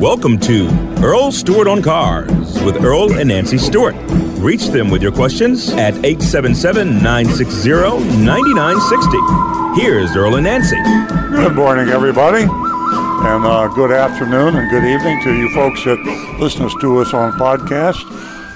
Welcome 0.00 0.38
to 0.40 0.66
Earl 1.02 1.30
Stewart 1.30 1.68
on 1.68 1.82
Cars 1.82 2.30
with 2.62 2.82
Earl 2.82 3.18
and 3.18 3.28
Nancy 3.28 3.58
Stewart. 3.58 3.94
Reach 4.38 4.68
them 4.68 4.88
with 4.88 5.02
your 5.02 5.12
questions 5.12 5.68
at 5.74 5.92
877 6.02 7.02
960 7.02 7.68
9960. 8.24 9.78
Here's 9.78 10.16
Earl 10.16 10.36
and 10.36 10.44
Nancy. 10.44 10.78
Good 11.28 11.54
morning, 11.54 11.90
everybody, 11.90 12.44
and 12.44 13.44
uh, 13.44 13.68
good 13.74 13.92
afternoon 13.92 14.56
and 14.56 14.70
good 14.70 14.84
evening 14.84 15.22
to 15.22 15.36
you 15.36 15.52
folks 15.52 15.84
that 15.84 15.98
listen 16.40 16.70
to 16.80 16.98
us 17.00 17.12
on 17.12 17.32
podcast. 17.32 18.00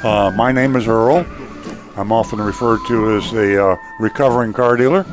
Uh, 0.02 0.30
my 0.34 0.50
name 0.50 0.76
is 0.76 0.88
Earl. 0.88 1.26
I'm 1.98 2.10
often 2.10 2.40
referred 2.40 2.80
to 2.88 3.16
as 3.18 3.30
a 3.34 3.62
uh, 3.62 3.76
recovering 4.00 4.54
car 4.54 4.78
dealer, 4.78 5.04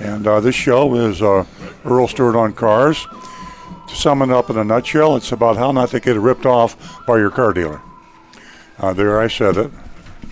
and 0.00 0.26
uh, 0.26 0.40
this 0.40 0.56
show 0.56 0.92
is 0.96 1.22
uh, 1.22 1.44
Earl 1.84 2.08
Stewart 2.08 2.34
on 2.34 2.52
Cars. 2.52 3.06
To 3.88 3.96
sum 3.96 4.22
it 4.22 4.30
up 4.30 4.48
in 4.48 4.56
a 4.56 4.64
nutshell, 4.64 5.16
it's 5.16 5.32
about 5.32 5.56
how 5.56 5.72
not 5.72 5.90
to 5.90 6.00
get 6.00 6.16
ripped 6.16 6.46
off 6.46 7.04
by 7.06 7.18
your 7.18 7.30
car 7.30 7.52
dealer. 7.52 7.80
Uh, 8.78 8.92
there, 8.92 9.20
I 9.20 9.28
said 9.28 9.56
it, 9.56 9.70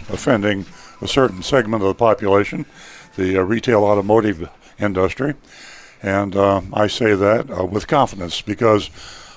offending 0.09 0.67
a 1.01 1.09
certain 1.09 1.43
segment 1.43 1.83
of 1.83 1.89
the 1.89 1.95
population, 1.95 2.67
the 3.17 3.39
uh, 3.39 3.43
retail 3.43 3.85
automotive 3.85 4.49
industry. 4.79 5.35
And 6.03 6.35
uh, 6.35 6.63
I 6.73 6.87
say 6.87 7.15
that 7.15 7.51
uh, 7.51 7.65
with 7.65 7.87
confidence 7.87 8.41
because 8.41 8.91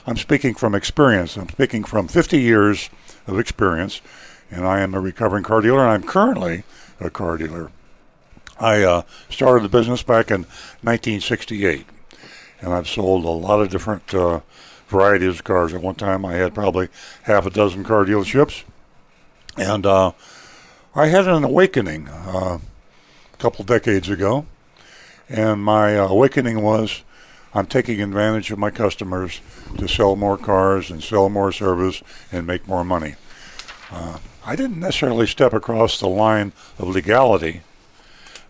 I'm 0.07 0.17
speaking 0.17 0.53
from 0.53 0.75
experience. 0.75 1.37
I'm 1.37 1.49
speaking 1.49 1.83
from 1.83 2.07
50 2.07 2.39
years 2.39 2.89
of 3.27 3.39
experience, 3.39 4.01
and 4.49 4.65
I 4.65 4.81
am 4.81 4.93
a 4.93 4.99
recovering 4.99 5.43
car 5.43 5.61
dealer, 5.61 5.81
and 5.81 5.89
I'm 5.89 6.03
currently 6.03 6.63
a 6.99 7.09
car 7.09 7.37
dealer. 7.37 7.71
I 8.59 8.83
uh, 8.83 9.01
started 9.29 9.63
the 9.63 9.69
business 9.69 10.03
back 10.03 10.29
in 10.29 10.41
1968 10.81 11.85
and 12.63 12.73
I've 12.73 12.87
sold 12.87 13.25
a 13.25 13.29
lot 13.29 13.61
of 13.61 13.69
different 13.69 14.13
uh, 14.13 14.39
varieties 14.87 15.35
of 15.35 15.43
cars. 15.43 15.73
At 15.73 15.81
one 15.81 15.95
time, 15.95 16.25
I 16.25 16.33
had 16.33 16.55
probably 16.55 16.87
half 17.23 17.45
a 17.45 17.49
dozen 17.49 17.83
car 17.83 18.05
dealerships, 18.05 18.63
and 19.57 19.85
uh, 19.85 20.13
I 20.95 21.07
had 21.07 21.27
an 21.27 21.43
awakening 21.43 22.07
uh, 22.07 22.59
a 23.33 23.37
couple 23.37 23.65
decades 23.65 24.09
ago, 24.09 24.45
and 25.27 25.61
my 25.61 25.97
uh, 25.97 26.07
awakening 26.07 26.61
was 26.61 27.03
I'm 27.53 27.67
taking 27.67 28.01
advantage 28.01 28.49
of 28.49 28.57
my 28.57 28.71
customers 28.71 29.41
to 29.77 29.87
sell 29.87 30.15
more 30.15 30.37
cars 30.37 30.89
and 30.89 31.03
sell 31.03 31.29
more 31.29 31.51
service 31.51 32.01
and 32.31 32.47
make 32.47 32.67
more 32.67 32.85
money. 32.85 33.15
Uh, 33.91 34.19
I 34.45 34.55
didn't 34.55 34.79
necessarily 34.79 35.27
step 35.27 35.53
across 35.53 35.99
the 35.99 36.07
line 36.07 36.53
of 36.79 36.87
legality, 36.87 37.61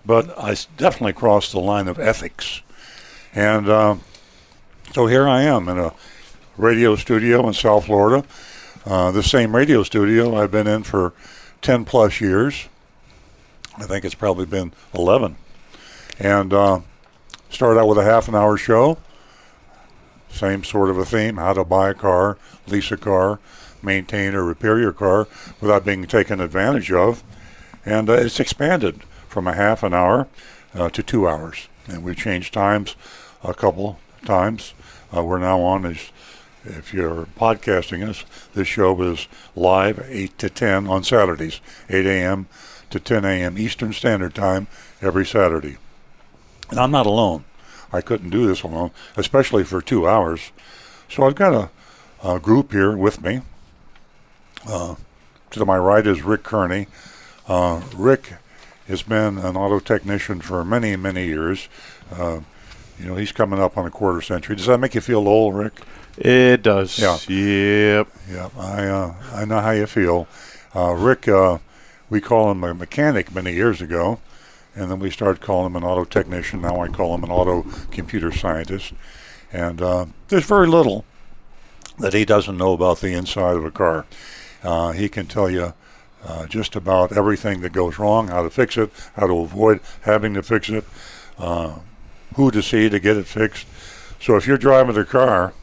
but 0.06 0.38
I 0.38 0.56
definitely 0.78 1.14
crossed 1.14 1.52
the 1.52 1.60
line 1.60 1.88
of 1.88 2.00
ethics. 2.00 2.62
And 3.36 3.68
uh, 3.68 3.96
so 4.94 5.08
here 5.08 5.28
I 5.28 5.44
am 5.44 5.68
in 5.68 5.80
a 5.80 5.94
radio 6.58 6.96
studio 6.96 7.48
in 7.48 7.54
South 7.54 7.86
Florida. 7.86 8.26
Uh, 8.86 9.12
the 9.12 9.24
same 9.24 9.56
radio 9.56 9.82
studio 9.82 10.36
I've 10.36 10.52
been 10.52 10.68
in 10.68 10.84
for 10.84 11.14
10 11.62 11.86
plus 11.86 12.22
years. 12.22 12.68
I 13.78 13.86
think 13.86 14.06
it's 14.06 14.14
probably 14.14 14.46
been 14.46 14.72
11. 14.94 15.36
And 16.20 16.54
uh, 16.54 16.82
started 17.50 17.80
out 17.80 17.88
with 17.88 17.98
a 17.98 18.04
half 18.04 18.28
an 18.28 18.36
hour 18.36 18.56
show. 18.56 19.00
Same 20.30 20.64
sort 20.64 20.90
of 20.90 20.98
a 20.98 21.06
theme 21.06 21.38
how 21.38 21.54
to 21.54 21.64
buy 21.64 21.90
a 21.90 21.94
car, 21.94 22.38
lease 22.68 22.92
a 22.92 22.98
car, 22.98 23.40
maintain 23.82 24.36
or 24.36 24.44
repair 24.44 24.80
your 24.80 24.94
car 24.94 25.28
without 25.60 25.86
being 25.86 26.06
taken 26.06 26.40
advantage 26.40 26.92
of. 26.92 27.24
And 27.84 28.10
uh, 28.10 28.14
it's 28.14 28.40
expanded 28.40 29.04
from 29.28 29.48
a 29.48 29.54
half 29.54 29.82
an 29.82 29.94
hour 29.94 30.28
uh, 30.76 30.90
to 30.90 31.02
two 31.02 31.28
hours. 31.28 31.68
And 31.88 32.04
we've 32.04 32.16
changed 32.16 32.54
times 32.54 32.96
a 33.44 33.54
couple 33.54 34.00
times. 34.26 34.74
Uh, 35.16 35.24
we're 35.24 35.40
now 35.40 35.60
on 35.62 35.86
as 35.86 36.12
if 36.66 36.94
you're 36.94 37.28
podcasting 37.38 38.08
us, 38.08 38.24
this 38.54 38.68
show 38.68 39.00
is 39.02 39.28
live 39.56 40.06
8 40.08 40.38
to 40.38 40.50
10 40.50 40.88
on 40.88 41.04
Saturdays, 41.04 41.60
8 41.90 42.06
a.m. 42.06 42.48
to 42.90 43.00
10 43.00 43.26
a.m. 43.26 43.58
Eastern 43.58 43.92
Standard 43.92 44.34
Time 44.34 44.68
every 45.02 45.26
Saturday. 45.26 45.78
And 46.70 46.80
I'm 46.80 46.92
not 46.92 47.06
alone. 47.06 47.44
I 47.92 48.02
couldn't 48.02 48.30
do 48.30 48.48
this 48.48 48.64
alone, 48.64 48.92
especially 49.18 49.64
for 49.64 49.82
two 49.82 50.08
hours. 50.08 50.52
So 51.10 51.24
I've 51.24 51.36
got 51.36 51.54
a, 51.54 52.28
a 52.28 52.40
group 52.40 52.72
here 52.72 52.96
with 52.96 53.22
me. 53.22 53.42
Uh, 54.66 54.96
to 55.52 55.66
my 55.66 55.78
right 55.78 56.08
is 56.08 56.24
Rick 56.24 56.44
Kearney. 56.44 56.88
Uh, 57.48 57.82
Rick 57.96 58.34
has 58.88 59.04
been 59.04 59.38
an 59.38 59.58
auto 59.58 59.80
technician 59.80 60.40
for 60.40 60.64
many, 60.64 60.96
many 60.96 61.26
years. 61.26 61.68
Uh, 62.12 62.40
you 63.00 63.06
know, 63.06 63.16
he's 63.16 63.32
coming 63.32 63.60
up 63.60 63.78
on 63.78 63.86
a 63.86 63.92
quarter 63.92 64.22
century. 64.22 64.56
Does 64.56 64.68
that 64.68 64.80
make 64.80 64.96
you 64.96 65.02
feel 65.02 65.28
old, 65.28 65.56
Rick? 65.56 65.74
It 66.18 66.62
does. 66.62 67.00
Yeah. 67.00 67.18
Yep. 67.28 68.08
Yeah, 68.30 68.50
I 68.58 68.86
uh, 68.86 69.14
I 69.34 69.46
know 69.46 69.60
how 69.60 69.72
you 69.72 69.88
feel. 69.88 70.28
Uh, 70.76 70.94
Rick, 70.94 71.28
uh, 71.28 71.58
we 72.10 72.22
call 72.22 72.52
him 72.52 72.64
a 72.64 72.74
mechanic 72.74 73.34
many 73.34 73.54
years 73.54 73.82
ago, 73.82 74.20
and 74.76 74.92
then 74.92 75.00
we 75.00 75.10
started 75.10 75.42
calling 75.42 75.68
him 75.68 75.76
an 75.76 75.84
auto 75.84 76.04
technician. 76.04 76.62
Now 76.62 76.82
I 76.82 76.88
call 76.88 77.16
him 77.16 77.24
an 77.24 77.32
auto 77.32 77.64
computer 77.92 78.32
scientist. 78.32 78.94
And 79.52 79.82
uh, 79.82 80.06
there's 80.30 80.46
very 80.46 80.68
little 80.68 81.06
that 82.00 82.14
he 82.14 82.26
doesn't 82.26 82.58
know 82.58 82.74
about 82.74 83.02
the 83.02 83.14
inside 83.14 83.56
of 83.56 83.64
a 83.64 83.72
car. 83.72 84.06
Uh, 84.64 84.92
he 84.92 85.08
can 85.10 85.28
tell 85.28 85.50
you 85.50 85.74
uh, 86.26 86.48
just 86.48 86.76
about 86.76 87.16
everything 87.16 87.62
that 87.62 87.72
goes 87.72 88.00
wrong, 88.00 88.30
how 88.30 88.42
to 88.42 88.50
fix 88.50 88.78
it, 88.78 88.90
how 89.16 89.28
to 89.28 89.38
avoid 89.40 89.80
having 90.02 90.34
to 90.34 90.42
fix 90.42 90.70
it, 90.70 90.86
uh, 91.38 91.76
who 92.36 92.52
to 92.52 92.62
see 92.62 92.90
to 92.90 93.00
get 93.00 93.18
it 93.18 93.26
fixed. 93.28 93.68
So 94.20 94.36
if 94.36 94.48
you're 94.48 94.58
driving 94.58 94.96
the 94.96 95.06
car, 95.06 95.54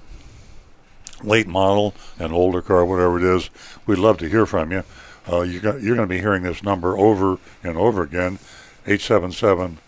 late 1.23 1.47
model, 1.47 1.95
an 2.19 2.33
older 2.33 2.63
car, 2.63 2.85
whatever 2.85 3.19
it 3.19 3.25
is, 3.37 3.51
we'd 3.87 3.99
love 3.99 4.19
to 4.19 4.29
hear 4.29 4.47
from 4.47 4.73
you. 4.73 4.85
Uh, 5.31 5.43
you 5.43 5.61
got, 5.61 5.83
you're 5.83 5.97
going 5.97 6.09
to 6.09 6.15
be 6.15 6.21
hearing 6.21 6.43
this 6.43 6.63
number 6.63 6.97
over 6.99 7.39
and 7.63 7.77
over 7.77 8.03
again, 8.03 8.39
877 8.87 9.79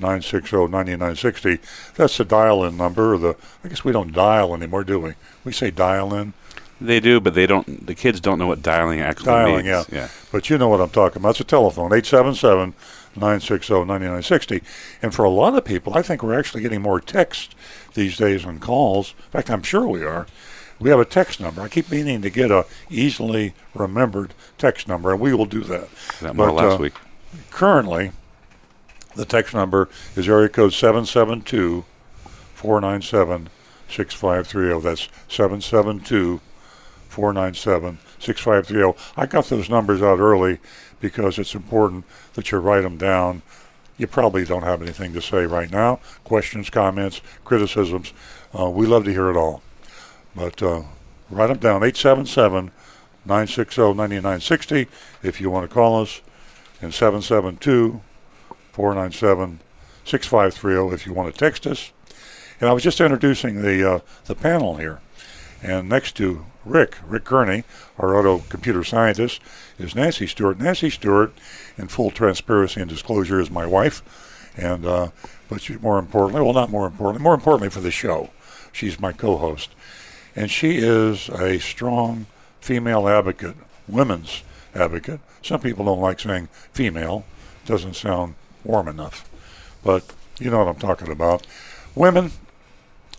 960 0.00 0.56
9960. 0.68 1.58
That's 1.96 2.16
the 2.16 2.24
dial 2.24 2.64
in 2.64 2.76
number. 2.76 3.14
Or 3.14 3.18
the 3.18 3.36
I 3.64 3.68
guess 3.68 3.84
we 3.84 3.92
don't 3.92 4.12
dial 4.12 4.54
anymore, 4.54 4.84
do 4.84 4.98
we? 4.98 5.14
We 5.44 5.52
say 5.52 5.70
dial 5.70 6.14
in. 6.14 6.32
They 6.80 7.00
do, 7.00 7.18
but 7.20 7.34
they 7.34 7.46
don't. 7.46 7.86
The 7.86 7.94
kids 7.94 8.20
don't 8.20 8.38
know 8.38 8.46
what 8.46 8.62
dialing 8.62 9.00
actually 9.00 9.26
Dialing, 9.26 9.66
means. 9.66 9.88
yeah. 9.90 10.08
But 10.30 10.48
you 10.48 10.56
know 10.58 10.68
what 10.68 10.80
I'm 10.80 10.90
talking 10.90 11.20
about. 11.20 11.30
It's 11.30 11.40
a 11.40 11.44
telephone, 11.44 11.92
877 11.92 12.72
960 13.18 13.72
9960. 13.74 14.62
And 15.02 15.14
for 15.14 15.24
a 15.24 15.30
lot 15.30 15.54
of 15.56 15.64
people, 15.64 15.96
I 15.96 16.02
think 16.02 16.22
we're 16.22 16.38
actually 16.38 16.62
getting 16.62 16.82
more 16.82 17.00
text 17.00 17.54
these 17.94 18.16
days 18.16 18.44
than 18.44 18.58
calls. 18.58 19.14
In 19.26 19.30
fact, 19.30 19.50
I'm 19.50 19.62
sure 19.62 19.86
we 19.86 20.04
are. 20.04 20.26
We 20.80 20.90
have 20.90 21.00
a 21.00 21.04
text 21.04 21.40
number. 21.40 21.60
I 21.60 21.68
keep 21.68 21.90
meaning 21.90 22.22
to 22.22 22.30
get 22.30 22.50
a 22.50 22.64
easily 22.88 23.54
remembered 23.74 24.32
text 24.58 24.86
number, 24.86 25.12
and 25.12 25.20
we 25.20 25.34
will 25.34 25.46
do 25.46 25.60
that. 25.62 25.88
That 26.20 26.36
more 26.36 26.48
But, 26.48 26.54
last 26.54 26.74
uh, 26.74 26.82
week. 26.82 26.94
Currently, 27.50 28.12
the 29.16 29.24
text 29.24 29.54
number 29.54 29.88
is 30.14 30.28
area 30.28 30.48
code 30.48 30.72
772 30.72 31.84
497 32.54 33.48
6530. 33.88 34.80
That's 34.80 35.08
772 35.28 36.40
497 37.08 37.98
6530. 38.20 38.98
I 39.16 39.26
got 39.26 39.46
those 39.46 39.68
numbers 39.68 40.02
out 40.02 40.20
early 40.20 40.58
because 41.00 41.38
it's 41.38 41.54
important 41.54 42.04
that 42.34 42.50
you 42.50 42.58
write 42.58 42.82
them 42.82 42.96
down. 42.96 43.42
You 43.96 44.06
probably 44.06 44.44
don't 44.44 44.62
have 44.62 44.82
anything 44.82 45.12
to 45.14 45.22
say 45.22 45.46
right 45.46 45.70
now. 45.70 46.00
Questions, 46.24 46.70
comments, 46.70 47.20
criticisms. 47.44 48.12
Uh, 48.58 48.70
we 48.70 48.86
love 48.86 49.04
to 49.04 49.12
hear 49.12 49.30
it 49.30 49.36
all. 49.36 49.62
But 50.34 50.62
uh, 50.62 50.82
write 51.30 51.48
them 51.48 51.58
down 51.58 51.82
877 51.82 52.70
960 53.24 53.82
9960 53.82 54.86
if 55.22 55.40
you 55.40 55.50
want 55.50 55.68
to 55.68 55.74
call 55.74 56.00
us, 56.00 56.22
and 56.80 56.94
772 56.94 58.00
497 58.72 59.60
6530 60.04 60.94
if 60.94 61.06
you 61.06 61.12
want 61.12 61.32
to 61.32 61.38
text 61.38 61.66
us. 61.66 61.92
And 62.60 62.68
I 62.68 62.72
was 62.72 62.82
just 62.82 63.00
introducing 63.00 63.62
the 63.62 63.88
uh, 63.88 64.00
the 64.26 64.34
panel 64.34 64.76
here. 64.76 65.00
And 65.62 65.88
next 65.88 66.16
to 66.16 66.46
Rick, 66.68 66.96
Rick 67.06 67.24
Kearney, 67.24 67.64
our 67.98 68.16
auto 68.16 68.38
computer 68.48 68.84
scientist, 68.84 69.40
is 69.78 69.94
Nancy 69.94 70.26
Stewart. 70.26 70.58
Nancy 70.58 70.90
Stewart, 70.90 71.32
in 71.76 71.88
full 71.88 72.10
transparency 72.10 72.80
and 72.80 72.90
disclosure, 72.90 73.40
is 73.40 73.50
my 73.50 73.66
wife. 73.66 74.02
And 74.56 74.84
uh, 74.84 75.08
but 75.48 75.62
she, 75.62 75.76
more 75.76 75.98
importantly, 75.98 76.42
well, 76.42 76.52
not 76.52 76.70
more 76.70 76.86
importantly, 76.86 77.22
more 77.22 77.34
importantly 77.34 77.70
for 77.70 77.80
the 77.80 77.90
show, 77.90 78.30
she's 78.72 79.00
my 79.00 79.12
co-host, 79.12 79.70
and 80.34 80.50
she 80.50 80.76
is 80.76 81.28
a 81.28 81.58
strong 81.58 82.26
female 82.60 83.08
advocate, 83.08 83.56
women's 83.86 84.42
advocate. 84.74 85.20
Some 85.42 85.60
people 85.60 85.84
don't 85.84 86.00
like 86.00 86.20
saying 86.20 86.48
female; 86.72 87.24
doesn't 87.66 87.94
sound 87.94 88.34
warm 88.64 88.88
enough, 88.88 89.28
but 89.84 90.04
you 90.40 90.50
know 90.50 90.58
what 90.58 90.68
I'm 90.68 90.80
talking 90.80 91.10
about. 91.10 91.46
Women 91.94 92.32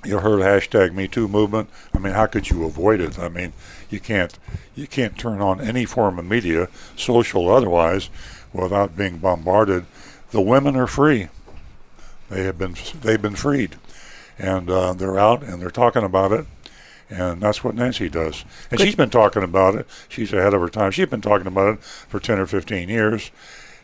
you 0.06 0.20
heard 0.20 0.40
hashtag 0.40 0.94
Me 0.94 1.08
Too 1.08 1.28
movement. 1.28 1.70
I 1.94 2.00
mean, 2.00 2.14
how 2.14 2.26
could 2.26 2.50
you 2.50 2.64
avoid 2.66 3.02
it? 3.02 3.20
I 3.20 3.30
mean, 3.30 3.54
you 3.90 4.00
can't 4.00 4.38
you 4.76 4.88
can't 4.88 5.18
turn 5.18 5.42
on 5.42 5.60
any 5.60 5.86
form 5.86 6.20
of 6.20 6.26
media, 6.26 6.70
social 6.96 7.44
or 7.44 7.58
otherwise, 7.58 8.10
without 8.54 8.96
being 8.96 9.18
bombarded. 9.18 9.86
The 10.32 10.42
women 10.42 10.76
are 10.76 10.88
free. 10.88 11.28
They 12.30 12.44
have 12.44 12.58
been 12.58 12.76
they've 13.02 13.22
been 13.22 13.36
freed, 13.36 13.76
and 14.38 14.70
uh, 14.70 14.94
they're 14.94 15.20
out 15.20 15.44
and 15.44 15.62
they're 15.62 15.70
talking 15.70 16.04
about 16.04 16.32
it. 16.32 16.46
And 17.10 17.42
that's 17.42 17.64
what 17.64 17.74
Nancy 17.74 18.08
does. 18.08 18.46
And 18.70 18.80
she's 18.80 18.96
been 18.96 19.10
talking 19.10 19.42
about 19.42 19.74
it. 19.74 19.88
She's 20.10 20.32
ahead 20.32 20.54
of 20.54 20.62
her 20.62 20.70
time. 20.70 20.92
She's 20.92 21.08
been 21.08 21.22
talking 21.22 21.48
about 21.48 21.74
it 21.74 21.84
for 21.84 22.20
10 22.20 22.38
or 22.38 22.46
15 22.46 22.88
years. 22.88 23.32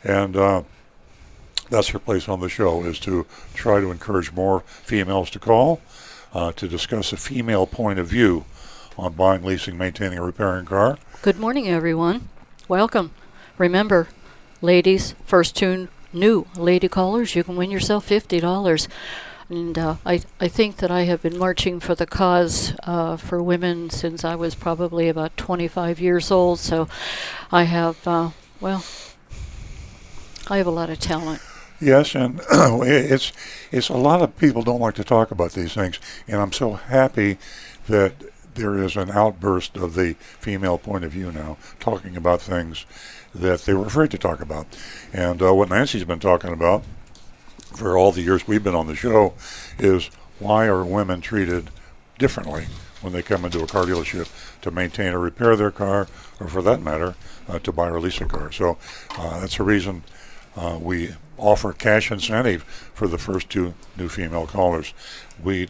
And 0.04 0.38
uh, 0.38 0.62
that's 1.72 1.88
her 1.88 1.98
place 1.98 2.30
on 2.30 2.40
the 2.40 2.50
show 2.50 2.84
is 2.84 3.00
to 3.00 3.26
try 3.56 3.80
to 3.80 3.90
encourage 3.90 4.32
more 4.32 4.60
females 4.60 5.32
to 5.32 5.40
call 5.40 5.82
uh, 6.36 6.52
to 6.52 6.68
discuss 6.68 7.14
a 7.14 7.18
female 7.18 7.66
point 7.66 7.98
of 7.98 8.08
view 8.08 8.44
on 8.98 9.14
buying, 9.14 9.44
leasing, 9.44 9.78
maintaining, 9.78 10.20
or 10.20 10.26
repairing 10.26 10.66
a 10.66 10.70
car. 10.70 10.98
Good 11.22 11.40
morning, 11.40 11.68
everyone. 11.68 12.28
Welcome. 12.68 13.12
Remember, 13.58 14.10
ladies, 14.62 15.16
first 15.26 15.56
two 15.56 15.88
new 16.12 16.46
lady 16.58 16.90
callers, 16.90 17.36
you 17.36 17.44
can 17.44 17.56
win 17.56 17.72
yourself 17.72 18.08
$50. 18.08 18.88
And 19.48 19.78
uh, 19.78 19.96
I, 20.06 20.22
I 20.40 20.48
think 20.48 20.78
that 20.78 20.92
I 20.92 21.04
have 21.04 21.22
been 21.22 21.38
marching 21.38 21.80
for 21.80 21.96
the 21.96 22.06
cause 22.06 22.74
uh, 22.84 23.16
for 23.16 23.42
women 23.42 23.90
since 23.90 24.26
I 24.26 24.36
was 24.36 24.56
probably 24.56 25.08
about 25.08 25.38
25 25.38 26.02
years 26.02 26.32
old. 26.32 26.60
So 26.60 26.90
I 27.52 27.64
have, 27.64 28.06
uh, 28.08 28.32
well, 28.60 28.84
I 30.48 30.58
have 30.58 30.68
a 30.68 30.72
lot 30.72 30.90
of 30.90 31.00
talent. 31.00 31.42
Yes, 31.82 32.16
and 32.16 32.40
it's 32.52 33.34
it's 33.72 33.90
a 33.90 33.98
lot 33.98 34.22
of 34.22 34.38
people 34.38 34.64
don't 34.64 34.80
like 34.80 34.96
to 34.96 35.04
talk 35.04 35.32
about 35.32 35.52
these 35.52 35.74
things, 35.74 36.00
and 36.28 36.42
I'm 36.42 36.54
so 36.54 36.74
happy 36.74 37.38
that 37.88 38.14
there 38.56 38.78
is 38.78 38.96
an 38.96 39.12
outburst 39.12 39.76
of 39.76 39.96
the 39.96 40.14
female 40.14 40.78
point 40.78 41.04
of 41.04 41.12
view 41.12 41.32
now, 41.32 41.58
talking 41.80 42.16
about 42.16 42.42
things 42.42 42.86
that 43.34 43.62
they 43.62 43.74
were 43.74 43.86
afraid 43.86 44.12
to 44.12 44.18
talk 44.18 44.40
about, 44.40 44.68
and 45.12 45.42
uh, 45.42 45.54
what 45.54 45.70
Nancy's 45.70 46.06
been 46.06 46.20
talking 46.20 46.54
about 46.54 46.84
for 47.74 47.98
all 47.98 48.14
the 48.14 48.22
years 48.22 48.48
we've 48.48 48.64
been 48.64 48.76
on 48.76 48.88
the 48.88 48.96
show 48.96 49.34
is 49.78 50.10
why 50.40 50.68
are 50.68 50.86
women 50.86 51.20
treated 51.20 51.70
differently 52.18 52.68
when 53.02 53.12
they 53.12 53.22
come 53.22 53.44
into 53.44 53.62
a 53.62 53.68
car 53.68 53.84
dealership 53.84 54.30
to 54.62 54.72
maintain 54.72 55.14
or 55.14 55.20
repair 55.20 55.58
their 55.58 55.72
car, 55.72 56.08
or 56.40 56.48
for 56.48 56.62
that 56.62 56.82
matter, 56.82 57.16
uh, 57.50 57.60
to 57.60 57.74
buy 57.74 57.90
or 57.90 58.00
lease 58.00 58.22
a 58.22 58.26
car. 58.26 58.52
So 58.52 58.78
uh, 59.18 59.42
that's 59.42 59.60
a 59.60 59.64
reason 59.64 60.04
uh, 60.56 60.80
we 60.82 61.12
offer 61.38 61.74
cash 61.74 62.12
incentive 62.12 62.64
for 62.64 63.08
the 63.08 63.18
first 63.18 63.50
two 63.50 63.74
new 63.98 64.10
female 64.10 64.48
callers. 64.48 64.94
We 65.44 65.70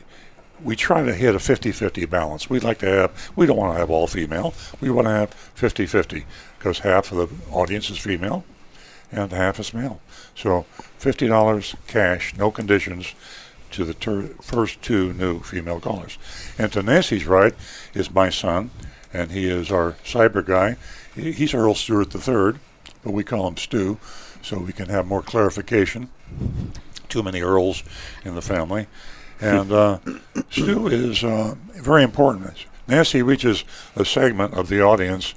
we 0.63 0.75
try 0.75 1.03
to 1.03 1.13
hit 1.13 1.35
a 1.35 1.37
50-50 1.37 2.09
balance. 2.09 2.49
We'd 2.49 2.63
like 2.63 2.79
to 2.79 2.85
have 2.85 3.31
we 3.35 3.45
don't 3.45 3.57
want 3.57 3.73
to 3.73 3.79
have 3.79 3.89
all 3.89 4.07
female. 4.07 4.53
We 4.79 4.89
want 4.89 5.07
to 5.07 5.11
have 5.11 5.35
50-50 5.57 6.23
because 6.57 6.79
half 6.79 7.11
of 7.11 7.17
the 7.17 7.51
audience 7.51 7.89
is 7.89 7.97
female 7.97 8.45
and 9.11 9.31
half 9.31 9.59
is 9.59 9.73
male. 9.73 10.01
So 10.35 10.65
$50 10.99 11.75
cash, 11.87 12.35
no 12.37 12.51
conditions 12.51 13.13
to 13.71 13.83
the 13.83 13.93
ter- 13.93 14.29
first 14.41 14.81
two 14.81 15.13
new 15.13 15.39
female 15.39 15.79
callers. 15.79 16.17
And 16.57 16.71
to 16.73 16.81
Nancy's 16.83 17.25
right 17.25 17.53
is 17.93 18.13
my 18.13 18.29
son, 18.29 18.71
and 19.13 19.31
he 19.31 19.49
is 19.49 19.71
our 19.71 19.93
cyber 20.03 20.45
guy. 20.45 20.77
He's 21.13 21.53
Earl 21.53 21.75
Stewart 21.75 22.13
III, 22.13 22.59
but 23.03 23.11
we 23.11 23.23
call 23.23 23.47
him 23.47 23.57
Stu 23.57 23.97
so 24.45 24.59
we 24.59 24.71
can 24.71 24.89
have 24.89 25.07
more 25.07 25.23
clarification. 25.23 26.07
Too 27.09 27.23
many 27.23 27.41
Earls 27.41 27.83
in 28.23 28.35
the 28.35 28.43
family. 28.43 28.85
And 29.41 29.71
uh, 29.71 29.97
Stu 30.51 30.87
is 30.87 31.23
uh, 31.23 31.55
very 31.73 32.03
important. 32.03 32.65
Nancy 32.87 33.23
reaches 33.23 33.63
a 33.95 34.05
segment 34.05 34.53
of 34.53 34.69
the 34.69 34.81
audience 34.81 35.33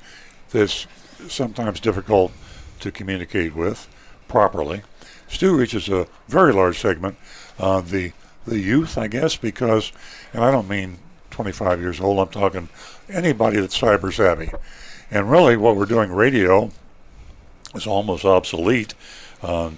that's 0.50 0.86
sometimes 1.26 1.80
difficult 1.80 2.32
to 2.80 2.92
communicate 2.92 3.56
with 3.56 3.88
properly. 4.28 4.82
Stu 5.26 5.56
reaches 5.56 5.88
a 5.88 6.06
very 6.28 6.52
large 6.52 6.78
segment, 6.78 7.16
uh, 7.58 7.80
the 7.80 8.12
the 8.46 8.58
youth, 8.58 8.96
I 8.96 9.08
guess, 9.08 9.36
because, 9.36 9.92
and 10.32 10.42
I 10.42 10.50
don't 10.50 10.68
mean 10.68 10.98
25 11.30 11.80
years 11.80 12.00
old. 12.00 12.18
I'm 12.18 12.28
talking 12.28 12.70
anybody 13.10 13.60
that's 13.60 13.78
cyber 13.78 14.10
savvy. 14.10 14.50
And 15.10 15.30
really, 15.30 15.54
what 15.56 15.76
we're 15.76 15.84
doing 15.84 16.10
radio 16.10 16.70
is 17.74 17.86
almost 17.86 18.24
obsolete. 18.24 18.94
Uh, 19.42 19.70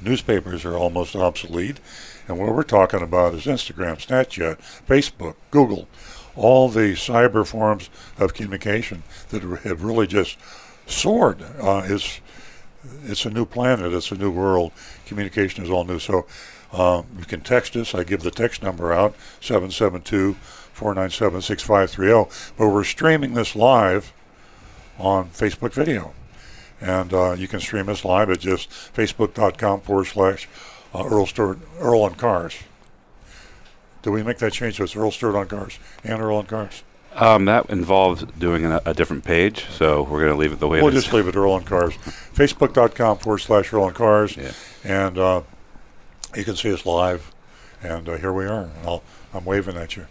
newspapers 0.00 0.64
are 0.64 0.76
almost 0.76 1.16
obsolete. 1.16 1.80
And 2.26 2.38
what 2.38 2.54
we're 2.54 2.62
talking 2.62 3.02
about 3.02 3.34
is 3.34 3.46
Instagram, 3.46 3.96
Snapchat, 3.96 4.58
Facebook, 4.86 5.34
Google, 5.50 5.88
all 6.36 6.68
the 6.68 6.92
cyber 6.92 7.46
forms 7.46 7.90
of 8.18 8.34
communication 8.34 9.02
that 9.30 9.42
have 9.42 9.82
really 9.82 10.06
just 10.06 10.36
soared. 10.86 11.42
Uh, 11.60 11.82
it's, 11.86 12.20
it's 13.04 13.24
a 13.24 13.30
new 13.30 13.44
planet, 13.44 13.92
it's 13.92 14.12
a 14.12 14.16
new 14.16 14.30
world. 14.30 14.72
Communication 15.06 15.64
is 15.64 15.70
all 15.70 15.84
new. 15.84 15.98
So 15.98 16.26
uh, 16.72 17.02
you 17.18 17.24
can 17.24 17.40
text 17.40 17.74
us. 17.76 17.94
I 17.94 18.04
give 18.04 18.22
the 18.22 18.30
text 18.30 18.62
number 18.62 18.92
out 18.92 19.14
772 19.40 20.34
497 20.34 21.42
6530. 21.42 22.52
But 22.56 22.68
we're 22.68 22.84
streaming 22.84 23.34
this 23.34 23.56
live 23.56 24.12
on 24.98 25.30
Facebook 25.30 25.72
video. 25.72 26.12
And 26.80 27.12
uh, 27.12 27.32
you 27.32 27.48
can 27.48 27.60
stream 27.60 27.88
us 27.88 28.04
live 28.04 28.30
at 28.30 28.40
just 28.40 28.70
facebook.com 28.70 29.80
forward 29.80 30.06
slash 30.06 30.48
uh, 30.94 31.04
Earl 31.04 31.26
Stewart, 31.26 31.58
Earl 31.80 32.02
on 32.02 32.14
Cars. 32.14 32.56
Do 34.02 34.12
we 34.12 34.22
make 34.22 34.38
that 34.38 34.52
change 34.52 34.76
so 34.76 34.84
it's 34.84 34.94
Earl 34.94 35.10
Stewart 35.10 35.34
on 35.34 35.48
Cars 35.48 35.78
and 36.04 36.22
Earl 36.22 36.36
on 36.36 36.46
Cars? 36.46 36.82
Um, 37.14 37.46
that 37.46 37.68
involves 37.68 38.22
doing 38.38 38.64
a, 38.64 38.80
a 38.86 38.94
different 38.94 39.24
page, 39.24 39.64
so 39.70 40.02
we're 40.02 40.20
going 40.20 40.32
to 40.32 40.38
leave 40.38 40.52
it 40.52 40.60
the 40.60 40.68
way 40.68 40.80
we 40.80 40.86
it 40.86 40.88
is. 40.88 40.94
We'll 40.94 41.02
just 41.02 41.12
leave 41.12 41.26
it 41.26 41.36
Earl 41.36 41.52
on 41.52 41.64
Cars. 41.64 41.94
Facebook.com 41.94 43.18
forward 43.18 43.38
slash 43.38 43.72
Earl 43.72 43.84
on 43.84 43.94
Cars. 43.94 44.36
Yeah. 44.36 44.52
And 44.84 45.18
uh, 45.18 45.42
you 46.36 46.44
can 46.44 46.54
see 46.54 46.72
us 46.72 46.86
live. 46.86 47.32
And 47.82 48.08
uh, 48.08 48.16
here 48.18 48.32
we 48.32 48.46
are. 48.46 48.70
I'll, 48.84 49.02
I'm 49.34 49.44
waving 49.44 49.76
at 49.76 49.96
you 49.96 50.06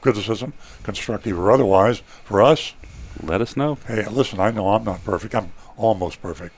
criticism, 0.00 0.52
constructive 0.82 1.38
or 1.38 1.50
otherwise, 1.52 1.98
for 2.24 2.42
us, 2.42 2.72
Let 3.22 3.40
us 3.42 3.56
know. 3.56 3.76
hey, 3.86 4.06
listen, 4.08 4.40
I 4.40 4.50
know 4.50 4.70
I'm 4.70 4.84
not 4.84 5.04
perfect. 5.04 5.34
I'm 5.34 5.52
almost 5.76 6.22
perfect, 6.22 6.54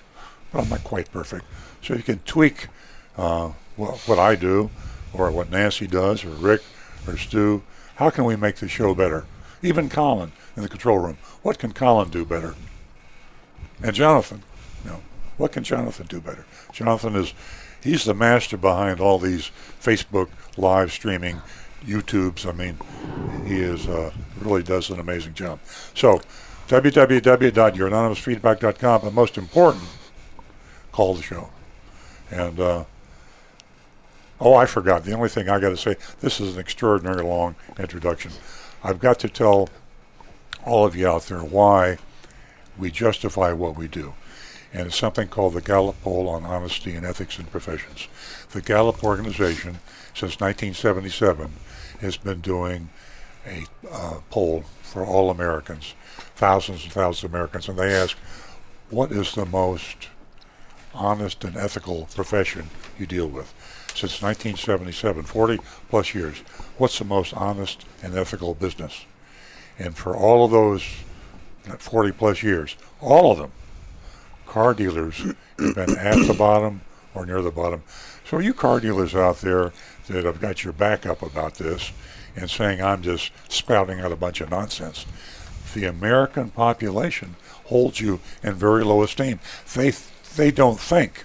but 0.53 0.63
I'm 0.63 0.69
not 0.69 0.85
quite 0.85 1.11
perfect. 1.11 1.45
So 1.83 1.95
you 1.95 2.03
can 2.03 2.21
tweak 2.21 2.69
uh, 3.17 3.51
what, 3.77 3.99
what 4.07 4.19
I 4.19 4.35
do, 4.37 4.71
or 5.13 5.31
what 5.31 5.51
Nancy 5.51 5.87
does, 5.87 6.25
or 6.25 6.31
Rick, 6.31 6.63
or 7.07 7.17
Stu. 7.17 7.63
How 7.97 8.11
can 8.11 8.25
we 8.25 8.37
make 8.37 8.57
the 8.57 8.69
show 8.69 8.95
better? 8.95 9.25
Even 9.63 9.89
Colin 9.89 10.33
in 10.57 10.63
the 10.63 10.69
control 10.69 10.99
room. 10.99 11.19
What 11.43 11.59
can 11.59 11.73
Colin 11.73 12.11
do 12.11 12.25
better? 12.25 12.55
And 13.83 13.95
Jonathan, 13.95 14.43
you 14.85 14.91
know, 14.91 15.03
What 15.37 15.53
can 15.53 15.63
Jonathan 15.65 16.07
do 16.07 16.21
better? 16.21 16.45
Jonathan 16.73 17.17
is, 17.17 17.35
he's 17.83 18.05
the 18.05 18.15
master 18.15 18.57
behind 18.57 19.01
all 19.01 19.19
these 19.19 19.51
Facebook 19.81 20.29
live 20.57 20.93
streaming, 20.93 21.43
YouTubes. 21.85 22.47
I 22.47 22.53
mean, 22.53 22.79
he 23.47 23.61
is 23.61 23.89
uh, 23.89 24.13
really 24.41 24.63
does 24.63 24.89
an 24.91 25.01
amazing 25.01 25.35
job. 25.35 25.59
So, 25.95 26.21
www.youranonymousfeedback.com. 26.69 29.01
But 29.03 29.13
most 29.13 29.37
important, 29.37 29.83
call 30.93 31.15
the 31.15 31.23
show. 31.23 31.51
And 32.31 32.61
uh, 32.61 32.85
oh, 34.41 34.55
I 34.55 34.67
forgot. 34.67 35.03
The 35.05 35.13
only 35.13 35.29
thing 35.29 35.49
I 35.49 35.59
got 35.59 35.71
to 35.71 35.77
say. 35.77 35.97
This 36.21 36.39
is 36.41 36.55
an 36.55 36.61
extraordinary 36.61 37.25
long 37.25 37.57
introduction. 37.79 38.31
I've 38.85 39.01
got 39.01 39.19
to 39.21 39.29
tell 39.29 39.69
all 40.65 40.87
of 40.87 40.97
you 40.97 41.09
out 41.09 41.27
there 41.27 41.43
why 41.43 41.99
we 42.79 42.91
justify 42.91 43.53
what 43.53 43.77
we 43.77 43.89
do. 43.89 44.15
And 44.73 44.87
it's 44.87 44.97
something 44.97 45.29
called 45.29 45.53
the 45.53 45.61
Gallup 45.61 46.01
Poll 46.03 46.29
on 46.29 46.45
Honesty 46.45 46.95
and 46.95 47.05
Ethics 47.05 47.39
in 47.39 47.45
Professions. 47.47 48.09
The 48.51 48.63
Gallup 48.63 49.05
organization, 49.05 49.81
since 50.15 50.41
1977, 50.41 51.53
has 52.01 52.17
been 52.17 52.41
doing 52.41 52.89
a 53.47 53.67
uh, 53.91 54.21
poll 54.31 54.63
for 54.83 55.05
all 55.05 55.31
Americans, 55.31 55.95
thousands 56.37 56.85
and 56.85 56.93
thousands 56.93 57.25
of 57.25 57.35
Americans, 57.35 57.69
and 57.69 57.79
they 57.79 57.93
ask, 57.93 58.17
what 58.89 59.13
is 59.13 59.35
the 59.35 59.47
most 59.47 60.09
honest 60.95 61.45
and 61.45 61.57
ethical 61.57 62.09
profession 62.15 62.69
you 62.99 63.07
deal 63.07 63.27
with? 63.27 63.53
Since 63.95 64.23
1977, 64.23 65.25
40 65.25 65.59
plus 65.91 66.15
years, 66.15 66.39
what's 66.79 66.99
the 66.99 67.05
most 67.05 67.35
honest 67.35 67.85
and 68.03 68.17
ethical 68.17 68.55
business? 68.55 69.05
And 69.79 69.97
for 69.97 70.17
all 70.17 70.45
of 70.45 70.51
those 70.51 70.83
40 71.79 72.13
plus 72.13 72.43
years, 72.43 72.77
all 73.01 73.33
of 73.33 73.39
them, 73.39 73.53
car 74.47 74.75
dealers 74.75 75.19
have 75.59 75.75
been 75.75 75.97
at 75.97 76.27
the 76.27 76.35
bottom 76.35 76.83
or 77.15 77.27
near 77.27 77.43
the 77.43 77.51
bottom. 77.51 77.83
So 78.25 78.39
you 78.39 78.55
car 78.55 78.81
dealers 78.81 79.15
out 79.15 79.39
there 79.39 79.73
that 80.09 80.25
have 80.25 80.41
got 80.41 80.65
your 80.65 80.73
back 80.73 81.07
up 81.07 81.23
about 81.23 81.55
this 81.55 81.93
and 82.37 82.51
saying 82.51 82.83
I'm 82.83 83.03
just 83.03 83.31
spouting 83.49 84.01
out 84.01 84.13
a 84.13 84.17
bunch 84.17 84.41
of 84.41 84.51
nonsense, 84.51 85.07
the 85.75 85.85
American 85.85 86.51
population 86.51 87.37
holds 87.65 88.01
you 88.01 88.21
in 88.43 88.55
very 88.55 88.85
low 88.85 89.03
esteem. 89.03 89.41
They 89.75 89.93
they 90.37 90.51
don't 90.51 90.81
think 90.81 91.25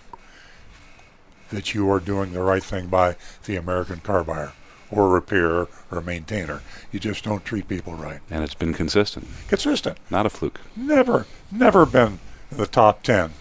that 1.50 1.74
you 1.74 1.90
are 1.90 2.00
doing 2.00 2.34
the 2.34 2.42
right 2.42 2.64
thing 2.64 2.88
by 2.88 3.16
the 3.46 3.56
American 3.56 4.02
car 4.02 4.24
buyer 4.24 4.52
or 4.92 5.10
repairer 5.10 5.68
or 5.92 6.02
maintainer. 6.02 6.62
You 6.92 7.00
just 7.00 7.24
don't 7.24 7.44
treat 7.44 7.68
people 7.68 7.94
right. 7.96 8.20
And 8.30 8.44
it's 8.44 8.54
been 8.54 8.74
consistent. 8.74 9.28
Consistent. 9.48 9.98
Not 10.10 10.26
a 10.26 10.30
fluke. 10.30 10.62
Never, 10.76 11.26
never 11.52 11.86
been 11.86 12.20
in 12.52 12.58
the 12.58 12.68
top 12.68 13.04
10. 13.04 13.34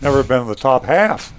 Never 0.00 0.22
been 0.22 0.42
in 0.42 0.48
the 0.48 0.54
top 0.54 0.84
half. 0.84 1.32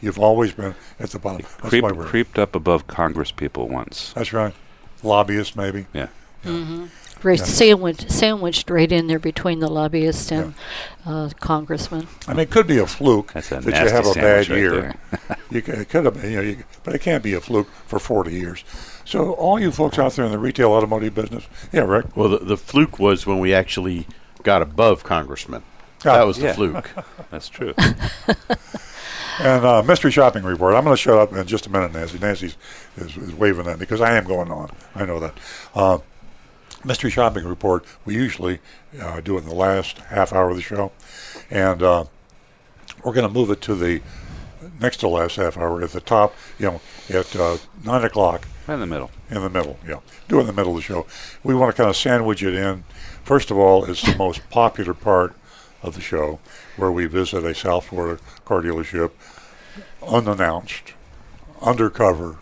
You've 0.00 0.18
always 0.18 0.52
been 0.52 0.74
at 0.98 1.10
the 1.10 1.18
bottom. 1.18 1.46
That's 1.62 1.68
Creep, 1.68 1.84
creeped 1.84 2.38
up 2.38 2.54
above 2.54 2.86
Congress 2.86 3.30
people 3.30 3.68
once. 3.68 4.12
That's 4.14 4.32
right. 4.32 4.54
Lobbyists, 5.02 5.56
maybe. 5.56 5.86
Yeah. 5.92 6.08
Mm-hmm. 6.44 6.86
Right, 7.22 7.38
Yeah. 7.38 7.44
sandwiched, 7.44 8.10
sandwiched 8.10 8.70
right 8.70 8.90
in 8.90 9.06
there 9.06 9.18
between 9.18 9.60
the 9.60 9.68
lobbyist 9.68 10.32
and 10.32 10.54
uh, 11.04 11.30
congressman. 11.40 12.08
I 12.26 12.32
mean, 12.32 12.40
it 12.40 12.50
could 12.50 12.66
be 12.66 12.78
a 12.78 12.86
fluke 12.86 13.34
a 13.34 13.40
that 13.40 13.64
you 13.64 13.72
have 13.72 14.06
a 14.06 14.14
bad 14.14 14.48
right 14.48 14.58
year. 14.58 14.94
you 15.50 15.62
can, 15.62 15.80
it 15.80 15.88
could 15.88 16.04
have 16.06 16.14
been, 16.14 16.30
you 16.30 16.36
know, 16.36 16.42
you, 16.42 16.64
but 16.82 16.94
it 16.94 17.00
can't 17.00 17.22
be 17.22 17.34
a 17.34 17.40
fluke 17.40 17.68
for 17.86 17.98
40 17.98 18.32
years. 18.32 18.64
So 19.04 19.32
all 19.32 19.58
you 19.58 19.70
folks 19.70 19.98
out 19.98 20.12
there 20.12 20.24
in 20.24 20.30
the 20.32 20.38
retail 20.38 20.72
automotive 20.72 21.14
business, 21.14 21.46
yeah, 21.72 21.82
Rick. 21.82 22.16
Well, 22.16 22.28
the, 22.30 22.38
the 22.38 22.56
fluke 22.56 22.98
was 22.98 23.26
when 23.26 23.38
we 23.38 23.52
actually 23.52 24.06
got 24.42 24.62
above 24.62 25.04
congressman. 25.04 25.62
That 26.02 26.22
was 26.22 26.38
the 26.38 26.54
fluke. 26.54 26.90
That's 27.30 27.48
true. 27.48 27.74
And 29.40 29.64
uh, 29.64 29.82
mystery 29.82 30.10
shopping 30.10 30.42
report. 30.42 30.74
I'm 30.74 30.84
going 30.84 30.94
to 30.94 31.00
shut 31.00 31.16
up 31.16 31.32
in 31.32 31.46
just 31.46 31.66
a 31.66 31.70
minute, 31.70 31.94
Nancy. 31.94 32.18
Nancy 32.18 32.52
is, 32.98 33.16
is 33.16 33.34
waving 33.34 33.66
at 33.68 33.78
me 33.78 33.80
because 33.80 34.02
I 34.02 34.14
am 34.16 34.24
going 34.24 34.50
on. 34.50 34.70
I 34.94 35.06
know 35.06 35.18
that. 35.18 35.34
Uh, 35.74 35.98
mystery 36.84 37.10
shopping 37.10 37.44
report. 37.44 37.84
We 38.04 38.14
usually 38.14 38.60
uh, 39.00 39.20
do 39.20 39.36
it 39.36 39.42
in 39.42 39.48
the 39.48 39.54
last 39.54 39.98
half 39.98 40.32
hour 40.32 40.50
of 40.50 40.56
the 40.56 40.62
show, 40.62 40.92
and 41.50 41.82
uh, 41.82 42.04
we're 43.04 43.12
going 43.12 43.26
to 43.26 43.32
move 43.32 43.50
it 43.50 43.60
to 43.62 43.74
the 43.74 44.00
next 44.80 44.98
to 44.98 45.08
last 45.08 45.36
half 45.36 45.56
hour 45.56 45.82
at 45.82 45.90
the 45.90 46.00
top. 46.00 46.34
You 46.58 46.66
know, 46.66 46.80
at 47.08 47.34
uh, 47.36 47.58
nine 47.84 48.04
o'clock 48.04 48.46
in 48.68 48.80
the 48.80 48.86
middle. 48.86 49.10
in 49.30 49.42
the 49.42 49.50
middle. 49.50 49.78
Yeah, 49.86 50.00
do 50.28 50.38
it 50.38 50.42
in 50.42 50.46
the 50.46 50.52
middle 50.52 50.72
of 50.72 50.78
the 50.78 50.82
show. 50.82 51.06
We 51.42 51.54
want 51.54 51.74
to 51.74 51.76
kind 51.76 51.90
of 51.90 51.96
sandwich 51.96 52.42
it 52.42 52.54
in. 52.54 52.84
First 53.24 53.50
of 53.50 53.58
all, 53.58 53.84
it's 53.84 54.02
the 54.02 54.16
most 54.16 54.48
popular 54.50 54.94
part 54.94 55.34
of 55.82 55.94
the 55.94 56.00
show, 56.00 56.40
where 56.76 56.92
we 56.92 57.06
visit 57.06 57.44
a 57.44 57.54
South 57.54 57.86
Florida 57.86 58.20
car 58.44 58.60
dealership, 58.60 59.12
unannounced, 60.06 60.94
undercover. 61.62 62.38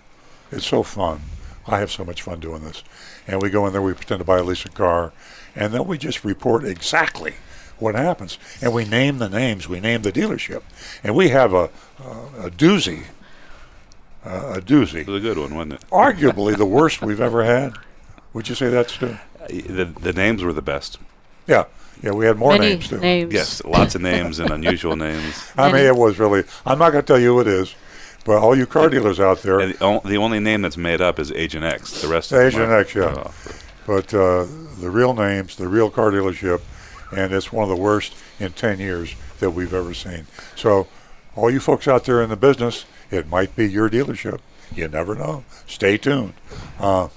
It's 0.51 0.67
so 0.67 0.83
fun. 0.83 1.21
I 1.67 1.79
have 1.79 1.93
so 1.93 2.05
much 2.05 2.23
fun 2.23 2.41
doing 2.41 2.63
this. 2.63 2.83
And 3.29 3.43
we 3.43 3.51
go 3.51 3.67
in 3.67 3.73
there, 3.73 3.83
we 3.83 3.93
pretend 3.93 4.19
to 4.21 4.25
buy 4.25 4.39
a 4.39 4.43
leasing 4.43 4.73
car, 4.73 5.13
and 5.55 5.73
then 5.73 5.87
we 5.87 5.99
just 5.99 6.25
report 6.25 6.65
exactly 6.65 7.35
what 7.79 7.95
happens. 7.95 8.39
And 8.63 8.73
we 8.73 8.85
name 8.87 9.19
the 9.19 9.29
names, 9.29 9.69
we 9.69 9.79
name 9.81 10.03
the 10.03 10.11
dealership. 10.11 10.63
And 11.05 11.15
we 11.15 11.29
have 11.29 11.53
a, 11.53 11.69
uh, 12.03 12.47
a 12.47 12.51
doozy, 12.51 13.05
uh, 14.25 14.55
a 14.57 14.61
doozy 14.61 15.03
It 15.03 15.07
was 15.09 15.23
a 15.23 15.27
good 15.27 15.39
one, 15.39 15.55
wasn't 15.55 15.75
it? 15.75 15.85
arguably 15.91 16.57
the 16.57 16.67
worst 16.67 17.03
we've 17.03 17.21
ever 17.21 17.45
had. 17.45 17.75
Would 18.33 18.49
you 18.49 18.55
say 18.55 18.69
that's 18.71 18.95
true? 18.95 19.19
The, 19.49 19.85
the 19.85 20.13
names 20.13 20.43
were 20.43 20.53
the 20.53 20.63
best. 20.63 20.99
Yeah, 21.47 21.65
yeah, 22.03 22.13
we 22.13 22.27
had 22.27 22.37
more 22.39 22.53
Many 22.53 22.71
names 22.71 22.89
too. 22.89 22.99
names. 22.99 23.33
Yes, 23.33 23.65
lots 23.65 23.95
of 23.95 24.01
names 24.03 24.39
and 24.39 24.51
unusual 24.51 24.97
names. 24.97 25.51
I 25.57 25.71
mean, 25.73 25.85
it 25.85 25.97
was 25.97 26.19
really. 26.19 26.45
I'm 26.67 26.79
not 26.79 26.91
going 26.93 27.03
to 27.03 27.07
tell 27.07 27.19
you 27.19 27.35
who 27.35 27.41
it 27.41 27.47
is, 27.47 27.75
but 28.29 28.43
all 28.43 28.55
you 28.55 28.67
car 28.67 28.91
dealers 28.91 29.19
out 29.19 29.41
there. 29.41 29.59
And 29.59 29.73
the, 29.73 29.83
o- 29.83 30.03
the 30.05 30.19
only 30.19 30.39
name 30.39 30.61
that's 30.61 30.77
made 30.77 31.01
up 31.01 31.19
is 31.19 31.33
Agent 31.33 31.65
X. 31.65 32.03
The 32.03 32.09
rest 32.09 32.31
of 32.31 32.41
Agent 32.41 32.61
them 32.61 32.71
are 32.71 32.79
X, 32.81 32.95
yeah. 32.95 33.15
cut 33.15 33.65
but 33.87 34.13
uh, 34.13 34.45
the 34.81 34.91
real 34.91 35.15
names, 35.15 35.57
the 35.57 35.67
real 35.67 35.89
car 35.89 36.11
dealership, 36.11 36.61
and 37.11 37.33
it's 37.33 37.51
one 37.51 37.63
of 37.63 37.75
the 37.75 37.83
worst 37.83 38.15
in 38.39 38.53
10 38.53 38.81
years 38.81 39.15
that 39.41 39.53
we've 39.53 39.73
ever 39.73 39.95
seen. 39.95 40.27
So, 40.57 40.89
all 41.35 41.51
you 41.51 41.59
folks 41.59 41.89
out 41.89 42.05
there 42.05 42.21
in 42.21 42.29
the 42.29 42.37
business, 42.37 42.85
it 43.11 43.29
might 43.29 43.57
be 43.57 43.67
your 43.67 43.89
dealership. 43.89 44.41
You 44.75 44.89
never 44.89 45.15
know. 45.15 45.45
Stay 45.67 45.97
tuned. 45.97 46.35
Uh, 46.79 47.09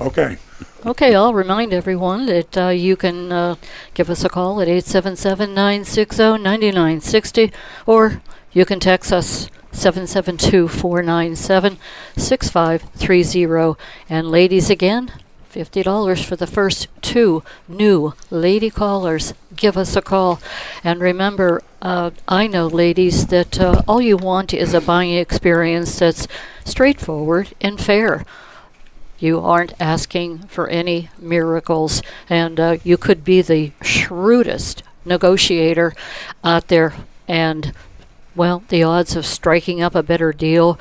okay. 0.00 0.38
Okay, 0.84 1.14
I'll 1.14 1.32
remind 1.32 1.72
everyone 1.72 2.26
that 2.26 2.58
uh, 2.58 2.68
you 2.70 2.96
can 2.96 3.30
uh, 3.30 3.54
give 3.94 4.10
us 4.10 4.24
a 4.24 4.28
call 4.28 4.60
at 4.60 4.66
877 4.66 5.54
960 5.54 6.22
9960 6.42 7.52
or 7.86 8.20
you 8.52 8.64
can 8.64 8.80
text 8.80 9.12
us 9.12 9.48
772 9.72 10.68
497 10.68 11.78
6530. 12.16 13.80
And 14.08 14.28
ladies, 14.28 14.70
again, 14.70 15.12
$50 15.52 16.24
for 16.24 16.36
the 16.36 16.46
first 16.46 16.88
two 17.02 17.42
new 17.66 18.14
lady 18.30 18.70
callers. 18.70 19.34
Give 19.56 19.76
us 19.76 19.96
a 19.96 20.02
call. 20.02 20.40
And 20.84 21.00
remember, 21.00 21.62
uh, 21.82 22.10
I 22.28 22.46
know, 22.46 22.66
ladies, 22.66 23.26
that 23.26 23.60
uh, 23.60 23.82
all 23.88 24.00
you 24.00 24.16
want 24.16 24.54
is 24.54 24.74
a 24.74 24.80
buying 24.80 25.14
experience 25.14 25.98
that's 25.98 26.28
straightforward 26.64 27.52
and 27.60 27.80
fair. 27.80 28.24
You 29.18 29.40
aren't 29.40 29.74
asking 29.80 30.38
for 30.48 30.68
any 30.68 31.10
miracles, 31.18 32.02
and 32.28 32.58
uh, 32.58 32.76
you 32.84 32.96
could 32.96 33.22
be 33.22 33.42
the 33.42 33.72
shrewdest 33.82 34.82
negotiator 35.04 35.94
out 36.42 36.68
there. 36.68 36.94
And, 37.28 37.72
well, 38.40 38.62
the 38.68 38.82
odds 38.82 39.16
of 39.16 39.26
striking 39.26 39.82
up 39.82 39.94
a 39.94 40.02
better 40.02 40.32
deal, 40.32 40.80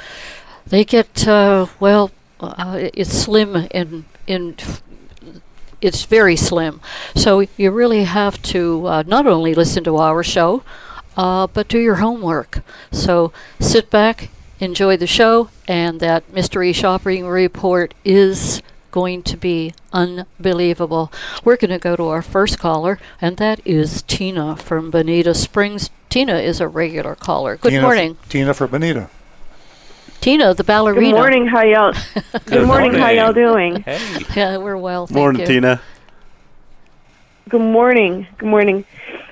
they 0.66 0.86
get, 0.86 1.28
uh, 1.28 1.66
well, 1.78 2.10
uh, 2.40 2.88
it's 2.94 3.12
slim 3.12 3.68
in, 3.72 4.06
in 4.28 4.56
it's 5.82 6.06
very 6.06 6.38
slim. 6.38 6.80
So 7.18 7.46
you 7.58 7.72
really 7.72 8.06
have 8.06 8.42
to 8.44 8.88
uh, 8.88 9.04
not 9.06 9.28
only 9.28 9.54
listen 9.54 9.84
to 9.84 9.98
our 9.98 10.24
show, 10.24 10.64
uh, 11.18 11.48
but 11.48 11.68
do 11.68 11.80
your 11.80 11.96
homework. 11.96 12.64
So 12.94 13.34
sit 13.60 13.90
back, 13.90 14.30
enjoy 14.62 14.96
the 14.96 15.06
show, 15.06 15.50
and 15.68 16.00
that 16.00 16.32
mystery 16.34 16.72
shopping 16.72 17.28
report 17.28 17.94
is 18.06 18.62
going 18.92 19.22
to 19.24 19.36
be 19.36 19.74
unbelievable. 19.92 21.12
We're 21.44 21.58
going 21.58 21.72
to 21.72 21.78
go 21.78 21.98
to 21.98 22.08
our 22.08 22.22
first 22.22 22.58
caller, 22.58 23.00
and 23.20 23.36
that 23.36 23.60
is 23.66 24.02
Tina 24.04 24.56
from 24.56 24.92
Bonita 24.92 25.34
Springs. 25.34 25.90
Tina 26.10 26.36
is 26.38 26.60
a 26.60 26.68
regular 26.68 27.16
caller. 27.16 27.58
Good 27.58 27.70
Tina, 27.70 27.82
morning, 27.82 28.18
Tina 28.30 28.54
for 28.54 28.68
Bonita. 28.68 29.10
Tina, 30.22 30.54
the 30.54 30.64
ballerina. 30.64 31.12
Good 31.12 31.16
morning, 31.16 31.48
how 31.48 31.62
y'all? 31.62 31.94
Good, 32.46 32.68
morning, 32.68 32.94
how 32.94 33.10
y'all 33.10 33.32
doing? 33.32 33.82
Hey. 33.84 34.00
Yeah, 34.36 34.58
we're 34.58 34.76
well. 34.78 35.08
Thank 35.08 35.16
Morning, 35.18 35.42
you. 35.42 35.48
Tina. 35.48 35.82
Good 37.48 37.62
morning. 37.62 38.28
Good 38.38 38.50
morning. 38.50 38.86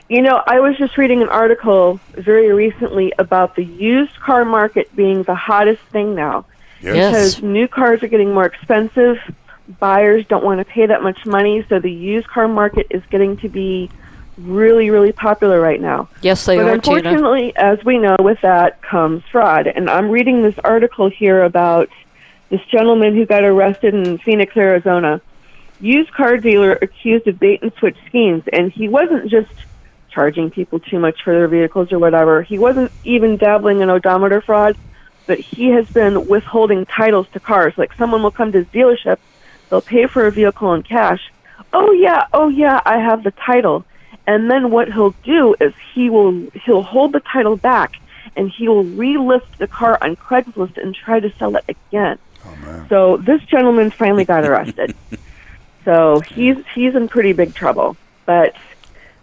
You 0.07 0.21
know, 0.21 0.41
I 0.47 0.59
was 0.61 0.77
just 0.77 0.97
reading 0.97 1.21
an 1.21 1.29
article 1.29 1.99
very 2.13 2.53
recently 2.53 3.11
about 3.19 3.55
the 3.55 3.65
used 3.65 4.15
car 4.19 4.45
market 4.45 4.95
being 4.95 5.23
the 5.23 5.35
hottest 5.35 5.81
thing 5.91 6.15
now 6.15 6.45
Yes. 6.81 6.95
Yes. 6.95 7.11
because 7.35 7.43
new 7.43 7.67
cars 7.67 8.01
are 8.03 8.07
getting 8.07 8.33
more 8.33 8.45
expensive. 8.45 9.17
Buyers 9.79 10.25
don't 10.27 10.45
want 10.45 10.59
to 10.59 10.65
pay 10.65 10.85
that 10.85 11.03
much 11.03 11.25
money, 11.25 11.65
so 11.67 11.79
the 11.79 11.91
used 11.91 12.27
car 12.27 12.47
market 12.47 12.87
is 12.89 13.03
getting 13.09 13.35
to 13.37 13.49
be 13.49 13.89
really, 14.37 14.89
really 14.89 15.11
popular 15.11 15.59
right 15.59 15.81
now. 15.81 16.09
Yes, 16.21 16.45
they 16.45 16.57
but 16.57 16.61
are, 16.61 16.65
But 16.65 16.73
unfortunately, 16.75 17.55
as 17.55 17.83
we 17.83 17.97
know, 17.97 18.15
with 18.19 18.39
that 18.41 18.81
comes 18.81 19.23
fraud. 19.31 19.67
And 19.67 19.89
I'm 19.89 20.09
reading 20.09 20.43
this 20.43 20.57
article 20.59 21.09
here 21.09 21.43
about 21.43 21.89
this 22.49 22.61
gentleman 22.71 23.15
who 23.15 23.25
got 23.25 23.43
arrested 23.43 23.93
in 23.93 24.17
Phoenix, 24.19 24.55
Arizona. 24.55 25.21
Used 25.79 26.11
car 26.11 26.37
dealer 26.37 26.73
accused 26.81 27.27
of 27.27 27.39
bait 27.39 27.61
and 27.61 27.71
switch 27.77 27.97
schemes, 28.07 28.43
and 28.51 28.71
he 28.71 28.87
wasn't 28.87 29.29
just 29.29 29.51
charging 30.09 30.49
people 30.49 30.79
too 30.79 30.97
much 30.97 31.21
for 31.23 31.33
their 31.33 31.47
vehicles 31.47 31.91
or 31.91 31.99
whatever. 31.99 32.41
He 32.41 32.57
wasn't 32.57 32.91
even 33.03 33.37
dabbling 33.37 33.81
in 33.81 33.89
odometer 33.89 34.41
fraud, 34.41 34.75
but 35.27 35.37
he 35.37 35.69
has 35.69 35.87
been 35.89 36.27
withholding 36.27 36.87
titles 36.87 37.27
to 37.33 37.39
cars. 37.39 37.73
Like 37.77 37.93
someone 37.93 38.23
will 38.23 38.31
come 38.31 38.51
to 38.53 38.59
his 38.59 38.67
dealership, 38.67 39.17
they'll 39.69 39.81
pay 39.81 40.07
for 40.07 40.25
a 40.25 40.31
vehicle 40.31 40.73
in 40.73 40.81
cash. 40.81 41.31
Oh 41.71 41.91
yeah, 41.91 42.25
oh 42.33 42.47
yeah, 42.47 42.81
I 42.83 42.97
have 42.97 43.23
the 43.23 43.31
title. 43.31 43.85
And 44.27 44.51
then 44.51 44.69
what 44.69 44.91
he'll 44.91 45.15
do 45.23 45.55
is 45.59 45.73
he 45.93 46.09
will 46.09 46.49
he'll 46.65 46.83
hold 46.83 47.13
the 47.13 47.21
title 47.21 47.55
back 47.55 47.95
and 48.35 48.51
he 48.51 48.67
will 48.67 48.83
relist 48.83 49.47
the 49.57 49.67
car 49.67 49.97
on 50.01 50.17
Craigslist 50.17 50.77
and 50.77 50.93
try 50.93 51.19
to 51.21 51.31
sell 51.39 51.55
it 51.55 51.63
again. 51.67 52.19
Oh, 52.45 52.85
so 52.89 53.17
this 53.17 53.41
gentleman 53.43 53.89
finally 53.89 54.25
got 54.25 54.43
arrested. 54.49 54.95
so 55.85 56.19
he's 56.19 56.57
he's 56.75 56.93
in 56.93 57.07
pretty 57.07 57.31
big 57.31 57.55
trouble. 57.55 57.95
But 58.25 58.53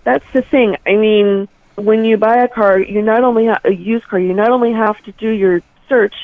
that's 0.05 0.25
the 0.33 0.41
thing. 0.41 0.79
I 0.87 0.97
mean, 0.97 1.49
when 1.77 2.07
you 2.07 2.17
buy 2.17 2.39
a 2.39 2.49
car, 2.49 2.79
you 2.81 3.03
not 3.03 3.23
only 3.23 3.47
ha- 3.47 3.61
a 3.65 3.73
used 3.73 4.07
car, 4.09 4.19
you 4.19 4.33
not 4.33 4.51
only 4.51 4.73
have 4.73 5.03
to 5.05 5.13
do 5.13 5.29
your 5.29 5.61
search, 5.89 6.15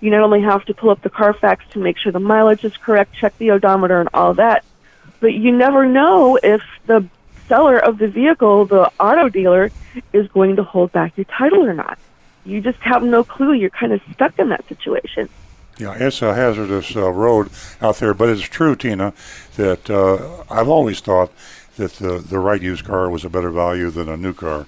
you 0.00 0.10
not 0.10 0.22
only 0.22 0.42
have 0.42 0.64
to 0.66 0.74
pull 0.74 0.90
up 0.90 1.00
the 1.00 1.08
Carfax 1.08 1.64
to 1.70 1.78
make 1.78 1.96
sure 1.96 2.12
the 2.12 2.20
mileage 2.20 2.64
is 2.64 2.76
correct, 2.76 3.14
check 3.14 3.36
the 3.38 3.50
odometer 3.52 3.98
and 3.98 4.10
all 4.12 4.34
that, 4.34 4.64
but 5.20 5.32
you 5.32 5.52
never 5.52 5.86
know 5.86 6.38
if 6.42 6.62
the 6.86 7.08
seller 7.48 7.78
of 7.78 7.98
the 7.98 8.08
vehicle, 8.08 8.66
the 8.66 8.90
auto 9.00 9.28
dealer, 9.28 9.70
is 10.12 10.28
going 10.28 10.56
to 10.56 10.62
hold 10.62 10.92
back 10.92 11.16
your 11.16 11.24
title 11.24 11.64
or 11.64 11.74
not. 11.74 11.98
You 12.44 12.60
just 12.60 12.78
have 12.78 13.02
no 13.02 13.24
clue. 13.24 13.52
You're 13.52 13.70
kind 13.70 13.92
of 13.92 14.00
stuck 14.12 14.38
in 14.38 14.48
that 14.50 14.66
situation. 14.68 15.28
Yeah, 15.78 15.94
it's 15.98 16.22
a 16.22 16.32
hazardous 16.32 16.96
uh, 16.96 17.10
road 17.10 17.50
out 17.82 17.96
there, 17.96 18.14
but 18.14 18.30
it's 18.30 18.42
true, 18.42 18.76
Tina, 18.76 19.12
that 19.56 19.90
uh, 19.90 20.44
I've 20.48 20.68
always 20.68 21.00
thought 21.00 21.32
that 21.76 21.92
the 21.94 22.18
the 22.18 22.38
right 22.38 22.62
used 22.62 22.86
car 22.86 23.10
was 23.10 23.24
a 23.24 23.28
better 23.28 23.50
value 23.50 23.90
than 23.90 24.08
a 24.08 24.16
new 24.16 24.32
car. 24.32 24.66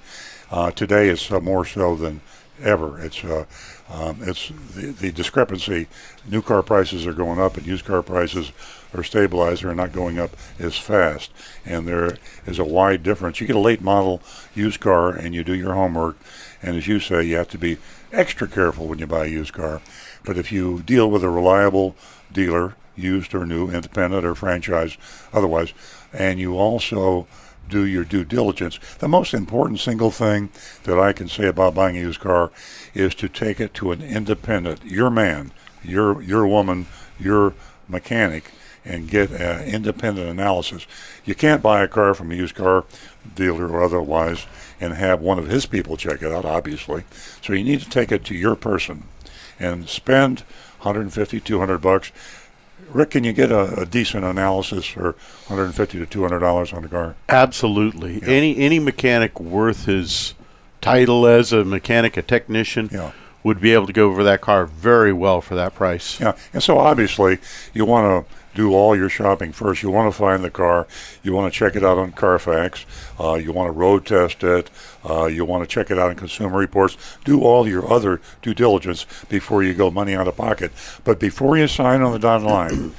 Uh, 0.50 0.70
today, 0.70 1.08
it's 1.08 1.30
uh, 1.30 1.40
more 1.40 1.64
so 1.64 1.96
than 1.96 2.20
ever. 2.62 3.00
It's 3.00 3.24
uh, 3.24 3.46
um, 3.88 4.18
it's 4.20 4.48
the, 4.74 4.90
the 4.90 5.10
discrepancy. 5.10 5.86
New 6.28 6.42
car 6.42 6.62
prices 6.62 7.06
are 7.06 7.14
going 7.14 7.40
up, 7.40 7.56
and 7.56 7.66
used 7.66 7.86
car 7.86 8.02
prices 8.02 8.52
are 8.94 9.02
stabilizer 9.02 9.66
They're 9.66 9.74
not 9.74 9.92
going 9.92 10.18
up 10.18 10.30
as 10.58 10.76
fast, 10.76 11.30
and 11.64 11.86
there 11.86 12.16
is 12.46 12.58
a 12.58 12.64
wide 12.64 13.02
difference. 13.02 13.40
You 13.40 13.46
get 13.46 13.56
a 13.56 13.60
late 13.60 13.82
model 13.82 14.22
used 14.54 14.80
car, 14.80 15.10
and 15.10 15.34
you 15.34 15.44
do 15.44 15.54
your 15.54 15.74
homework, 15.74 16.16
and 16.62 16.76
as 16.76 16.86
you 16.86 17.00
say, 17.00 17.22
you 17.22 17.36
have 17.36 17.48
to 17.48 17.58
be 17.58 17.78
extra 18.12 18.48
careful 18.48 18.86
when 18.86 18.98
you 18.98 19.06
buy 19.06 19.26
a 19.26 19.28
used 19.28 19.52
car. 19.52 19.80
But 20.24 20.38
if 20.38 20.50
you 20.50 20.82
deal 20.82 21.10
with 21.10 21.22
a 21.22 21.30
reliable 21.30 21.94
dealer, 22.32 22.74
used 22.96 23.34
or 23.34 23.46
new, 23.46 23.70
independent 23.70 24.24
or 24.24 24.34
franchise, 24.34 24.96
otherwise, 25.32 25.72
and 26.12 26.40
you 26.40 26.56
also 26.56 27.26
do 27.68 27.84
your 27.84 28.04
due 28.04 28.24
diligence. 28.24 28.78
The 28.98 29.08
most 29.08 29.34
important 29.34 29.78
single 29.78 30.10
thing 30.10 30.50
that 30.84 30.98
I 30.98 31.12
can 31.12 31.28
say 31.28 31.46
about 31.46 31.74
buying 31.74 31.96
a 31.96 32.00
used 32.00 32.20
car 32.20 32.50
is 32.94 33.14
to 33.16 33.28
take 33.28 33.60
it 33.60 33.74
to 33.74 33.92
an 33.92 34.02
independent, 34.02 34.84
your 34.84 35.10
man, 35.10 35.52
your 35.82 36.22
your 36.22 36.46
woman, 36.46 36.86
your 37.20 37.54
mechanic, 37.86 38.52
and 38.84 39.08
get 39.08 39.30
an 39.30 39.68
independent 39.68 40.28
analysis. 40.28 40.86
You 41.24 41.34
can't 41.34 41.62
buy 41.62 41.82
a 41.82 41.88
car 41.88 42.14
from 42.14 42.30
a 42.32 42.34
used 42.34 42.54
car 42.54 42.84
dealer 43.34 43.68
or 43.68 43.82
otherwise 43.82 44.46
and 44.80 44.94
have 44.94 45.20
one 45.20 45.38
of 45.38 45.48
his 45.48 45.66
people 45.66 45.96
check 45.96 46.22
it 46.22 46.32
out, 46.32 46.44
obviously. 46.44 47.04
So 47.42 47.52
you 47.52 47.64
need 47.64 47.80
to 47.80 47.90
take 47.90 48.12
it 48.12 48.24
to 48.26 48.34
your 48.34 48.54
person 48.56 49.04
and 49.58 49.88
spend 49.88 50.40
150, 50.80 51.40
200 51.40 51.78
bucks. 51.78 52.12
Rick, 52.92 53.10
can 53.10 53.24
you 53.24 53.32
get 53.32 53.50
a, 53.50 53.80
a 53.80 53.84
decent 53.84 54.24
analysis 54.24 54.86
for 54.86 55.12
150 55.48 55.98
to 55.98 56.06
200 56.06 56.38
dollars 56.38 56.72
on 56.72 56.84
a 56.84 56.88
car? 56.88 57.16
Absolutely. 57.28 58.20
Any 58.22 58.56
any 58.56 58.78
mechanic 58.78 59.38
worth 59.40 59.84
his 59.86 60.34
title 60.80 61.26
as 61.26 61.52
a 61.52 61.64
mechanic, 61.64 62.16
a 62.16 62.22
technician, 62.22 62.88
Yeah. 62.92 63.10
would 63.42 63.60
be 63.60 63.72
able 63.74 63.88
to 63.88 63.92
go 63.92 64.08
over 64.08 64.22
that 64.22 64.40
car 64.40 64.64
very 64.64 65.12
well 65.12 65.40
for 65.40 65.54
that 65.56 65.74
price. 65.74 66.20
Yeah, 66.20 66.36
and 66.54 66.62
so 66.62 66.78
obviously 66.78 67.38
you 67.74 67.84
want 67.84 68.26
to 68.28 68.34
do 68.54 68.74
all 68.74 68.96
your 68.96 69.08
shopping 69.08 69.52
first. 69.52 69.82
You 69.82 69.90
want 69.90 70.12
to 70.12 70.18
find 70.18 70.42
the 70.42 70.50
car. 70.50 70.86
You 71.22 71.32
want 71.32 71.52
to 71.52 71.58
check 71.58 71.76
it 71.76 71.84
out 71.84 71.98
on 71.98 72.12
Carfax. 72.12 72.86
Uh, 73.18 73.34
you 73.34 73.52
want 73.52 73.68
to 73.68 73.72
road 73.72 74.06
test 74.06 74.42
it. 74.42 74.70
Uh, 75.08 75.26
you 75.26 75.44
want 75.44 75.62
to 75.62 75.72
check 75.72 75.90
it 75.90 75.98
out 75.98 76.10
in 76.10 76.16
Consumer 76.16 76.58
Reports. 76.58 76.96
Do 77.24 77.42
all 77.42 77.68
your 77.68 77.90
other 77.90 78.20
due 78.42 78.54
diligence 78.54 79.06
before 79.28 79.62
you 79.62 79.74
go 79.74 79.90
money 79.90 80.14
out 80.14 80.28
of 80.28 80.36
pocket. 80.36 80.72
But 81.04 81.18
before 81.20 81.56
you 81.56 81.68
sign 81.68 82.02
on 82.02 82.12
the 82.12 82.18
dotted 82.18 82.46
line, 82.46 82.94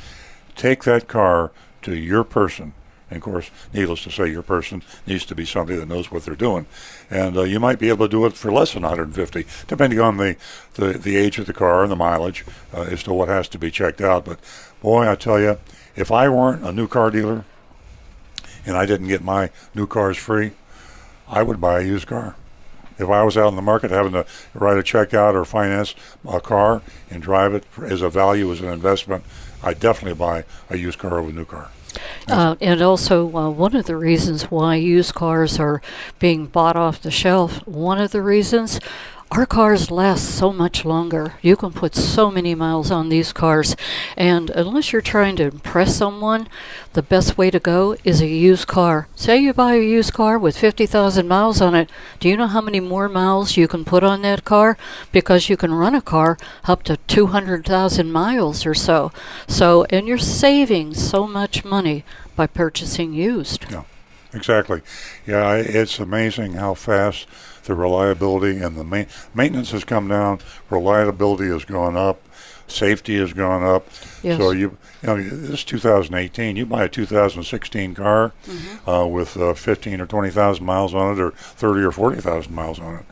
take 0.55 0.83
that 0.83 1.07
car 1.07 1.51
to 1.83 1.95
your 1.95 2.23
person. 2.23 2.73
And 3.09 3.17
of 3.17 3.23
course, 3.23 3.49
needless 3.73 4.03
to 4.03 4.11
say, 4.11 4.29
your 4.29 4.43
person 4.43 4.83
needs 5.07 5.25
to 5.25 5.35
be 5.35 5.45
somebody 5.45 5.79
that 5.79 5.87
knows 5.87 6.11
what 6.11 6.25
they're 6.25 6.35
doing, 6.35 6.67
and 7.09 7.37
uh, 7.37 7.43
you 7.43 7.59
might 7.59 7.79
be 7.79 7.89
able 7.89 8.05
to 8.05 8.11
do 8.11 8.25
it 8.25 8.33
for 8.33 8.51
less 8.51 8.73
than 8.73 8.83
150, 8.83 9.45
depending 9.67 9.99
on 9.99 10.17
the, 10.17 10.35
the, 10.75 10.93
the 10.93 11.17
age 11.17 11.39
of 11.39 11.47
the 11.47 11.53
car 11.53 11.81
and 11.81 11.91
the 11.91 11.95
mileage 11.95 12.45
uh, 12.73 12.81
as 12.81 13.01
to 13.03 13.13
what 13.13 13.27
has 13.27 13.47
to 13.49 13.57
be 13.57 13.71
checked 13.71 13.99
out. 13.99 14.25
But 14.25 14.39
boy, 14.81 15.09
I 15.09 15.15
tell 15.15 15.39
you, 15.39 15.57
if 15.95 16.11
I 16.11 16.29
weren't 16.29 16.63
a 16.63 16.71
new 16.71 16.87
car 16.87 17.11
dealer 17.11 17.45
and 18.65 18.77
I 18.77 18.85
didn't 18.85 19.07
get 19.07 19.23
my 19.23 19.49
new 19.75 19.87
cars 19.87 20.17
free, 20.17 20.51
I 21.27 21.43
would 21.43 21.61
buy 21.61 21.81
a 21.81 21.83
used 21.83 22.07
car. 22.07 22.35
If 22.97 23.09
I 23.09 23.23
was 23.23 23.37
out 23.37 23.47
in 23.47 23.55
the 23.55 23.61
market 23.61 23.91
having 23.91 24.11
to 24.11 24.25
write 24.53 24.77
a 24.77 24.83
check 24.83 25.13
out 25.13 25.35
or 25.35 25.45
finance 25.45 25.95
a 26.27 26.41
car 26.41 26.81
and 27.09 27.23
drive 27.23 27.53
it 27.53 27.63
as 27.81 28.01
a 28.01 28.09
value, 28.09 28.51
as 28.51 28.59
an 28.59 28.67
investment, 28.67 29.23
I'd 29.63 29.79
definitely 29.79 30.17
buy 30.17 30.43
a 30.69 30.77
used 30.77 30.99
car 30.99 31.17
over 31.19 31.29
a 31.29 31.33
new 31.33 31.45
car. 31.45 31.69
Uh, 32.27 32.55
and 32.61 32.81
also, 32.81 33.33
uh, 33.35 33.49
one 33.49 33.75
of 33.75 33.85
the 33.85 33.95
reasons 33.95 34.43
why 34.43 34.75
used 34.75 35.15
cars 35.15 35.59
are 35.59 35.81
being 36.19 36.45
bought 36.45 36.75
off 36.75 37.01
the 37.01 37.09
shelf, 37.09 37.65
one 37.65 37.99
of 37.99 38.11
the 38.11 38.21
reasons, 38.21 38.79
our 39.31 39.45
cars 39.45 39.91
last 39.91 40.23
so 40.23 40.51
much 40.51 40.83
longer. 40.83 41.33
You 41.41 41.55
can 41.55 41.71
put 41.71 41.93
so 41.93 42.31
many 42.31 42.55
miles 42.55 42.89
on 42.89 43.09
these 43.09 43.31
cars. 43.31 43.75
And 44.17 44.49
unless 44.49 44.91
you're 44.91 45.03
trying 45.03 45.35
to 45.35 45.43
impress 45.43 45.95
someone, 45.95 46.47
the 46.93 47.03
best 47.03 47.37
way 47.37 47.51
to 47.51 47.59
go 47.59 47.95
is 48.03 48.21
a 48.21 48.27
used 48.27 48.67
car. 48.67 49.07
Say 49.15 49.37
you 49.37 49.53
buy 49.53 49.75
a 49.75 49.81
used 49.81 50.13
car 50.13 50.39
with 50.39 50.57
50,000 50.57 51.27
miles 51.27 51.61
on 51.61 51.75
it. 51.75 51.91
Do 52.19 52.27
you 52.27 52.37
know 52.37 52.47
how 52.47 52.61
many 52.61 52.79
more 52.79 53.07
miles 53.07 53.55
you 53.55 53.67
can 53.67 53.85
put 53.85 54.03
on 54.03 54.23
that 54.23 54.45
car? 54.45 54.77
Because 55.11 55.47
you 55.47 55.57
can 55.57 55.73
run 55.73 55.93
a 55.93 56.01
car 56.01 56.37
up 56.63 56.81
to 56.83 56.97
200,000 56.97 58.11
miles 58.11 58.65
or 58.65 58.73
so. 58.73 59.11
So, 59.47 59.85
and 59.91 60.07
you're 60.07 60.17
saving 60.17 60.95
so 60.95 61.27
much 61.27 61.63
money 61.63 62.03
by 62.35 62.47
purchasing 62.47 63.13
used. 63.13 63.69
Yeah, 63.69 63.83
exactly. 64.33 64.81
Yeah, 65.27 65.53
it's 65.53 65.99
amazing 65.99 66.53
how 66.53 66.73
fast 66.73 67.27
the 67.69 67.75
reliability 67.75 68.57
and 68.57 68.75
the 68.75 68.83
ma- 68.83 69.05
maintenance 69.33 69.71
has 69.71 69.83
come 69.85 70.07
down. 70.07 70.39
Reliability 70.71 71.47
has 71.47 71.63
gone 71.63 71.95
up. 71.95 72.19
Safety 72.67 73.17
has 73.19 73.31
gone 73.31 73.63
up. 73.63 73.87
Yes. 74.23 74.39
So 74.39 74.51
you, 74.51 74.77
you 75.01 75.07
know, 75.07 75.15
this 75.21 75.49
is 75.49 75.63
2018. 75.63 76.55
You 76.55 76.65
buy 76.65 76.83
a 76.83 76.89
2016 76.89 77.93
car 77.95 78.33
uh, 78.87 79.07
with 79.07 79.37
uh, 79.37 79.53
15 79.53 80.01
or 80.01 80.05
20,000 80.07 80.65
miles 80.65 80.93
on 80.93 81.13
it, 81.13 81.21
or 81.21 81.31
30 81.31 81.81
or 81.81 81.91
40,000 81.91 82.53
miles 82.53 82.79
on 82.79 82.95
it. 82.95 83.05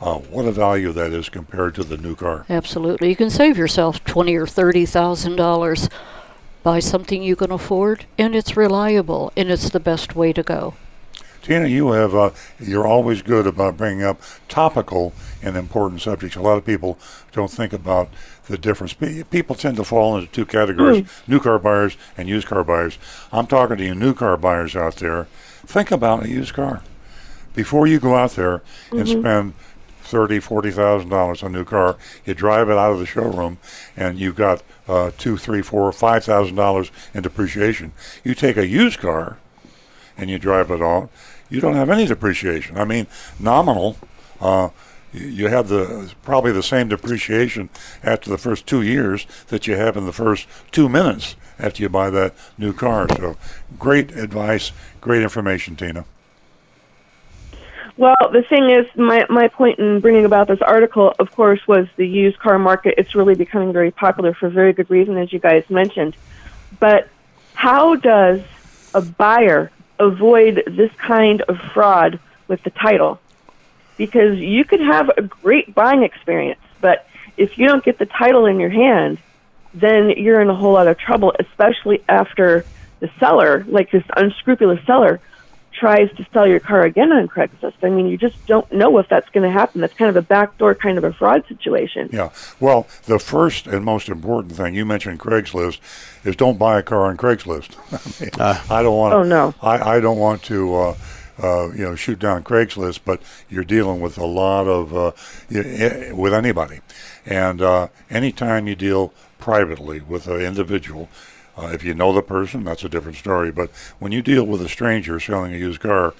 Uh, 0.00 0.18
what 0.18 0.44
a 0.44 0.52
value 0.52 0.92
that 0.92 1.12
is 1.12 1.28
compared 1.28 1.74
to 1.76 1.84
the 1.84 1.96
new 1.96 2.14
car. 2.14 2.44
Absolutely. 2.50 3.08
You 3.08 3.16
can 3.16 3.30
save 3.30 3.56
yourself 3.56 4.02
twenty 4.04 4.34
or 4.34 4.48
thirty 4.48 4.84
thousand 4.84 5.36
dollars. 5.36 5.88
Buy 6.64 6.80
something 6.80 7.22
you 7.22 7.36
can 7.36 7.52
afford 7.52 8.06
and 8.18 8.34
it's 8.34 8.56
reliable 8.56 9.32
and 9.36 9.48
it's 9.48 9.70
the 9.70 9.78
best 9.78 10.16
way 10.16 10.32
to 10.32 10.42
go. 10.42 10.74
Tina, 11.42 11.66
you 11.66 11.90
have 11.90 12.14
uh, 12.14 12.30
you're 12.60 12.86
always 12.86 13.20
good 13.20 13.46
about 13.46 13.76
bringing 13.76 14.04
up 14.04 14.20
topical 14.48 15.12
and 15.42 15.56
important 15.56 16.00
subjects. 16.00 16.36
A 16.36 16.40
lot 16.40 16.56
of 16.56 16.64
people 16.64 16.98
don't 17.32 17.50
think 17.50 17.72
about 17.72 18.08
the 18.46 18.56
difference. 18.56 18.94
People 18.94 19.56
tend 19.56 19.76
to 19.76 19.84
fall 19.84 20.16
into 20.16 20.30
two 20.30 20.46
categories: 20.46 21.08
new 21.26 21.40
car 21.40 21.58
buyers 21.58 21.96
and 22.16 22.28
used 22.28 22.46
car 22.46 22.62
buyers. 22.62 22.96
I'm 23.32 23.48
talking 23.48 23.76
to 23.76 23.84
you, 23.84 23.94
new 23.94 24.14
car 24.14 24.36
buyers 24.36 24.76
out 24.76 24.96
there. 24.96 25.24
Think 25.66 25.90
about 25.90 26.24
a 26.24 26.28
used 26.28 26.54
car 26.54 26.82
before 27.54 27.86
you 27.86 27.98
go 27.98 28.14
out 28.14 28.32
there 28.32 28.62
and 28.92 29.08
spend 29.08 29.54
thirty, 30.02 30.38
forty 30.38 30.70
thousand 30.70 31.08
dollars 31.08 31.42
on 31.42 31.54
a 31.54 31.58
new 31.58 31.64
car. 31.64 31.96
You 32.24 32.34
drive 32.34 32.68
it 32.68 32.76
out 32.78 32.92
of 32.92 33.00
the 33.00 33.06
showroom, 33.06 33.58
and 33.96 34.18
you've 34.18 34.36
got 34.36 34.62
uh, 34.86 35.10
two, 35.18 35.36
three, 35.36 35.62
four, 35.62 35.90
five 35.90 36.24
thousand 36.24 36.54
dollars 36.54 36.92
in 37.12 37.22
depreciation. 37.22 37.92
You 38.22 38.34
take 38.34 38.56
a 38.56 38.66
used 38.66 39.00
car 39.00 39.38
and 40.16 40.28
you 40.28 40.38
drive 40.38 40.70
it 40.70 40.82
all, 40.82 41.10
you 41.52 41.60
don't 41.60 41.74
have 41.74 41.90
any 41.90 42.06
depreciation. 42.06 42.78
I 42.78 42.84
mean, 42.84 43.06
nominal. 43.38 43.96
Uh, 44.40 44.70
you- 45.12 45.48
have 45.48 45.68
the 45.68 46.10
probably 46.22 46.52
the 46.52 46.62
same 46.62 46.88
depreciation 46.88 47.68
after 48.02 48.30
the 48.30 48.38
first 48.38 48.66
two 48.66 48.80
years 48.80 49.26
that 49.48 49.66
you 49.66 49.76
have 49.76 49.94
in 49.96 50.06
the 50.06 50.12
first 50.12 50.48
two 50.70 50.88
minutes 50.88 51.36
after 51.58 51.82
you 51.82 51.90
buy 51.90 52.08
that 52.08 52.32
new 52.56 52.72
car. 52.72 53.06
So, 53.10 53.36
great 53.78 54.16
advice, 54.16 54.72
great 55.02 55.22
information, 55.22 55.76
Tina. 55.76 56.06
Well, 57.98 58.16
the 58.32 58.42
thing 58.42 58.70
is, 58.70 58.86
my 58.96 59.26
my 59.28 59.48
point 59.48 59.78
in 59.78 60.00
bringing 60.00 60.24
about 60.24 60.48
this 60.48 60.62
article, 60.62 61.12
of 61.18 61.30
course, 61.32 61.60
was 61.68 61.86
the 61.96 62.08
used 62.08 62.38
car 62.38 62.58
market. 62.58 62.94
It's 62.96 63.14
really 63.14 63.34
becoming 63.34 63.74
very 63.74 63.90
popular 63.90 64.32
for 64.32 64.48
very 64.48 64.72
good 64.72 64.88
reason, 64.88 65.18
as 65.18 65.30
you 65.30 65.38
guys 65.38 65.68
mentioned. 65.68 66.16
But 66.80 67.08
how 67.52 67.96
does 67.96 68.40
a 68.94 69.02
buyer 69.02 69.70
avoid 69.98 70.62
this 70.66 70.90
kind 70.98 71.42
of 71.42 71.58
fraud 71.72 72.18
with 72.48 72.62
the 72.62 72.70
title? 72.70 73.20
Because 73.96 74.38
you 74.38 74.64
could 74.64 74.80
have 74.80 75.10
a 75.16 75.22
great 75.22 75.74
buying 75.74 76.02
experience, 76.02 76.60
but 76.80 77.06
if 77.36 77.58
you 77.58 77.66
don't 77.66 77.84
get 77.84 77.98
the 77.98 78.06
title 78.06 78.46
in 78.46 78.58
your 78.58 78.70
hand, 78.70 79.18
then 79.74 80.10
you're 80.10 80.40
in 80.40 80.48
a 80.48 80.54
whole 80.54 80.72
lot 80.72 80.86
of 80.86 80.98
trouble, 80.98 81.32
especially 81.38 82.02
after 82.08 82.64
the 83.00 83.10
seller, 83.18 83.64
like 83.68 83.90
this 83.90 84.04
unscrupulous 84.16 84.84
seller, 84.86 85.20
tries 85.82 86.12
to 86.12 86.24
sell 86.32 86.46
your 86.46 86.60
car 86.60 86.82
again 86.82 87.10
on 87.10 87.26
Craigslist. 87.26 87.74
I 87.82 87.90
mean, 87.90 88.06
you 88.06 88.16
just 88.16 88.36
don't 88.46 88.70
know 88.70 88.98
if 88.98 89.08
that's 89.08 89.28
going 89.30 89.42
to 89.42 89.50
happen. 89.50 89.80
That's 89.80 89.94
kind 89.94 90.08
of 90.08 90.14
a 90.14 90.22
backdoor 90.22 90.76
kind 90.76 90.96
of 90.96 91.02
a 91.02 91.12
fraud 91.12 91.44
situation. 91.48 92.08
Yeah. 92.12 92.30
Well, 92.60 92.86
the 93.06 93.18
first 93.18 93.66
and 93.66 93.84
most 93.84 94.08
important 94.08 94.54
thing 94.54 94.76
you 94.76 94.86
mentioned 94.86 95.18
Craigslist 95.18 95.80
is 96.22 96.36
don't 96.36 96.56
buy 96.56 96.78
a 96.78 96.84
car 96.84 97.06
on 97.06 97.16
Craigslist. 97.16 97.74
I, 98.20 98.24
mean, 98.24 98.30
uh, 98.38 98.62
I 98.70 98.84
don't 98.84 98.96
want. 98.96 99.14
Oh 99.14 99.24
no. 99.24 99.54
I, 99.60 99.96
I 99.96 100.00
don't 100.00 100.18
want 100.18 100.44
to. 100.44 100.74
Uh, 100.74 100.96
uh, 101.42 101.72
you 101.72 101.82
know, 101.82 101.96
shoot 101.96 102.20
down 102.20 102.44
Craigslist, 102.44 103.00
but 103.04 103.20
you're 103.48 103.64
dealing 103.64 104.00
with 104.00 104.18
a 104.18 104.24
lot 104.24 104.68
of 104.68 104.94
uh, 104.94 105.12
with 105.50 106.32
anybody, 106.32 106.80
and 107.26 107.60
uh, 107.60 107.88
anytime 108.10 108.68
you 108.68 108.76
deal 108.76 109.12
privately 109.38 110.00
with 110.00 110.28
an 110.28 110.42
individual, 110.42 111.08
uh, 111.56 111.70
if 111.72 111.84
you 111.84 111.94
know 111.94 112.12
the 112.12 112.22
person, 112.22 112.64
that's 112.64 112.84
a 112.84 112.88
different 112.88 113.18
story. 113.18 113.50
But 113.52 113.70
when 113.98 114.12
you 114.12 114.22
deal 114.22 114.44
with 114.44 114.62
a 114.62 114.68
stranger 114.68 115.20
selling 115.20 115.54
a 115.54 115.58
used 115.58 115.80
car, 115.80 116.14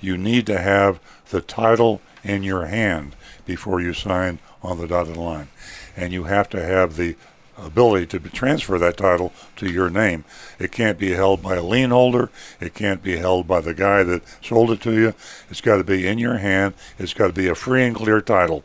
you 0.00 0.16
need 0.16 0.46
to 0.46 0.58
have 0.58 1.00
the 1.30 1.40
title 1.40 2.00
in 2.24 2.42
your 2.42 2.66
hand 2.66 3.14
before 3.44 3.80
you 3.80 3.92
sign 3.92 4.38
on 4.62 4.78
the 4.78 4.86
dotted 4.86 5.16
line. 5.16 5.48
And 5.96 6.12
you 6.12 6.24
have 6.24 6.48
to 6.50 6.62
have 6.62 6.96
the 6.96 7.16
ability 7.56 8.06
to 8.06 8.20
transfer 8.30 8.78
that 8.78 8.96
title 8.96 9.32
to 9.56 9.70
your 9.70 9.90
name. 9.90 10.24
It 10.58 10.72
can't 10.72 10.98
be 10.98 11.10
held 11.10 11.42
by 11.42 11.56
a 11.56 11.62
lien 11.62 11.90
holder. 11.90 12.30
It 12.60 12.74
can't 12.74 13.02
be 13.02 13.16
held 13.16 13.46
by 13.48 13.60
the 13.60 13.74
guy 13.74 14.04
that 14.04 14.22
sold 14.42 14.70
it 14.70 14.80
to 14.82 14.92
you. 14.92 15.14
It's 15.50 15.60
got 15.60 15.78
to 15.78 15.84
be 15.84 16.06
in 16.06 16.18
your 16.18 16.38
hand. 16.38 16.74
It's 16.98 17.14
got 17.14 17.28
to 17.28 17.32
be 17.32 17.48
a 17.48 17.54
free 17.54 17.84
and 17.84 17.96
clear 17.96 18.20
title. 18.20 18.64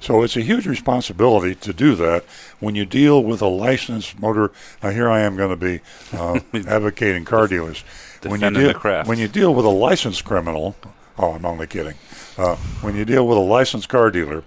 So 0.00 0.22
it's 0.22 0.36
a 0.36 0.42
huge 0.42 0.66
responsibility 0.66 1.54
to 1.56 1.72
do 1.72 1.94
that 1.96 2.24
when 2.60 2.74
you 2.74 2.84
deal 2.84 3.22
with 3.22 3.42
a 3.42 3.48
licensed 3.48 4.18
motor. 4.20 4.52
Now 4.82 4.90
here 4.90 5.08
I 5.08 5.20
am 5.20 5.36
going 5.36 5.50
to 5.50 5.56
be 5.56 5.80
uh, 6.12 6.40
advocating 6.68 7.24
car 7.24 7.48
dealers. 7.48 7.84
When 8.22 8.40
you, 8.40 8.50
deal, 8.50 9.04
when 9.04 9.18
you 9.18 9.28
deal 9.28 9.54
with 9.54 9.64
a 9.64 9.70
licensed 9.70 10.24
criminal, 10.24 10.76
oh, 11.18 11.32
I'm 11.32 11.44
only 11.44 11.66
kidding. 11.66 11.94
Uh, 12.36 12.56
when 12.80 12.96
you 12.96 13.04
deal 13.04 13.26
with 13.26 13.38
a 13.38 13.42
licensed 13.42 13.88
car 13.88 14.10
dealer, 14.10 14.44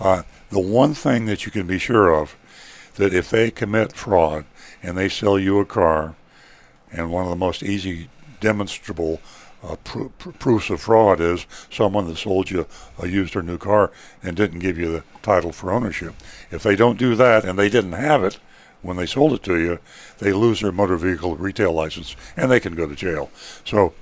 uh, 0.00 0.22
the 0.50 0.60
one 0.60 0.94
thing 0.94 1.26
that 1.26 1.44
you 1.44 1.52
can 1.52 1.66
be 1.66 1.78
sure 1.78 2.14
of 2.14 2.36
that 2.96 3.12
if 3.12 3.30
they 3.30 3.50
commit 3.50 3.94
fraud 3.94 4.44
and 4.82 4.96
they 4.96 5.08
sell 5.08 5.38
you 5.38 5.58
a 5.58 5.64
car, 5.64 6.14
and 6.92 7.10
one 7.10 7.24
of 7.24 7.30
the 7.30 7.36
most 7.36 7.62
easy 7.62 8.08
demonstrable 8.40 9.20
uh, 9.66 9.76
pr- 9.76 10.04
pr- 10.18 10.30
proofs 10.30 10.70
of 10.70 10.80
fraud 10.80 11.20
is 11.20 11.46
someone 11.70 12.06
that 12.06 12.16
sold 12.16 12.50
you 12.50 12.66
a 12.98 13.08
used 13.08 13.34
or 13.34 13.42
new 13.42 13.58
car 13.58 13.90
and 14.22 14.36
didn't 14.36 14.58
give 14.58 14.78
you 14.78 14.90
the 14.90 15.04
title 15.22 15.52
for 15.52 15.72
ownership. 15.72 16.14
If 16.50 16.62
they 16.62 16.76
don't 16.76 16.98
do 16.98 17.14
that 17.16 17.44
and 17.44 17.58
they 17.58 17.68
didn't 17.68 17.92
have 17.92 18.22
it 18.22 18.38
when 18.82 18.96
they 18.96 19.06
sold 19.06 19.32
it 19.32 19.42
to 19.44 19.58
you, 19.58 19.78
they 20.18 20.32
lose 20.32 20.60
their 20.60 20.72
motor 20.72 20.96
vehicle 20.96 21.36
retail 21.36 21.72
license 21.72 22.14
and 22.36 22.50
they 22.50 22.60
can 22.60 22.74
go 22.74 22.86
to 22.86 22.94
jail. 22.94 23.30
So 23.64 23.94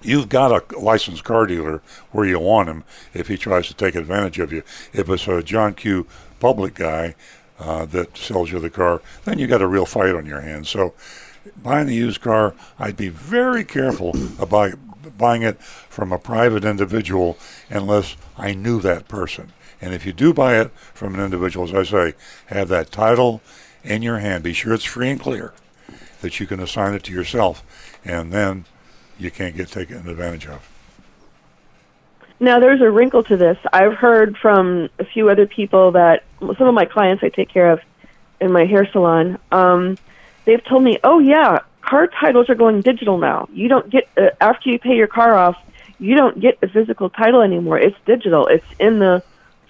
you've 0.00 0.30
got 0.30 0.50
a 0.72 0.78
licensed 0.78 1.24
car 1.24 1.46
dealer 1.46 1.82
where 2.10 2.26
you 2.26 2.38
want 2.38 2.68
him 2.68 2.84
if 3.12 3.28
he 3.28 3.36
tries 3.36 3.68
to 3.68 3.74
take 3.74 3.94
advantage 3.94 4.38
of 4.38 4.52
you. 4.52 4.62
If 4.92 5.10
it's 5.10 5.28
a 5.28 5.42
John 5.42 5.74
Q. 5.74 6.06
public 6.40 6.74
guy 6.74 7.14
uh, 7.58 7.84
that 7.86 8.16
sells 8.16 8.50
you 8.50 8.60
the 8.60 8.70
car, 8.70 9.02
then 9.24 9.38
you 9.38 9.46
got 9.46 9.60
a 9.60 9.66
real 9.66 9.86
fight 9.86 10.14
on 10.14 10.24
your 10.24 10.40
hands. 10.40 10.70
So 10.70 10.94
buying 11.56 11.88
a 11.88 11.92
used 11.92 12.20
car, 12.20 12.54
I'd 12.78 12.96
be 12.96 13.08
very 13.08 13.64
careful 13.64 14.14
about 14.38 14.74
buying 15.16 15.42
it 15.42 15.60
from 15.60 16.12
a 16.12 16.18
private 16.18 16.64
individual 16.64 17.38
unless 17.70 18.16
I 18.36 18.54
knew 18.54 18.80
that 18.80 19.08
person. 19.08 19.52
And 19.80 19.94
if 19.94 20.04
you 20.04 20.12
do 20.12 20.32
buy 20.32 20.60
it 20.60 20.70
from 20.94 21.14
an 21.14 21.20
individual, 21.20 21.66
as 21.66 21.74
I 21.74 21.82
say, 21.82 22.14
have 22.46 22.68
that 22.68 22.90
title 22.90 23.40
in 23.84 24.02
your 24.02 24.18
hand. 24.18 24.42
Be 24.44 24.52
sure 24.52 24.74
it's 24.74 24.84
free 24.84 25.10
and 25.10 25.20
clear, 25.20 25.52
that 26.20 26.40
you 26.40 26.46
can 26.46 26.60
assign 26.60 26.94
it 26.94 27.04
to 27.04 27.12
yourself, 27.12 27.64
and 28.04 28.32
then 28.32 28.64
you 29.18 29.30
can't 29.30 29.56
get 29.56 29.68
taken 29.68 30.08
advantage 30.08 30.46
of. 30.46 30.68
Now, 32.40 32.60
there's 32.60 32.80
a 32.80 32.90
wrinkle 32.90 33.24
to 33.24 33.36
this. 33.36 33.58
I've 33.72 33.94
heard 33.94 34.36
from 34.36 34.90
a 34.98 35.04
few 35.04 35.28
other 35.28 35.46
people 35.46 35.92
that 35.92 36.22
some 36.40 36.68
of 36.68 36.74
my 36.74 36.84
clients 36.84 37.24
I 37.24 37.30
take 37.30 37.48
care 37.48 37.72
of 37.72 37.80
in 38.40 38.52
my 38.52 38.64
hair 38.64 38.88
salon. 38.92 39.38
Um, 39.50 39.98
they've 40.48 40.64
told 40.64 40.82
me, 40.82 40.98
oh 41.04 41.18
yeah, 41.18 41.60
car 41.82 42.06
titles 42.06 42.48
are 42.48 42.54
going 42.54 42.80
digital 42.80 43.18
now. 43.18 43.48
You 43.52 43.68
don't 43.68 43.88
get 43.90 44.08
uh, 44.16 44.30
after 44.40 44.70
you 44.70 44.78
pay 44.78 44.96
your 44.96 45.06
car 45.06 45.34
off, 45.34 45.56
you 46.00 46.16
don't 46.16 46.40
get 46.40 46.58
a 46.62 46.68
physical 46.68 47.10
title 47.10 47.42
anymore. 47.42 47.78
It's 47.78 47.96
digital. 48.06 48.46
It's 48.46 48.64
in 48.80 48.98
the 48.98 49.22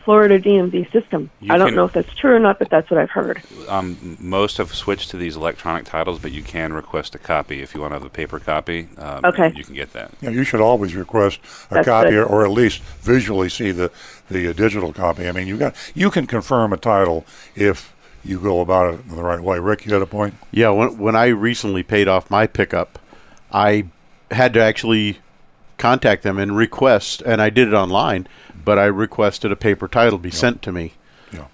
Florida 0.05 0.39
DMV 0.41 0.91
system. 0.93 1.31
You 1.41 1.53
I 1.53 1.59
don't 1.59 1.75
know 1.75 1.85
if 1.85 1.93
that's 1.93 2.15
true 2.15 2.35
or 2.35 2.39
not, 2.39 2.61
but 2.61 2.71
that's 2.71 2.91
what 2.91 2.99
I've 2.99 3.11
heard. 3.11 3.43
Um, 3.69 4.17
most 4.21 4.57
have 4.59 4.73
switched 4.73 5.11
to 5.11 5.17
these 5.17 5.37
electronic 5.37 5.85
titles, 5.85 6.21
but 6.21 6.31
you 6.31 6.43
can 6.43 6.73
request 6.73 7.15
a 7.17 7.19
copy 7.19 7.61
if 7.61 7.75
you 7.75 7.81
want 7.81 7.91
to 7.91 7.97
have 7.97 8.05
a 8.05 8.09
paper 8.09 8.39
copy. 8.39 8.89
Um, 8.99 9.25
okay, 9.25 9.53
you 9.55 9.65
can 9.65 9.75
get 9.75 9.93
that. 9.95 10.13
Yeah, 10.21 10.31
you 10.31 10.45
should 10.45 10.61
always 10.61 10.95
request 10.95 11.41
a 11.71 11.75
that's 11.75 11.87
copy, 11.87 12.15
or, 12.15 12.25
or, 12.25 12.45
at 12.45 12.53
least 12.53 12.83
visually 13.03 13.49
see 13.49 13.73
the 13.73 13.91
the 14.31 14.49
uh, 14.49 14.53
digital 14.53 14.93
copy. 14.93 15.29
I 15.29 15.33
mean, 15.33 15.49
you 15.49 15.59
got 15.59 15.75
you 15.95 16.11
can 16.11 16.27
confirm 16.27 16.73
a 16.73 16.79
title 16.79 17.27
if 17.55 17.93
you 18.25 18.39
go 18.41 18.61
about 18.61 18.95
it 18.95 19.09
the 19.09 19.23
right 19.23 19.41
way. 19.41 19.59
Rick, 19.59 19.85
you 19.85 19.91
got 19.91 20.03
a 20.03 20.07
point? 20.07 20.35
Yeah, 20.51 20.71
when, 20.71 20.99
when 20.99 21.17
I 21.17 21.27
recently 21.27 21.83
paid 21.83 22.09
off 22.09 22.31
my 22.31 22.47
pickup, 22.47 22.99
I 23.53 23.87
had 24.31 24.55
to 24.55 24.61
actually 24.61 25.19
contact 25.79 26.23
them 26.23 26.39
and 26.39 26.57
request, 26.57 27.23
and 27.25 27.41
I 27.41 27.51
did 27.51 27.69
it 27.69 27.75
online, 27.75 28.27
but 28.65 28.79
I 28.79 28.87
requested 28.87 29.53
a 29.53 29.57
paper 29.57 29.89
title 29.89 30.19
be 30.19 30.29
yeah. 30.29 30.35
sent 30.35 30.63
to 30.63 30.73
me. 30.73 30.93
Yeah, 31.33 31.47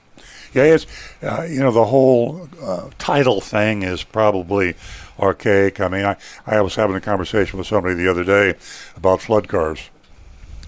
yeah, 0.52 0.62
it's 0.62 0.86
uh, 1.22 1.46
you 1.48 1.60
know 1.60 1.70
the 1.70 1.84
whole 1.84 2.48
uh, 2.62 2.90
title 2.98 3.40
thing 3.40 3.82
is 3.82 4.02
probably 4.02 4.74
archaic. 5.18 5.80
I 5.80 5.88
mean, 5.88 6.04
I 6.04 6.16
I 6.46 6.60
was 6.62 6.74
having 6.74 6.96
a 6.96 7.00
conversation 7.00 7.58
with 7.58 7.68
somebody 7.68 7.94
the 7.94 8.08
other 8.08 8.24
day 8.24 8.54
about 8.96 9.20
flood 9.20 9.48
cars, 9.48 9.90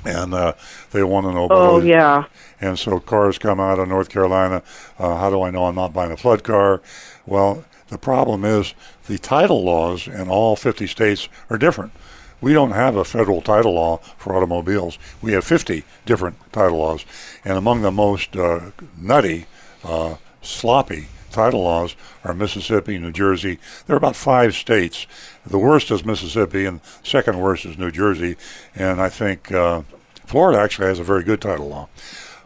and 0.05 0.35
uh, 0.35 0.53
they 0.93 1.03
want 1.03 1.27
to 1.27 1.33
know. 1.33 1.49
Oh 1.51 1.81
yeah. 1.81 2.27
And 2.61 2.79
so 2.79 3.01
cars 3.01 3.39
come 3.39 3.61
out 3.61 3.79
of 3.79 3.89
North 3.89 4.09
Carolina. 4.09 4.63
Uh, 4.99 5.17
how 5.17 5.31
do 5.31 5.43
I 5.43 5.51
know 5.51 5.67
I'm 5.67 5.75
not 5.75 5.93
buying 5.93 6.13
a 6.13 6.17
flood 6.17 6.43
car? 6.43 6.81
Well, 7.27 7.65
the 7.89 7.99
problem 7.99 8.45
is 8.45 8.75
the 9.07 9.19
title 9.19 9.63
laws 9.63 10.09
in 10.09 10.29
all 10.29 10.57
50 10.57 10.87
states 10.87 11.29
are 11.51 11.59
different. 11.59 11.93
We 12.41 12.53
don't 12.53 12.73
have 12.73 12.97
a 12.97 13.05
federal 13.05 13.41
title 13.41 13.75
law 13.75 13.99
for 14.19 14.37
automobiles. 14.37 14.99
We 15.23 15.33
have 15.33 15.45
50 15.45 15.85
different 16.05 16.37
title 16.53 16.79
laws. 16.79 17.05
And 17.45 17.57
among 17.57 17.83
the 17.83 17.91
most 17.91 18.37
uh, 18.37 18.73
nutty, 18.99 19.47
uh, 19.85 20.17
sloppy 20.43 21.09
title 21.31 21.65
laws 21.65 21.97
are 22.25 22.35
Mississippi, 22.35 22.99
New 22.99 23.13
Jersey. 23.13 23.59
There 23.87 23.95
are 23.95 23.99
about 23.99 24.17
five 24.17 24.55
states. 24.55 25.07
The 25.47 25.59
worst 25.59 25.91
is 25.91 26.05
Mississippi, 26.05 26.67
and 26.67 26.81
second 27.03 27.39
worst 27.39 27.65
is 27.65 27.79
New 27.79 27.91
Jersey. 27.91 28.37
And 28.75 29.01
I 29.01 29.09
think 29.09 29.53
uh, 29.53 29.83
Florida 30.27 30.59
actually 30.59 30.89
has 30.89 30.99
a 30.99 31.05
very 31.05 31.23
good 31.23 31.41
title 31.41 31.69
law. 31.69 31.89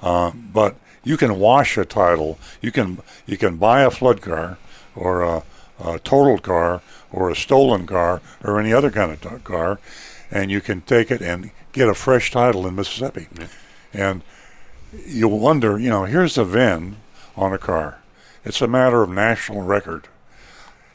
Uh, 0.03 0.33
but 0.53 0.77
you 1.05 1.17
can 1.17 1.39
wash 1.39 1.77
a 1.79 1.85
title. 1.85 2.39
You 2.61 2.73
can 2.73 2.99
you 3.27 3.37
can 3.37 3.57
buy 3.57 3.83
a 3.83 3.91
flood 3.91 4.21
car 4.21 4.59
or 4.95 5.23
a, 5.23 5.43
a 5.83 5.99
totaled 5.99 6.43
car 6.43 6.83
or 7.13 7.31
a 7.31 7.37
stolen 7.37 7.87
car 7.87 8.21
or 8.45 8.61
any 8.61 8.73
other 8.73 8.91
kind 8.91 9.13
of 9.13 9.21
t- 9.21 9.29
car, 9.45 9.79
and 10.31 10.51
you 10.51 10.61
can 10.61 10.83
take 10.83 11.11
it 11.11 11.21
and 11.21 11.51
get 11.73 11.89
a 11.89 11.95
fresh 11.95 12.31
title 12.31 12.67
in 12.67 12.75
Mississippi. 12.77 13.29
Yeah. 13.39 13.47
And 13.93 14.23
you'll 15.07 15.39
wonder, 15.39 15.79
you 15.79 15.91
know, 15.91 16.05
here's 16.05 16.35
the 16.35 16.45
VIN 16.45 16.97
on 17.37 17.53
a 17.53 17.59
car. 17.59 17.99
It's 18.45 18.61
a 18.61 18.69
matter 18.69 19.03
of 19.03 19.11
national 19.11 19.63
record. 19.63 20.09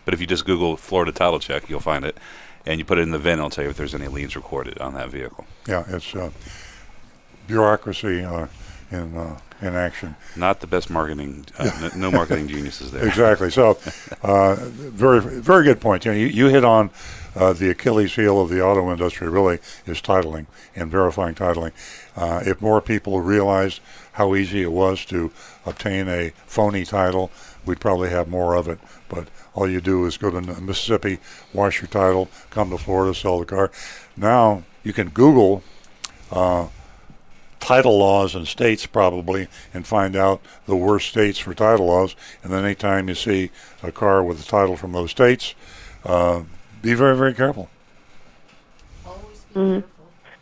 But 0.04 0.14
if 0.14 0.20
you 0.20 0.26
just 0.26 0.44
Google 0.44 0.76
Florida 0.76 1.12
title 1.12 1.38
check, 1.38 1.68
you'll 1.68 1.78
find 1.80 2.04
it 2.04 2.16
and 2.70 2.78
you 2.78 2.84
put 2.84 2.98
it 2.98 3.02
in 3.02 3.10
the 3.10 3.18
VIN, 3.18 3.38
it'll 3.38 3.50
tell 3.50 3.64
you 3.64 3.70
if 3.70 3.76
there's 3.76 3.94
any 3.94 4.06
liens 4.06 4.36
recorded 4.36 4.78
on 4.78 4.94
that 4.94 5.10
vehicle. 5.10 5.44
Yeah, 5.66 5.84
it's 5.88 6.14
uh, 6.14 6.30
bureaucracy 7.48 8.22
uh, 8.22 8.46
in 8.92 9.16
uh, 9.16 9.40
in 9.60 9.74
action. 9.74 10.14
Not 10.36 10.60
the 10.60 10.68
best 10.68 10.88
marketing, 10.88 11.46
uh, 11.58 11.90
no 11.96 12.10
marketing 12.10 12.46
geniuses 12.46 12.92
there. 12.92 13.06
Exactly. 13.06 13.50
So, 13.50 13.78
uh, 14.22 14.54
very, 14.54 15.20
very 15.20 15.64
good 15.64 15.80
point. 15.80 16.04
You, 16.04 16.12
know, 16.12 16.16
you, 16.16 16.26
you 16.26 16.46
hit 16.46 16.64
on 16.64 16.90
uh, 17.34 17.52
the 17.52 17.70
Achilles 17.70 18.14
heel 18.14 18.40
of 18.40 18.48
the 18.48 18.62
auto 18.62 18.90
industry. 18.90 19.28
Really, 19.28 19.58
is 19.84 20.00
titling 20.00 20.46
and 20.76 20.90
verifying 20.90 21.34
titling. 21.34 21.72
Uh, 22.16 22.42
if 22.46 22.60
more 22.62 22.80
people 22.80 23.20
realized 23.20 23.80
how 24.12 24.34
easy 24.34 24.62
it 24.62 24.72
was 24.72 25.04
to 25.06 25.32
obtain 25.66 26.08
a 26.08 26.30
phony 26.46 26.84
title, 26.84 27.30
we'd 27.66 27.80
probably 27.80 28.10
have 28.10 28.28
more 28.28 28.54
of 28.54 28.68
it. 28.68 28.78
But 29.08 29.28
all 29.54 29.68
you 29.68 29.80
do 29.80 30.06
is 30.06 30.16
go 30.16 30.30
to 30.30 30.40
Mississippi, 30.60 31.18
wash 31.52 31.80
your 31.80 31.88
title, 31.88 32.28
come 32.50 32.70
to 32.70 32.78
Florida, 32.78 33.14
sell 33.14 33.38
the 33.38 33.46
car. 33.46 33.70
Now 34.16 34.64
you 34.82 34.92
can 34.92 35.08
Google 35.08 35.62
uh, 36.30 36.68
title 37.60 37.98
laws 37.98 38.34
in 38.34 38.46
states 38.46 38.86
probably 38.86 39.48
and 39.74 39.86
find 39.86 40.16
out 40.16 40.40
the 40.66 40.76
worst 40.76 41.08
states 41.08 41.38
for 41.38 41.54
title 41.54 41.86
laws. 41.86 42.16
And 42.42 42.52
then 42.52 42.64
anytime 42.64 43.08
you 43.08 43.14
see 43.14 43.50
a 43.82 43.92
car 43.92 44.22
with 44.22 44.40
a 44.40 44.44
title 44.44 44.76
from 44.76 44.92
those 44.92 45.10
states, 45.10 45.54
uh, 46.04 46.42
be 46.82 46.94
very, 46.94 47.16
very 47.16 47.34
careful. 47.34 47.68
Mm-hmm. 49.54 49.86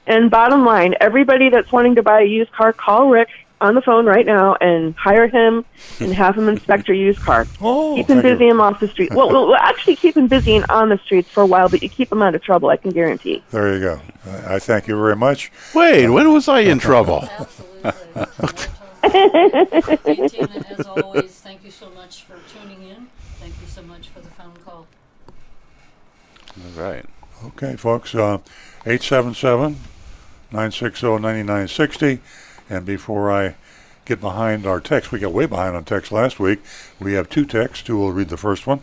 And 0.07 0.31
bottom 0.31 0.65
line, 0.65 0.95
everybody 1.01 1.51
that's 1.51 1.71
wanting 1.71 1.97
to 1.97 2.03
buy 2.03 2.23
a 2.23 2.25
used 2.25 2.53
car, 2.53 2.73
call 2.73 3.11
Rick 3.11 3.29
on 3.61 3.75
the 3.75 3.81
phone 3.83 4.07
right 4.07 4.25
now 4.25 4.55
and 4.61 4.95
hire 4.95 5.27
him 5.29 5.65
and 6.01 6.15
have 6.15 6.37
him 6.39 6.49
inspect 6.49 6.87
your 6.89 6.97
used 6.97 7.21
car. 7.21 7.47
Oh, 7.61 7.97
keep 7.97 8.09
him 8.09 8.23
busy 8.23 8.45
you. 8.45 8.51
him 8.53 8.61
off 8.61 8.79
the 8.81 8.89
street. 8.89 9.13
Well, 9.13 9.29
well, 9.29 9.47
we'll 9.49 9.57
actually 9.57 9.97
keep 9.97 10.17
him 10.17 10.29
busy 10.29 10.55
and 10.57 10.65
on 10.71 10.89
the 10.91 10.99
streets 10.99 11.29
for 11.29 11.43
a 11.43 11.47
while, 11.47 11.69
but 11.69 11.83
you 11.83 11.89
keep 11.89 12.11
him 12.13 12.23
out 12.23 12.35
of 12.35 12.43
trouble. 12.43 12.69
I 12.69 12.77
can 12.77 12.91
guarantee. 12.93 13.43
There 13.51 13.75
you 13.75 13.81
go. 13.81 14.01
I 14.27 14.55
I 14.55 14.59
thank 14.61 14.87
you 14.87 14.97
very 14.97 15.17
much. 15.17 15.51
Wait, 15.75 16.09
when 16.09 16.33
was 16.33 16.49
I 16.49 16.61
in 16.61 16.79
trouble? 16.89 17.29
Absolutely. 17.39 17.93
hey, 19.03 20.29
Tina, 20.29 20.65
as 20.71 20.87
always, 20.87 21.31
thank 21.41 21.65
you 21.65 21.71
so 21.71 21.91
much 21.91 22.23
for 22.25 22.37
tuning 22.53 22.83
in. 22.89 23.07
Thank 23.41 23.55
you 23.61 23.67
so 23.69 23.83
much 23.83 24.09
for 24.09 24.21
the 24.21 24.29
phone 24.31 24.53
call. 24.65 24.87
All 26.57 26.83
right. 26.83 27.05
Okay, 27.47 27.77
folks, 27.77 28.15
uh, 28.15 28.39
877 28.87 29.77
960 30.51 31.07
9960. 31.07 32.21
And 32.69 32.85
before 32.85 33.31
I 33.31 33.55
get 34.05 34.21
behind 34.21 34.67
our 34.67 34.81
text, 34.81 35.13
we 35.13 35.19
got 35.19 35.33
way 35.33 35.47
behind 35.47 35.77
on 35.77 35.85
text 35.85 36.13
last 36.13 36.39
week. 36.39 36.61
We 36.99 37.13
have 37.15 37.29
two 37.29 37.45
texts. 37.45 37.87
Who 37.87 37.97
will 37.99 38.13
read 38.13 38.29
the 38.29 38.37
first 38.37 38.67
one? 38.67 38.81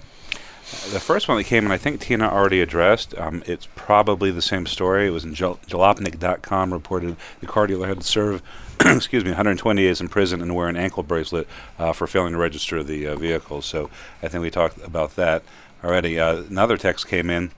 The 0.92 1.00
first 1.00 1.28
one 1.28 1.38
that 1.38 1.44
came 1.44 1.66
in, 1.66 1.72
I 1.72 1.78
think 1.78 2.02
Tina 2.02 2.28
already 2.28 2.60
addressed. 2.60 3.16
Um, 3.20 3.44
it's 3.46 3.68
probably 3.76 4.32
the 4.32 4.42
same 4.42 4.66
story. 4.66 5.06
It 5.08 5.12
was 5.12 5.24
in 5.24 5.36
Jal- 5.36 5.60
Jalopnik.com 5.68 6.74
reported 6.74 7.18
the 7.40 7.46
car 7.46 7.68
dealer 7.68 7.88
had 7.88 8.02
to 8.02 8.04
serve, 8.04 8.42
excuse 8.80 9.24
me, 9.24 9.30
120 9.30 9.84
days 9.84 10.02
in 10.02 10.10
prison 10.10 10.42
and 10.42 10.56
wear 10.56 10.68
an 10.68 10.76
ankle 10.76 11.04
bracelet 11.04 11.48
uh, 11.78 11.94
for 11.94 12.08
failing 12.08 12.34
to 12.34 12.40
register 12.40 12.84
the 12.84 13.06
uh, 13.06 13.16
vehicle. 13.16 13.62
So 13.62 13.92
I 14.24 14.28
think 14.28 14.42
we 14.42 14.50
talked 14.50 14.80
about 14.80 15.16
that 15.18 15.44
already. 15.84 16.20
Uh, 16.20 16.38
another 16.38 16.78
text 16.78 17.08
came 17.08 17.30
in 17.30 17.52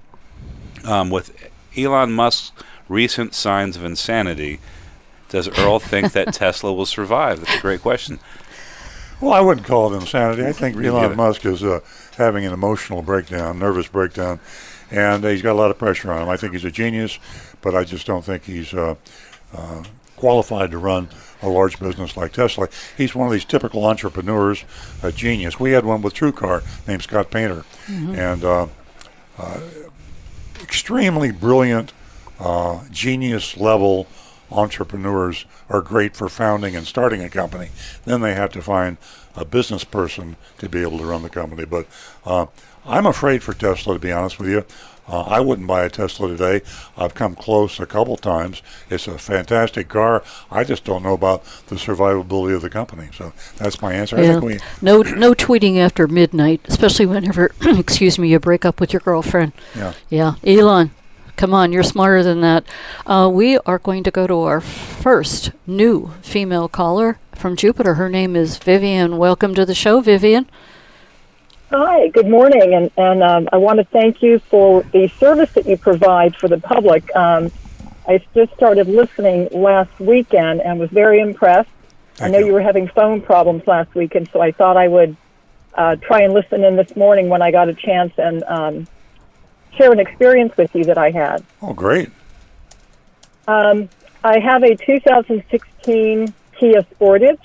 um, 0.83 1.09
with 1.09 1.49
Elon 1.77 2.11
Musk's 2.11 2.51
recent 2.89 3.33
signs 3.33 3.77
of 3.77 3.85
insanity. 3.85 4.59
Does 5.29 5.47
Earl 5.59 5.79
think 5.79 6.13
that 6.13 6.33
Tesla 6.33 6.73
will 6.73 6.85
survive? 6.85 7.39
That's 7.39 7.57
a 7.57 7.61
great 7.61 7.81
question. 7.81 8.19
Well, 9.19 9.33
I 9.33 9.41
wouldn't 9.41 9.65
call 9.65 9.93
it 9.93 9.97
insanity. 9.97 10.45
I 10.45 10.51
think 10.51 10.77
Elon. 10.77 11.15
Musk 11.15 11.45
is 11.45 11.63
uh, 11.63 11.79
having 12.17 12.45
an 12.45 12.53
emotional 12.53 13.01
breakdown, 13.01 13.57
nervous 13.57 13.87
breakdown, 13.87 14.39
and 14.91 15.23
he's 15.23 15.41
got 15.41 15.53
a 15.53 15.59
lot 15.59 15.71
of 15.71 15.77
pressure 15.79 16.11
on 16.11 16.21
him. 16.21 16.29
I 16.29 16.37
think 16.37 16.53
he's 16.53 16.65
a 16.65 16.71
genius, 16.71 17.17
but 17.61 17.75
I 17.75 17.83
just 17.83 18.05
don't 18.05 18.23
think 18.23 18.45
he's 18.45 18.73
uh, 18.75 18.95
uh, 19.55 19.83
qualified 20.15 20.71
to 20.71 20.77
run 20.77 21.09
a 21.41 21.49
large 21.49 21.79
business 21.79 22.15
like 22.15 22.33
Tesla. 22.33 22.67
He's 22.95 23.15
one 23.15 23.27
of 23.27 23.33
these 23.33 23.45
typical 23.45 23.85
entrepreneurs, 23.85 24.63
a 25.01 25.11
genius. 25.11 25.59
We 25.59 25.71
had 25.71 25.83
one 25.85 26.01
with 26.03 26.13
TrueCar 26.13 26.87
named 26.87 27.03
Scott 27.03 27.31
Painter, 27.31 27.65
and 27.87 28.43
uh, 28.43 28.67
uh, 29.39 29.59
extremely 30.61 31.31
brilliant, 31.31 31.91
uh, 32.39 32.83
genius 32.91 33.57
level 33.57 34.07
entrepreneurs 34.51 35.45
are 35.69 35.81
great 35.81 36.15
for 36.15 36.29
founding 36.29 36.75
and 36.75 36.85
starting 36.85 37.21
a 37.23 37.29
company. 37.29 37.69
Then 38.05 38.21
they 38.21 38.33
have 38.33 38.51
to 38.53 38.61
find 38.61 38.97
a 39.35 39.45
business 39.45 39.83
person 39.83 40.35
to 40.59 40.69
be 40.69 40.81
able 40.81 40.97
to 40.99 41.05
run 41.05 41.21
the 41.23 41.29
company. 41.29 41.65
But 41.65 41.87
uh, 42.25 42.47
I'm 42.85 43.05
afraid 43.05 43.43
for 43.43 43.53
Tesla, 43.53 43.93
to 43.95 43.99
be 43.99 44.11
honest 44.11 44.39
with 44.39 44.49
you. 44.49 44.65
Uh, 45.09 45.21
I 45.21 45.39
wouldn't 45.39 45.67
buy 45.69 45.85
a 45.85 45.89
Tesla 45.89 46.27
today. 46.27 46.61
I've 46.97 47.13
come 47.13 47.33
close 47.33 47.79
a 47.79 47.85
couple 47.85 48.17
times. 48.17 48.61
It's 48.89 49.07
a 49.07 49.17
fantastic 49.17 49.87
car. 49.87 50.21
I 50.51 50.65
just 50.65 50.83
don't 50.83 51.01
know 51.01 51.13
about 51.13 51.45
the 51.67 51.75
survivability 51.75 52.53
of 52.53 52.61
the 52.61 52.69
company. 52.69 53.07
So 53.15 53.31
that's 53.55 53.81
my 53.81 53.93
answer. 53.93 54.17
I 54.17 54.23
Yeah. 54.23 54.31
think 54.33 54.43
we 54.43 54.59
No, 54.81 55.01
no 55.03 55.33
tweeting 55.33 55.77
after 55.77 56.09
midnight, 56.09 56.59
especially 56.67 57.05
whenever, 57.05 57.51
excuse 57.61 58.19
me, 58.19 58.27
you 58.27 58.39
break 58.39 58.65
up 58.65 58.81
with 58.81 58.91
your 58.91 58.99
girlfriend. 58.99 59.53
Yeah. 59.77 59.93
Yeah, 60.09 60.33
Elon, 60.45 60.91
come 61.37 61.53
on, 61.53 61.71
you're 61.71 61.83
smarter 61.83 62.23
than 62.23 62.41
that. 62.41 62.65
Uh, 63.05 63.29
we 63.31 63.57
are 63.59 63.77
going 63.77 64.03
to 64.03 64.11
go 64.11 64.27
to 64.27 64.39
our 64.39 64.59
first 64.59 65.51
new 65.65 66.11
female 66.21 66.67
caller 66.67 67.19
from 67.33 67.55
Jupiter. 67.55 67.93
Her 67.93 68.09
name 68.09 68.35
is 68.35 68.57
Vivian. 68.57 69.17
Welcome 69.17 69.53
to 69.55 69.65
the 69.65 69.75
show, 69.75 70.01
Vivian. 70.01 70.49
Hi, 71.69 72.07
good 72.07 72.27
morning, 72.27 72.73
and, 72.73 72.91
and 72.97 73.21
um, 73.21 73.49
I 73.53 73.57
want 73.57 73.77
to 73.77 73.85
thank 73.85 74.23
you 74.23 74.39
for 74.39 74.81
the 74.93 75.09
service 75.19 75.51
that 75.53 75.67
you 75.67 75.77
provide 75.77 76.35
for 76.35 76.47
the 76.47 76.59
public. 76.59 77.15
Um, 77.15 77.51
I 78.07 78.23
just 78.33 78.53
started 78.53 78.87
listening 78.87 79.49
last 79.51 79.99
weekend 79.99 80.61
and 80.61 80.79
was 80.79 80.89
very 80.89 81.19
impressed. 81.19 81.69
I 82.19 82.29
know 82.29 82.39
you. 82.39 82.47
you 82.47 82.53
were 82.53 82.61
having 82.61 82.87
phone 82.87 83.21
problems 83.21 83.67
last 83.67 83.93
weekend, 83.93 84.29
so 84.33 84.41
I 84.41 84.51
thought 84.53 84.75
I 84.75 84.87
would 84.87 85.15
uh, 85.75 85.97
try 85.97 86.21
and 86.21 86.33
listen 86.33 86.63
in 86.63 86.77
this 86.77 86.95
morning 86.95 87.29
when 87.29 87.43
I 87.43 87.51
got 87.51 87.69
a 87.69 87.73
chance 87.73 88.13
and 88.17 88.43
um, 88.45 88.87
share 89.77 89.91
an 89.91 89.99
experience 89.99 90.55
with 90.57 90.73
you 90.75 90.83
that 90.85 90.97
I 90.97 91.11
had. 91.11 91.43
Oh, 91.61 91.73
great. 91.73 92.09
Um, 93.47 93.89
I 94.23 94.39
have 94.39 94.63
a 94.63 94.75
2016 94.75 96.33
Kia 96.57 96.81
Sportage, 96.81 97.39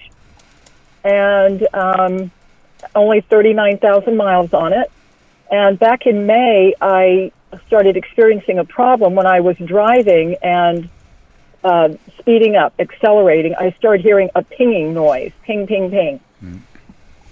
and 1.05 1.67
um, 1.75 2.31
only 2.95 3.21
39,000 3.21 4.17
miles 4.17 4.53
on 4.53 4.73
it. 4.73 4.91
And 5.51 5.79
back 5.79 6.07
in 6.07 6.27
May, 6.27 6.75
I 6.81 7.31
started 7.67 7.97
experiencing 7.97 8.59
a 8.59 8.65
problem 8.65 9.15
when 9.15 9.27
I 9.27 9.41
was 9.41 9.57
driving 9.59 10.37
and 10.43 10.89
uh, 11.63 11.91
speeding 12.19 12.57
up, 12.57 12.75
accelerating. 12.79 13.55
I 13.55 13.73
started 13.73 14.03
hearing 14.03 14.31
a 14.35 14.43
pinging 14.43 14.95
noise, 14.95 15.33
ping, 15.45 15.67
ping, 15.67 15.91
ping. 15.91 16.21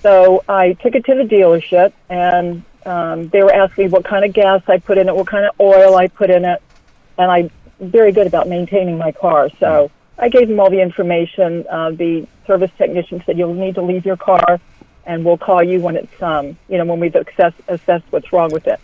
So 0.03 0.45
I 0.49 0.75
took 0.75 0.95
it 0.95 1.05
to 1.07 1.15
the 1.15 1.25
dealership, 1.25 1.93
and 2.09 2.63
um, 2.87 3.29
they 3.29 3.43
were 3.43 3.53
asking 3.53 3.85
me 3.85 3.91
what 3.91 4.05
kind 4.05 4.25
of 4.25 4.33
gas 4.33 4.63
I 4.67 4.79
put 4.79 4.99
in 4.99 5.09
it, 5.09 5.15
what 5.15 5.27
kind 5.27 5.45
of 5.45 5.53
oil 5.61 5.97
I 5.97 6.09
put 6.09 6.31
in 6.31 6.45
it, 6.45 6.63
and 7.19 7.31
I'm 7.31 7.51
very 7.81 8.13
good 8.13 8.27
about 8.27 8.49
maintaining 8.49 8.99
my 8.99 9.13
car. 9.13 9.49
So 9.59 9.91
I 10.19 10.29
gave 10.29 10.49
them 10.49 10.61
all 10.61 10.71
the 10.71 10.81
information. 10.81 11.67
Uh, 11.69 11.91
the 11.91 12.27
service 12.47 12.71
technician 12.79 13.23
said 13.25 13.39
you'll 13.39 13.55
need 13.55 13.75
to 13.77 13.83
leave 13.83 14.05
your 14.05 14.17
car, 14.17 14.61
and 15.05 15.25
we'll 15.25 15.39
call 15.39 15.63
you 15.63 15.81
when 15.81 15.97
it's 15.97 16.23
um, 16.23 16.57
you 16.69 16.79
know 16.79 16.85
when 16.85 17.01
we've 17.01 17.15
assessed, 17.15 17.61
assessed 17.69 18.05
what's 18.11 18.33
wrong 18.33 18.51
with 18.51 18.67
it. 18.67 18.81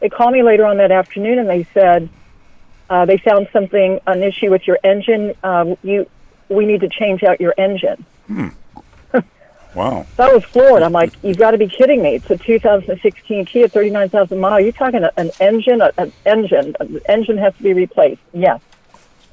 They 0.00 0.08
called 0.08 0.32
me 0.32 0.42
later 0.42 0.66
on 0.66 0.76
that 0.78 0.90
afternoon, 0.90 1.38
and 1.38 1.48
they 1.48 1.66
said 1.72 2.08
uh, 2.90 3.04
they 3.06 3.18
found 3.18 3.48
something 3.52 4.00
an 4.06 4.22
issue 4.22 4.50
with 4.50 4.66
your 4.66 4.78
engine. 4.84 5.34
Uh, 5.42 5.76
you 5.82 6.08
we 6.48 6.66
need 6.66 6.80
to 6.82 6.88
change 6.88 7.22
out 7.22 7.40
your 7.40 7.54
engine. 7.56 8.04
Wow. 9.74 10.06
So 10.16 10.24
I 10.24 10.32
was 10.32 10.44
floored. 10.44 10.82
I'm 10.82 10.92
like, 10.92 11.12
you've 11.22 11.36
got 11.38 11.50
to 11.50 11.58
be 11.58 11.66
kidding 11.66 12.02
me. 12.02 12.16
It's 12.16 12.30
a 12.30 12.36
2016 12.36 13.44
Kia, 13.46 13.68
39,000 13.68 14.38
mile. 14.38 14.60
You're 14.60 14.72
talking 14.72 15.04
an 15.16 15.30
engine, 15.40 15.82
an 15.98 16.12
engine. 16.24 16.76
An 16.80 17.00
engine 17.08 17.38
has 17.38 17.56
to 17.56 17.62
be 17.62 17.72
replaced. 17.72 18.20
Yes. 18.32 18.60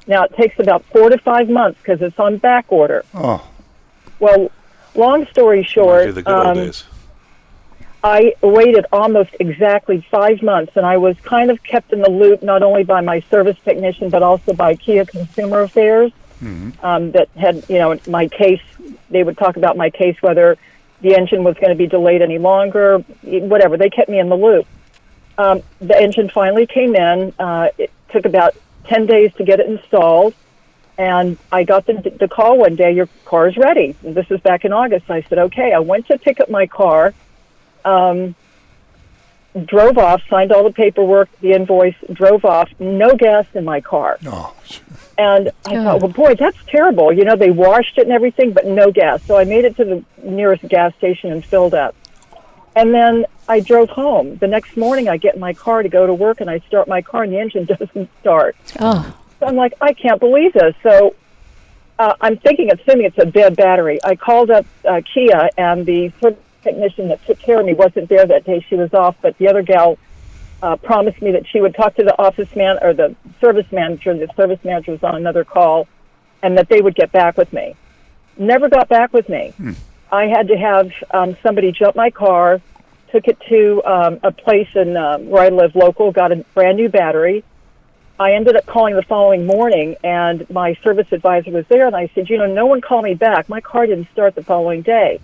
Now, 0.06 0.24
it 0.24 0.34
takes 0.34 0.58
about 0.58 0.84
four 0.86 1.10
to 1.10 1.18
five 1.18 1.48
months 1.48 1.78
because 1.78 2.02
it's 2.02 2.18
on 2.18 2.38
back 2.38 2.66
order. 2.70 3.04
Oh, 3.14 3.46
Well, 4.18 4.50
long 4.94 5.26
story 5.26 5.62
short, 5.62 6.14
the 6.14 6.22
good 6.22 6.34
old 6.34 6.46
um, 6.46 6.56
days. 6.56 6.84
I 8.04 8.34
waited 8.42 8.86
almost 8.92 9.30
exactly 9.38 10.04
five 10.10 10.42
months, 10.42 10.72
and 10.76 10.84
I 10.84 10.96
was 10.96 11.16
kind 11.20 11.52
of 11.52 11.62
kept 11.62 11.92
in 11.92 12.00
the 12.00 12.10
loop 12.10 12.42
not 12.42 12.64
only 12.64 12.82
by 12.82 13.00
my 13.00 13.20
service 13.30 13.56
technician 13.64 14.10
but 14.10 14.24
also 14.24 14.54
by 14.54 14.74
Kia 14.74 15.04
Consumer 15.04 15.60
Affairs. 15.60 16.10
Um, 16.82 17.12
that 17.12 17.28
had 17.36 17.64
you 17.68 17.78
know 17.78 17.98
my 18.08 18.28
case. 18.28 18.62
They 19.10 19.22
would 19.22 19.38
talk 19.38 19.56
about 19.56 19.76
my 19.76 19.90
case 19.90 20.20
whether 20.20 20.56
the 21.00 21.14
engine 21.14 21.44
was 21.44 21.54
going 21.56 21.70
to 21.70 21.74
be 21.74 21.86
delayed 21.86 22.22
any 22.22 22.38
longer, 22.38 22.98
whatever. 23.22 23.76
They 23.76 23.90
kept 23.90 24.08
me 24.08 24.18
in 24.18 24.28
the 24.28 24.36
loop. 24.36 24.66
Um, 25.38 25.62
the 25.80 26.00
engine 26.00 26.28
finally 26.28 26.66
came 26.66 26.94
in. 26.94 27.32
Uh, 27.38 27.68
it 27.78 27.90
took 28.10 28.24
about 28.24 28.54
ten 28.84 29.06
days 29.06 29.32
to 29.34 29.44
get 29.44 29.60
it 29.60 29.66
installed. 29.66 30.34
And 30.98 31.38
I 31.50 31.64
got 31.64 31.86
the, 31.86 31.94
the 32.20 32.28
call 32.28 32.58
one 32.58 32.76
day, 32.76 32.92
your 32.92 33.08
car 33.24 33.48
is 33.48 33.56
ready. 33.56 33.96
And 34.04 34.14
this 34.14 34.28
was 34.28 34.40
back 34.40 34.64
in 34.64 34.72
August. 34.72 35.10
I 35.10 35.22
said, 35.22 35.38
okay. 35.38 35.72
I 35.72 35.78
went 35.78 36.06
to 36.08 36.18
pick 36.18 36.38
up 36.38 36.50
my 36.50 36.66
car. 36.66 37.14
Um, 37.84 38.34
drove 39.66 39.98
off, 39.98 40.22
signed 40.30 40.52
all 40.52 40.64
the 40.64 40.72
paperwork, 40.72 41.28
the 41.40 41.52
invoice, 41.52 41.94
drove 42.12 42.44
off, 42.44 42.68
no 42.78 43.14
gas 43.14 43.46
in 43.54 43.64
my 43.64 43.80
car. 43.80 44.18
Oh, 44.26 44.54
And 45.18 45.50
I 45.66 45.76
Oh. 45.76 45.84
thought, 45.84 46.00
well, 46.00 46.08
boy, 46.12 46.34
that's 46.34 46.56
terrible. 46.68 47.12
You 47.12 47.24
know, 47.24 47.36
they 47.36 47.50
washed 47.50 47.98
it 47.98 48.04
and 48.04 48.12
everything, 48.12 48.52
but 48.52 48.66
no 48.66 48.90
gas. 48.90 49.20
So 49.26 49.36
I 49.36 49.44
made 49.44 49.64
it 49.64 49.76
to 49.76 49.84
the 49.84 50.02
nearest 50.22 50.66
gas 50.68 50.94
station 50.96 51.32
and 51.32 51.44
filled 51.44 51.74
up. 51.74 51.94
And 52.74 52.94
then 52.94 53.26
I 53.46 53.60
drove 53.60 53.90
home. 53.90 54.38
The 54.38 54.46
next 54.46 54.74
morning, 54.76 55.08
I 55.08 55.18
get 55.18 55.34
in 55.34 55.40
my 55.40 55.52
car 55.52 55.82
to 55.82 55.88
go 55.90 56.06
to 56.06 56.14
work, 56.14 56.40
and 56.40 56.48
I 56.48 56.60
start 56.60 56.88
my 56.88 57.02
car, 57.02 57.24
and 57.24 57.32
the 57.32 57.38
engine 57.38 57.64
doesn't 57.78 58.08
start. 58.20 58.56
Oh, 58.80 59.14
So 59.38 59.46
I'm 59.46 59.56
like, 59.56 59.74
I 59.82 59.92
can't 59.92 60.18
believe 60.18 60.54
this. 60.54 60.74
So 60.82 61.14
uh, 61.98 62.14
I'm 62.22 62.38
thinking, 62.38 62.70
assuming 62.72 63.06
it's 63.06 63.18
a 63.18 63.26
dead 63.26 63.54
battery. 63.56 63.98
I 64.02 64.16
called 64.16 64.50
up 64.50 64.64
uh, 64.88 65.02
Kia, 65.12 65.50
and 65.58 65.84
the 65.84 66.10
service 66.22 66.38
technician 66.62 67.08
that 67.08 67.24
took 67.26 67.38
care 67.38 67.60
of 67.60 67.66
me 67.66 67.74
wasn't 67.74 68.08
there 68.08 68.26
that 68.26 68.44
day. 68.44 68.64
She 68.68 68.76
was 68.76 68.92
off, 68.94 69.16
but 69.20 69.36
the 69.38 69.48
other 69.48 69.62
gal 69.62 69.98
uh, 70.62 70.76
promised 70.76 71.20
me 71.20 71.32
that 71.32 71.46
she 71.46 71.60
would 71.60 71.74
talk 71.74 71.96
to 71.96 72.04
the 72.04 72.16
office 72.20 72.54
man 72.54 72.78
or 72.82 72.94
the 72.94 73.14
service 73.40 73.70
manager. 73.72 74.16
The 74.16 74.32
service 74.36 74.60
manager 74.64 74.92
was 74.92 75.02
on 75.02 75.16
another 75.16 75.44
call, 75.44 75.88
and 76.42 76.56
that 76.58 76.68
they 76.68 76.80
would 76.80 76.94
get 76.94 77.12
back 77.12 77.36
with 77.36 77.52
me. 77.52 77.74
Never 78.38 78.68
got 78.68 78.88
back 78.88 79.12
with 79.12 79.28
me. 79.28 79.52
I 80.10 80.26
had 80.26 80.48
to 80.48 80.56
have 80.56 80.92
um, 81.12 81.36
somebody 81.42 81.72
jump 81.72 81.96
my 81.96 82.10
car, 82.10 82.60
took 83.10 83.28
it 83.28 83.38
to 83.48 83.82
um, 83.84 84.20
a 84.22 84.30
place 84.30 84.68
in 84.74 84.96
um, 84.96 85.28
where 85.28 85.42
I 85.44 85.48
live 85.48 85.74
local, 85.74 86.12
got 86.12 86.32
a 86.32 86.36
brand 86.54 86.76
new 86.76 86.88
battery. 86.88 87.44
I 88.18 88.34
ended 88.34 88.56
up 88.56 88.66
calling 88.66 88.94
the 88.94 89.02
following 89.02 89.46
morning, 89.46 89.96
and 90.04 90.48
my 90.48 90.74
service 90.84 91.08
advisor 91.10 91.50
was 91.50 91.66
there, 91.68 91.86
and 91.86 91.96
I 91.96 92.08
said, 92.14 92.30
you 92.30 92.38
know, 92.38 92.46
no 92.46 92.66
one 92.66 92.80
called 92.80 93.04
me 93.04 93.14
back. 93.14 93.48
My 93.48 93.60
car 93.60 93.86
didn't 93.86 94.08
start 94.12 94.34
the 94.34 94.44
following 94.44 94.82
day. 94.82 95.18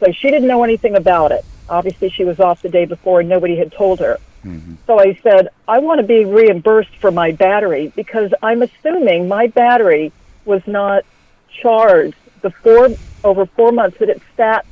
So 0.00 0.10
she 0.12 0.30
didn't 0.30 0.48
know 0.48 0.64
anything 0.64 0.96
about 0.96 1.30
it. 1.32 1.44
Obviously, 1.68 2.08
she 2.10 2.24
was 2.24 2.40
off 2.40 2.62
the 2.62 2.68
day 2.68 2.84
before, 2.84 3.20
and 3.20 3.28
nobody 3.28 3.56
had 3.56 3.70
told 3.72 4.00
her. 4.00 4.18
Mm-hmm. 4.44 4.74
So 4.86 4.98
I 4.98 5.18
said, 5.22 5.48
I 5.68 5.78
want 5.78 6.00
to 6.00 6.06
be 6.06 6.24
reimbursed 6.24 6.96
for 6.96 7.10
my 7.10 7.32
battery 7.32 7.92
because 7.94 8.32
I'm 8.42 8.62
assuming 8.62 9.28
my 9.28 9.46
battery 9.48 10.12
was 10.44 10.66
not 10.66 11.04
charged 11.60 12.16
the 12.40 12.50
four 12.50 12.88
over 13.22 13.44
four 13.44 13.70
months 13.70 13.98
that 13.98 14.08
it 14.08 14.22
sat 14.36 14.64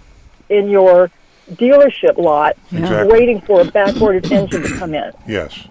in 0.48 0.70
your 0.70 1.10
dealership 1.52 2.16
lot 2.16 2.56
Exactly. 2.72 3.12
waiting 3.12 3.40
for 3.42 3.60
a 3.60 3.64
backordered 3.64 4.30
engine 4.32 4.62
to 4.62 4.74
come 4.78 4.94
in. 4.94 5.12
yes. 5.26 5.66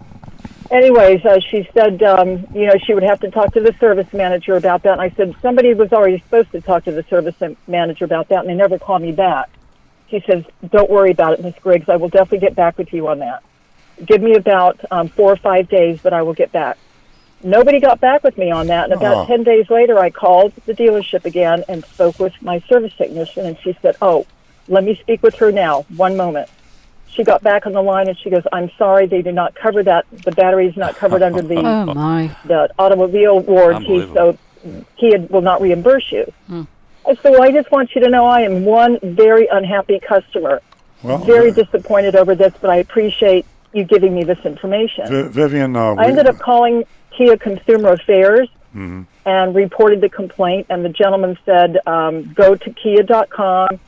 Anyways, 0.70 1.24
uh, 1.26 1.40
she 1.40 1.68
said, 1.74 2.04
um, 2.04 2.46
you 2.54 2.66
know, 2.68 2.74
she 2.86 2.94
would 2.94 3.04
have 3.04 3.22
to 3.22 3.32
talk 3.32 3.54
to 3.54 3.62
the 3.62 3.74
service 3.80 4.12
manager 4.12 4.56
about 4.56 4.84
that. 4.84 4.94
And 4.94 5.02
I 5.02 5.10
said, 5.12 5.34
somebody 5.42 5.74
was 5.74 5.94
already 5.94 6.20
supposed 6.20 6.52
to 6.52 6.62
talk 6.62 6.84
to 6.86 6.92
the 6.92 7.04
service 7.04 7.36
manager 7.68 8.04
about 8.04 8.28
that, 8.30 8.40
and 8.40 8.50
they 8.50 8.54
never 8.54 8.78
called 8.78 9.02
me 9.02 9.14
back. 9.14 9.50
She 10.10 10.20
says, 10.22 10.44
don't 10.70 10.90
worry 10.90 11.12
about 11.12 11.34
it, 11.34 11.42
Miss 11.42 11.56
Griggs. 11.62 11.88
I 11.88 11.96
will 11.96 12.10
definitely 12.10 12.40
get 12.40 12.56
back 12.56 12.78
with 12.78 12.92
you 12.92 13.08
on 13.08 13.20
that. 13.20 13.44
Give 14.06 14.22
me 14.22 14.36
about 14.36 14.80
um, 14.92 15.08
four 15.08 15.32
or 15.32 15.38
five 15.38 15.70
days, 15.70 16.00
but 16.04 16.14
I 16.14 16.22
will 16.24 16.34
get 16.34 16.52
back. 16.52 16.78
Nobody 17.44 17.80
got 17.80 18.00
back 18.02 18.24
with 18.24 18.38
me 18.38 18.52
on 18.52 18.68
that. 18.68 18.86
And 18.86 18.94
about 18.94 19.24
Oh. 19.24 19.26
10 19.28 19.44
days 19.44 19.70
later, 19.70 19.98
I 20.00 20.10
called 20.10 20.54
the 20.66 20.74
dealership 20.74 21.24
again 21.26 21.64
and 21.70 21.86
spoke 21.86 22.20
with 22.20 22.34
my 22.42 22.60
service 22.62 22.94
technician, 22.98 23.46
and 23.46 23.58
she 23.64 23.78
said, 23.82 23.96
oh, 24.02 24.26
let 24.68 24.84
me 24.84 24.96
speak 24.96 25.24
with 25.24 25.36
her 25.36 25.52
now. 25.52 25.84
One 25.96 26.18
moment 26.18 26.50
she 27.18 27.24
got 27.24 27.42
back 27.44 27.66
on 27.66 27.74
the 27.74 27.82
line 27.82 28.08
and 28.08 28.18
she 28.18 28.30
goes, 28.30 28.44
"I'm 28.54 28.72
sorry, 28.78 29.08
they 29.08 29.22
did 29.22 29.36
not 29.36 29.56
cover 29.56 29.84
that. 29.84 30.06
The 30.24 30.32
battery 30.32 30.68
is 30.68 30.78
not 30.78 30.96
covered 30.96 31.22
under 31.24 31.42
the 31.42 31.56
oh 31.66 31.86
my. 31.94 32.32
the 32.46 32.70
automobile 32.80 33.40
warranty, 33.42 34.02
so 34.14 34.38
Kia 34.98 35.20
will 35.30 35.42
not 35.42 35.60
reimburse 35.62 36.10
you." 36.12 36.32
I 36.50 37.16
said, 37.16 37.32
"Well, 37.32 37.42
I 37.44 37.52
just 37.52 37.72
want 37.72 37.94
you 37.96 38.02
to 38.02 38.10
know 38.10 38.26
I 38.26 38.42
am 38.42 38.64
one 38.64 39.00
very 39.02 39.48
unhappy 39.48 40.00
customer, 40.00 40.62
Well, 41.04 41.18
very 41.20 41.52
disappointed 41.52 42.16
over 42.16 42.36
this, 42.36 42.54
but 42.62 42.70
I 42.70 42.78
appreciate 42.78 43.46
you 43.74 43.84
giving 43.84 44.14
me 44.16 44.24
this 44.24 44.40
information." 44.46 45.08
Vi- 45.08 45.28
Vivian, 45.30 45.76
uh, 45.76 45.94
I 45.94 45.94
we- 45.94 46.04
ended 46.12 46.28
up 46.28 46.38
calling 46.38 46.84
Kia 47.12 47.36
Consumer 47.38 47.94
Affairs 47.94 48.48
and 49.26 49.56
reported 49.56 50.02
the 50.02 50.10
complaint. 50.10 50.68
And 50.70 50.86
the 50.86 50.90
gentleman 50.90 51.36
said, 51.46 51.80
um, 51.88 52.32
"Go 52.36 52.54
to 52.56 52.70
Kia.com, 52.70 53.80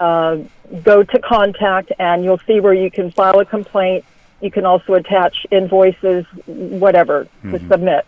uh, 0.00 0.38
go 0.82 1.02
to 1.02 1.18
contact, 1.20 1.92
and 1.98 2.24
you'll 2.24 2.40
see 2.46 2.58
where 2.58 2.74
you 2.74 2.90
can 2.90 3.10
file 3.10 3.38
a 3.38 3.44
complaint. 3.44 4.04
You 4.40 4.50
can 4.50 4.64
also 4.64 4.94
attach 4.94 5.46
invoices, 5.50 6.24
whatever, 6.46 7.28
to 7.42 7.58
submit." 7.68 8.06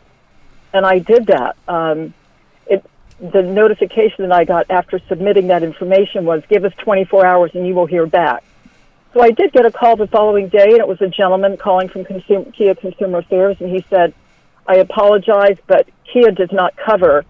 And 0.72 0.87
I 0.87 0.98
did 0.98 1.26
that. 1.26 1.57
Um, 1.68 2.14
it 2.66 2.85
the 3.20 3.42
notification 3.42 4.28
that 4.28 4.33
I 4.33 4.44
got 4.44 4.70
after 4.70 4.98
submitting 5.09 5.48
that 5.48 5.62
information 5.62 6.24
was, 6.24 6.42
"Give 6.48 6.64
us 6.64 6.72
24 6.78 7.24
hours, 7.26 7.50
and 7.55 7.66
you 7.66 7.74
will 7.74 7.87
hear 7.87 8.07
back." 8.07 8.42
So 9.12 9.20
I 9.20 9.31
did 9.31 9.52
get 9.52 9.66
a 9.66 9.70
call 9.70 9.96
the 9.96 10.07
following 10.07 10.48
day, 10.48 10.70
and 10.70 10.78
it 10.78 10.88
was 10.88 11.02
a 11.02 11.09
gentleman 11.09 11.59
calling 11.59 11.88
from 11.88 12.05
Consum- 12.05 12.52
Kia 12.55 12.74
Consumer 12.74 13.18
Affairs, 13.18 13.59
and 13.61 13.68
he 13.68 13.85
said, 13.90 14.14
"I 14.66 14.76
apologize, 14.76 15.59
but 15.66 15.87
Kia 16.11 16.31
does 16.31 16.50
not 16.50 16.74
cover 16.76 17.26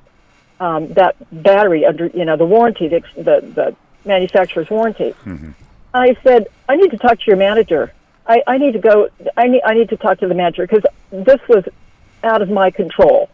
um, 0.62 0.92
that 0.92 1.16
battery 1.42 1.84
under 1.84 2.06
you 2.06 2.24
know 2.24 2.36
the 2.36 2.44
warranty, 2.44 2.86
the, 2.86 3.02
the, 3.16 3.40
the 3.54 3.76
manufacturer's 4.04 4.70
warranty." 4.70 5.14
I 5.94 6.16
said, 6.22 6.48
"I 6.68 6.76
need 6.76 6.90
to 6.90 6.98
talk 6.98 7.18
to 7.18 7.24
your 7.26 7.36
manager. 7.36 7.92
I, 8.26 8.42
I 8.46 8.58
need 8.58 8.72
to 8.72 8.78
go. 8.78 9.08
I 9.36 9.48
need 9.48 9.62
I 9.64 9.74
need 9.74 9.88
to 9.90 9.96
talk 9.96 10.18
to 10.20 10.28
the 10.28 10.34
manager 10.34 10.66
because 10.66 10.84
this 11.10 11.40
was 11.48 11.64
out 12.22 12.42
of 12.42 12.50
my 12.50 12.70
control. 12.70 13.28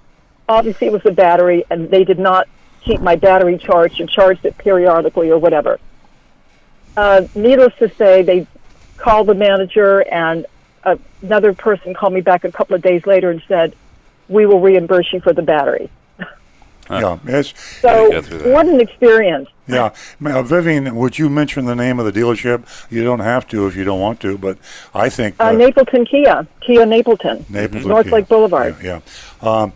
Obviously, 0.48 0.86
it 0.86 0.92
was 0.92 1.02
the 1.02 1.12
battery, 1.12 1.64
and 1.70 1.90
they 1.90 2.04
did 2.04 2.18
not 2.18 2.48
keep 2.80 3.00
my 3.00 3.16
battery 3.16 3.58
charged 3.58 4.00
and 4.00 4.08
charged 4.08 4.44
it 4.44 4.56
periodically 4.58 5.30
or 5.30 5.38
whatever." 5.38 5.78
uh, 6.98 7.26
needless 7.36 7.72
to 7.78 7.88
say, 7.94 8.22
they 8.22 8.44
called 8.96 9.28
the 9.28 9.34
manager, 9.34 10.00
and 10.00 10.46
another 11.22 11.52
person 11.52 11.94
called 11.94 12.12
me 12.12 12.20
back 12.20 12.42
a 12.42 12.50
couple 12.50 12.74
of 12.74 12.82
days 12.82 13.06
later 13.06 13.30
and 13.30 13.40
said, 13.46 13.74
"We 14.28 14.46
will 14.46 14.60
reimburse 14.60 15.12
you 15.12 15.20
for 15.20 15.32
the 15.32 15.42
battery." 15.42 15.90
Yeah, 16.90 17.18
it's, 17.26 17.52
So, 17.80 18.10
go 18.10 18.22
through 18.22 18.38
that. 18.38 18.52
what 18.52 18.66
an 18.66 18.80
experience! 18.80 19.48
yeah. 19.66 19.92
Ma- 20.18 20.40
Vivian, 20.42 20.94
would 20.96 21.18
you 21.18 21.28
mention 21.28 21.66
the 21.66 21.74
name 21.76 21.98
of 21.98 22.06
the 22.06 22.12
dealership? 22.20 22.64
You 22.90 23.04
don't 23.04 23.20
have 23.20 23.46
to 23.48 23.66
if 23.66 23.76
you 23.76 23.84
don't 23.84 24.00
want 24.00 24.20
to, 24.20 24.38
but 24.38 24.56
I 24.94 25.08
think 25.08 25.36
Uh, 25.38 25.50
Napleton 25.52 26.08
Kia, 26.08 26.46
Kia 26.60 26.84
Napleton, 26.86 27.42
Napleton 27.44 27.86
North 27.86 28.04
Kia. 28.06 28.14
Lake 28.14 28.28
Boulevard. 28.28 28.76
Yeah, 28.82 29.00
yeah. 29.42 29.48
Um, 29.50 29.72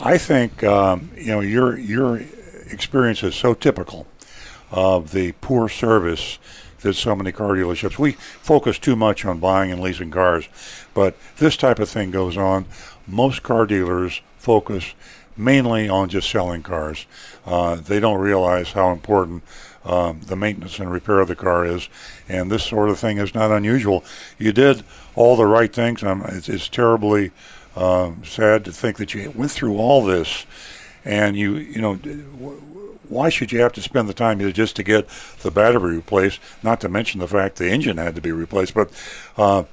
I 0.00 0.18
think 0.18 0.62
um, 0.64 1.10
you 1.16 1.26
know 1.32 1.40
your 1.40 1.76
your 1.78 2.20
experience 2.70 3.22
is 3.22 3.34
so 3.34 3.54
typical 3.54 4.06
of 4.70 5.10
the 5.12 5.32
poor 5.40 5.68
service 5.68 6.38
that 6.80 6.94
so 6.94 7.14
many 7.14 7.30
car 7.30 7.50
dealerships. 7.50 7.98
We 7.98 8.12
focus 8.12 8.78
too 8.78 8.96
much 8.96 9.24
on 9.24 9.38
buying 9.38 9.70
and 9.70 9.80
leasing 9.80 10.10
cars, 10.10 10.48
but 10.94 11.14
this 11.38 11.56
type 11.56 11.78
of 11.78 11.88
thing 11.88 12.10
goes 12.10 12.36
on. 12.36 12.66
Most 13.06 13.42
car 13.42 13.66
dealers 13.66 14.20
focus 14.38 14.94
mainly 15.36 15.88
on 15.88 16.08
just 16.08 16.30
selling 16.30 16.62
cars. 16.62 17.06
Uh, 17.46 17.76
they 17.76 18.00
don't 18.00 18.20
realize 18.20 18.72
how 18.72 18.92
important 18.92 19.42
um, 19.84 20.20
the 20.26 20.36
maintenance 20.36 20.78
and 20.78 20.90
repair 20.90 21.20
of 21.20 21.28
the 21.28 21.34
car 21.34 21.64
is, 21.64 21.88
and 22.28 22.50
this 22.50 22.64
sort 22.64 22.88
of 22.88 22.98
thing 22.98 23.18
is 23.18 23.34
not 23.34 23.50
unusual. 23.50 24.04
You 24.38 24.52
did 24.52 24.84
all 25.14 25.36
the 25.36 25.46
right 25.46 25.72
things. 25.72 26.02
Um, 26.02 26.22
it's, 26.28 26.48
it's 26.48 26.68
terribly 26.68 27.32
um, 27.76 28.22
sad 28.24 28.64
to 28.66 28.72
think 28.72 28.98
that 28.98 29.14
you 29.14 29.32
went 29.34 29.50
through 29.50 29.76
all 29.76 30.04
this, 30.04 30.46
and 31.04 31.36
you 31.36 31.56
you 31.56 31.80
know. 31.80 31.98
Why 33.08 33.28
should 33.28 33.52
you 33.52 33.60
have 33.60 33.74
to 33.74 33.82
spend 33.82 34.08
the 34.08 34.14
time 34.14 34.38
just 34.54 34.74
to 34.76 34.82
get 34.82 35.06
the 35.42 35.50
battery 35.50 35.96
replaced? 35.96 36.40
Not 36.62 36.80
to 36.80 36.88
mention 36.88 37.20
the 37.20 37.28
fact 37.28 37.56
the 37.56 37.68
engine 37.68 37.98
had 37.98 38.14
to 38.14 38.22
be 38.22 38.32
replaced. 38.32 38.72
But 38.72 38.90
uh, 39.36 39.64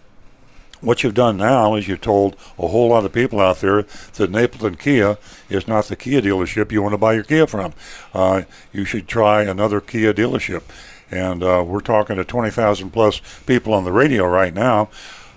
what 0.82 1.04
you've 1.04 1.14
done 1.14 1.38
now 1.38 1.76
is 1.76 1.88
you've 1.88 2.02
told 2.02 2.36
a 2.58 2.68
whole 2.68 2.90
lot 2.90 3.06
of 3.06 3.14
people 3.14 3.40
out 3.40 3.60
there 3.60 3.84
that 3.84 4.32
Napleton 4.32 4.80
Kia 4.80 5.18
is 5.50 5.68
not 5.68 5.86
the 5.86 5.96
Kia 5.96 6.22
dealership 6.22 6.72
you 6.72 6.82
want 6.82 6.94
to 6.94 6.98
buy 6.98 7.14
your 7.14 7.24
Kia 7.24 7.48
from. 7.48 7.74
Uh, 8.14 8.44
you 8.72 8.86
should 8.86 9.08
try 9.08 9.44
another 9.44 9.82
Kia 9.82 10.14
dealership. 10.14 10.64
And 11.12 11.44
uh, 11.44 11.64
we're 11.66 11.82
talking 11.82 12.18
to 12.18 12.24
20,000 12.24 12.92
plus 12.92 13.22
people 13.46 13.74
on 13.74 13.84
the 13.84 13.92
radio 13.92 14.28
right 14.28 14.54
now. 14.54 14.90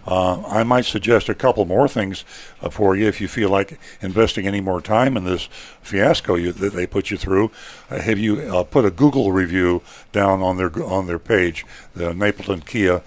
Uh, 0.07 0.43
I 0.49 0.65
might 0.65 0.85
suggest 0.85 1.29
a 1.29 1.35
couple 1.35 1.65
more 1.65 1.87
things 1.87 2.25
uh, 2.61 2.71
for 2.71 2.97
you 2.97 3.07
if 3.07 3.21
you 3.21 3.29
feel 3.29 3.51
like 3.51 3.79
investing 4.01 4.47
any 4.47 4.61
more 4.61 4.81
time 4.81 5.17
in 5.17 5.25
this 5.25 5.49
fiasco 5.81 6.35
you, 6.35 6.51
that 6.53 6.73
they 6.73 6.87
put 6.87 7.11
you 7.11 7.17
through. 7.17 7.53
Uh, 7.89 8.01
have 8.01 8.19
you 8.19 8.41
uh, 8.41 8.65
put 8.65 8.85
a 8.85 8.91
Google 8.91 9.31
review 9.31 9.81
down 10.11 10.43
on 10.43 10.57
their 10.57 10.73
on 10.83 11.07
their 11.07 11.21
page, 11.21 11.65
the 11.95 12.13
Napleton 12.13 12.67
Kia 12.67 13.03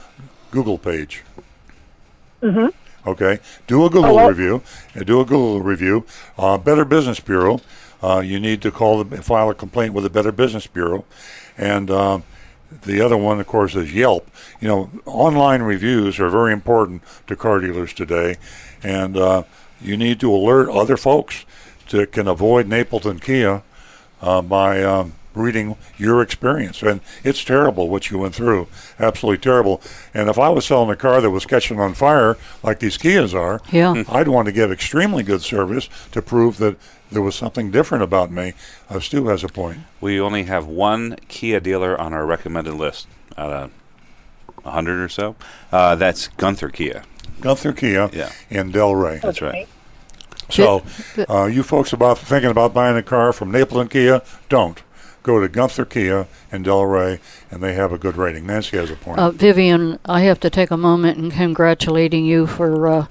Google 0.51 0.77
page? 0.77 1.23
Okay, 3.07 3.39
do 3.67 3.85
a 3.85 3.89
Google 3.89 4.17
Hello? 4.17 4.29
review. 4.29 4.63
Uh, 4.95 5.03
do 5.03 5.21
a 5.21 5.25
Google 5.25 5.61
review. 5.61 6.05
Uh, 6.37 6.57
Better 6.57 6.85
Business 6.85 7.19
Bureau. 7.19 7.61
Uh, 8.01 8.19
you 8.19 8.39
need 8.39 8.61
to 8.61 8.71
call 8.71 9.03
the 9.03 9.21
file 9.21 9.49
a 9.49 9.55
complaint 9.55 9.93
with 9.93 10.03
the 10.03 10.09
Better 10.09 10.31
Business 10.31 10.67
Bureau, 10.67 11.05
and 11.57 11.89
uh, 11.89 12.19
the 12.83 13.01
other 13.01 13.17
one, 13.17 13.39
of 13.39 13.47
course, 13.47 13.75
is 13.75 13.93
Yelp. 13.93 14.29
You 14.59 14.67
know, 14.67 14.89
online 15.05 15.61
reviews 15.61 16.19
are 16.19 16.29
very 16.29 16.51
important 16.51 17.03
to 17.27 17.35
car 17.35 17.59
dealers 17.59 17.93
today, 17.93 18.37
and 18.83 19.17
uh, 19.17 19.43
you 19.81 19.97
need 19.97 20.19
to 20.19 20.33
alert 20.33 20.69
other 20.69 20.97
folks 20.97 21.45
that 21.89 22.11
can 22.11 22.27
avoid 22.27 22.67
Napleton 22.67 23.21
Kia 23.21 23.61
uh, 24.21 24.41
by 24.41 24.83
um, 24.83 25.13
reading 25.35 25.75
your 25.97 26.21
experience. 26.21 26.81
And 26.81 27.01
it's 27.23 27.43
terrible 27.43 27.89
what 27.89 28.09
you 28.09 28.17
went 28.19 28.33
through. 28.35 28.67
Absolutely 28.99 29.37
terrible. 29.39 29.81
And 30.13 30.29
if 30.29 30.39
I 30.39 30.49
was 30.49 30.65
selling 30.65 30.89
a 30.89 30.95
car 30.95 31.21
that 31.21 31.29
was 31.29 31.45
catching 31.45 31.79
on 31.79 31.93
fire, 31.93 32.37
like 32.63 32.79
these 32.79 32.97
Kias 32.97 33.33
are, 33.33 33.61
Yeah. 33.71 34.03
I'd 34.09 34.27
want 34.27 34.45
to 34.47 34.51
give 34.51 34.71
extremely 34.71 35.23
good 35.23 35.41
service 35.41 35.89
to 36.11 36.21
prove 36.21 36.57
that 36.57 36.77
there 37.11 37.21
was 37.21 37.35
something 37.35 37.69
different 37.71 38.03
about 38.03 38.31
me. 38.31 38.53
Uh, 38.89 38.99
Stu 38.99 39.27
has 39.27 39.43
a 39.43 39.47
point. 39.47 39.79
We 40.01 40.19
only 40.19 40.43
have 40.43 40.65
one 40.65 41.17
Kia 41.27 41.59
dealer 41.59 41.99
on 41.99 42.13
our 42.13 42.25
recommended 42.25 42.73
list 42.73 43.07
out 43.37 43.51
of 43.51 43.71
a 44.65 44.71
hundred 44.71 44.99
or 44.99 45.09
so. 45.09 45.35
Uh, 45.71 45.95
that's 45.95 46.29
Gunther 46.29 46.69
Kia. 46.69 47.03
Gunther 47.41 47.73
Kia 47.73 48.09
Yeah. 48.11 48.31
in 48.49 48.71
Delray. 48.71 49.21
That's 49.21 49.41
right. 49.41 49.67
So, 50.49 50.83
uh, 51.29 51.45
you 51.45 51.63
folks 51.63 51.91
about 51.91 52.17
thinking 52.19 52.51
about 52.51 52.73
buying 52.73 52.95
a 52.97 53.03
car 53.03 53.33
from 53.33 53.51
Napleton 53.51 53.89
Kia, 53.89 54.21
don't. 54.47 54.81
Go 55.25 55.39
to 55.39 55.49
Gunther 55.49 55.85
Kia 55.85 56.27
in 56.51 56.63
Delray, 56.63 57.19
and 57.49 57.63
they 57.63 57.73
have 57.73 57.91
a 57.91 57.97
good 57.97 58.15
rating. 58.15 58.45
Nancy 58.45 58.77
has 58.77 58.91
a 58.91 58.95
point. 58.95 59.17
Uh, 59.17 59.31
Vivian, 59.31 59.97
I 60.05 60.21
have 60.21 60.39
to 60.41 60.51
take 60.51 60.69
a 60.69 60.77
moment 60.77 61.17
and 61.17 61.31
congratulating 61.31 62.25
you 62.25 62.45
for 62.45 62.87
uh, 62.87 63.07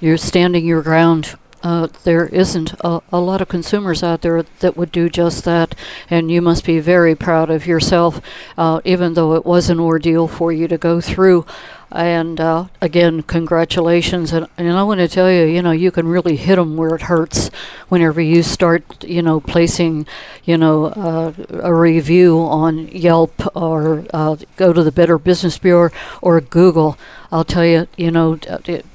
your 0.00 0.16
standing 0.16 0.66
your 0.66 0.82
ground. 0.82 1.36
Uh, 1.62 1.86
there 2.04 2.26
isn't 2.26 2.74
a, 2.80 3.00
a 3.12 3.20
lot 3.20 3.40
of 3.40 3.48
consumers 3.48 4.02
out 4.02 4.22
there 4.22 4.42
that 4.60 4.76
would 4.76 4.90
do 4.90 5.08
just 5.08 5.44
that, 5.44 5.74
and 6.10 6.30
you 6.30 6.42
must 6.42 6.64
be 6.64 6.80
very 6.80 7.14
proud 7.14 7.50
of 7.50 7.66
yourself, 7.66 8.20
uh, 8.58 8.80
even 8.84 9.14
though 9.14 9.34
it 9.34 9.46
was 9.46 9.70
an 9.70 9.78
ordeal 9.78 10.26
for 10.26 10.52
you 10.52 10.66
to 10.66 10.76
go 10.76 11.00
through. 11.00 11.46
And 11.94 12.40
uh, 12.40 12.66
again, 12.80 13.22
congratulations. 13.22 14.32
And, 14.32 14.46
and 14.56 14.72
I 14.72 14.82
want 14.82 15.00
to 15.00 15.08
tell 15.08 15.30
you, 15.30 15.44
you 15.44 15.60
know, 15.60 15.72
you 15.72 15.90
can 15.90 16.08
really 16.08 16.36
hit 16.36 16.56
them 16.56 16.76
where 16.76 16.94
it 16.94 17.02
hurts 17.02 17.50
whenever 17.88 18.20
you 18.20 18.42
start, 18.42 19.04
you 19.04 19.20
know, 19.20 19.40
placing, 19.40 20.06
you 20.44 20.56
know, 20.56 20.86
uh, 20.86 21.32
a 21.50 21.74
review 21.74 22.38
on 22.38 22.88
Yelp 22.88 23.34
or 23.54 24.06
uh, 24.14 24.36
go 24.56 24.72
to 24.72 24.82
the 24.82 24.90
Better 24.90 25.18
Business 25.18 25.58
Bureau 25.58 25.90
or 26.22 26.40
Google. 26.40 26.96
I'll 27.30 27.44
tell 27.44 27.64
you, 27.66 27.86
you 27.96 28.10
know, 28.10 28.38
it, 28.66 28.86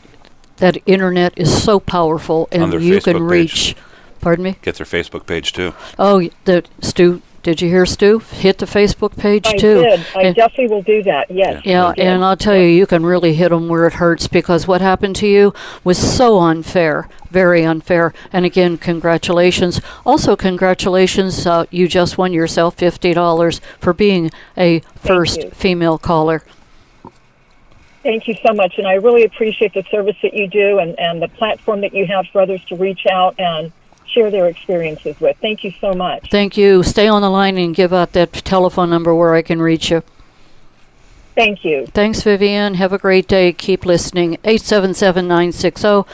that 0.57 0.77
internet 0.85 1.33
is 1.37 1.63
so 1.63 1.79
powerful, 1.79 2.47
and 2.51 2.71
their 2.73 2.79
you 2.79 2.99
can 3.01 3.15
Facebook 3.17 3.29
page. 3.29 3.51
reach. 3.53 3.75
Pardon 4.21 4.43
me. 4.43 4.55
Get 4.61 4.75
their 4.75 4.85
Facebook 4.85 5.25
page 5.25 5.53
too. 5.53 5.73
Oh, 5.99 6.27
the 6.45 6.63
Stu. 6.81 7.21
Did 7.43 7.61
you 7.61 7.69
hear 7.69 7.85
Stu? 7.85 8.19
Hit 8.19 8.57
the 8.57 8.65
Facebook 8.65 9.15
page 9.15 9.47
I 9.47 9.53
too. 9.55 9.81
did. 9.81 10.05
I 10.13 10.21
And- 10.23 10.35
definitely 10.35 10.67
will 10.75 10.81
do 10.81 11.01
that. 11.03 11.31
Yes. 11.31 11.61
yeah, 11.63 11.85
I 11.85 11.93
and 11.97 12.21
I'll 12.25 12.35
tell 12.35 12.55
you, 12.57 12.63
you 12.67 12.85
can 12.85 13.05
really 13.05 13.35
hit 13.35 13.49
them 13.51 13.69
where 13.69 13.87
it 13.87 13.93
hurts 13.93 14.27
because 14.27 14.67
what 14.67 14.81
happened 14.81 15.15
to 15.17 15.27
you 15.27 15.53
was 15.85 15.97
so 15.97 16.39
unfair, 16.39 17.07
very 17.31 17.63
unfair. 17.63 18.11
And 18.33 18.43
again, 18.45 18.77
congratulations. 18.77 19.79
Also, 20.05 20.35
congratulations, 20.35 21.47
uh, 21.47 21.65
you 21.71 21.87
just 21.87 22.17
won 22.17 22.33
yourself 22.33 22.75
$50 22.75 23.61
for 23.79 23.93
being 23.93 24.29
a 24.57 24.81
first 24.97 25.45
female 25.53 25.97
caller. 25.97 26.43
Thank 28.07 28.29
you 28.29 28.35
so 28.35 28.53
much, 28.53 28.77
and 28.77 28.87
I 28.87 28.93
really 28.93 29.25
appreciate 29.25 29.73
the 29.73 29.83
service 29.91 30.15
that 30.23 30.33
you 30.33 30.47
do 30.47 30.79
and, 30.79 30.97
and 30.97 31.21
the 31.21 31.27
platform 31.27 31.81
that 31.81 31.93
you 31.93 32.05
have 32.05 32.25
for 32.27 32.39
others 32.39 32.63
to 32.69 32.77
reach 32.77 33.05
out 33.05 33.35
and 33.37 33.69
share 34.05 34.31
their 34.31 34.47
experiences 34.47 35.19
with. 35.19 35.35
Thank 35.41 35.65
you 35.65 35.73
so 35.81 35.91
much. 35.91 36.31
Thank 36.31 36.55
you. 36.55 36.83
Stay 36.83 37.09
on 37.09 37.21
the 37.21 37.29
line 37.29 37.57
and 37.57 37.75
give 37.75 37.91
out 37.91 38.13
that 38.13 38.31
telephone 38.31 38.89
number 38.89 39.13
where 39.13 39.35
I 39.35 39.41
can 39.41 39.61
reach 39.61 39.91
you. 39.91 40.03
Thank 41.35 41.65
you. 41.65 41.85
Thanks, 41.87 42.21
Vivian. 42.21 42.75
Have 42.75 42.93
a 42.93 42.97
great 42.97 43.27
day. 43.27 43.51
Keep 43.51 43.85
listening. 43.85 44.35
877 44.45 45.27
960 45.27 46.09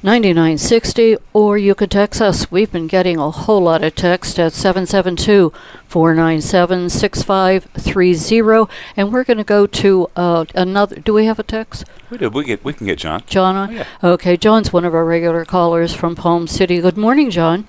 9960, 0.00 1.16
or 1.32 1.58
you 1.58 1.74
could 1.74 1.90
text 1.90 2.20
us. 2.20 2.52
We've 2.52 2.70
been 2.70 2.86
getting 2.86 3.16
a 3.18 3.32
whole 3.32 3.62
lot 3.62 3.82
of 3.82 3.96
text 3.96 4.38
at 4.38 4.52
772 4.52 5.52
497 5.88 6.88
6530. 6.88 8.72
And 8.96 9.12
we're 9.12 9.24
going 9.24 9.38
to 9.38 9.44
go 9.44 9.66
to 9.66 10.08
uh, 10.14 10.44
another. 10.54 10.96
Do 10.96 11.14
we 11.14 11.24
have 11.24 11.40
a 11.40 11.42
text? 11.42 11.84
We 12.10 12.18
do. 12.18 12.30
We 12.30 12.44
get. 12.44 12.64
We 12.64 12.72
can 12.74 12.86
get 12.86 12.98
John. 12.98 13.24
John 13.26 13.56
on? 13.56 13.72
yeah. 13.72 13.86
Okay, 14.04 14.36
John's 14.36 14.72
one 14.72 14.84
of 14.84 14.94
our 14.94 15.04
regular 15.04 15.44
callers 15.44 15.92
from 15.92 16.14
Palm 16.14 16.46
City. 16.46 16.80
Good 16.80 16.96
morning, 16.96 17.30
John. 17.30 17.66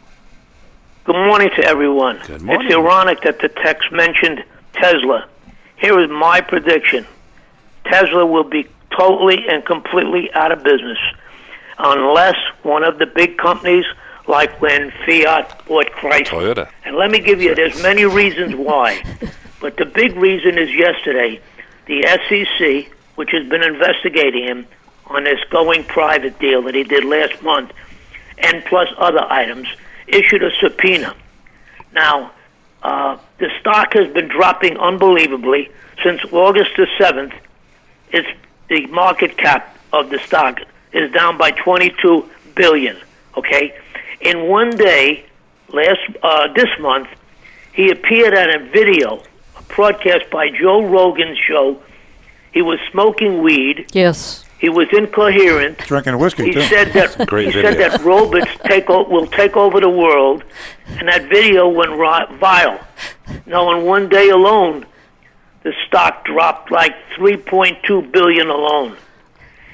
Good 1.05 1.15
morning 1.15 1.49
to 1.55 1.65
everyone. 1.65 2.19
Good 2.27 2.43
morning. 2.43 2.67
It's 2.67 2.75
ironic 2.75 3.21
that 3.23 3.39
the 3.39 3.49
text 3.49 3.91
mentioned 3.91 4.43
Tesla. 4.73 5.27
Here 5.77 5.99
is 5.99 6.09
my 6.11 6.41
prediction 6.41 7.07
Tesla 7.85 8.25
will 8.25 8.43
be 8.43 8.67
totally 8.95 9.47
and 9.47 9.65
completely 9.65 10.31
out 10.33 10.51
of 10.51 10.63
business 10.63 10.99
unless 11.79 12.35
one 12.63 12.83
of 12.83 12.99
the 12.99 13.05
big 13.05 13.37
companies, 13.37 13.85
like 14.27 14.61
when 14.61 14.91
Fiat 15.05 15.65
bought 15.65 15.87
Chrysler. 15.93 16.25
Toyota. 16.25 16.69
And 16.83 16.95
let 16.95 17.09
me 17.09 17.19
give 17.19 17.41
you, 17.41 17.55
there's 17.55 17.81
many 17.81 18.05
reasons 18.05 18.55
why. 18.55 19.01
but 19.61 19.77
the 19.77 19.85
big 19.85 20.15
reason 20.15 20.57
is 20.57 20.69
yesterday, 20.75 21.41
the 21.85 22.03
SEC, 22.27 22.91
which 23.15 23.31
has 23.31 23.47
been 23.47 23.63
investigating 23.63 24.43
him 24.43 24.67
on 25.07 25.23
this 25.23 25.39
going 25.49 25.83
private 25.85 26.37
deal 26.39 26.61
that 26.63 26.75
he 26.75 26.83
did 26.83 27.03
last 27.03 27.41
month, 27.41 27.71
and 28.37 28.63
plus 28.65 28.87
other 28.97 29.25
items, 29.29 29.67
issued 30.07 30.43
a 30.43 30.51
subpoena. 30.61 31.15
Now, 31.93 32.31
uh, 32.83 33.17
the 33.39 33.49
stock 33.59 33.93
has 33.93 34.11
been 34.13 34.27
dropping 34.27 34.77
unbelievably 34.77 35.71
since 36.03 36.21
August 36.31 36.71
the 36.77 36.87
7th. 36.99 37.33
It's 38.11 38.27
the 38.69 38.85
market 38.87 39.37
cap 39.37 39.77
of 39.91 40.09
the 40.09 40.19
stock 40.19 40.59
is 40.93 41.11
down 41.11 41.37
by 41.37 41.51
22 41.51 42.29
billion. 42.55 42.97
Okay, 43.37 43.73
in 44.21 44.47
one 44.47 44.71
day, 44.71 45.25
last 45.71 45.99
uh, 46.23 46.51
this 46.53 46.69
month, 46.79 47.07
he 47.73 47.89
appeared 47.91 48.35
on 48.35 48.49
a 48.55 48.59
video, 48.71 49.21
a 49.57 49.61
broadcast 49.73 50.29
by 50.31 50.49
Joe 50.49 50.85
Rogan's 50.85 51.37
show. 51.37 51.81
He 52.51 52.61
was 52.61 52.79
smoking 52.91 53.41
weed. 53.43 53.85
Yes. 53.93 54.43
He 54.59 54.67
was 54.67 54.87
incoherent. 54.91 55.77
Drinking 55.77 56.17
whiskey, 56.19 56.45
He 56.45 56.51
too. 56.53 56.61
said 56.63 56.91
that 56.93 57.27
Great 57.27 57.45
he 57.47 57.51
video. 57.53 57.71
said 57.71 57.91
that 57.91 58.01
robots 58.01 58.51
take 58.65 58.89
o- 58.89 59.07
will 59.07 59.27
take 59.27 59.55
over 59.55 59.79
the 59.79 59.89
world, 59.89 60.43
and 60.87 61.07
that 61.07 61.29
video 61.29 61.69
went 61.69 61.91
ri- 61.91 62.37
viral. 62.39 62.83
Now, 63.45 63.71
in 63.77 63.85
one 63.85 64.09
day 64.09 64.29
alone, 64.29 64.85
the 65.63 65.73
stock 65.87 66.25
dropped 66.25 66.71
like 66.71 66.93
3.2 67.17 68.11
billion 68.11 68.49
alone. 68.49 68.97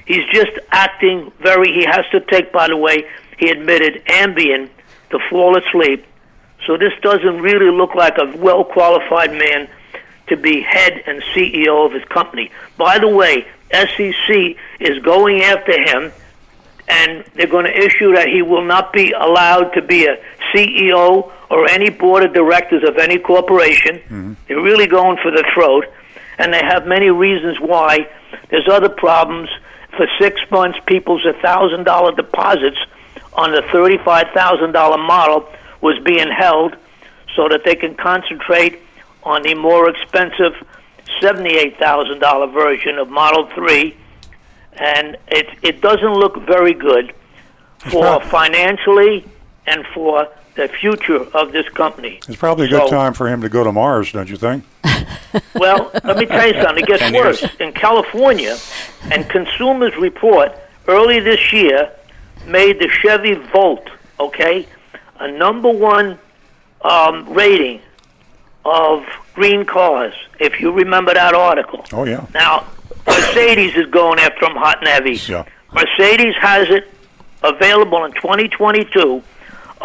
He's 0.06 0.24
just 0.32 0.52
acting 0.70 1.32
very. 1.40 1.72
He 1.72 1.84
has 1.84 2.04
to 2.12 2.20
take, 2.20 2.52
by 2.52 2.68
the 2.68 2.76
way, 2.76 3.08
he 3.38 3.50
admitted 3.50 4.04
Ambien 4.06 4.70
to 5.10 5.18
fall 5.28 5.58
asleep. 5.58 6.06
So 6.66 6.76
this 6.76 6.92
doesn't 7.02 7.40
really 7.40 7.70
look 7.70 7.94
like 7.94 8.16
a 8.18 8.36
well 8.36 8.64
qualified 8.64 9.32
man 9.32 9.68
to 10.28 10.36
be 10.36 10.60
head 10.60 11.02
and 11.06 11.22
CEO 11.34 11.86
of 11.86 11.92
his 11.92 12.04
company. 12.04 12.50
By 12.76 12.98
the 12.98 13.08
way, 13.08 13.46
SEC 13.72 14.56
is 14.80 14.98
going 15.02 15.42
after 15.42 15.72
him, 15.72 16.12
and 16.88 17.24
they're 17.34 17.46
going 17.46 17.66
to 17.66 17.76
issue 17.76 18.14
that 18.14 18.28
he 18.28 18.42
will 18.42 18.64
not 18.64 18.92
be 18.92 19.12
allowed 19.12 19.70
to 19.70 19.82
be 19.82 20.06
a 20.06 20.16
CEO 20.52 21.32
or 21.50 21.68
any 21.68 21.90
board 21.90 22.24
of 22.24 22.32
directors 22.32 22.82
of 22.88 22.96
any 22.98 23.18
corporation. 23.18 23.96
Mm-hmm. 23.96 24.32
They're 24.48 24.60
really 24.60 24.86
going 24.86 25.18
for 25.22 25.30
the 25.30 25.44
throat, 25.54 25.86
and 26.38 26.52
they 26.52 26.62
have 26.64 26.86
many 26.86 27.10
reasons 27.10 27.58
why. 27.60 28.08
There's 28.50 28.68
other 28.68 28.88
problems. 28.88 29.48
For 29.96 30.06
six 30.20 30.40
months, 30.50 30.78
people's 30.86 31.26
thousand 31.42 31.84
dollar 31.84 32.14
deposits 32.14 32.78
on 33.32 33.52
the 33.52 33.62
thirty-five 33.72 34.28
thousand 34.34 34.72
dollar 34.72 34.98
model 34.98 35.48
was 35.80 35.98
being 36.04 36.28
held 36.28 36.76
so 37.34 37.48
that 37.48 37.64
they 37.64 37.74
can 37.76 37.94
concentrate 37.94 38.80
on 39.22 39.42
the 39.42 39.54
more 39.54 39.88
expensive 39.88 40.52
seventy-eight 41.20 41.78
thousand 41.78 42.18
dollar 42.20 42.46
version 42.46 42.98
of 42.98 43.08
Model 43.08 43.46
Three, 43.54 43.96
and 44.74 45.16
it 45.28 45.46
it 45.62 45.80
doesn't 45.80 46.14
look 46.14 46.36
very 46.46 46.74
good 46.74 47.14
for 47.78 48.20
financially 48.20 49.24
and 49.66 49.84
for 49.94 50.28
the 50.56 50.68
future 50.68 51.22
of 51.36 51.52
this 51.52 51.68
company. 51.68 52.20
It's 52.28 52.36
probably 52.36 52.66
a 52.66 52.70
good 52.70 52.90
time 52.90 53.12
for 53.14 53.28
him 53.28 53.42
to 53.42 53.48
go 53.48 53.62
to 53.62 53.72
Mars, 53.72 54.12
don't 54.12 54.28
you 54.28 54.36
think? 54.36 54.64
Well, 55.54 55.90
let 56.04 56.16
me 56.16 56.24
tell 56.26 56.46
you 56.46 56.62
something. 56.62 56.82
It 56.82 56.86
gets 56.86 57.12
worse. 57.12 57.44
In 57.60 57.72
California, 57.72 58.56
and 59.10 59.28
Consumers 59.28 59.94
Report 59.96 60.52
early 60.86 61.20
this 61.20 61.52
year 61.52 61.90
made 62.46 62.78
the 62.78 62.88
Chevy 62.88 63.34
Volt, 63.34 63.86
okay, 64.18 64.66
a 65.18 65.30
number 65.30 65.70
one 65.70 66.18
um, 66.82 67.28
rating 67.34 67.80
of 68.64 69.04
green 69.34 69.64
cars, 69.64 70.14
if 70.40 70.60
you 70.60 70.72
remember 70.72 71.12
that 71.12 71.34
article. 71.34 71.84
Oh, 71.92 72.04
yeah. 72.04 72.26
Now, 72.32 72.66
Mercedes 73.06 73.74
is 73.76 73.86
going 73.86 74.18
after 74.18 74.46
them 74.46 74.56
hot 74.56 74.78
and 74.78 74.88
heavy. 74.88 75.18
Yeah. 75.30 75.44
Mercedes 75.72 76.34
has 76.40 76.68
it 76.70 76.90
available 77.42 78.04
in 78.04 78.12
2022, 78.12 79.22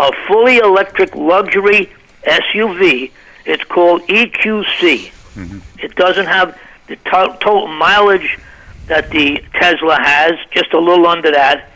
a 0.02 0.12
fully 0.28 0.58
electric 0.58 1.16
luxury 1.16 1.92
SUV. 2.24 3.12
It's 3.46 3.64
called 3.64 4.02
EQC. 4.08 5.12
It 5.80 5.96
doesn't 5.96 6.26
have 6.26 6.58
the 6.88 6.96
to- 6.98 7.38
total 7.40 7.68
mileage 7.68 8.38
that 8.88 9.10
the 9.12 9.44
Tesla 9.54 9.98
has, 10.02 10.34
just 10.52 10.74
a 10.74 10.80
little 10.80 11.08
under 11.08 11.32
that, 11.32 11.70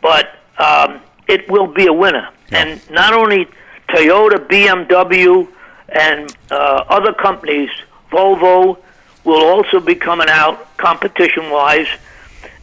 but 0.00 0.26
um, 0.58 1.00
it 1.26 1.48
will 1.50 1.66
be 1.66 1.86
a 1.86 1.92
winner. 1.92 2.28
And 2.50 2.80
not 2.90 3.12
only 3.12 3.46
Toyota, 3.88 4.38
BMW, 4.48 5.46
and 5.88 6.34
uh, 6.50 6.84
other 6.88 7.12
companies, 7.12 7.70
Volvo, 8.10 8.78
will 9.24 9.44
also 9.44 9.80
be 9.80 9.94
coming 9.94 10.28
out 10.30 10.76
competition-wise, 10.78 11.88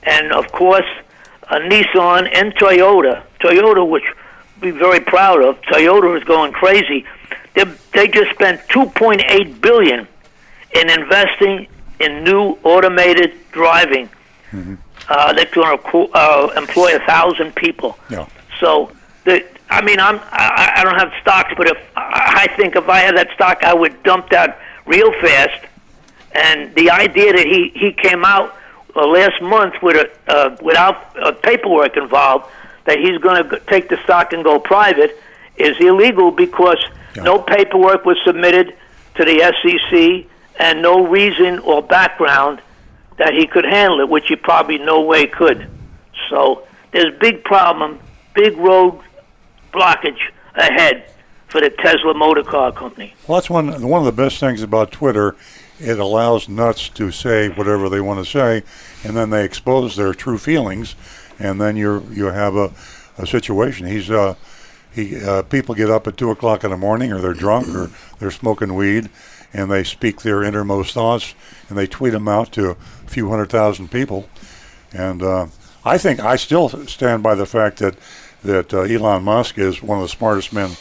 and 0.03 0.31
of 0.31 0.51
course, 0.51 0.87
uh, 1.49 1.59
Nissan 1.59 2.29
and 2.33 2.55
Toyota. 2.55 3.23
Toyota, 3.39 3.87
which 3.87 4.05
be 4.59 4.71
very 4.71 4.99
proud 4.99 5.41
of. 5.43 5.61
Toyota 5.61 6.17
is 6.17 6.23
going 6.23 6.51
crazy. 6.53 7.05
They 7.53 7.63
they 7.93 8.07
just 8.07 8.31
spent 8.31 8.61
2.8 8.69 9.61
billion 9.61 10.07
in 10.73 10.89
investing 10.89 11.67
in 11.99 12.23
new 12.23 12.57
automated 12.63 13.33
driving. 13.51 14.09
Uh, 15.07 15.33
they're 15.33 15.45
going 15.45 15.77
to 15.77 15.97
uh, 16.13 16.53
employ 16.57 16.95
a 16.95 16.99
thousand 16.99 17.53
people. 17.55 17.97
Yeah. 18.09 18.27
So 18.59 18.91
the 19.25 19.45
I 19.69 19.83
mean 19.83 19.99
I'm 19.99 20.19
I, 20.31 20.73
I 20.77 20.83
don't 20.83 20.95
have 20.99 21.11
stocks, 21.21 21.53
but 21.57 21.67
if 21.67 21.77
I 21.95 22.47
I 22.49 22.55
think 22.55 22.75
if 22.75 22.87
I 22.89 22.99
had 22.99 23.17
that 23.17 23.29
stock, 23.33 23.63
I 23.63 23.73
would 23.73 24.01
dump 24.03 24.29
that 24.29 24.59
real 24.85 25.11
fast. 25.21 25.65
And 26.31 26.73
the 26.75 26.89
idea 26.91 27.31
that 27.33 27.45
he 27.45 27.71
he 27.75 27.93
came 27.93 28.25
out 28.25 28.55
uh, 28.95 29.05
last 29.07 29.41
month 29.41 29.75
with 29.81 29.95
a 29.95 30.31
uh, 30.31 30.57
without 30.61 31.15
uh, 31.17 31.31
paperwork 31.31 31.95
involved 31.97 32.45
that 32.85 32.99
he's 32.99 33.17
going 33.17 33.49
to 33.49 33.59
take 33.67 33.89
the 33.89 33.97
stock 34.03 34.33
and 34.33 34.43
go 34.43 34.59
private 34.59 35.19
is 35.57 35.75
illegal 35.79 36.31
because 36.31 36.77
no 37.15 37.39
paperwork 37.39 38.05
was 38.05 38.17
submitted 38.25 38.75
to 39.15 39.25
the 39.25 39.39
SEC 39.61 40.29
and 40.59 40.81
no 40.81 41.07
reason 41.07 41.59
or 41.59 41.81
background 41.81 42.61
that 43.17 43.33
he 43.33 43.47
could 43.47 43.65
handle 43.65 44.01
it, 44.01 44.09
which 44.09 44.27
he 44.27 44.35
probably 44.35 44.77
no 44.77 45.01
way 45.01 45.25
could. 45.25 45.69
So 46.29 46.67
there's 46.91 47.17
big 47.19 47.43
problem, 47.43 47.99
big 48.33 48.57
road 48.57 48.99
blockage 49.73 50.19
ahead 50.55 51.09
for 51.47 51.61
the 51.61 51.69
Tesla 51.69 52.13
Motor 52.13 52.43
Car 52.43 52.71
Company. 52.71 53.13
Well, 53.27 53.39
that's 53.39 53.49
one 53.49 53.87
one 53.87 53.99
of 53.99 54.05
the 54.05 54.23
best 54.23 54.39
things 54.39 54.61
about 54.61 54.91
Twitter. 54.91 55.35
It 55.79 55.99
allows 55.99 56.47
nuts 56.47 56.89
to 56.89 57.11
say 57.11 57.49
whatever 57.49 57.89
they 57.89 58.01
want 58.01 58.25
to 58.25 58.29
say, 58.29 58.63
and 59.03 59.15
then 59.15 59.29
they 59.29 59.43
expose 59.43 59.95
their 59.95 60.13
true 60.13 60.37
feelings, 60.37 60.95
and 61.39 61.59
then 61.59 61.75
you 61.75 62.05
you 62.11 62.25
have 62.25 62.55
a, 62.55 62.71
a 63.17 63.27
situation. 63.27 63.87
He's 63.87 64.09
uh, 64.09 64.35
he 64.93 65.23
uh, 65.23 65.43
people 65.43 65.75
get 65.75 65.89
up 65.89 66.07
at 66.07 66.17
two 66.17 66.31
o'clock 66.31 66.63
in 66.63 66.71
the 66.71 66.77
morning, 66.77 67.11
or 67.11 67.19
they're 67.19 67.33
drunk, 67.33 67.67
or 67.69 67.91
they're 68.19 68.31
smoking 68.31 68.75
weed, 68.75 69.09
and 69.53 69.71
they 69.71 69.83
speak 69.83 70.21
their 70.21 70.43
innermost 70.43 70.93
thoughts, 70.93 71.35
and 71.69 71.77
they 71.77 71.87
tweet 71.87 72.13
them 72.13 72.27
out 72.27 72.51
to 72.53 72.71
a 72.71 72.75
few 73.07 73.29
hundred 73.29 73.49
thousand 73.49 73.91
people, 73.91 74.29
and 74.93 75.21
uh, 75.21 75.47
I 75.83 75.97
think 75.97 76.19
I 76.19 76.35
still 76.35 76.69
stand 76.87 77.23
by 77.23 77.35
the 77.35 77.45
fact 77.45 77.77
that 77.79 77.95
that 78.43 78.73
uh, 78.73 78.81
Elon 78.81 79.23
Musk 79.23 79.57
is 79.57 79.81
one 79.81 79.99
of 79.99 80.03
the 80.03 80.09
smartest 80.09 80.53
men 80.53 80.71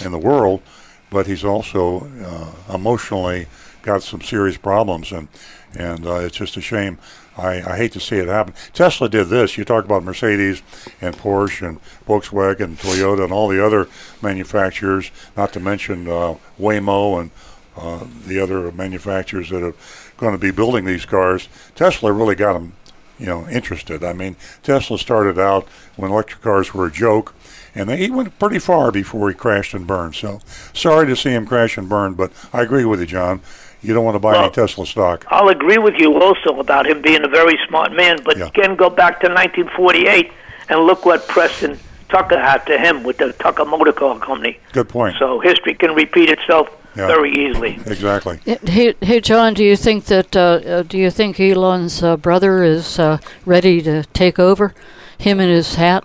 in 0.00 0.12
the 0.12 0.18
world, 0.18 0.62
but 1.10 1.26
he's 1.26 1.44
also 1.44 2.08
uh, 2.24 2.74
emotionally 2.74 3.46
got 3.82 4.02
some 4.02 4.20
serious 4.20 4.56
problems, 4.56 5.12
and 5.12 5.28
and 5.74 6.06
uh, 6.06 6.16
it's 6.16 6.36
just 6.36 6.56
a 6.56 6.60
shame. 6.60 6.98
I, 7.38 7.72
I 7.72 7.76
hate 7.76 7.92
to 7.92 8.00
see 8.00 8.16
it 8.16 8.28
happen. 8.28 8.54
Tesla 8.72 9.08
did 9.08 9.28
this. 9.28 9.56
You 9.56 9.64
talk 9.64 9.84
about 9.84 10.02
Mercedes 10.02 10.62
and 11.00 11.16
Porsche 11.16 11.66
and 11.66 11.80
Volkswagen, 12.06 12.60
and 12.64 12.78
Toyota, 12.78 13.24
and 13.24 13.32
all 13.32 13.48
the 13.48 13.64
other 13.64 13.88
manufacturers. 14.20 15.10
Not 15.36 15.52
to 15.52 15.60
mention 15.60 16.08
uh, 16.08 16.34
Waymo 16.58 17.20
and 17.20 17.30
uh, 17.76 18.06
the 18.26 18.40
other 18.40 18.72
manufacturers 18.72 19.50
that 19.50 19.62
are 19.62 19.74
going 20.16 20.32
to 20.32 20.38
be 20.38 20.50
building 20.50 20.84
these 20.84 21.06
cars. 21.06 21.48
Tesla 21.76 22.12
really 22.12 22.34
got 22.34 22.54
them, 22.54 22.74
you 23.18 23.26
know, 23.26 23.48
interested. 23.48 24.02
I 24.02 24.12
mean, 24.12 24.34
Tesla 24.64 24.98
started 24.98 25.38
out 25.38 25.68
when 25.96 26.10
electric 26.10 26.42
cars 26.42 26.74
were 26.74 26.86
a 26.86 26.92
joke, 26.92 27.34
and 27.74 27.88
they, 27.88 27.98
he 27.98 28.10
went 28.10 28.36
pretty 28.40 28.58
far 28.58 28.90
before 28.90 29.28
he 29.28 29.34
crashed 29.34 29.74
and 29.74 29.86
burned. 29.86 30.16
So, 30.16 30.40
sorry 30.74 31.06
to 31.06 31.14
see 31.14 31.30
him 31.30 31.46
crash 31.46 31.78
and 31.78 31.88
burn, 31.88 32.14
but 32.14 32.32
I 32.52 32.62
agree 32.62 32.84
with 32.84 32.98
you, 32.98 33.06
John. 33.06 33.42
You 33.82 33.94
don't 33.94 34.04
want 34.04 34.16
to 34.16 34.18
buy 34.20 34.36
any 34.42 34.50
Tesla 34.50 34.84
stock. 34.86 35.24
I'll 35.28 35.48
agree 35.48 35.78
with 35.78 35.94
you 35.98 36.20
also 36.20 36.58
about 36.58 36.86
him 36.86 37.00
being 37.00 37.24
a 37.24 37.28
very 37.28 37.58
smart 37.68 37.92
man, 37.92 38.18
but 38.24 38.40
again, 38.40 38.74
go 38.76 38.90
back 38.90 39.20
to 39.20 39.28
1948 39.28 40.32
and 40.68 40.80
look 40.80 41.04
what 41.06 41.26
Preston 41.28 41.78
Tucker 42.08 42.38
had 42.40 42.64
to 42.66 42.78
him 42.78 43.02
with 43.04 43.18
the 43.18 43.32
Tucker 43.34 43.64
Motor 43.64 43.92
Car 43.92 44.18
Company. 44.18 44.58
Good 44.72 44.88
point. 44.88 45.16
So 45.18 45.40
history 45.40 45.74
can 45.74 45.94
repeat 45.94 46.28
itself 46.30 46.68
Yeah. 46.96 47.06
very 47.06 47.30
easily. 47.32 47.74
Exactly. 47.86 48.40
Hey, 48.44 48.94
hey, 49.00 49.20
John. 49.20 49.54
Do 49.54 49.62
you 49.62 49.76
think 49.76 50.06
that? 50.06 50.34
Uh, 50.36 50.40
uh, 50.66 50.82
do 50.82 50.98
you 50.98 51.10
think 51.10 51.38
Elon's 51.38 52.02
uh, 52.02 52.16
brother 52.16 52.64
is 52.64 52.98
uh, 52.98 53.18
ready 53.46 53.80
to 53.82 54.02
take 54.12 54.38
over? 54.40 54.74
Him 55.18 55.38
and 55.40 55.50
his 55.50 55.74
hat. 55.76 56.04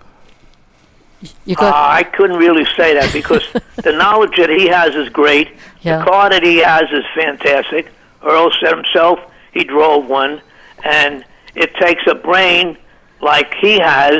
You 1.44 1.56
Uh, 1.58 1.72
I 1.74 2.02
couldn't 2.02 2.36
really 2.36 2.64
say 2.76 2.94
that 2.94 3.12
because 3.12 3.42
the 3.76 3.92
knowledge 3.92 4.36
that 4.36 4.50
he 4.50 4.66
has 4.68 4.94
is 4.94 5.08
great. 5.08 5.48
Yeah. 5.82 5.98
The 5.98 6.04
car 6.04 6.30
that 6.30 6.42
he 6.42 6.58
has 6.58 6.84
is 6.90 7.04
fantastic. 7.14 7.88
Earl 8.22 8.50
said 8.60 8.74
himself 8.74 9.20
he 9.52 9.64
drove 9.64 10.06
one, 10.06 10.42
and 10.82 11.24
it 11.54 11.74
takes 11.76 12.02
a 12.10 12.14
brain 12.14 12.76
like 13.20 13.54
he 13.60 13.78
has, 13.78 14.16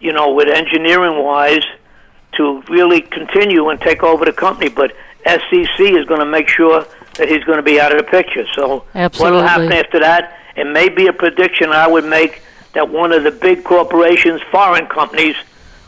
you 0.00 0.12
know, 0.12 0.32
with 0.32 0.48
engineering 0.48 1.22
wise, 1.22 1.64
to 2.36 2.62
really 2.68 3.00
continue 3.02 3.68
and 3.68 3.80
take 3.80 4.02
over 4.02 4.24
the 4.24 4.32
company. 4.32 4.68
But 4.68 4.92
SEC 5.24 5.80
is 5.80 6.04
going 6.06 6.20
to 6.20 6.26
make 6.26 6.48
sure 6.48 6.86
that 7.14 7.28
he's 7.28 7.44
going 7.44 7.58
to 7.58 7.62
be 7.62 7.80
out 7.80 7.92
of 7.92 7.98
the 7.98 8.10
picture. 8.10 8.46
So 8.54 8.84
what 9.20 9.32
will 9.32 9.42
happen 9.42 9.68
after 9.72 10.00
that? 10.00 10.38
It 10.56 10.66
may 10.66 10.88
be 10.88 11.06
a 11.06 11.12
prediction 11.12 11.70
I 11.70 11.86
would 11.86 12.04
make 12.04 12.42
that 12.74 12.88
one 12.88 13.12
of 13.12 13.22
the 13.24 13.30
big 13.30 13.64
corporations, 13.64 14.40
foreign 14.50 14.86
companies, 14.86 15.36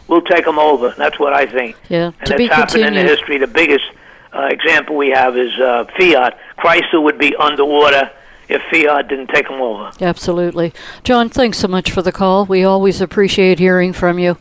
will 0.08 0.22
take 0.22 0.44
them 0.44 0.58
over. 0.58 0.94
That's 0.96 1.18
what 1.18 1.32
I 1.32 1.46
think. 1.46 1.76
yeah. 1.88 2.12
And 2.20 2.26
to 2.30 2.36
be 2.36 2.46
that's 2.48 2.72
happened 2.74 2.84
in 2.84 2.94
the 2.94 3.00
continued. 3.00 3.18
history. 3.18 3.38
The 3.38 3.46
biggest 3.46 3.84
uh, 4.32 4.48
example 4.50 4.96
we 4.96 5.10
have 5.10 5.36
is 5.36 5.52
uh, 5.58 5.84
Fiat. 5.98 6.38
Chrysler 6.58 7.02
would 7.02 7.18
be 7.18 7.34
underwater 7.36 8.10
if 8.48 8.62
Fiat 8.70 9.08
didn't 9.08 9.28
take 9.28 9.48
them 9.48 9.60
over. 9.60 9.90
Absolutely, 10.00 10.72
John. 11.02 11.28
Thanks 11.28 11.58
so 11.58 11.68
much 11.68 11.90
for 11.90 12.02
the 12.02 12.12
call. 12.12 12.44
We 12.44 12.64
always 12.64 13.00
appreciate 13.00 13.58
hearing 13.58 13.92
from 13.92 14.18
you. 14.18 14.36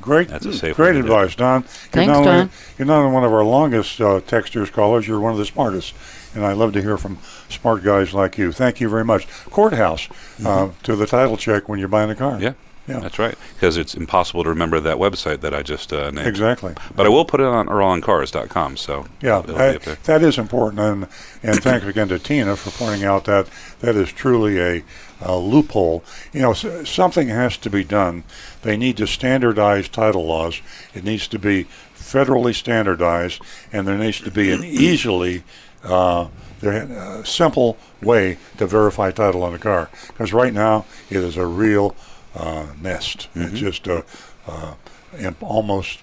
Great, 0.00 0.28
That's 0.28 0.46
a 0.46 0.52
safe 0.52 0.76
great 0.76 0.88
way 0.94 1.00
to 1.00 1.02
do 1.02 1.12
it. 1.12 1.16
advice, 1.16 1.34
Don. 1.34 1.62
You're 1.62 1.68
Thanks, 1.90 2.06
not 2.08 2.16
only- 2.18 2.30
Don. 2.30 2.50
You're 2.78 2.86
not 2.86 2.98
only 3.00 3.12
one 3.14 3.24
of 3.24 3.32
our 3.32 3.42
longest 3.42 4.00
uh, 4.00 4.20
texters 4.20 4.70
callers. 4.70 5.08
You're 5.08 5.18
one 5.18 5.32
of 5.32 5.38
the 5.38 5.46
smartest, 5.46 5.92
and 6.36 6.44
I 6.46 6.52
love 6.52 6.72
to 6.74 6.82
hear 6.82 6.96
from 6.96 7.18
smart 7.48 7.82
guys 7.82 8.14
like 8.14 8.38
you. 8.38 8.52
Thank 8.52 8.80
you 8.80 8.88
very 8.88 9.04
much. 9.04 9.26
Courthouse 9.50 10.08
uh, 10.44 10.68
to 10.84 10.94
the 10.94 11.06
title 11.06 11.36
check 11.36 11.68
when 11.68 11.80
you're 11.80 11.88
buying 11.88 12.10
a 12.10 12.14
car. 12.14 12.34
Mm-hmm. 12.34 12.42
Yeah, 12.42 12.52
Yeah. 12.88 13.00
that's 13.00 13.18
right. 13.18 13.34
Because 13.54 13.76
it's 13.76 13.94
impossible 13.94 14.44
to 14.44 14.48
remember 14.48 14.78
that 14.80 14.96
website 14.96 15.40
that 15.40 15.52
I 15.52 15.62
just 15.62 15.92
uh, 15.92 16.10
named. 16.10 16.28
Exactly. 16.28 16.74
But 16.94 17.06
I 17.06 17.08
will 17.08 17.24
put 17.24 17.40
it 17.40 17.46
on 17.46 17.66
EarlOnCars.com, 17.66 18.76
so 18.76 19.06
Yeah, 19.20 19.40
it'll 19.40 19.54
that- 19.56 19.70
be 19.72 19.76
up 19.76 19.82
there. 19.82 20.18
that 20.20 20.22
is 20.26 20.38
important, 20.38 20.80
and 20.80 21.06
and 21.42 21.62
thanks 21.62 21.84
again 21.86 22.08
to 22.08 22.18
Tina 22.18 22.56
for 22.56 22.70
pointing 22.70 23.04
out 23.04 23.24
that 23.24 23.48
that 23.80 23.96
is 23.96 24.12
truly 24.12 24.60
a, 24.60 24.84
a 25.20 25.36
loophole. 25.36 26.04
You 26.32 26.42
know, 26.42 26.52
something 26.52 27.28
has 27.28 27.56
to 27.58 27.70
be 27.70 27.82
done. 27.84 28.24
They 28.62 28.76
need 28.76 28.96
to 28.98 29.06
standardize 29.06 29.88
title 29.88 30.24
laws. 30.26 30.60
It 30.94 31.02
needs 31.04 31.26
to 31.28 31.38
be 31.38 31.66
federally 31.96 32.54
standardized, 32.54 33.42
and 33.72 33.86
there 33.86 33.98
needs 33.98 34.20
to 34.20 34.30
be 34.30 34.52
an 34.52 34.62
easily 34.64 35.42
uh, 35.82 36.28
there, 36.60 36.82
uh, 36.98 37.22
simple 37.24 37.76
way 38.00 38.38
to 38.58 38.66
verify 38.66 39.10
title 39.10 39.42
on 39.42 39.54
a 39.54 39.58
car. 39.58 39.90
Because 40.08 40.32
right 40.32 40.52
now 40.54 40.84
it 41.10 41.16
is 41.18 41.36
a 41.36 41.46
real 41.46 41.94
uh, 42.36 42.66
nest. 42.80 43.28
It's 43.34 43.58
just 43.58 43.86
a, 43.86 44.04
uh, 44.46 44.74
imp- 45.18 45.42
almost 45.42 46.00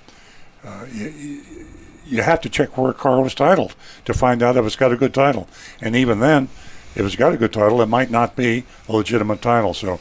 uh, 0.65 0.86
you 2.05 2.21
have 2.21 2.41
to 2.41 2.49
check 2.49 2.77
where 2.77 2.91
a 2.91 2.93
car 2.93 3.21
was 3.21 3.36
titled 3.36 3.75
to 4.05 4.13
find 4.13 4.43
out 4.43 4.57
if 4.57 4.65
it's 4.65 4.75
got 4.75 4.91
a 4.91 4.97
good 4.97 5.13
title. 5.13 5.47
And 5.81 5.95
even 5.95 6.19
then, 6.19 6.49
if 6.95 7.05
it's 7.05 7.15
got 7.15 7.34
a 7.34 7.38
good 7.38 7.53
title, 7.53 7.81
it 7.81 7.88
might 7.88 8.11
not 8.11 8.36
be 8.36 8.65
a 8.88 8.95
legitimate 8.95 9.41
title. 9.41 9.73
So, 9.73 9.99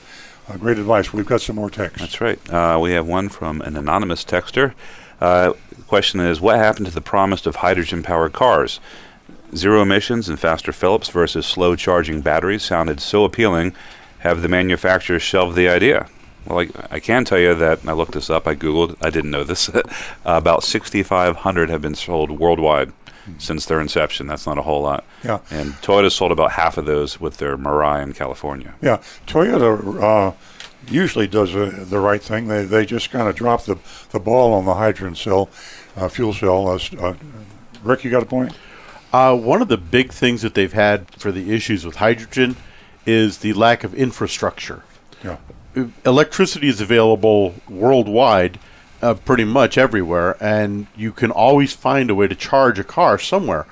uh, 0.49 0.57
great 0.57 0.79
advice. 0.79 1.13
We've 1.13 1.27
got 1.27 1.41
some 1.41 1.57
more 1.57 1.71
text. 1.71 1.99
That's 1.99 2.21
right. 2.21 2.39
Uh, 2.51 2.79
we 2.81 2.93
have 2.93 3.07
one 3.07 3.29
from 3.29 3.61
an 3.63 3.77
anonymous 3.77 4.25
texter. 4.25 4.75
Uh, 5.21 5.53
question 5.87 6.21
is, 6.21 6.41
what 6.41 6.57
happened 6.57 6.87
to 6.87 6.93
the 6.93 7.01
promise 7.01 7.47
of 7.47 7.57
hydrogen-powered 7.57 8.33
cars? 8.33 8.81
Zero 9.55 9.83
emissions 9.83 10.29
and 10.29 10.39
faster 10.39 10.73
fill-ups 10.73 11.09
versus 11.11 11.47
slow 11.47 11.77
charging 11.77 12.21
batteries 12.21 12.63
sounded 12.63 13.01
so 13.01 13.25
appealing. 13.25 13.75
Have 14.21 14.43
the 14.43 14.49
manufacturers 14.49 15.23
shelved 15.23 15.57
the 15.57 15.69
idea? 15.69 16.09
Well, 16.47 16.61
I, 16.61 16.69
I 16.91 17.01
can 17.01 17.25
tell 17.25 17.39
you 17.39 17.55
that 17.55 17.87
I 17.87 17.93
looked 17.93 18.13
this 18.13 18.31
up. 18.31 18.47
I 18.47 18.55
googled. 18.55 18.97
I 19.01 19.11
didn't 19.11 19.31
know 19.31 19.45
this. 19.45 19.69
uh, 19.75 19.83
about 20.25 20.65
6,500 20.65 21.71
have 21.71 21.83
been 21.83 21.95
sold 21.95 22.31
worldwide 22.31 22.93
since 23.39 23.67
their 23.67 23.81
inception. 23.81 24.27
That's 24.27 24.47
not 24.47 24.59
a 24.59 24.63
whole 24.63 24.83
lot. 24.83 25.05
Yeah. 25.25 25.41
And 25.51 25.73
Toyota 25.75 26.11
sold 26.11 26.33
about 26.33 26.53
half 26.53 26.77
of 26.77 26.87
those 26.87 27.21
with 27.21 27.39
their 27.39 27.57
Mirai 27.57 28.03
in 28.03 28.13
California. 28.13 28.75
Yeah, 28.81 28.99
Toyota 29.27 30.03
uh, 30.03 30.33
usually 30.89 31.27
does 31.27 31.55
uh, 31.55 31.85
the 31.89 32.01
right 32.01 32.23
thing. 32.23 32.49
They 32.49 32.65
they 32.65 32.85
just 32.85 33.11
kind 33.11 33.29
of 33.29 33.37
drop 33.37 33.65
the 33.65 33.79
the 34.11 34.21
ball 34.21 34.55
on 34.55 34.65
the 34.65 34.75
hydrogen 34.75 35.15
cell, 35.15 35.49
uh, 35.97 36.09
fuel 36.09 36.33
cell. 36.33 36.69
Uh, 36.69 36.79
uh, 36.99 37.15
Rick, 37.83 38.05
you 38.05 38.11
got 38.11 38.23
a 38.23 38.27
point? 38.27 38.57
Uh, 39.13 39.37
one 39.37 39.61
of 39.61 39.69
the 39.69 39.77
big 39.77 40.11
things 40.11 40.43
that 40.43 40.55
they've 40.55 40.73
had 40.73 41.11
for 41.15 41.31
the 41.31 41.53
issues 41.53 41.85
with 41.85 41.97
hydrogen 41.97 42.57
is 43.05 43.39
the 43.39 43.53
lack 43.53 43.85
of 43.85 43.95
infrastructure. 43.95 44.85
Yeah. 45.23 45.37
Electricity 46.05 46.69
is 46.69 46.81
available 46.81 47.55
worldwide, 47.69 48.59
uh, 49.01 49.15
pretty 49.15 49.45
much 49.45 49.79
everywhere, 49.79 50.37
and 50.41 50.87
you 50.97 51.13
can 51.13 51.31
always 51.31 51.73
find 51.73 52.11
a 52.11 52.15
way 52.15 52.29
to 52.29 52.35
charge 52.35 52.79
a 52.79 52.85
car 52.85 53.19
somewhere. 53.19 53.67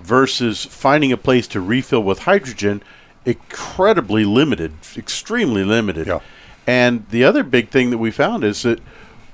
Versus 0.00 0.64
finding 0.64 1.10
a 1.10 1.16
place 1.16 1.48
to 1.48 1.60
refill 1.60 2.02
with 2.02 2.20
hydrogen, 2.20 2.82
incredibly 3.24 4.24
limited, 4.24 4.72
extremely 4.96 5.64
limited. 5.64 6.06
Yeah. 6.06 6.20
And 6.66 7.08
the 7.10 7.24
other 7.24 7.42
big 7.42 7.70
thing 7.70 7.90
that 7.90 7.98
we 7.98 8.10
found 8.10 8.44
is 8.44 8.62
that 8.62 8.80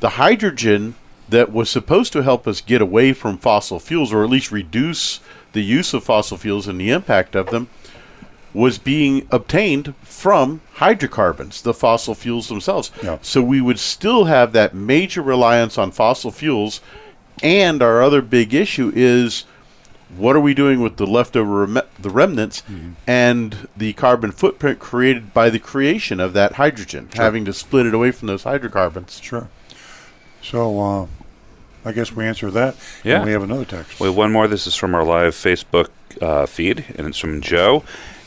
the 0.01 0.11
hydrogen 0.11 0.95
that 1.29 1.53
was 1.53 1.69
supposed 1.69 2.13
to 2.13 2.23
help 2.23 2.47
us 2.47 2.61
get 2.61 2.81
away 2.81 3.13
from 3.13 3.39
fossil 3.39 3.79
fuels, 3.79 4.13
or 4.13 4.23
at 4.23 4.31
least 4.31 4.53
reduce 4.53 5.21
the 5.53 5.63
use 5.63 5.93
of 5.95 6.05
fossil 6.05 6.37
fuels 6.37 6.67
and 6.67 6.81
the 6.81 6.91
impact 6.91 7.35
of 7.35 7.51
them, 7.51 7.69
was 8.55 8.79
being 8.79 9.27
obtained 9.33 9.95
from 10.03 10.61
hydrocarbons, 10.75 11.61
the 11.61 11.75
fossil 11.75 12.15
fuels 12.15 12.49
themselves. 12.49 12.91
Yeah. 13.03 13.19
So 13.21 13.43
we 13.43 13.61
would 13.61 13.81
still 13.81 14.27
have 14.27 14.53
that 14.53 14.75
major 14.75 15.21
reliance 15.21 15.77
on 15.77 15.91
fossil 15.91 16.31
fuels. 16.31 16.81
And 17.43 17.83
our 17.83 18.01
other 18.01 18.23
big 18.23 18.55
issue 18.55 18.93
is 18.95 19.45
what 20.17 20.37
are 20.37 20.41
we 20.41 20.55
doing 20.55 20.81
with 20.81 20.97
the 20.97 21.07
leftover 21.07 21.67
rem- 21.67 21.89
the 21.99 22.11
remnants 22.11 22.63
and 23.09 23.69
the 23.77 23.93
carbon 23.95 24.31
footprint 24.31 24.79
created 24.79 25.35
by 25.35 25.51
the 25.51 25.59
creation 25.59 26.21
of 26.21 26.33
that 26.35 26.53
hydrogen, 26.53 27.09
having 27.15 27.45
to 27.47 27.53
split 27.53 27.87
it 27.87 27.95
away 27.95 28.13
from 28.13 28.29
those 28.29 28.45
hydrocarbons? 28.45 29.19
Sure. 29.21 29.49
So 30.43 30.81
uh, 30.81 31.07
I 31.85 31.93
guess 31.93 32.13
we 32.13 32.25
answer 32.25 32.51
that. 32.53 32.77
Yeah. 33.03 33.17
And 33.17 33.25
we 33.27 33.33
have 33.33 33.43
another 33.43 33.65
text. 33.65 33.99
We 33.99 34.07
have 34.07 34.17
one 34.17 34.31
more. 34.31 34.47
This 34.47 34.69
is 34.69 34.77
from 34.77 34.95
our 34.95 35.05
live 35.05 35.35
Facebook 35.35 35.89
uh, 36.23 36.47
feed, 36.47 36.85
and 36.97 37.09
it's 37.09 37.19
from 37.19 37.41
Joe. 37.41 37.83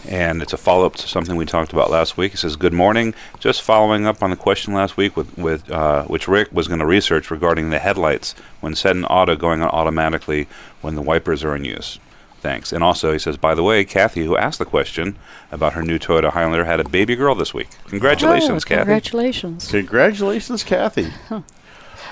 And 0.08 0.42
it's 0.42 0.54
a 0.54 0.58
follow 0.58 0.86
up 0.86 0.96
to 0.98 1.08
something 1.08 1.36
we 1.36 1.46
talked 1.46 1.74
about 1.74 1.90
last 1.90 2.18
week. 2.18 2.32
He 2.32 2.38
says, 2.38 2.56
Good 2.56 2.74
morning. 2.74 3.14
Just 3.40 3.62
following 3.62 4.06
up 4.06 4.24
on 4.24 4.30
the 4.30 4.36
question 4.36 4.74
last 4.74 4.98
week, 4.98 5.18
with, 5.18 5.38
with 5.38 5.70
uh, 5.70 6.04
which 6.06 6.28
Rick 6.28 6.52
was 6.52 6.68
going 6.68 6.80
to 6.80 6.86
research 6.86 7.30
regarding 7.30 7.70
the 7.70 7.80
headlights 7.80 8.34
when 8.62 8.76
set 8.76 8.96
in 8.96 9.06
auto 9.06 9.36
going 9.36 9.62
on 9.62 9.70
automatically 9.70 10.48
when 10.82 10.96
the 10.96 11.02
wipers 11.02 11.44
are 11.44 11.56
in 11.56 11.66
use. 11.66 12.00
Thanks. 12.40 12.72
And 12.72 12.84
also, 12.84 13.12
he 13.12 13.20
says, 13.20 13.36
By 13.38 13.56
the 13.56 13.64
way, 13.64 13.84
Kathy, 13.84 14.26
who 14.26 14.38
asked 14.38 14.60
the 14.60 14.66
question 14.66 15.18
about 15.52 15.74
her 15.74 15.82
new 15.82 16.00
Toyota 16.00 16.32
Highlander, 16.32 16.66
had 16.66 16.80
a 16.80 16.88
baby 16.88 17.16
girl 17.16 17.36
this 17.36 17.54
week. 17.54 17.68
Congratulations, 17.88 18.64
oh, 18.64 18.68
Kathy. 18.68 18.80
Congratulations. 18.80 19.72
Congratulations, 19.72 20.64
Kathy. 20.64 21.12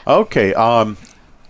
Okay, 0.07 0.53
um, 0.53 0.97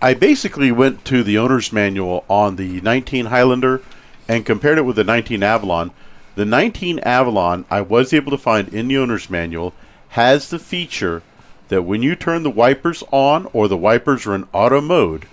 I 0.00 0.14
basically 0.14 0.72
went 0.72 1.04
to 1.06 1.22
the 1.22 1.36
owner's 1.36 1.72
manual 1.74 2.24
on 2.28 2.56
the 2.56 2.80
19 2.80 3.26
Highlander 3.26 3.82
and 4.28 4.46
compared 4.46 4.78
it 4.78 4.82
with 4.82 4.96
the 4.96 5.04
19 5.04 5.42
Avalon. 5.42 5.90
The 6.36 6.44
19 6.44 6.98
Avalon, 7.00 7.64
I 7.70 7.80
was 7.80 8.12
able 8.12 8.30
to 8.30 8.38
find 8.38 8.68
in 8.68 8.88
the 8.88 8.98
owner's 8.98 9.30
manual, 9.30 9.72
has 10.10 10.50
the 10.50 10.58
feature 10.58 11.22
that 11.68 11.82
when 11.82 12.02
you 12.02 12.14
turn 12.14 12.42
the 12.42 12.50
wipers 12.50 13.02
on 13.10 13.48
or 13.54 13.68
the 13.68 13.76
wipers 13.76 14.26
are 14.26 14.34
in 14.34 14.46
auto 14.52 14.82
mode, 14.82 15.26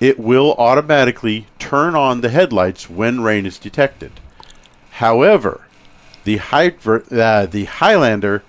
it 0.00 0.18
will 0.18 0.54
automatically 0.58 1.46
turn 1.58 1.96
on 1.96 2.20
the 2.20 2.28
headlights 2.28 2.90
when 2.90 3.22
rain 3.22 3.46
is 3.46 3.58
detected. 3.58 4.12
However, 4.92 5.62
the, 6.24 6.36
Hydra, 6.36 7.02
uh, 7.10 7.46
the 7.46 7.64
Highlander 7.64 8.42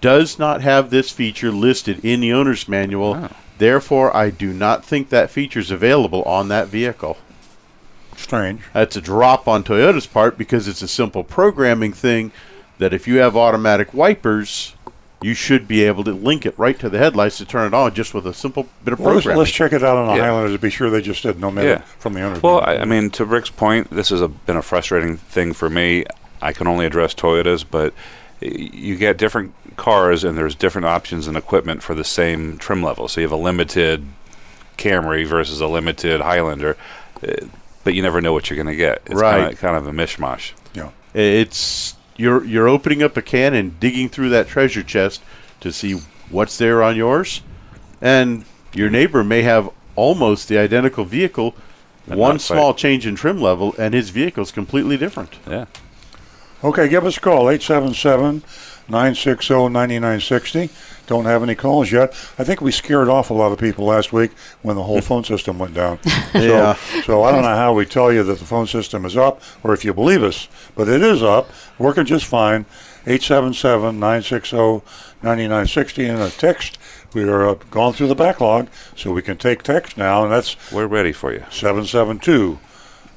does 0.00 0.40
not 0.40 0.62
have 0.62 0.90
this 0.90 1.12
feature 1.12 1.52
listed 1.52 2.04
in 2.04 2.20
the 2.20 2.32
owner's 2.32 2.68
manual. 2.68 3.28
Therefore, 3.58 4.14
I 4.16 4.30
do 4.30 4.52
not 4.52 4.84
think 4.84 5.10
that 5.10 5.30
feature 5.30 5.60
is 5.60 5.70
available 5.70 6.24
on 6.24 6.48
that 6.48 6.66
vehicle. 6.66 7.18
Strange. 8.22 8.60
That's 8.72 8.96
a 8.96 9.00
drop 9.00 9.46
on 9.48 9.64
Toyota's 9.64 10.06
part 10.06 10.38
because 10.38 10.68
it's 10.68 10.82
a 10.82 10.88
simple 10.88 11.24
programming 11.24 11.92
thing 11.92 12.32
that 12.78 12.92
if 12.94 13.06
you 13.06 13.18
have 13.18 13.36
automatic 13.36 13.92
wipers, 13.92 14.74
you 15.20 15.34
should 15.34 15.68
be 15.68 15.84
able 15.84 16.02
to 16.04 16.12
link 16.12 16.44
it 16.46 16.58
right 16.58 16.78
to 16.80 16.88
the 16.88 16.98
headlights 16.98 17.38
to 17.38 17.44
turn 17.44 17.66
it 17.66 17.74
on 17.74 17.94
just 17.94 18.12
with 18.14 18.26
a 18.26 18.34
simple 18.34 18.66
bit 18.84 18.92
of 18.92 18.98
Well, 19.00 19.14
let's, 19.14 19.24
programming. 19.24 19.38
let's 19.38 19.50
check 19.52 19.72
it 19.72 19.84
out 19.84 19.96
on 19.96 20.08
the 20.08 20.14
Yeah. 20.14 20.24
Highlander 20.26 20.52
to 20.52 20.58
be 20.58 20.70
sure 20.70 20.90
they 20.90 21.00
just 21.02 21.22
didn't 21.22 21.44
omit 21.44 21.64
Yeah. 21.64 21.70
it 21.74 21.84
from 21.98 22.14
the 22.14 22.22
owner. 22.22 22.40
Well, 22.40 22.60
I, 22.60 22.78
I 22.78 22.84
mean, 22.84 23.10
to 23.10 23.24
Rick's 23.24 23.50
point, 23.50 23.90
this 23.90 24.08
has 24.08 24.20
a, 24.20 24.28
been 24.28 24.56
a 24.56 24.62
frustrating 24.62 25.16
thing 25.16 25.52
for 25.52 25.70
me. 25.70 26.04
I 26.40 26.52
can 26.52 26.66
only 26.66 26.86
address 26.86 27.14
Toyotas, 27.14 27.64
but 27.70 27.94
you 28.40 28.96
get 28.96 29.16
different 29.16 29.54
cars 29.76 30.24
and 30.24 30.36
there's 30.36 30.56
different 30.56 30.86
options 30.86 31.28
and 31.28 31.36
equipment 31.36 31.84
for 31.84 31.94
the 31.94 32.02
same 32.02 32.58
trim 32.58 32.82
level. 32.82 33.06
So 33.06 33.20
you 33.20 33.24
have 33.26 33.32
a 33.32 33.36
limited 33.40 34.04
Camry 34.76 35.24
versus 35.24 35.60
a 35.60 35.68
limited 35.68 36.20
Highlander, 36.20 36.76
uh, 37.22 37.46
but 37.84 37.94
you 37.94 38.02
never 38.02 38.20
know 38.20 38.32
what 38.32 38.48
you're 38.50 38.56
going 38.56 38.66
to 38.66 38.76
get. 38.76 39.02
It's 39.06 39.14
Right. 39.14 39.40
Kinda, 39.48 39.56
kind 39.56 39.76
of 39.76 39.86
a 39.86 39.92
mishmash. 39.92 40.52
yeah. 40.74 40.90
It's 41.14 41.94
you're 42.16 42.44
you're 42.44 42.68
opening 42.68 43.02
up 43.02 43.16
a 43.16 43.22
can 43.22 43.54
and 43.54 43.78
digging 43.80 44.08
through 44.08 44.28
that 44.30 44.48
treasure 44.48 44.82
chest 44.82 45.20
to 45.60 45.72
see 45.72 46.00
what's 46.30 46.56
there 46.58 46.82
on 46.82 46.96
yours, 46.96 47.42
and 48.00 48.44
your 48.72 48.88
neighbor 48.90 49.22
may 49.22 49.42
have 49.42 49.68
almost 49.96 50.48
the 50.48 50.58
identical 50.58 51.04
vehicle, 51.04 51.54
And 52.06 52.18
one 52.18 52.34
not 52.36 52.40
quite. 52.46 52.56
small 52.56 52.74
change 52.74 53.06
in 53.06 53.14
trim 53.14 53.40
level, 53.40 53.74
and 53.78 53.92
his 53.94 54.08
vehicle's 54.10 54.50
completely 54.52 54.96
different. 54.96 55.36
Yeah. 55.46 55.66
Okay, 56.64 56.88
give 56.88 57.04
us 57.04 57.16
a 57.16 57.20
call, 57.20 57.50
877 57.50 58.42
960 58.88 59.68
9960. 59.68 60.70
Don't 61.12 61.26
have 61.26 61.42
any 61.42 61.54
calls 61.54 61.92
yet. 61.92 62.14
I 62.38 62.44
think 62.44 62.62
we 62.62 62.72
scared 62.72 63.10
off 63.10 63.28
a 63.28 63.34
lot 63.34 63.52
of 63.52 63.58
people 63.58 63.84
last 63.84 64.14
week 64.14 64.30
when 64.62 64.76
the 64.76 64.82
whole 64.82 65.02
phone 65.02 65.24
system 65.24 65.58
went 65.58 65.74
down. 65.74 65.98
Yeah. 66.32 66.72
So, 66.72 67.00
so 67.02 67.22
I 67.22 67.30
don't 67.30 67.42
know 67.42 67.54
how 67.54 67.74
we 67.74 67.84
tell 67.84 68.10
you 68.10 68.22
that 68.22 68.38
the 68.38 68.46
phone 68.46 68.66
system 68.66 69.04
is 69.04 69.14
up 69.14 69.42
or 69.62 69.74
if 69.74 69.84
you 69.84 69.92
believe 69.92 70.22
us, 70.22 70.48
but 70.74 70.88
it 70.88 71.02
is 71.02 71.22
up, 71.22 71.50
working 71.78 72.06
just 72.06 72.24
fine. 72.24 72.64
877 73.04 74.00
960 74.00 74.56
9960 75.22 76.06
and 76.06 76.22
a 76.22 76.30
text. 76.30 76.78
We 77.12 77.24
are 77.24 77.46
uh, 77.46 77.54
gone 77.70 77.92
through 77.92 78.08
the 78.08 78.14
backlog, 78.14 78.68
so 78.96 79.12
we 79.12 79.20
can 79.20 79.36
take 79.36 79.62
text 79.62 79.98
now, 79.98 80.22
and 80.22 80.32
that's 80.32 80.56
We're 80.72 80.86
ready 80.86 81.12
for 81.12 81.30
you. 81.30 81.44
772 81.50 82.58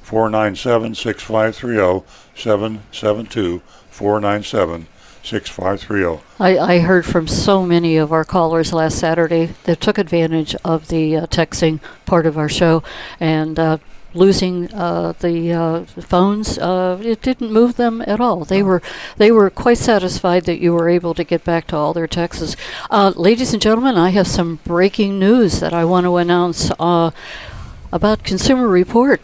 497 0.02 0.94
6530. 0.94 2.04
772 2.34 3.62
497 3.88 4.86
6530. 5.26 6.22
I, 6.38 6.58
I 6.58 6.78
heard 6.78 7.04
from 7.04 7.26
so 7.26 7.66
many 7.66 7.96
of 7.96 8.12
our 8.12 8.24
callers 8.24 8.72
last 8.72 8.98
Saturday 8.98 9.54
that 9.64 9.80
took 9.80 9.98
advantage 9.98 10.54
of 10.64 10.88
the 10.88 11.16
uh, 11.16 11.26
texting 11.26 11.80
part 12.04 12.26
of 12.26 12.38
our 12.38 12.48
show 12.48 12.84
and 13.18 13.58
uh, 13.58 13.78
losing 14.14 14.72
uh, 14.72 15.14
the 15.18 15.52
uh, 15.52 15.84
phones. 15.84 16.58
Uh, 16.58 17.00
it 17.02 17.22
didn't 17.22 17.52
move 17.52 17.76
them 17.76 18.02
at 18.06 18.20
all. 18.20 18.44
They 18.44 18.62
were 18.62 18.80
they 19.16 19.32
were 19.32 19.50
quite 19.50 19.78
satisfied 19.78 20.44
that 20.44 20.60
you 20.60 20.72
were 20.72 20.88
able 20.88 21.12
to 21.14 21.24
get 21.24 21.44
back 21.44 21.66
to 21.68 21.76
all 21.76 21.92
their 21.92 22.06
texts. 22.06 22.56
Uh, 22.88 23.12
ladies 23.16 23.52
and 23.52 23.60
gentlemen, 23.60 23.96
I 23.96 24.10
have 24.10 24.28
some 24.28 24.60
breaking 24.64 25.18
news 25.18 25.58
that 25.58 25.74
I 25.74 25.84
want 25.84 26.04
to 26.04 26.16
announce 26.18 26.70
about 26.78 28.22
Consumer 28.22 28.68
Report. 28.68 29.20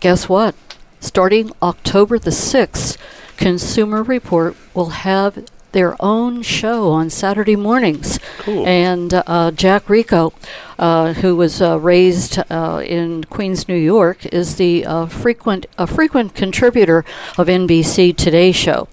Guess 0.00 0.28
what? 0.28 0.54
Starting 0.98 1.50
October 1.60 2.18
the 2.18 2.30
6th, 2.30 2.96
Consumer 3.42 4.04
Report 4.04 4.56
will 4.72 4.90
have 4.90 5.48
their 5.72 5.96
own 5.98 6.42
show 6.42 6.90
on 6.90 7.10
Saturday 7.10 7.56
mornings. 7.56 8.20
Cool. 8.38 8.64
And 8.64 9.12
uh, 9.12 9.50
Jack 9.50 9.90
Rico, 9.90 10.32
uh, 10.78 11.14
who 11.14 11.34
was 11.34 11.60
uh, 11.60 11.80
raised 11.80 12.38
uh, 12.48 12.82
in 12.86 13.24
Queens, 13.24 13.66
New 13.66 13.74
York, 13.74 14.24
is 14.26 14.56
the 14.56 14.86
uh, 14.86 15.06
frequent 15.06 15.66
a 15.76 15.88
frequent 15.88 16.36
contributor 16.36 17.04
of 17.36 17.48
NBC 17.48 18.16
Today 18.16 18.52
Show. 18.52 18.86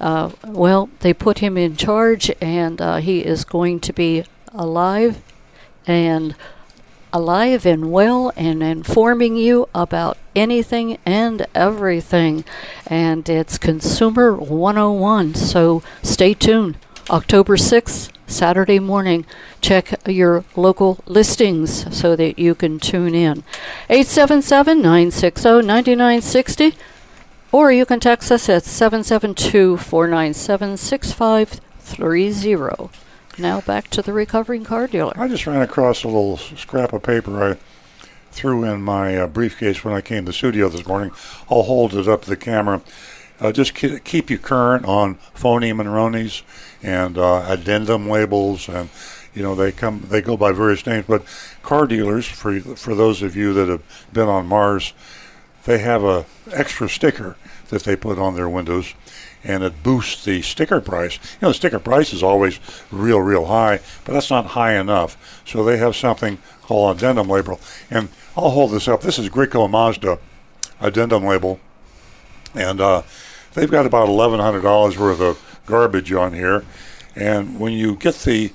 Uh, 0.00 0.30
well, 0.46 0.88
they 1.00 1.12
put 1.12 1.38
him 1.38 1.56
in 1.56 1.76
charge, 1.76 2.30
and 2.40 2.80
uh, 2.80 2.98
he 2.98 3.24
is 3.24 3.44
going 3.44 3.80
to 3.80 3.92
be 3.92 4.24
alive 4.52 5.20
and 5.84 6.36
alive 7.12 7.66
and 7.66 7.90
well 7.90 8.32
and 8.36 8.62
informing 8.62 9.36
you 9.36 9.68
about 9.74 10.16
anything 10.36 10.98
and 11.04 11.46
everything. 11.54 12.44
And 12.86 13.28
it's 13.28 13.58
Consumer 13.58 14.34
101. 14.34 15.34
So 15.34 15.82
stay 16.02 16.32
tuned. 16.34 16.78
October 17.08 17.56
6th, 17.56 18.10
Saturday 18.26 18.78
morning. 18.78 19.24
Check 19.60 20.00
your 20.06 20.44
local 20.56 20.98
listings 21.06 21.96
so 21.96 22.16
that 22.16 22.38
you 22.38 22.54
can 22.54 22.78
tune 22.78 23.14
in. 23.14 23.44
877 23.88 24.82
960 24.82 25.62
9960. 25.62 26.74
Or 27.52 27.70
you 27.72 27.86
can 27.86 28.00
text 28.00 28.32
us 28.32 28.48
at 28.48 28.64
772 28.64 29.76
497 29.78 30.76
6530. 30.76 32.90
Now 33.38 33.60
back 33.60 33.88
to 33.90 34.02
the 34.02 34.12
recovering 34.12 34.64
car 34.64 34.88
dealer. 34.88 35.12
I 35.16 35.28
just 35.28 35.46
ran 35.46 35.62
across 35.62 36.02
a 36.04 36.08
little 36.08 36.38
scrap 36.38 36.92
of 36.92 37.02
paper 37.02 37.52
I 37.52 37.56
threw 38.36 38.64
in 38.64 38.82
my 38.82 39.16
uh, 39.16 39.26
briefcase 39.26 39.82
when 39.82 39.94
I 39.94 40.02
came 40.02 40.24
to 40.24 40.26
the 40.26 40.32
studio 40.32 40.68
this 40.68 40.86
morning. 40.86 41.10
I'll 41.50 41.62
hold 41.62 41.94
it 41.94 42.06
up 42.06 42.22
to 42.22 42.28
the 42.30 42.36
camera. 42.36 42.82
Uh, 43.40 43.50
just 43.50 43.74
ke- 43.74 44.02
keep 44.04 44.30
you 44.30 44.38
current 44.38 44.84
on 44.84 45.14
phony 45.34 45.72
Monroneys 45.72 46.42
and 46.82 47.18
uh, 47.18 47.44
addendum 47.48 48.08
labels, 48.08 48.68
and 48.68 48.90
you 49.34 49.42
know 49.42 49.54
they 49.54 49.72
come 49.72 50.06
they 50.08 50.20
go 50.20 50.36
by 50.36 50.52
various 50.52 50.86
names. 50.86 51.06
But 51.08 51.24
car 51.62 51.86
dealers, 51.86 52.26
for 52.26 52.60
for 52.60 52.94
those 52.94 53.22
of 53.22 53.34
you 53.34 53.52
that 53.54 53.68
have 53.68 53.82
been 54.12 54.28
on 54.28 54.46
Mars, 54.46 54.92
they 55.66 55.78
have 55.78 56.02
a 56.02 56.24
extra 56.52 56.88
sticker 56.88 57.36
that 57.68 57.82
they 57.82 57.96
put 57.96 58.18
on 58.18 58.34
their 58.34 58.48
windows 58.48 58.94
and 59.44 59.62
it 59.62 59.82
boosts 59.82 60.24
the 60.24 60.42
sticker 60.42 60.80
price. 60.80 61.14
You 61.14 61.38
know, 61.42 61.48
the 61.48 61.54
sticker 61.54 61.78
price 61.78 62.12
is 62.12 62.22
always 62.22 62.58
real, 62.90 63.20
real 63.20 63.46
high, 63.46 63.80
but 64.04 64.12
that's 64.12 64.30
not 64.30 64.46
high 64.46 64.74
enough. 64.74 65.42
So 65.46 65.62
they 65.62 65.76
have 65.76 65.94
something 65.94 66.38
called 66.62 66.96
addendum 66.96 67.28
label. 67.28 67.60
And 67.90 68.08
I'll 68.36 68.50
hold 68.50 68.72
this 68.72 68.88
up. 68.88 69.02
This 69.02 69.18
is 69.18 69.28
Grieco 69.28 69.70
Mazda 69.70 70.18
addendum 70.80 71.24
label. 71.24 71.60
And 72.54 72.80
uh, 72.80 73.02
they've 73.54 73.70
got 73.70 73.86
about 73.86 74.08
$1,100 74.08 74.96
worth 74.96 75.20
of 75.20 75.60
garbage 75.66 76.12
on 76.12 76.32
here. 76.32 76.64
And 77.14 77.60
when 77.60 77.72
you 77.72 77.94
get 77.96 78.16
the 78.16 78.52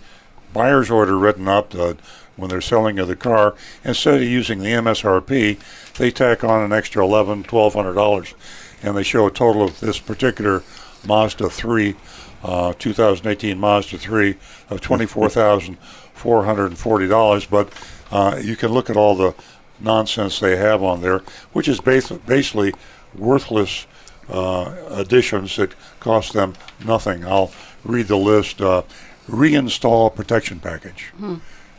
buyer's 0.53 0.91
order 0.91 1.18
written 1.18 1.47
up, 1.47 1.74
uh, 1.74 1.93
when 2.36 2.49
they're 2.49 2.61
selling 2.61 2.97
you 2.97 3.05
the 3.05 3.15
car, 3.15 3.55
instead 3.84 4.15
of 4.15 4.23
using 4.23 4.59
the 4.59 4.71
MSRP, 4.71 5.59
they 5.97 6.11
tack 6.11 6.43
on 6.43 6.63
an 6.63 6.73
extra 6.73 7.03
eleven, 7.03 7.43
twelve 7.43 7.73
hundred 7.73 7.93
dollars, 7.93 8.34
and 8.82 8.95
they 8.97 9.03
show 9.03 9.27
a 9.27 9.32
total 9.32 9.63
of 9.63 9.79
this 9.79 9.99
particular 9.99 10.63
Mazda 11.07 11.49
3, 11.49 11.95
uh, 12.43 12.73
2018 12.77 13.59
Mazda 13.59 13.97
3 13.97 14.36
of 14.69 14.82
$24,440. 14.82 17.49
But 17.49 17.73
uh, 18.11 18.39
you 18.41 18.55
can 18.55 18.71
look 18.71 18.89
at 18.89 18.97
all 18.97 19.15
the 19.15 19.34
nonsense 19.79 20.39
they 20.39 20.57
have 20.57 20.84
on 20.84 21.01
there, 21.01 21.19
which 21.53 21.67
is 21.67 21.79
bas- 21.79 22.11
basically 22.11 22.73
worthless 23.15 23.88
uh, 24.29 24.73
additions 24.89 25.55
that 25.55 25.73
cost 25.99 26.34
them 26.34 26.53
nothing. 26.86 27.25
I'll 27.25 27.51
read 27.84 28.07
the 28.07 28.17
list. 28.17 28.61
Uh, 28.61 28.84
reinstall 29.27 30.13
protection 30.13 30.59
package. 30.59 31.11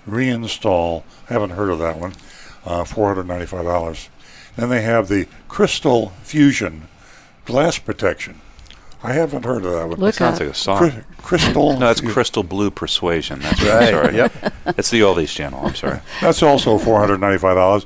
Reinstall. 0.09 1.05
Haven't 1.27 1.51
heard 1.51 1.71
of 1.71 1.79
that 1.79 1.99
one. 1.99 2.13
Uh, 2.65 2.85
$495. 2.85 4.09
Then 4.57 4.69
they 4.69 4.83
have 4.83 5.09
the 5.09 5.27
Crystal 5.49 6.11
Fusion 6.23 6.89
glass 7.45 7.79
protection. 7.79 8.41
I 9.05 9.15
haven't 9.15 9.45
heard 9.45 9.65
of 9.65 9.73
that 9.73 9.89
one. 9.89 9.99
Look 9.99 10.15
Sounds 10.15 10.41
at 10.41 10.47
like 10.47 10.55
a 10.55 10.57
song. 10.57 10.79
Cry- 10.79 11.05
crystal. 11.19 11.73
No, 11.73 11.79
that's 11.87 12.01
Crystal 12.01 12.45
Blue 12.45 12.71
Persuasion. 12.71 13.41
That's 13.41 13.61
right. 13.63 13.73
Right, 13.73 13.91
Sorry. 13.91 14.17
yep. 14.17 14.33
It's 14.79 14.91
the 14.91 15.01
oldies 15.01 15.35
channel. 15.35 15.67
I'm 15.67 15.75
sorry. 15.75 15.99
That's 16.21 16.41
also 16.41 16.79
four 16.79 17.01
hundred 17.01 17.19
ninety-five 17.19 17.57
dollars. 17.57 17.85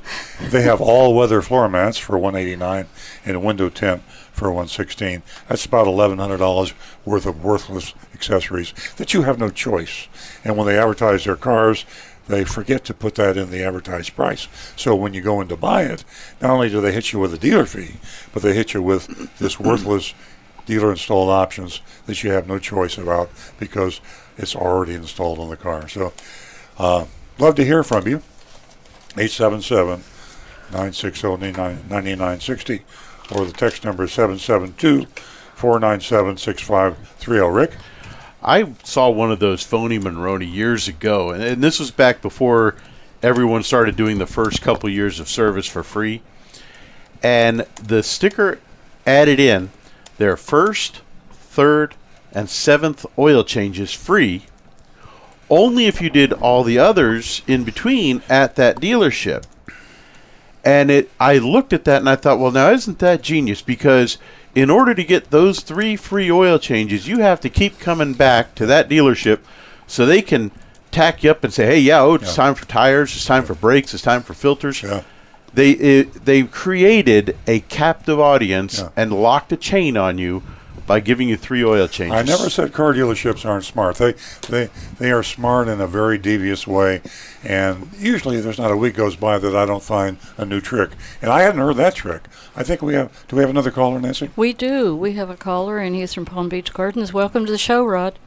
They 0.51 0.61
have 0.61 0.79
all-weather 0.79 1.41
floor 1.41 1.67
mats 1.69 1.97
for 1.97 2.19
one 2.19 2.35
eighty-nine 2.35 2.85
and 3.25 3.35
a 3.35 3.39
window 3.39 3.69
tint 3.69 4.03
for 4.31 4.51
one 4.51 4.67
sixteen. 4.67 5.23
That's 5.49 5.65
about 5.65 5.87
eleven 5.87 6.19
hundred 6.19 6.37
dollars 6.37 6.75
worth 7.03 7.25
of 7.25 7.43
worthless 7.43 7.95
accessories 8.13 8.73
that 8.97 9.15
you 9.15 9.23
have 9.23 9.39
no 9.39 9.49
choice. 9.49 10.07
And 10.43 10.55
when 10.55 10.67
they 10.67 10.77
advertise 10.77 11.23
their 11.25 11.35
cars, 11.35 11.83
they 12.27 12.43
forget 12.43 12.83
to 12.85 12.93
put 12.93 13.15
that 13.15 13.37
in 13.37 13.51
the 13.51 13.63
advertised 13.63 14.15
price. 14.15 14.47
So 14.75 14.95
when 14.95 15.13
you 15.13 15.21
go 15.21 15.41
in 15.41 15.47
to 15.47 15.57
buy 15.57 15.83
it, 15.83 16.03
not 16.41 16.51
only 16.51 16.69
do 16.69 16.81
they 16.81 16.91
hit 16.91 17.13
you 17.13 17.19
with 17.19 17.33
a 17.33 17.37
dealer 17.37 17.65
fee, 17.65 17.95
but 18.33 18.43
they 18.43 18.53
hit 18.53 18.73
you 18.73 18.81
with 18.81 19.37
this 19.39 19.59
worthless 19.59 20.13
dealer 20.65 20.91
installed 20.91 21.29
options 21.29 21.81
that 22.05 22.23
you 22.23 22.31
have 22.31 22.47
no 22.47 22.59
choice 22.59 22.97
about 22.97 23.29
because 23.57 24.01
it's 24.37 24.55
already 24.55 24.93
installed 24.93 25.39
on 25.39 25.49
the 25.49 25.57
car. 25.57 25.87
So, 25.87 26.13
uh, 26.77 27.05
love 27.39 27.55
to 27.55 27.65
hear 27.65 27.83
from 27.83 28.07
you. 28.07 28.17
877 29.17 30.03
960 30.71 31.37
9960 31.53 32.83
or 33.31 33.45
the 33.45 33.51
text 33.51 33.83
number 33.83 34.03
is 34.03 34.13
772 34.13 35.05
497 35.55 36.37
6530. 36.37 37.53
Rick? 37.53 37.71
I 38.43 38.73
saw 38.83 39.09
one 39.09 39.31
of 39.31 39.39
those 39.39 39.63
phony 39.63 39.99
Monroney 39.99 40.51
years 40.51 40.87
ago, 40.87 41.31
and, 41.31 41.43
and 41.43 41.63
this 41.63 41.79
was 41.79 41.91
back 41.91 42.21
before 42.21 42.75
everyone 43.23 43.63
started 43.63 43.95
doing 43.95 44.19
the 44.19 44.27
first 44.27 44.61
couple 44.61 44.89
years 44.89 45.19
of 45.19 45.27
service 45.27 45.67
for 45.67 45.83
free. 45.83 46.21
And 47.23 47.65
the 47.81 48.03
sticker 48.03 48.59
added 49.05 49.39
in 49.39 49.71
their 50.17 50.37
first, 50.37 51.01
third, 51.31 51.95
and 52.31 52.49
seventh 52.49 53.05
oil 53.17 53.43
changes 53.43 53.91
free, 53.91 54.43
only 55.49 55.85
if 55.85 56.01
you 56.01 56.09
did 56.09 56.33
all 56.33 56.63
the 56.63 56.77
others 56.77 57.41
in 57.47 57.63
between 57.63 58.21
at 58.29 58.55
that 58.55 58.77
dealership. 58.77 59.45
And 60.63 60.91
it, 60.91 61.09
I 61.19 61.37
looked 61.37 61.71
at 61.71 61.85
that 61.85 62.01
and 62.01 62.09
I 62.09 62.17
thought, 62.17 62.39
well, 62.39 62.51
now 62.51 62.71
isn't 62.71 62.99
that 62.99 63.21
genius? 63.21 63.61
Because 63.61 64.17
in 64.57 64.71
order 64.71 64.95
to 64.95 65.03
get 65.03 65.29
those 65.29 65.59
three 65.59 65.95
free 65.95 66.31
oil 66.31 66.57
changes, 66.57 67.07
you 67.07 67.19
have 67.19 67.39
to 67.39 67.47
keep 67.49 67.79
coming 67.79 68.13
back 68.13 68.55
to 68.55 68.65
that 68.65 68.89
dealership 68.89 69.39
so 69.85 70.03
they 70.03 70.19
can 70.21 70.49
tack 70.89 71.23
you 71.23 71.29
up 71.29 71.43
and 71.43 71.53
say, 71.53 71.67
hey, 71.67 71.79
yeah, 71.79 72.01
oh, 72.01 72.15
it's 72.15 72.29
Yeah. 72.29 72.43
time 72.45 72.55
for 72.55 72.65
tires, 72.65 73.15
it's 73.15 73.25
time 73.25 73.43
for 73.43 73.53
brakes, 73.53 73.93
it's 73.93 74.01
time 74.01 74.23
for 74.23 74.33
filters. 74.33 74.81
Yeah. 74.81 75.01
They 75.53 75.71
it, 75.71 76.25
they 76.25 76.41
created 76.43 77.37
a 77.45 77.59
captive 77.61 78.19
audience 78.19 78.79
Yeah. 78.79 78.89
and 78.95 79.13
locked 79.13 79.51
a 79.53 79.57
chain 79.57 79.95
on 79.95 80.17
you 80.17 80.41
by 80.87 81.01
giving 81.01 81.27
you 81.29 81.37
three 81.37 81.63
oil 81.63 81.87
changes. 81.87 82.15
I 82.15 82.23
never 82.23 82.49
said 82.49 82.73
car 82.73 82.93
dealerships 82.93 83.45
aren't 83.45 83.65
smart. 83.65 83.97
They, 83.97 84.13
they, 84.47 84.69
they 84.97 85.11
are 85.11 85.21
smart 85.21 85.67
in 85.67 85.81
a 85.81 85.85
very 85.85 86.17
devious 86.17 86.65
way, 86.65 87.01
and 87.43 87.89
usually 87.99 88.39
there's 88.39 88.57
not 88.57 88.71
a 88.71 88.77
week 88.77 88.95
goes 88.95 89.17
by 89.17 89.37
that 89.37 89.55
I 89.55 89.65
don't 89.65 89.83
find 89.83 90.17
a 90.37 90.45
new 90.45 90.61
trick. 90.61 90.91
And 91.21 91.29
I 91.29 91.41
hadn't 91.41 91.59
heard 91.59 91.75
that 91.75 91.93
trick. 91.93 92.23
I 92.55 92.63
think 92.63 92.81
we 92.81 92.95
have. 92.95 93.27
Do 93.27 93.35
we 93.35 93.41
have 93.41 93.49
another 93.49 93.69
caller, 93.69 93.99
Nancy? 93.99 94.31
We 94.35 94.53
do. 94.53 94.95
We 94.95 95.13
have 95.13 95.29
a 95.29 95.37
caller, 95.37 95.77
and 95.77 95.95
he's 95.95 96.13
from 96.13 96.25
Palm 96.25 96.49
Beach 96.49 96.73
Gardens. 96.73 97.13
Welcome 97.13 97.45
to 97.45 97.51
the 97.51 97.57
show, 97.57 97.85
Rod. 97.85 98.17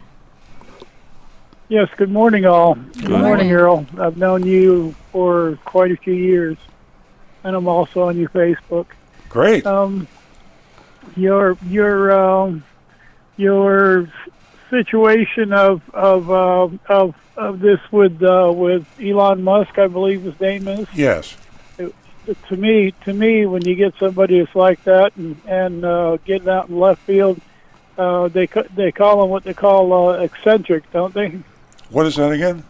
Yes, 1.68 1.88
good 1.96 2.10
morning, 2.10 2.44
all. 2.44 2.74
Good, 2.74 3.10
morning. 3.10 3.50
Earl. 3.50 3.86
I've 3.98 4.16
known 4.16 4.44
you 4.44 4.94
for 5.12 5.58
quite 5.64 5.92
a 5.92 5.96
few 5.96 6.14
years, 6.14 6.58
and 7.44 7.56
I'm 7.56 7.68
also 7.68 8.02
on 8.02 8.18
your 8.18 8.28
Facebook. 8.30 8.86
Great. 9.28 9.64
Um, 9.64 10.08
your 11.16 11.56
your 11.66 12.12
um, 12.12 12.64
your 13.36 14.08
situation 14.70 15.52
of 15.52 15.82
of 15.90 16.30
uh, 16.30 16.68
of 16.88 17.14
of 17.36 17.60
this 17.60 17.80
with 17.90 18.22
uh, 18.22 18.52
with 18.54 18.86
Elon 19.00 19.42
Musk, 19.42 19.78
I 19.78 19.86
believe 19.86 20.22
his 20.22 20.38
name 20.40 20.68
is. 20.68 20.86
Yes. 20.94 21.36
To 22.48 22.56
me, 22.56 22.92
to 23.04 23.14
me, 23.14 23.46
when 23.46 23.64
you 23.64 23.74
get 23.74 23.94
somebody 23.98 24.38
that's 24.38 24.54
like 24.54 24.84
that 24.84 25.16
and 25.16 25.40
and 25.46 25.84
uh, 25.84 26.18
getting 26.24 26.48
out 26.48 26.68
in 26.68 26.78
left 26.78 27.00
field, 27.02 27.40
uh, 27.98 28.28
they 28.28 28.46
they 28.76 28.92
call 28.92 29.20
them 29.22 29.30
what 29.30 29.44
they 29.44 29.54
call 29.54 29.92
uh, 29.92 30.18
eccentric, 30.18 30.90
don't 30.92 31.14
they? 31.14 31.40
What 31.88 32.06
is 32.06 32.16
that 32.16 32.30
again? 32.30 32.62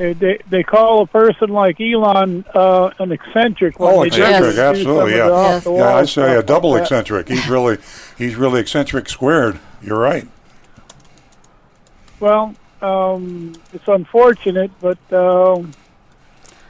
They, 0.00 0.14
they 0.14 0.38
they 0.48 0.62
call 0.62 1.02
a 1.02 1.06
person 1.06 1.50
like 1.50 1.78
Elon 1.78 2.46
uh, 2.54 2.90
an 3.00 3.12
eccentric. 3.12 3.78
when 3.78 3.94
Oh, 3.94 4.02
eccentric, 4.02 4.54
do 4.54 4.60
absolutely, 4.62 5.10
some 5.12 5.18
yeah. 5.18 5.28
Yes. 5.28 5.66
Yeah, 5.66 5.94
I'd 5.96 6.08
say 6.08 6.36
a 6.36 6.42
double 6.42 6.70
like 6.70 6.78
that. 6.78 6.84
eccentric. 6.84 7.28
He's 7.28 7.46
really, 7.50 7.76
he's 8.16 8.34
really 8.34 8.60
eccentric 8.60 9.10
squared. 9.10 9.60
You're 9.82 9.98
right. 9.98 10.26
Well, 12.18 12.54
um, 12.80 13.52
it's 13.74 13.86
unfortunate, 13.88 14.70
but 14.80 14.96
um, 15.12 15.70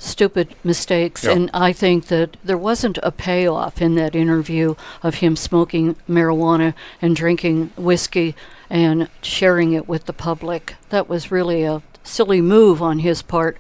stupid 0.01 0.55
mistakes 0.63 1.23
Yeah. 1.23 1.31
and 1.33 1.49
I 1.53 1.71
think 1.73 2.07
that 2.07 2.35
there 2.43 2.57
wasn't 2.57 2.97
a 3.03 3.11
payoff 3.11 3.81
in 3.81 3.93
that 3.95 4.15
interview 4.15 4.73
of 5.03 5.15
him 5.15 5.35
smoking 5.35 5.95
marijuana 6.09 6.73
and 7.01 7.15
drinking 7.15 7.69
whiskey 7.77 8.35
and 8.69 9.09
sharing 9.21 9.73
it 9.73 9.87
with 9.87 10.05
the 10.05 10.13
public. 10.13 10.75
That 10.89 11.07
was 11.07 11.31
really 11.31 11.63
a 11.63 11.83
silly 12.03 12.41
move 12.41 12.81
on 12.81 12.99
his 12.99 13.21
part. 13.21 13.57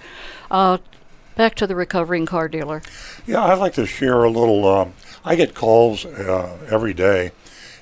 Uh, 0.49 0.79
back 1.35 1.53
to 1.55 1.67
the 1.67 1.75
recovering 1.75 2.25
car 2.25 2.47
dealer. 2.47 2.81
Yeah, 3.27 3.43
I'd 3.43 3.59
like 3.59 3.73
to 3.75 3.85
share 3.85 4.23
a 4.23 4.29
little. 4.29 4.67
Um, 4.67 4.93
I 5.23 5.35
get 5.35 5.53
calls 5.53 6.05
uh, 6.05 6.57
every 6.71 6.93
day, 6.95 7.31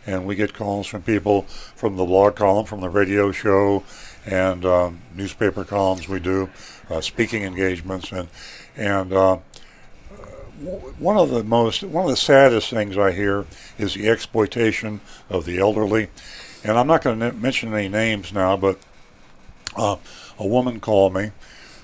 and 0.05 0.25
we 0.25 0.35
get 0.35 0.53
calls 0.53 0.85
from 0.87 1.01
people 1.03 1.43
from 1.43 1.95
the 1.95 2.05
blog 2.05 2.35
column, 2.35 2.65
from 2.65 2.81
the 2.81 2.89
radio 2.89 3.31
show, 3.31 3.83
and 4.25 4.65
um, 4.65 5.01
newspaper 5.15 5.63
columns 5.63 6.09
we 6.09 6.19
do, 6.19 6.49
uh, 6.89 7.01
speaking 7.01 7.43
engagements, 7.43 8.11
and 8.11 8.29
and 8.75 9.13
uh, 9.13 9.37
one 10.97 11.17
of 11.17 11.29
the 11.29 11.43
most 11.43 11.83
one 11.83 12.05
of 12.05 12.09
the 12.09 12.17
saddest 12.17 12.69
things 12.69 12.97
I 12.97 13.11
hear 13.11 13.45
is 13.77 13.93
the 13.93 14.09
exploitation 14.09 15.01
of 15.29 15.45
the 15.45 15.59
elderly, 15.59 16.09
and 16.63 16.77
I'm 16.77 16.87
not 16.87 17.03
going 17.03 17.19
to 17.19 17.31
mention 17.31 17.73
any 17.73 17.87
names 17.87 18.33
now, 18.33 18.57
but 18.57 18.79
uh, 19.75 19.97
a 20.37 20.47
woman 20.47 20.79
called 20.79 21.13
me 21.13 21.31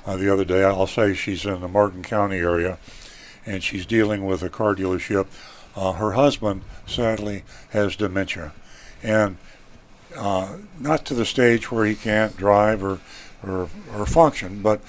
uh, 0.05 0.17
the 0.17 0.31
other 0.31 0.45
day. 0.45 0.63
I'll 0.63 0.87
say 0.87 1.13
she's 1.13 1.45
in 1.45 1.61
the 1.61 1.67
Martin 1.67 2.03
County 2.03 2.37
area, 2.37 2.77
and 3.45 3.63
she's 3.63 3.85
dealing 3.85 4.25
with 4.25 4.43
a 4.43 4.49
car 4.49 4.75
dealership. 4.75 5.27
Uh, 5.75 5.93
her 5.93 6.13
husband 6.13 6.61
sadly 6.85 7.43
has 7.69 7.95
dementia, 7.95 8.53
and 9.03 9.37
uh, 10.15 10.57
not 10.79 11.05
to 11.05 11.13
the 11.13 11.25
stage 11.25 11.71
where 11.71 11.85
he 11.85 11.95
can't 11.95 12.37
drive 12.37 12.83
or 12.83 12.99
or, 13.45 13.69
or 13.93 14.05
function, 14.05 14.61
but 14.61 14.81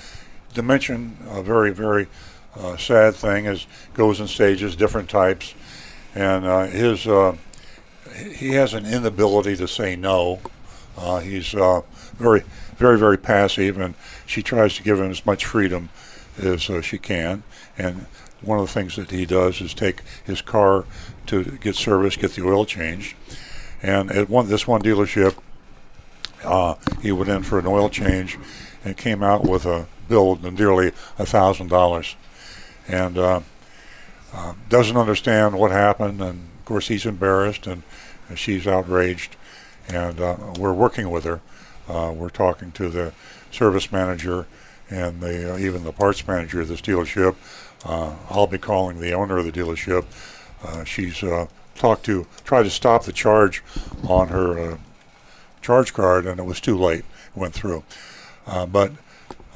dementia, 0.54 0.98
a 1.30 1.42
very 1.42 1.72
very 1.72 2.08
uh, 2.56 2.76
sad 2.76 3.14
thing, 3.14 3.46
is 3.46 3.66
goes 3.94 4.20
in 4.20 4.26
stages, 4.26 4.76
different 4.76 5.08
types, 5.08 5.54
and 6.14 6.44
uh, 6.44 6.66
his 6.66 7.06
uh, 7.06 7.36
he 8.34 8.50
has 8.50 8.74
an 8.74 8.86
inability 8.86 9.56
to 9.56 9.68
say 9.68 9.96
no. 9.96 10.40
Uh, 10.96 11.20
he's 11.20 11.54
uh, 11.54 11.82
very 12.16 12.42
very 12.76 12.98
very 12.98 13.18
passive, 13.18 13.78
and 13.78 13.94
she 14.24 14.42
tries 14.42 14.76
to 14.76 14.82
give 14.82 14.98
him 14.98 15.10
as 15.10 15.24
much 15.26 15.44
freedom 15.44 15.90
as 16.38 16.68
uh, 16.70 16.80
she 16.80 16.98
can. 16.98 17.42
And 17.78 18.06
one 18.42 18.58
of 18.58 18.66
the 18.66 18.72
things 18.72 18.96
that 18.96 19.10
he 19.10 19.26
does 19.26 19.60
is 19.60 19.74
take 19.74 20.02
his 20.24 20.40
car 20.40 20.84
to 21.26 21.44
get 21.44 21.74
service, 21.74 22.16
get 22.16 22.32
the 22.32 22.46
oil 22.46 22.64
changed. 22.64 23.14
And 23.82 24.10
at 24.10 24.28
one 24.30 24.48
this 24.48 24.66
one 24.66 24.82
dealership, 24.82 25.36
uh, 26.46 26.76
he 27.02 27.12
went 27.12 27.28
in 27.28 27.42
for 27.42 27.58
an 27.58 27.66
oil 27.66 27.88
change, 27.88 28.38
and 28.84 28.96
came 28.96 29.22
out 29.22 29.44
with 29.44 29.66
a 29.66 29.86
bill 30.08 30.32
of 30.32 30.58
nearly 30.58 30.92
a 31.18 31.26
thousand 31.26 31.68
dollars, 31.68 32.14
and 32.88 33.18
uh, 33.18 33.40
uh, 34.32 34.54
doesn't 34.68 34.96
understand 34.96 35.58
what 35.58 35.72
happened. 35.72 36.20
And 36.20 36.48
of 36.58 36.64
course, 36.64 36.88
he's 36.88 37.04
embarrassed, 37.04 37.66
and, 37.66 37.82
and 38.28 38.38
she's 38.38 38.66
outraged. 38.66 39.36
And 39.88 40.20
uh, 40.20 40.36
we're 40.58 40.72
working 40.72 41.10
with 41.10 41.24
her. 41.24 41.40
Uh, 41.88 42.12
we're 42.16 42.30
talking 42.30 42.72
to 42.72 42.88
the 42.88 43.12
service 43.50 43.92
manager 43.92 44.46
and 44.90 45.20
the 45.20 45.54
uh, 45.54 45.58
even 45.58 45.84
the 45.84 45.92
parts 45.92 46.26
manager 46.26 46.60
of 46.60 46.68
this 46.68 46.80
dealership. 46.80 47.36
I'll 47.84 48.48
be 48.48 48.58
calling 48.58 49.00
the 49.00 49.12
owner 49.12 49.38
of 49.38 49.44
the 49.44 49.52
dealership. 49.52 50.04
She's 50.84 51.22
talked 51.76 52.04
to 52.06 52.26
tried 52.44 52.64
to 52.64 52.70
stop 52.70 53.04
the 53.04 53.12
charge 53.12 53.62
on 54.08 54.28
her 54.28 54.78
charge 55.66 55.92
card, 55.92 56.26
and 56.26 56.38
it 56.38 56.44
was 56.44 56.60
too 56.60 56.78
late. 56.78 57.04
It 57.34 57.36
went 57.36 57.52
through. 57.52 57.82
Uh, 58.46 58.66
but 58.66 58.92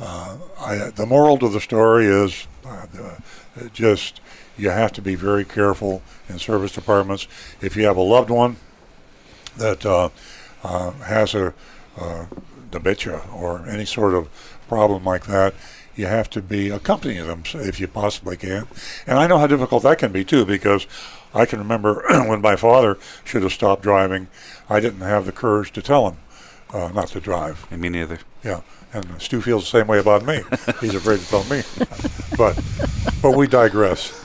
uh, 0.00 0.36
I, 0.58 0.90
the 0.90 1.06
moral 1.06 1.38
to 1.38 1.48
the 1.48 1.60
story 1.60 2.06
is 2.06 2.48
uh, 2.66 2.86
just 3.72 4.20
you 4.58 4.70
have 4.70 4.92
to 4.92 5.02
be 5.02 5.14
very 5.14 5.44
careful 5.44 6.02
in 6.28 6.38
service 6.38 6.72
departments. 6.72 7.28
If 7.60 7.76
you 7.76 7.84
have 7.86 7.96
a 7.96 8.02
loved 8.02 8.30
one 8.30 8.56
that 9.56 9.86
uh, 9.86 10.08
uh, 10.64 10.90
has 10.90 11.34
a 11.34 11.54
uh, 11.96 12.26
dementia 12.70 13.22
or 13.32 13.66
any 13.68 13.84
sort 13.84 14.14
of 14.14 14.28
problem 14.68 15.04
like 15.04 15.26
that, 15.26 15.54
you 15.94 16.06
have 16.06 16.28
to 16.30 16.42
be 16.42 16.70
accompanying 16.70 17.26
them 17.26 17.42
if 17.54 17.78
you 17.78 17.86
possibly 17.86 18.36
can. 18.36 18.66
And 19.06 19.18
I 19.18 19.26
know 19.28 19.38
how 19.38 19.46
difficult 19.46 19.82
that 19.84 19.98
can 19.98 20.12
be 20.12 20.24
too, 20.24 20.44
because 20.44 20.86
I 21.34 21.46
can 21.46 21.58
remember 21.58 22.04
when 22.08 22.40
my 22.40 22.56
father 22.56 22.98
should 23.24 23.42
have 23.42 23.52
stopped 23.52 23.82
driving, 23.82 24.28
I 24.68 24.80
didn't 24.80 25.00
have 25.00 25.26
the 25.26 25.32
courage 25.32 25.72
to 25.72 25.82
tell 25.82 26.08
him 26.08 26.18
uh, 26.72 26.90
not 26.94 27.08
to 27.08 27.20
drive. 27.20 27.66
And 27.70 27.80
me 27.80 27.88
neither. 27.88 28.18
Yeah, 28.42 28.60
and 28.92 29.20
Stu 29.20 29.40
feels 29.40 29.64
the 29.64 29.78
same 29.78 29.86
way 29.86 29.98
about 29.98 30.24
me. 30.24 30.42
He's 30.80 30.94
afraid 30.94 31.20
to 31.20 31.26
tell 31.26 31.44
me, 31.44 31.62
but 32.36 32.60
but 33.22 33.36
we 33.36 33.46
digress. 33.46 34.16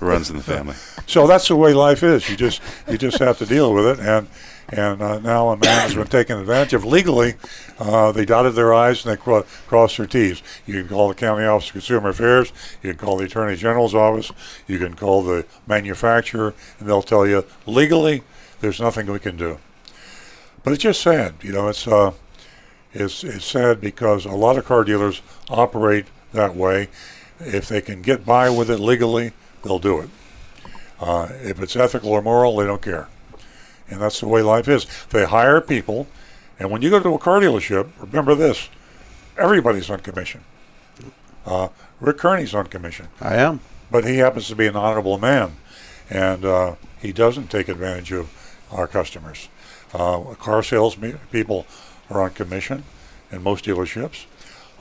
Runs 0.00 0.30
in 0.30 0.36
the 0.36 0.42
family. 0.42 0.76
So 1.06 1.26
that's 1.26 1.48
the 1.48 1.56
way 1.56 1.74
life 1.74 2.02
is. 2.02 2.30
You 2.30 2.34
just 2.34 2.62
you 2.88 2.96
just 2.96 3.18
have 3.18 3.36
to 3.36 3.44
deal 3.44 3.74
with 3.74 3.86
it. 3.86 4.00
And 4.00 4.26
and 4.68 5.02
uh, 5.02 5.18
now 5.20 5.50
a 5.50 5.56
man 5.56 5.80
has 5.82 5.94
been 5.94 6.06
taken 6.06 6.38
advantage 6.38 6.74
of 6.74 6.84
legally. 6.84 7.34
Uh, 7.78 8.12
they 8.12 8.24
dotted 8.24 8.54
their 8.54 8.72
i's 8.72 9.04
and 9.04 9.12
they 9.12 9.20
cro- 9.20 9.44
crossed 9.66 9.96
their 9.96 10.06
t's. 10.06 10.42
You 10.66 10.80
can 10.80 10.88
call 10.88 11.08
the 11.08 11.14
county 11.14 11.44
office 11.44 11.68
of 11.68 11.72
consumer 11.72 12.10
affairs. 12.10 12.52
You 12.82 12.90
can 12.94 12.98
call 12.98 13.16
the 13.16 13.24
attorney 13.24 13.56
general's 13.56 13.94
office. 13.94 14.32
You 14.66 14.78
can 14.78 14.94
call 14.94 15.22
the 15.22 15.46
manufacturer, 15.66 16.54
and 16.78 16.88
they'll 16.88 17.02
tell 17.02 17.26
you 17.26 17.44
legally 17.66 18.22
there's 18.60 18.80
nothing 18.80 19.06
we 19.06 19.18
can 19.18 19.36
do. 19.36 19.58
But 20.62 20.72
it's 20.72 20.82
just 20.82 21.02
sad. 21.02 21.34
You 21.42 21.52
know, 21.52 21.68
it's 21.68 21.86
uh, 21.86 22.12
it's 22.92 23.22
it's 23.22 23.44
sad 23.44 23.80
because 23.80 24.24
a 24.24 24.32
lot 24.32 24.56
of 24.56 24.64
car 24.64 24.84
dealers 24.84 25.20
operate 25.50 26.06
that 26.32 26.56
way. 26.56 26.88
If 27.40 27.68
they 27.68 27.80
can 27.80 28.00
get 28.00 28.24
by 28.24 28.48
with 28.48 28.70
it 28.70 28.78
legally, 28.78 29.32
they'll 29.62 29.78
do 29.78 30.00
it. 30.00 30.10
Uh, 31.00 31.28
if 31.42 31.60
it's 31.60 31.76
ethical 31.76 32.10
or 32.10 32.22
moral, 32.22 32.56
they 32.56 32.64
don't 32.64 32.80
care. 32.80 33.08
And 33.90 34.00
that's 34.00 34.20
the 34.20 34.28
way 34.28 34.42
life 34.42 34.68
is. 34.68 34.86
They 35.10 35.24
hire 35.24 35.60
people, 35.60 36.06
and 36.58 36.70
when 36.70 36.82
you 36.82 36.90
go 36.90 37.00
to 37.00 37.14
a 37.14 37.18
car 37.18 37.40
dealership, 37.40 37.90
remember 37.98 38.34
this 38.34 38.68
everybody's 39.36 39.90
on 39.90 40.00
commission. 40.00 40.44
Uh, 41.44 41.68
Rick 42.00 42.18
Kearney's 42.18 42.54
on 42.54 42.66
commission, 42.68 43.08
I 43.20 43.36
am. 43.36 43.60
but 43.90 44.04
he 44.04 44.18
happens 44.18 44.48
to 44.48 44.56
be 44.56 44.66
an 44.66 44.76
honorable 44.76 45.18
man, 45.18 45.56
and 46.08 46.44
uh, 46.44 46.74
he 47.00 47.12
doesn't 47.12 47.50
take 47.50 47.68
advantage 47.68 48.12
of 48.12 48.30
our 48.70 48.86
customers. 48.86 49.48
Uh, 49.92 50.34
car 50.34 50.62
sales 50.62 50.96
people 51.30 51.66
are 52.10 52.22
on 52.22 52.30
commission 52.30 52.84
in 53.30 53.42
most 53.42 53.64
dealerships. 53.64 54.24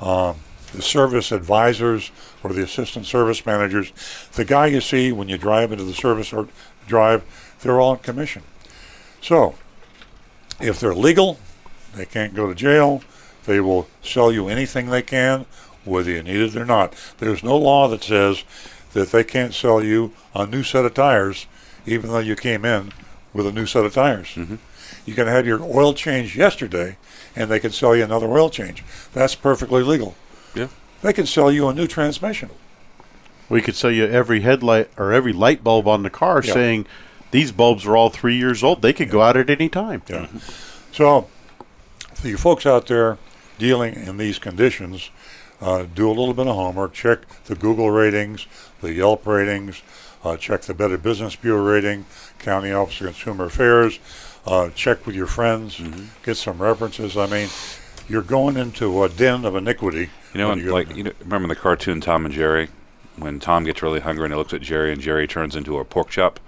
Um, 0.02 0.38
the 0.74 0.82
service 0.82 1.32
advisors 1.32 2.12
or 2.44 2.52
the 2.52 2.64
assistant 2.64 3.06
service 3.06 3.46
managers, 3.46 3.94
the 4.34 4.46
guy 4.46 4.68
you 4.68 4.82
see 4.82 5.12
when 5.12 5.30
you 5.30 5.38
drive 5.38 5.72
into 5.72 5.84
the 5.84 5.94
service 5.94 6.34
or 6.34 6.48
drive, 6.88 7.24
they're 7.62 7.80
all 7.80 7.92
on 7.92 8.00
commission. 8.00 8.42
So, 9.24 9.56
if 10.60 10.80
they're 10.80 10.94
legal, 10.94 11.40
they 11.96 12.06
can't 12.06 12.36
go 12.36 12.48
to 12.48 12.54
jail. 12.54 13.02
They 13.46 13.60
will 13.62 13.88
sell 14.02 14.32
you 14.32 14.50
anything 14.50 14.90
they 14.90 15.02
can, 15.02 15.46
whether 15.86 16.12
you 16.12 16.22
need 16.24 16.42
it 16.42 16.56
or 16.56 16.66
not. 16.66 16.94
There's 17.20 17.44
no 17.44 17.58
law 17.58 17.88
that 17.88 18.04
says 18.04 18.44
that 18.92 19.12
they 19.12 19.24
can't 19.24 19.54
sell 19.54 19.82
you 19.82 20.14
a 20.36 20.46
new 20.46 20.62
set 20.64 20.86
of 20.86 20.94
tires, 20.94 21.46
even 21.86 22.12
though 22.12 22.20
you 22.20 22.36
came 22.36 22.66
in 22.66 22.92
with 23.34 23.48
a 23.48 23.52
new 23.52 23.66
set 23.66 23.86
of 23.86 23.94
tires. 23.94 24.28
Mhm. 24.36 24.60
You 25.06 25.14
can 25.16 25.28
have 25.28 25.48
your 25.48 25.62
oil 25.62 25.94
changed 25.94 26.36
yesterday, 26.36 26.98
and 27.36 27.50
they 27.50 27.60
can 27.60 27.72
sell 27.72 27.96
you 27.96 28.04
another 28.04 28.28
oil 28.28 28.50
change. 28.50 28.84
That's 29.14 29.36
perfectly 29.36 29.84
legal. 29.84 30.16
Yeah. 30.54 30.68
They 31.02 31.14
can 31.14 31.26
sell 31.26 31.52
you 31.52 31.68
a 31.68 31.74
new 31.74 31.88
transmission. 31.88 32.50
We 33.50 33.62
could 33.62 33.76
sell 33.76 33.92
you 33.92 34.06
every 34.06 34.42
headlight 34.42 34.90
or 34.98 35.12
every 35.12 35.34
light 35.34 35.64
bulb 35.64 35.88
on 35.88 36.04
the 36.04 36.10
car 36.10 36.42
Yeah. 36.44 36.54
saying 36.54 36.86
these 37.34 37.52
bulbs 37.52 37.86
are 37.88 37.98
all 37.98 38.12
three 38.12 38.38
years 38.38 38.64
old. 38.64 38.84
They 38.84 38.94
could 38.94 39.10
go 39.10 39.22
out 39.24 39.36
at 39.36 39.50
any 39.50 39.68
time. 39.68 40.04
Yeah. 40.08 40.28
So, 40.92 41.28
for 42.14 42.28
you 42.28 42.38
folks 42.38 42.66
out 42.68 42.86
there 42.86 43.18
dealing 43.58 43.96
in 43.96 44.18
these 44.18 44.38
conditions, 44.38 45.10
uh, 45.60 45.88
do 45.96 46.08
a 46.08 46.14
little 46.14 46.36
bit 46.36 46.46
of 46.46 46.56
homework. 46.56 46.94
Check 46.94 47.22
the 47.46 47.56
Google 47.56 47.90
ratings, 47.90 48.46
the 48.82 48.94
Yelp 48.94 49.26
ratings, 49.26 49.82
uh, 50.24 50.38
check 50.38 50.62
the 50.62 50.76
Better 50.76 50.98
Business 50.98 51.36
Bureau 51.36 51.64
rating, 51.64 52.06
County 52.38 52.72
Office 52.72 53.02
of 53.02 53.08
Consumer 53.08 53.46
Affairs. 53.46 54.00
Uh, 54.46 54.70
check 54.70 55.08
with 55.08 55.16
your 55.16 55.26
friends, 55.26 55.82
get 56.22 56.38
some 56.38 56.62
references. 56.62 57.18
I 57.18 57.26
mean, 57.26 57.50
you're 58.08 58.22
going 58.22 58.58
into 58.58 59.04
a 59.04 59.10
den 59.10 59.44
of 59.44 59.56
iniquity. 59.56 60.12
You 60.36 60.40
know, 60.40 60.56
go 60.56 60.72
like 60.72 60.96
you 60.96 61.04
know, 61.04 61.14
remember 61.22 61.48
the 61.48 61.56
cartoon 61.56 62.00
Tom 62.00 62.26
and 62.26 62.34
Jerry, 62.34 62.70
when 63.18 63.40
Tom 63.40 63.64
gets 63.64 63.82
really 63.82 64.00
hungry 64.00 64.26
and 64.26 64.34
he 64.34 64.38
looks 64.38 64.54
at 64.54 64.62
Jerry, 64.62 64.92
and 64.92 65.02
Jerry 65.02 65.28
turns 65.28 65.56
into 65.56 65.78
a 65.78 65.86
pork 65.86 66.10
chop. 66.10 66.40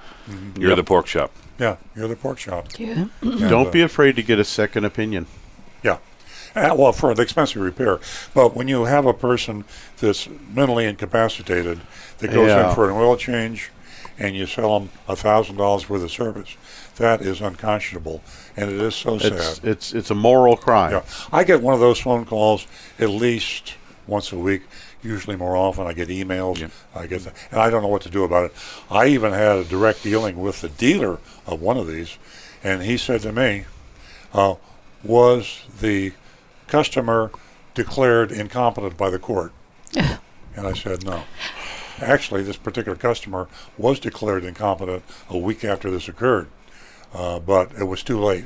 You're 0.58 0.70
Yep. 0.70 0.78
the 0.78 0.84
pork 0.84 1.06
chop. 1.06 1.32
Yeah, 1.60 1.78
you're 1.96 2.08
the 2.08 2.16
pork 2.16 2.38
chop. 2.40 2.68
Yeah. 2.78 3.06
Don't 3.22 3.68
uh, 3.68 3.72
be 3.72 3.82
afraid 3.82 4.16
to 4.18 4.24
get 4.24 4.40
a 4.40 4.44
second 4.44 4.84
opinion. 4.86 5.28
Yeah. 5.84 5.98
Uh, 6.56 6.74
well, 6.78 6.92
for 6.92 7.14
the 7.14 7.22
expensive 7.22 7.62
repair. 7.62 8.00
But 8.34 8.56
when 8.56 8.68
you 8.68 8.86
have 8.86 9.06
a 9.06 9.14
person 9.14 9.66
that's 9.98 10.28
mentally 10.54 10.86
incapacitated 10.86 11.82
that 12.20 12.30
goes 12.32 12.48
Yeah. 12.50 12.70
in 12.70 12.76
for 12.76 12.90
an 12.90 12.96
oil 12.96 13.16
change 13.18 13.72
and 14.18 14.36
you 14.36 14.46
sell 14.46 14.80
them 14.80 14.90
$1,000 15.08 15.90
worth 15.90 16.04
of 16.04 16.12
service, 16.12 16.56
that 16.96 17.22
is 17.22 17.42
unconscionable. 17.42 18.22
And 18.56 18.72
it 18.72 18.80
is 18.80 18.96
so 18.96 19.16
It's 19.16 19.26
sad. 19.58 19.60
it's 19.68 19.94
it's 19.94 20.10
a 20.10 20.16
moral 20.16 20.56
crime. 20.58 20.92
Yeah. 20.94 21.02
I 21.32 21.44
get 21.44 21.62
one 21.62 21.74
of 21.74 21.82
those 21.82 22.00
phone 22.00 22.26
calls 22.26 22.66
at 23.00 23.10
least 23.10 23.74
once 24.08 24.32
a 24.32 24.38
week, 24.38 24.62
usually 25.06 25.36
more 25.36 25.56
often. 25.56 25.88
I 25.88 25.94
get 25.94 26.10
emails. 26.10 26.60
Yeah. 26.60 26.70
I 26.94 27.08
get, 27.08 27.24
the, 27.24 27.34
and 27.52 27.62
I 27.62 27.70
don't 27.70 27.82
know 27.82 27.88
what 27.88 28.02
to 28.02 28.10
do 28.10 28.24
about 28.24 28.46
it. 28.46 28.54
I 28.90 29.08
even 29.08 29.32
had 29.32 29.58
a 29.58 29.64
direct 29.64 30.04
dealing 30.04 30.42
with 30.42 30.62
the 30.62 30.70
dealer 30.70 31.20
of 31.46 31.62
one 31.62 31.78
of 31.78 31.88
these, 31.88 32.18
and 32.64 32.82
he 32.82 32.98
said 32.98 33.22
to 33.22 33.32
me, 33.32 33.66
uh, 34.34 34.56
"Was 35.04 35.64
the 35.80 36.14
customer 36.68 37.32
declared 37.74 38.32
incompetent 38.32 38.98
by 38.98 39.10
the 39.10 39.20
court?" 39.20 39.54
and 39.96 40.20
I 40.56 40.74
said, 40.74 41.06
"No." 41.06 41.24
Actually, 42.02 42.44
this 42.44 42.58
particular 42.58 42.98
customer 42.98 43.48
was 43.78 44.02
declared 44.02 44.44
incompetent 44.44 45.04
a 45.30 45.38
week 45.38 45.64
after 45.64 45.90
this 45.90 46.10
occurred, 46.10 46.50
uh, 47.14 47.40
but 47.40 47.72
it 47.80 47.86
was 47.86 48.04
too 48.04 48.20
late. 48.20 48.46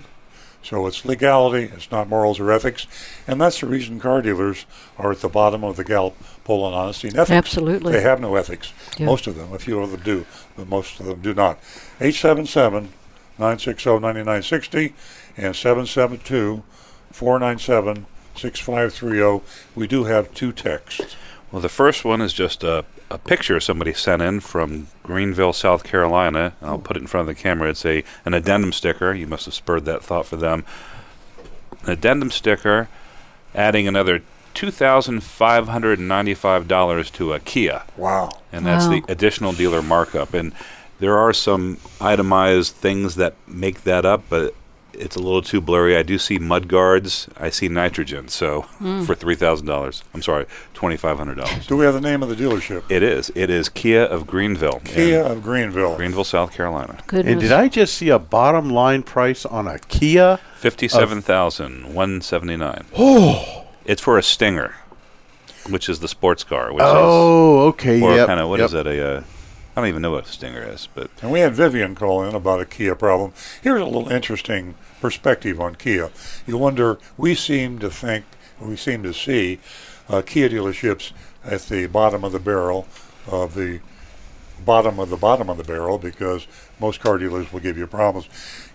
So 0.61 0.85
it's 0.87 1.05
legality, 1.05 1.71
it's 1.73 1.89
not 1.89 2.09
morals 2.09 2.39
or 2.39 2.51
ethics, 2.51 2.85
and 3.27 3.39
that's 3.39 3.61
the 3.61 3.67
reason 3.67 3.99
car 3.99 4.21
dealers 4.21 4.65
are 4.97 5.11
at 5.11 5.21
the 5.21 5.29
bottom 5.29 5.63
of 5.63 5.77
the 5.77 5.83
Gallup 5.83 6.17
poll 6.49 6.63
on 6.63 6.73
honesty 6.73 7.09
and 7.09 7.15
ethics. 7.15 7.29
Absolutely. 7.29 7.93
They 7.93 8.01
have 8.01 8.19
no 8.19 8.33
ethics. 8.33 8.73
Yeah. 8.97 9.05
Most 9.05 9.27
of 9.27 9.35
them, 9.35 9.53
a 9.53 9.59
few 9.59 9.79
of 9.81 9.91
them 9.91 10.01
do, 10.01 10.25
but 10.57 10.67
most 10.67 10.99
of 10.99 11.05
them 11.05 11.21
do 11.21 11.35
not. 11.35 11.59
877 12.01 12.89
960 13.37 13.89
9960 13.99 14.95
and 15.37 15.55
772 15.55 16.63
497 17.11 18.07
6530. 18.35 19.45
We 19.75 19.85
do 19.85 20.05
have 20.05 20.33
two 20.33 20.51
texts. 20.51 21.15
Well, 21.51 21.61
the 21.61 21.69
first 21.69 22.03
one 22.03 22.19
is 22.19 22.33
just 22.33 22.63
a, 22.63 22.83
a 23.11 23.19
picture 23.19 23.59
somebody 23.59 23.93
sent 23.93 24.23
in 24.23 24.39
from 24.39 24.87
Greenville, 25.03 25.53
South 25.53 25.83
Carolina. 25.83 26.53
I'll 26.63 26.79
put 26.79 26.97
it 26.97 27.01
in 27.01 27.07
front 27.07 27.29
of 27.29 27.35
the 27.35 27.39
camera. 27.39 27.69
It's 27.69 27.85
a 27.85 28.03
an 28.25 28.33
addendum 28.33 28.71
sticker. 28.71 29.13
You 29.13 29.27
must 29.27 29.45
have 29.45 29.53
spurred 29.53 29.85
that 29.85 30.03
thought 30.03 30.25
for 30.25 30.37
them. 30.37 30.65
An 31.83 31.91
addendum 31.91 32.31
sticker, 32.31 32.89
adding 33.53 33.87
another 33.87 34.23
two 34.53 34.71
thousand 34.71 35.21
five 35.21 35.67
hundred 35.67 35.99
and 35.99 36.07
ninety-five 36.07 36.67
dollars 36.67 37.09
to 37.11 37.33
a 37.33 37.39
Kia, 37.39 37.83
Wow. 37.97 38.29
and 38.51 38.65
that's 38.65 38.85
Wow. 38.85 38.91
the 39.05 39.11
additional 39.11 39.51
dealer 39.53 39.81
markup. 39.81 40.33
And 40.33 40.53
there 40.99 41.17
are 41.17 41.33
some 41.33 41.77
itemized 42.01 42.75
things 42.75 43.15
that 43.15 43.35
make 43.47 43.83
that 43.83 44.05
up, 44.05 44.23
but 44.29 44.53
it's 44.91 45.15
a 45.15 45.19
little 45.19 45.41
too 45.41 45.61
blurry. 45.61 45.95
I 45.95 46.03
do 46.03 46.17
see 46.17 46.39
mud 46.39 46.67
guards. 46.67 47.29
I 47.37 47.49
see 47.51 47.69
nitrogen. 47.69 48.27
So 48.27 48.63
hmm. 48.79 49.03
for 49.03 49.15
three 49.15 49.35
thousand 49.35 49.67
dollars, 49.67 50.03
I'm 50.13 50.21
sorry, 50.21 50.45
twenty 50.73 50.97
five 50.97 51.17
hundred 51.17 51.35
dollars. 51.35 51.67
Do 51.67 51.77
we 51.77 51.85
have 51.85 51.93
the 51.93 52.01
name 52.01 52.21
of 52.21 52.27
the 52.27 52.35
dealership? 52.35 52.83
It 52.89 53.01
is. 53.01 53.31
It 53.33 53.49
is 53.49 53.69
Kia 53.69 54.01
of 54.01 54.27
Greenville. 54.27 54.81
Kia 54.83 55.21
of 55.23 55.41
Greenville. 55.41 55.95
Greenville, 55.95 56.25
South 56.25 56.51
Carolina. 56.51 56.97
Goodness. 57.07 57.31
And 57.31 57.39
did 57.39 57.51
I 57.53 57.69
just 57.69 57.93
see 57.93 58.09
a 58.09 58.19
bottom 58.19 58.69
line 58.69 59.03
price 59.03 59.45
on 59.45 59.67
a 59.67 59.79
Kia? 59.79 60.39
Fifty-seven 60.57 61.21
thousand 61.21 61.93
one 61.93 62.19
seventy-nine. 62.21 62.83
Oh. 62.97 63.67
It's 63.85 64.01
for 64.01 64.17
a 64.17 64.23
Stinger, 64.23 64.75
which 65.69 65.89
is 65.89 65.99
the 65.99 66.07
sports 66.07 66.43
car. 66.43 66.71
Which 66.73 66.83
Oh, 66.85 67.67
okay. 67.69 67.97
is 67.97 68.03
or 68.03 68.15
yep, 68.15 68.27
kind 68.27 68.39
of 68.39 68.49
what 68.49 68.59
yep. 68.59 68.67
is 68.67 68.73
it? 68.73 68.87
A 68.87 69.17
uh, 69.17 69.23
I 69.75 69.81
don't 69.81 69.89
even 69.89 70.01
know 70.01 70.11
what 70.11 70.25
a 70.25 70.29
Stinger 70.31 70.61
is, 70.63 70.87
but 70.93 71.09
And 71.21 71.31
we 71.31 71.39
had 71.39 71.53
Vivian 71.53 71.95
call 71.95 72.23
in 72.23 72.35
about 72.35 72.59
a 72.59 72.65
Kia 72.65 72.95
problem. 72.95 73.33
Here's 73.61 73.81
a 73.81 73.85
little 73.85 74.09
interesting 74.09 74.75
perspective 74.99 75.59
on 75.61 75.75
Kia. 75.75 76.09
You 76.45 76.57
wonder, 76.57 76.99
we 77.17 77.33
seem 77.35 77.79
to 77.79 77.89
think, 77.89 78.25
we 78.59 78.75
seem 78.75 79.03
to 79.03 79.13
see 79.13 79.59
uh, 80.09 80.21
Kia 80.25 80.49
dealerships 80.49 81.13
at 81.45 81.61
the 81.63 81.87
bottom 81.87 82.23
of 82.23 82.31
the 82.33 82.39
barrel 82.39 82.87
of 83.27 83.53
the 83.55 83.79
bottom 84.65 84.99
of 84.99 85.09
the 85.09 85.15
bottom 85.15 85.49
of 85.49 85.57
the 85.57 85.63
barrel 85.63 85.97
because 85.97 86.45
most 86.79 86.99
car 86.99 87.17
dealers 87.17 87.53
will 87.53 87.61
give 87.61 87.77
you 87.77 87.87
problems. 87.87 88.27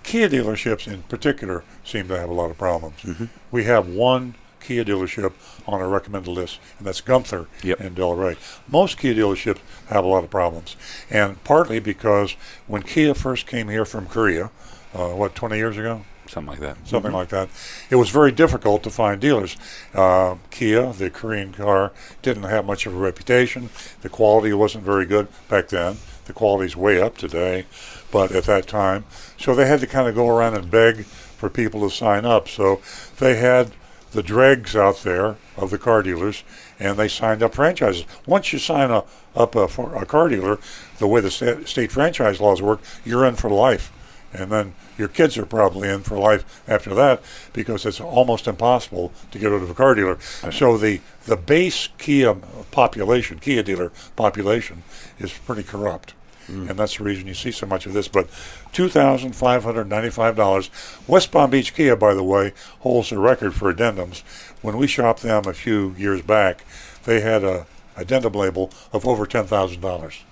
Kia 0.02 0.28
dealerships 0.28 0.86
in 0.90 1.02
particular 1.02 1.62
seem 1.84 2.08
to 2.08 2.18
have 2.18 2.30
a 2.30 2.32
lot 2.32 2.50
of 2.50 2.56
problems. 2.56 3.04
We 3.50 3.64
have 3.64 3.88
one 3.88 4.36
Kia 4.64 4.84
dealership 4.84 5.32
on 5.66 5.80
our 5.80 5.88
recommended 5.88 6.30
list, 6.30 6.58
and 6.78 6.86
that's 6.86 7.00
Gunther 7.00 7.46
Yep. 7.62 7.80
in 7.80 7.94
Delray. 7.94 8.36
Most 8.68 8.98
Kia 8.98 9.14
dealerships 9.14 9.58
have 9.88 10.04
a 10.04 10.08
lot 10.08 10.24
of 10.24 10.30
problems, 10.30 10.76
and 11.10 11.42
partly 11.44 11.78
because 11.78 12.36
when 12.66 12.82
Kia 12.82 13.14
first 13.14 13.46
came 13.46 13.68
here 13.68 13.84
from 13.84 14.06
Korea, 14.06 14.50
uh, 14.94 15.08
what 15.08 15.34
20 15.34 15.56
years 15.56 15.76
ago, 15.76 16.02
something 16.28 16.50
like 16.52 16.60
that. 16.60 16.76
something 16.88 17.12
like 17.12 17.28
that. 17.28 17.48
It 17.90 17.96
was 17.96 18.08
very 18.10 18.32
difficult 18.32 18.82
to 18.84 18.90
find 18.90 19.20
dealers. 19.20 19.56
Uh, 19.92 20.36
Kia, 20.50 20.92
the 20.92 21.10
Korean 21.10 21.52
car, 21.52 21.92
didn't 22.22 22.44
have 22.44 22.64
much 22.64 22.86
of 22.86 22.94
a 22.94 22.98
reputation. 22.98 23.68
The 24.02 24.08
quality 24.08 24.52
wasn't 24.54 24.84
very 24.84 25.04
good 25.04 25.28
back 25.48 25.68
then. 25.68 25.98
The 26.24 26.32
quality's 26.32 26.74
way 26.74 27.02
up 27.02 27.18
today, 27.18 27.66
but 28.10 28.32
at 28.32 28.44
that 28.44 28.66
time, 28.66 29.04
so 29.38 29.54
they 29.54 29.66
had 29.66 29.80
to 29.80 29.86
kind 29.86 30.08
of 30.08 30.14
go 30.14 30.26
around 30.28 30.54
and 30.54 30.70
beg 30.70 31.04
for 31.04 31.50
people 31.50 31.80
to 31.82 31.94
sign 31.94 32.24
up. 32.24 32.48
So 32.48 32.80
they 33.18 33.36
had 33.36 33.72
the 34.14 34.22
dregs 34.22 34.74
out 34.74 35.02
there 35.02 35.36
of 35.56 35.70
the 35.70 35.78
car 35.78 36.02
dealers, 36.02 36.42
and 36.80 36.98
they 36.98 37.08
signed 37.08 37.42
up 37.42 37.54
franchises. 37.54 38.04
Once 38.26 38.52
you 38.52 38.58
sign 38.58 38.90
a, 38.90 39.04
up 39.36 39.54
a, 39.54 39.64
a 39.64 40.06
car 40.06 40.28
dealer, 40.28 40.58
the 40.98 41.06
way 41.06 41.20
the 41.20 41.30
sta- 41.30 41.64
state 41.66 41.92
franchise 41.92 42.40
laws 42.40 42.62
work, 42.62 42.80
you're 43.04 43.24
in 43.24 43.34
for 43.34 43.50
life 43.50 43.92
and 44.34 44.50
then 44.50 44.74
your 44.98 45.08
kids 45.08 45.38
are 45.38 45.46
probably 45.46 45.88
in 45.88 46.02
for 46.02 46.18
life 46.18 46.62
after 46.68 46.94
that 46.94 47.22
because 47.52 47.86
it's 47.86 48.00
almost 48.00 48.46
impossible 48.46 49.12
to 49.30 49.38
get 49.38 49.50
rid 49.50 49.62
of 49.62 49.70
a 49.70 49.74
car 49.74 49.94
dealer. 49.94 50.18
So 50.50 50.76
the 50.76 51.00
the 51.24 51.36
base 51.36 51.88
Kia 51.98 52.34
population, 52.70 53.38
Kia 53.38 53.62
dealer 53.62 53.92
population, 54.16 54.82
is 55.18 55.32
pretty 55.32 55.62
corrupt. 55.62 56.14
And 56.48 56.70
that's 56.70 56.98
the 56.98 57.04
reason 57.04 57.26
you 57.26 57.34
see 57.34 57.50
so 57.50 57.66
much 57.66 57.86
of 57.86 57.92
this. 57.94 58.06
But 58.08 58.28
$2,595. 58.72 60.70
West 61.08 61.30
Palm 61.32 61.50
Beach 61.50 61.74
Kia, 61.74 61.96
by 61.96 62.14
the 62.14 62.22
way, 62.22 62.52
holds 62.80 63.10
the 63.10 63.18
record 63.18 63.54
for 63.54 63.72
addendums. 63.72 64.22
When 64.62 64.76
we 64.76 64.86
shopped 64.86 65.22
them 65.22 65.44
a 65.46 65.52
few 65.54 65.94
years 65.98 66.22
back, 66.22 66.64
they 67.04 67.20
had 67.20 67.44
a 67.44 67.66
addendum 67.96 68.32
label 68.32 68.70
of 68.92 69.06
over 69.06 69.26
$10,000. 69.26 70.22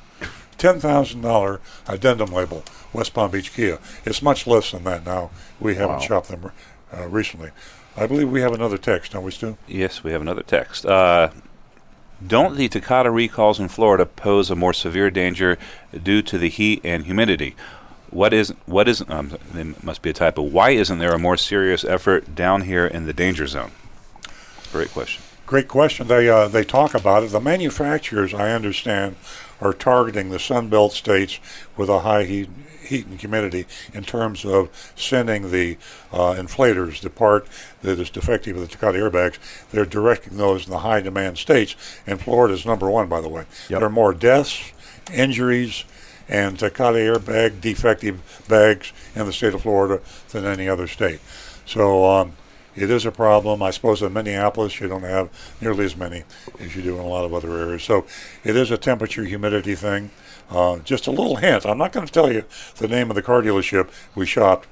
$10,000 0.58 1.58
addendum 1.88 2.30
label, 2.32 2.62
West 2.92 3.14
Palm 3.14 3.30
Beach 3.30 3.52
Kia. 3.52 3.78
It's 4.04 4.22
much 4.22 4.46
less 4.46 4.70
than 4.70 4.84
that 4.84 5.04
now. 5.04 5.30
We 5.60 5.74
haven't 5.76 5.96
Wow. 5.96 6.00
shopped 6.02 6.28
them 6.28 6.52
uh, 6.96 7.08
recently. 7.08 7.50
I 7.96 8.06
believe 8.06 8.30
we 8.30 8.40
have 8.42 8.52
another 8.52 8.78
text, 8.78 9.12
don't 9.12 9.24
we, 9.24 9.30
Stu? 9.32 9.56
Yes, 9.66 10.02
we 10.04 10.12
have 10.12 10.22
another 10.22 10.42
text. 10.42 10.86
Uh, 10.86 11.30
don't 12.26 12.56
the 12.56 12.68
Takata 12.68 13.10
recalls 13.10 13.60
in 13.60 13.68
Florida 13.68 14.06
pose 14.06 14.50
a 14.50 14.56
more 14.56 14.72
severe 14.72 15.10
danger 15.10 15.58
due 16.02 16.22
to 16.22 16.38
the 16.38 16.48
heat 16.48 16.80
and 16.84 17.04
humidity? 17.04 17.54
What 18.10 18.32
is 18.32 18.50
what 18.66 18.88
is 18.88 19.02
um, 19.08 19.36
must 19.82 20.02
be 20.02 20.10
a 20.10 20.12
typo. 20.12 20.42
Why 20.42 20.70
isn't 20.70 20.98
there 20.98 21.14
a 21.14 21.18
more 21.18 21.36
serious 21.36 21.84
effort 21.84 22.34
down 22.34 22.62
here 22.62 22.86
in 22.86 23.06
the 23.06 23.12
danger 23.14 23.46
zone? 23.46 23.72
Great 24.70 24.90
question. 24.90 25.22
Great 25.46 25.68
question. 25.68 26.08
They 26.08 26.28
uh, 26.28 26.48
they 26.48 26.64
talk 26.64 26.94
about 26.94 27.22
it. 27.22 27.30
The 27.30 27.40
manufacturers, 27.40 28.34
I 28.34 28.52
understand, 28.52 29.16
are 29.60 29.72
targeting 29.72 30.30
the 30.30 30.38
Sun 30.38 30.68
Belt 30.68 30.92
states 30.92 31.38
with 31.76 31.88
a 31.88 32.00
high 32.00 32.24
heat, 32.24 32.48
heat 32.82 33.06
and 33.06 33.20
humidity 33.20 33.66
in 33.92 34.04
terms 34.04 34.44
of 34.44 34.68
sending 34.96 35.50
the 35.50 35.76
uh, 36.12 36.34
inflators, 36.34 37.00
the 37.00 37.10
part 37.10 37.46
that 37.82 37.98
is 37.98 38.10
defective 38.10 38.56
of 38.56 38.62
the 38.62 38.68
Takata 38.68 38.98
airbags. 38.98 39.38
They're 39.70 39.86
directing 39.86 40.36
those 40.36 40.66
in 40.66 40.70
the 40.70 40.80
high 40.80 41.00
demand 41.00 41.38
states, 41.38 41.76
and 42.06 42.20
Florida 42.20 42.54
is 42.54 42.66
number 42.66 42.90
one, 42.90 43.08
by 43.08 43.20
the 43.20 43.28
way. 43.28 43.44
Yep. 43.68 43.80
There 43.80 43.88
are 43.88 43.90
more 43.90 44.14
deaths, 44.14 44.72
injuries, 45.12 45.84
and 46.28 46.58
Takata 46.58 46.98
airbag 46.98 47.60
defective 47.60 48.42
bags 48.48 48.92
in 49.14 49.26
the 49.26 49.32
state 49.32 49.54
of 49.54 49.62
Florida 49.62 50.00
than 50.30 50.44
any 50.44 50.68
other 50.68 50.86
state. 50.86 51.20
So 51.66 52.04
um, 52.06 52.32
it 52.74 52.90
is 52.90 53.04
a 53.04 53.12
problem. 53.12 53.62
I 53.62 53.70
suppose 53.70 54.02
in 54.02 54.12
Minneapolis 54.12 54.80
you 54.80 54.88
don't 54.88 55.02
have 55.02 55.28
nearly 55.60 55.84
as 55.84 55.96
many 55.96 56.24
as 56.58 56.74
you 56.74 56.82
do 56.82 56.94
in 56.94 57.00
a 57.00 57.06
lot 57.06 57.24
of 57.24 57.34
other 57.34 57.56
areas. 57.56 57.82
So 57.82 58.06
it 58.44 58.56
is 58.56 58.70
a 58.70 58.78
temperature 58.78 59.24
humidity 59.24 59.74
thing. 59.74 60.10
Uh, 60.52 60.78
just 60.80 61.06
a 61.06 61.10
little 61.10 61.36
hint. 61.36 61.64
I'm 61.64 61.78
not 61.78 61.92
going 61.92 62.06
to 62.06 62.12
tell 62.12 62.30
you 62.30 62.44
the 62.76 62.86
name 62.86 63.10
of 63.10 63.14
the 63.14 63.22
car 63.22 63.40
dealership 63.40 63.88
we 64.14 64.26
shopped, 64.26 64.68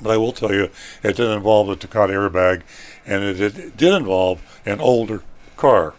but 0.00 0.10
I 0.10 0.16
will 0.16 0.32
tell 0.32 0.52
you 0.52 0.70
it 1.02 1.16
did 1.16 1.28
involve 1.28 1.66
the 1.66 1.74
Takata 1.74 2.12
airbag, 2.12 2.62
and 3.04 3.24
it, 3.24 3.40
it 3.40 3.76
did 3.76 3.92
involve 3.94 4.60
an 4.64 4.80
older 4.80 5.22
car. 5.56 5.94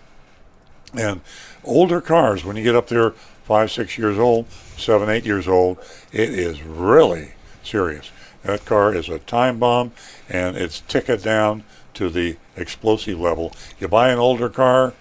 And 0.94 1.20
older 1.66 2.00
cars, 2.00 2.46
when 2.46 2.56
you 2.56 2.64
get 2.64 2.76
up 2.76 2.88
there 2.88 3.12
five, 3.44 3.72
six 3.72 3.98
years 3.98 4.18
old, 4.18 4.50
seven, 4.78 5.10
eight 5.10 5.26
years 5.26 5.50
old, 5.50 5.80
it 6.14 6.30
is 6.30 6.64
really 6.64 7.34
serious. 7.62 8.10
That 8.44 8.64
car 8.64 8.96
is 8.96 9.10
a 9.10 9.20
time 9.20 9.60
bomb, 9.60 9.92
and 10.30 10.56
it's 10.56 10.80
ticket 10.80 11.22
down 11.24 11.66
to 11.96 12.10
the 12.10 12.38
explosive 12.56 13.20
level. 13.20 13.52
You 13.82 13.90
buy 13.90 14.12
an 14.12 14.20
older 14.20 14.48
car, 14.48 14.94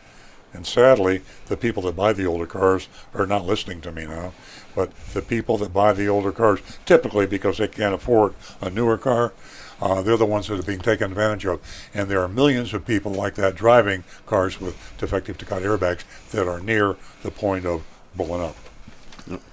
and 0.53 0.67
sadly, 0.67 1.23
the 1.47 1.57
people 1.57 1.83
that 1.85 1.97
buy 1.97 2.13
the 2.13 2.27
older 2.27 2.47
cars 2.47 2.89
are 3.15 3.27
not 3.27 3.47
listening 3.47 3.81
to 3.83 3.93
me 3.93 4.07
now. 4.07 4.33
But 4.75 4.95
the 5.13 5.23
people 5.23 5.59
that 5.59 5.73
buy 5.73 5.93
the 5.93 6.09
older 6.09 6.33
cars, 6.33 6.61
typically 6.85 7.27
because 7.27 7.59
they 7.59 7.69
can't 7.69 7.95
afford 7.95 8.35
a 8.61 8.71
newer 8.71 8.99
car, 8.99 9.33
uh, 9.81 10.01
they're 10.03 10.17
the 10.17 10.27
ones 10.27 10.47
that 10.47 10.59
are 10.59 10.63
being 10.63 10.81
taken 10.81 11.11
advantage 11.11 11.45
of. 11.47 11.61
And 11.93 12.09
there 12.09 12.21
are 12.21 12.29
millions 12.29 12.73
of 12.73 12.87
people 12.87 13.13
like 13.13 13.35
that 13.35 13.55
driving 13.55 14.05
cars 14.27 14.61
with 14.61 14.77
defective 14.99 15.39
Takata 15.39 15.67
airbags 15.67 16.05
that 16.31 16.47
are 16.47 16.61
near 16.61 16.97
the 17.23 17.31
point 17.31 17.67
of 17.67 17.83
blowing 18.15 18.43
up. 18.43 18.57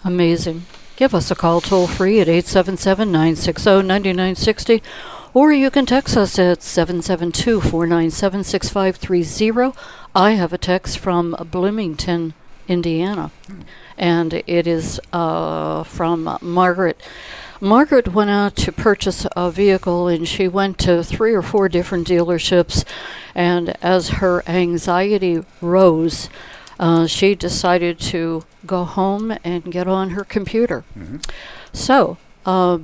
Amazing. 0.04 0.66
Give 0.96 1.16
us 1.16 1.32
a 1.32 1.36
call 1.36 1.62
toll 1.62 1.88
free 1.88 2.20
at 2.20 2.28
877 2.28 3.12
960 3.12 3.70
9960 3.84 4.82
or 5.34 5.52
you 5.52 5.70
can 5.70 5.86
text 5.86 6.18
us 6.18 6.40
at 6.40 6.64
772 6.64 7.62
497 7.62 8.44
6530. 8.44 9.78
I 10.16 10.32
have 10.32 10.54
a 10.54 10.58
text 10.58 10.98
from 10.98 11.36
Bloomington, 11.52 12.34
Indiana, 12.68 13.32
and 13.98 14.34
it 14.48 14.66
is 14.66 15.00
uh, 15.14 15.84
from 15.84 16.38
Margaret. 16.42 17.00
Margaret 17.62 18.14
went 18.14 18.30
out 18.30 18.56
to 18.56 18.72
purchase 18.72 19.28
a 19.36 19.52
vehicle 19.52 20.08
and 20.08 20.28
she 20.28 20.48
went 20.48 20.78
to 20.80 21.04
three 21.04 21.34
or 21.34 21.42
four 21.42 21.68
different 21.68 22.08
dealerships. 22.08 22.86
And 23.36 23.76
as 23.84 24.10
her 24.22 24.44
anxiety 24.48 25.44
rose, 25.62 26.30
uh, 26.80 27.06
she 27.06 27.36
decided 27.36 28.00
to 28.00 28.46
go 28.66 28.86
home 28.86 29.38
and 29.44 29.72
get 29.72 29.88
on 29.88 30.12
her 30.12 30.24
computer. 30.24 30.86
So, 31.74 32.18
uh, 32.46 32.80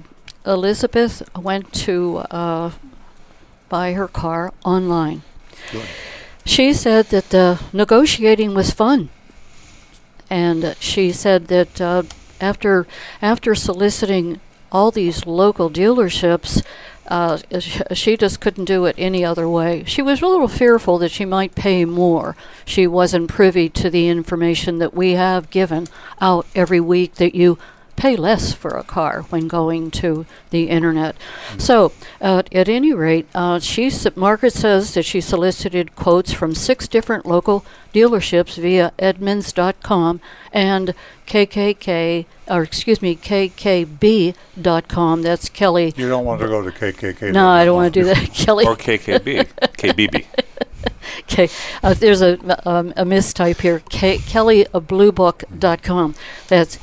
Elizabeth 0.46 1.24
went 1.36 1.74
to 1.74 2.18
uh, 2.30 2.72
buy 3.70 3.94
her 3.94 4.08
car 4.10 4.54
online. 4.66 5.24
She 6.46 6.74
said 6.74 7.08
that 7.08 7.32
the 7.32 7.60
negotiating 7.74 8.54
was 8.54 8.72
fun, 8.72 9.10
and 10.30 10.76
she 10.80 11.12
said 11.12 11.48
that 11.48 11.82
uh, 11.82 12.04
after 12.40 12.86
after 13.22 13.56
soliciting 13.56 14.40
all 14.72 14.92
these 14.92 15.26
local 15.26 15.70
dealerships, 15.70 16.64
uh, 17.08 17.38
she 17.94 18.18
just 18.18 18.40
couldn't 18.40 18.66
do 18.66 18.86
it 18.86 18.96
any 18.98 19.24
other 19.24 19.48
way. 19.48 19.84
She 19.86 20.02
was 20.02 20.22
a 20.22 20.28
little 20.28 20.48
fearful 20.48 20.98
that 21.00 21.12
she 21.12 21.26
might 21.26 21.56
pay 21.56 21.86
more. 21.86 22.36
She 22.64 22.88
wasn't 22.88 23.30
privy 23.30 23.70
to 23.70 23.90
the 23.90 24.08
information 24.08 24.80
that 24.80 24.94
we 24.94 25.14
have 25.14 25.50
given 25.50 25.88
out 26.20 26.46
every 26.56 26.80
week 26.80 27.16
that 27.16 27.36
you 27.36 27.58
pay 27.96 28.16
less 28.16 28.54
for 28.54 28.72
a 28.72 28.84
car 28.84 29.22
when 29.30 29.48
going 29.48 29.92
to 29.92 30.26
the 30.50 30.70
internet. 30.70 31.16
So, 31.58 31.92
uh, 32.22 32.44
at 32.52 32.68
any 32.70 32.94
rate, 32.94 33.28
uh, 33.34 33.60
she 33.60 33.88
s- 33.88 34.08
Margaret 34.16 34.54
says 34.54 34.94
that 34.96 35.06
she 35.06 35.22
solicited 35.22 35.96
quotes 35.96 36.34
from 36.34 36.56
six 36.56 36.88
different 36.88 37.26
local 37.26 37.66
dealerships 37.94 38.58
via 38.60 38.92
Edmunds.com 39.00 40.20
and 40.52 40.94
KKK, 41.26 42.26
or 42.50 42.64
excuse 42.64 43.02
me, 43.02 43.16
KKB.com. 43.16 45.22
That's 45.22 45.50
Kelly. 45.50 45.94
You 45.96 46.10
don't 46.10 46.26
want 46.26 46.42
to 46.42 46.48
go 46.48 46.62
to 46.62 46.72
KKK. 46.72 47.32
No, 47.32 47.48
I 47.48 47.64
don't 47.66 47.76
want 47.76 47.94
to 47.94 48.00
do 48.02 48.06
that, 48.06 48.30
Kelly. 48.34 48.66
Or 48.66 48.76
KKB. 48.76 49.48
KBB. 49.78 50.26
Okay, 51.22 51.50
uh, 51.84 51.94
there's 51.94 52.22
a, 52.22 52.38
um, 52.70 52.94
a 52.98 53.06
mistype 53.06 53.62
here. 53.62 53.82
K- 53.90 54.18
KelleyBlueBook.com. 54.18 56.16
That's 56.48 56.78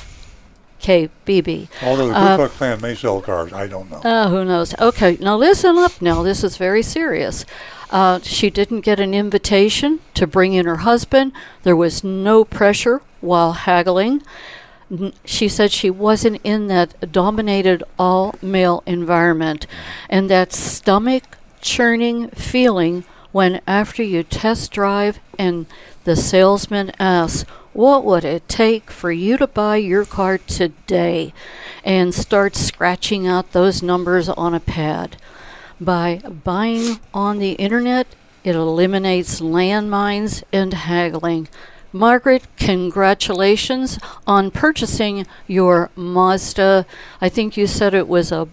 KBB. 0.83 1.69
Although 1.83 2.09
the 2.09 2.13
Ku 2.15 2.19
Uh, 2.19 2.37
Klux 2.37 2.55
Klan 2.57 2.81
may 2.81 2.95
sell 2.95 3.21
cars, 3.21 3.53
I 3.53 3.67
don't 3.69 3.91
know. 3.91 3.99
Uh, 3.99 4.29
who 4.29 4.45
knows? 4.45 4.75
Okay, 4.81 5.17
now 5.21 5.37
listen 5.37 5.79
up 5.79 6.03
now. 6.03 6.23
This 6.23 6.43
is 6.45 6.57
very 6.57 6.83
serious. 6.83 7.45
Uh, 7.91 8.19
she 8.23 8.51
didn't 8.51 8.81
get 8.81 8.99
an 9.01 9.15
invitation 9.15 10.01
to 10.15 10.27
bring 10.27 10.55
in 10.55 10.67
her 10.67 10.79
husband. 10.79 11.33
There 11.63 11.77
was 11.77 12.03
no 12.03 12.45
pressure 12.45 13.01
while 13.21 13.53
haggling. 13.53 14.23
She 15.25 15.49
said 15.49 15.71
she 15.73 15.89
wasn't 15.89 16.41
in 16.45 16.67
that 16.67 17.11
dominated 17.13 17.83
all 17.99 18.35
male 18.43 18.83
environment. 18.85 19.67
And 20.11 20.29
that 20.29 20.53
stomach 20.53 21.39
churning 21.63 22.29
feeling 22.31 23.05
when, 23.31 23.61
after 23.67 24.03
you 24.03 24.23
test 24.23 24.71
drive 24.73 25.19
and 25.39 25.65
the 26.05 26.17
salesman 26.17 26.93
asks, 26.99 27.47
What 27.73 28.05
would 28.05 28.25
it 28.25 28.49
take 28.49 28.91
for 28.91 29.11
you 29.13 29.37
to 29.39 29.47
buy 29.47 29.77
your 29.77 30.05
car 30.05 30.39
today? 30.39 31.33
and 31.85 32.15
start 32.15 32.55
scratching 32.55 33.27
out 33.27 33.53
those 33.53 33.83
numbers 33.83 34.29
on 34.29 34.55
a 34.55 34.61
pad. 34.61 35.17
By 35.81 36.19
buying 36.19 37.01
on 37.13 37.39
the 37.39 37.53
internet, 37.53 38.07
it 38.45 38.55
eliminates 38.55 39.41
landmines 39.41 40.43
and 40.53 40.75
haggling. 40.75 41.49
Margaret, 41.93 42.47
congratulations 42.57 43.99
on 44.27 44.51
purchasing 44.51 45.27
your 45.47 45.91
Mazda. 45.97 46.87
I 47.21 47.29
think 47.29 47.57
you 47.57 47.67
said 47.67 47.95
it 47.95 48.09
was 48.09 48.33
a 48.33 48.49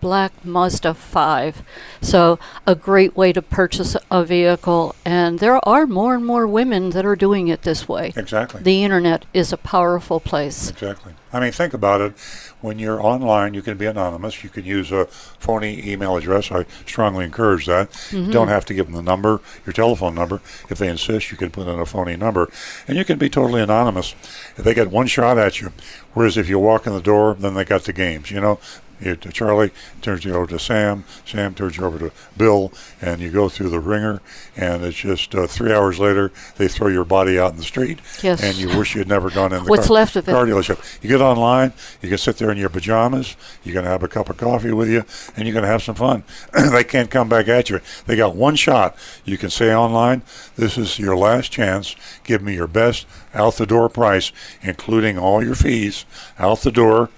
black 0.00 0.44
Mazda 0.44 0.94
5. 0.94 1.62
So, 2.00 2.38
a 2.66 2.74
great 2.74 3.16
way 3.16 3.32
to 3.32 3.42
purchase 3.42 3.96
a 4.10 4.24
vehicle. 4.24 4.94
And 5.04 5.38
there 5.38 5.60
are 5.68 5.86
more 5.86 6.14
and 6.14 6.24
more 6.24 6.46
women 6.46 6.90
that 6.90 7.04
are 7.04 7.16
doing 7.16 7.48
it 7.48 7.62
this 7.62 7.88
way. 7.88 8.12
Exactly. 8.16 8.62
The 8.62 8.82
internet 8.84 9.26
is 9.32 9.52
a 9.52 9.56
powerful 9.56 10.20
place. 10.20 10.70
Exactly. 10.70 11.14
I 11.32 11.38
mean, 11.38 11.52
think 11.52 11.74
about 11.74 12.00
it. 12.00 12.14
When 12.60 12.78
you're 12.78 13.00
online, 13.00 13.54
you 13.54 13.62
can 13.62 13.76
be 13.76 13.86
anonymous. 13.86 14.42
You 14.42 14.50
can 14.50 14.64
use 14.64 14.90
a 14.90 15.06
phony 15.06 15.88
email 15.88 16.16
address. 16.16 16.50
I 16.50 16.66
strongly 16.86 17.24
encourage 17.24 17.66
that. 17.66 17.88
You 18.10 18.18
mm-hmm. 18.18 18.30
don't 18.32 18.48
have 18.48 18.64
to 18.66 18.74
give 18.74 18.86
them 18.86 18.96
the 18.96 19.02
number, 19.02 19.40
your 19.64 19.72
telephone 19.72 20.14
number. 20.14 20.42
If 20.68 20.78
they 20.78 20.88
insist, 20.88 21.30
you 21.30 21.36
can 21.36 21.50
put 21.50 21.68
in 21.68 21.78
a 21.78 21.86
phony 21.86 22.16
number. 22.16 22.50
And 22.88 22.98
you 22.98 23.04
can 23.04 23.18
be 23.18 23.30
totally 23.30 23.62
anonymous. 23.62 24.14
If 24.56 24.64
they 24.64 24.74
get 24.74 24.90
one 24.90 25.06
shot 25.06 25.38
at 25.38 25.60
you, 25.60 25.72
whereas 26.14 26.36
if 26.36 26.48
you 26.48 26.58
walk 26.58 26.86
in 26.86 26.92
the 26.92 27.00
door, 27.00 27.34
then 27.38 27.54
they 27.54 27.64
got 27.64 27.84
the 27.84 27.92
games. 27.92 28.30
You 28.30 28.40
know, 28.40 28.58
you, 29.00 29.16
to 29.16 29.32
Charlie 29.32 29.70
turns 30.02 30.24
you 30.24 30.34
over 30.34 30.46
to 30.48 30.58
Sam. 30.58 31.04
Sam 31.24 31.54
turns 31.54 31.76
you 31.76 31.84
over 31.84 31.98
to 31.98 32.12
Bill, 32.36 32.72
and 33.00 33.20
you 33.20 33.30
go 33.30 33.48
through 33.48 33.70
the 33.70 33.80
ringer. 33.80 34.20
And 34.56 34.84
it's 34.84 34.96
just 34.96 35.34
uh, 35.34 35.46
three 35.46 35.72
hours 35.72 35.98
later, 35.98 36.32
they 36.56 36.68
throw 36.68 36.88
your 36.88 37.04
body 37.04 37.38
out 37.38 37.52
in 37.52 37.56
the 37.58 37.62
street, 37.64 38.00
Yes. 38.22 38.42
and 38.42 38.56
you 38.56 38.68
wish 38.76 38.94
you 38.94 39.00
had 39.00 39.08
never 39.08 39.30
gone 39.30 39.52
in 39.52 39.64
the 39.64 39.70
What's 39.70 39.86
car, 39.86 39.94
left 39.94 40.16
of 40.16 40.28
it. 40.28 40.32
car 40.32 40.46
dealership. 40.46 41.02
You 41.02 41.08
get 41.08 41.20
online, 41.20 41.72
you 42.02 42.08
can 42.08 42.18
sit 42.18 42.36
there 42.38 42.50
in 42.50 42.58
your 42.58 42.68
pajamas, 42.68 43.36
you 43.64 43.72
can 43.72 43.84
have 43.84 44.02
a 44.02 44.08
cup 44.08 44.28
of 44.30 44.36
coffee 44.36 44.72
with 44.72 44.88
you, 44.88 45.04
and 45.36 45.46
you're 45.46 45.54
going 45.54 45.64
to 45.64 45.70
have 45.70 45.82
some 45.82 45.94
fun. 45.94 46.24
they 46.52 46.84
can't 46.84 47.10
come 47.10 47.28
back 47.28 47.48
at 47.48 47.70
you. 47.70 47.80
They 48.06 48.16
got 48.16 48.34
one 48.36 48.56
shot. 48.56 48.96
You 49.24 49.38
can 49.38 49.50
say 49.50 49.74
online, 49.74 50.22
this 50.56 50.76
is 50.76 50.98
your 50.98 51.16
last 51.16 51.50
chance. 51.52 51.96
Give 52.24 52.42
me 52.42 52.54
your 52.54 52.66
best 52.66 53.06
out 53.34 53.56
the 53.56 53.66
door 53.66 53.88
price, 53.88 54.32
including 54.62 55.18
all 55.18 55.42
your 55.44 55.54
fees, 55.54 56.04
out 56.38 56.60
the 56.60 56.72
door. 56.72 57.08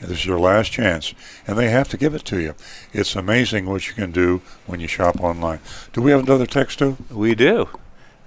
This 0.00 0.10
is 0.10 0.26
your 0.26 0.40
last 0.40 0.72
chance. 0.72 1.14
And 1.46 1.58
they 1.58 1.70
have 1.70 1.88
to 1.90 1.96
give 1.96 2.14
it 2.14 2.24
to 2.26 2.40
you. 2.40 2.54
It's 2.92 3.14
amazing 3.16 3.66
what 3.66 3.86
you 3.88 3.94
can 3.94 4.12
do 4.12 4.40
when 4.66 4.80
you 4.80 4.88
shop 4.88 5.20
online. 5.20 5.60
Do 5.92 6.00
we 6.00 6.10
have 6.10 6.24
another 6.24 6.46
text 6.46 6.78
too? 6.78 6.96
We 7.10 7.34
do. 7.34 7.68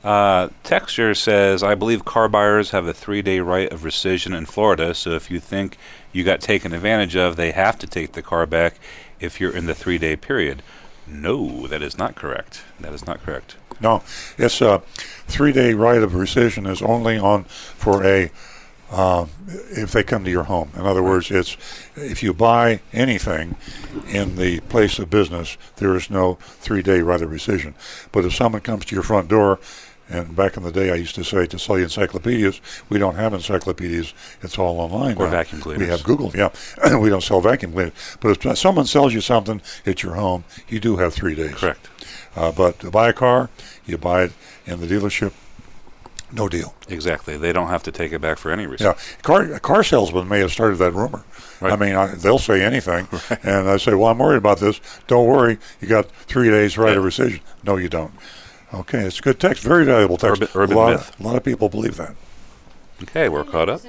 Uh, 0.03 0.49
Texture 0.63 1.15
says, 1.15 1.63
I 1.63 1.75
believe 1.75 2.03
car 2.03 2.27
buyers 2.27 2.71
have 2.71 2.85
a 2.85 2.93
three 2.93 3.21
day 3.21 3.39
right 3.39 3.71
of 3.71 3.81
rescission 3.81 4.37
in 4.37 4.45
Florida, 4.45 4.93
so 4.93 5.11
if 5.11 5.31
you 5.31 5.39
think 5.39 5.77
you 6.11 6.23
got 6.25 6.41
taken 6.41 6.73
advantage 6.73 7.15
of, 7.15 7.37
they 7.37 7.51
have 7.51 7.79
to 7.79 7.87
take 7.87 8.11
the 8.11 8.21
car 8.21 8.45
back 8.45 8.75
if 9.21 9.39
you're 9.39 9.55
in 9.55 9.65
the 9.65 9.73
three 9.73 9.97
day 9.97 10.17
period. 10.17 10.61
No, 11.07 11.67
that 11.67 11.81
is 11.81 11.97
not 11.97 12.15
correct. 12.15 12.63
That 12.79 12.93
is 12.93 13.05
not 13.05 13.23
correct. 13.23 13.55
No, 13.81 14.03
it's 14.37 14.61
a 14.61 14.79
three-day 15.27 15.73
right 15.73 16.01
of 16.01 16.11
rescission 16.11 16.69
is 16.69 16.81
only 16.81 17.17
on 17.17 17.43
for 17.43 18.05
a 18.05 18.31
uh, 18.93 19.25
if 19.71 19.91
they 19.91 20.03
come 20.03 20.23
to 20.23 20.29
your 20.29 20.43
home. 20.43 20.69
In 20.75 20.85
other 20.85 21.01
words, 21.01 21.31
it's 21.31 21.57
if 21.95 22.21
you 22.21 22.33
buy 22.33 22.79
anything 22.93 23.55
in 24.07 24.35
the 24.35 24.59
place 24.61 24.99
of 24.99 25.09
business, 25.09 25.57
there 25.77 25.95
is 25.95 26.11
no 26.11 26.35
three-day 26.35 27.01
right 27.01 27.21
of 27.21 27.31
rescission. 27.31 27.73
But 28.11 28.23
if 28.23 28.35
someone 28.35 28.61
comes 28.61 28.85
to 28.85 28.95
your 28.95 29.03
front 29.03 29.29
door, 29.29 29.59
and 30.09 30.35
back 30.35 30.57
in 30.57 30.63
the 30.63 30.71
day, 30.71 30.91
I 30.91 30.95
used 30.95 31.15
to 31.15 31.23
say 31.23 31.47
to 31.47 31.57
sell 31.57 31.77
you 31.77 31.85
encyclopedias. 31.85 32.61
We 32.89 32.99
don't 32.99 33.15
have 33.15 33.33
encyclopedias; 33.33 34.13
it's 34.41 34.59
all 34.59 34.79
online. 34.79 35.17
Or 35.17 35.25
now. 35.25 35.31
vacuum 35.31 35.61
We 35.63 35.87
have 35.87 36.03
Google. 36.03 36.31
Yeah, 36.35 36.49
we 36.97 37.09
don't 37.09 37.23
sell 37.23 37.41
vacuum 37.41 37.71
cleaners. 37.71 37.93
But 38.19 38.45
if 38.45 38.57
someone 38.57 38.85
sells 38.85 39.13
you 39.13 39.21
something 39.21 39.61
at 39.87 40.03
your 40.03 40.13
home, 40.13 40.43
you 40.67 40.79
do 40.79 40.97
have 40.97 41.13
three 41.13 41.35
days. 41.35 41.55
Correct. 41.55 41.89
Uh, 42.35 42.51
but 42.51 42.79
to 42.79 42.91
buy 42.91 43.09
a 43.09 43.13
car, 43.13 43.49
you 43.85 43.97
buy 43.97 44.23
it 44.23 44.33
in 44.65 44.81
the 44.81 44.87
dealership. 44.87 45.31
No 46.35 46.49
deal. 46.49 46.73
Exactly. 46.89 47.37
They 47.37 47.53
don't 47.53 47.67
have 47.67 47.83
to 47.83 47.91
take 47.91 48.11
it 48.11 48.19
back 48.19 48.39
for 48.39 48.51
any 48.51 48.65
reason. 48.65 48.87
Yeah, 48.87 48.97
car 49.21 49.43
a 49.53 49.59
car 49.59 49.83
salesman 49.83 50.27
may 50.27 50.39
have 50.39 50.51
started 50.51 50.77
that 50.77 50.91
rumor. 50.93 51.23
Right. 51.61 51.73
I 51.73 51.75
mean, 51.75 51.93
I, 51.95 52.07
they'll 52.07 52.39
say 52.39 52.63
anything, 52.63 53.07
Right. 53.29 53.43
and 53.43 53.69
I 53.69 53.77
say, 53.77 53.93
"Well, 53.93 54.09
I'm 54.09 54.17
worried 54.17 54.37
about 54.37 54.59
this." 54.59 54.81
Don't 55.07 55.27
worry, 55.27 55.59
you 55.79 55.87
got 55.87 56.09
three 56.11 56.49
days 56.49 56.77
right 56.77 56.97
of 56.97 57.03
rescission. 57.03 57.41
No, 57.63 57.77
you 57.77 57.87
don't. 57.87 58.11
Okay, 58.73 59.01
it's 59.01 59.19
a 59.19 59.21
good 59.21 59.39
text. 59.39 59.61
Very 59.63 59.85
valuable 59.85 60.17
text. 60.17 60.41
Urban- 60.41 60.61
urban 60.61 60.75
a, 60.75 60.79
lot, 60.79 60.91
myth. 60.93 61.19
a 61.19 61.23
lot 61.23 61.35
of 61.35 61.43
people 61.43 61.69
believe 61.69 61.97
that. 61.97 62.15
Okay, 63.03 63.29
we're 63.29 63.43
caught 63.43 63.69
up. 63.69 63.81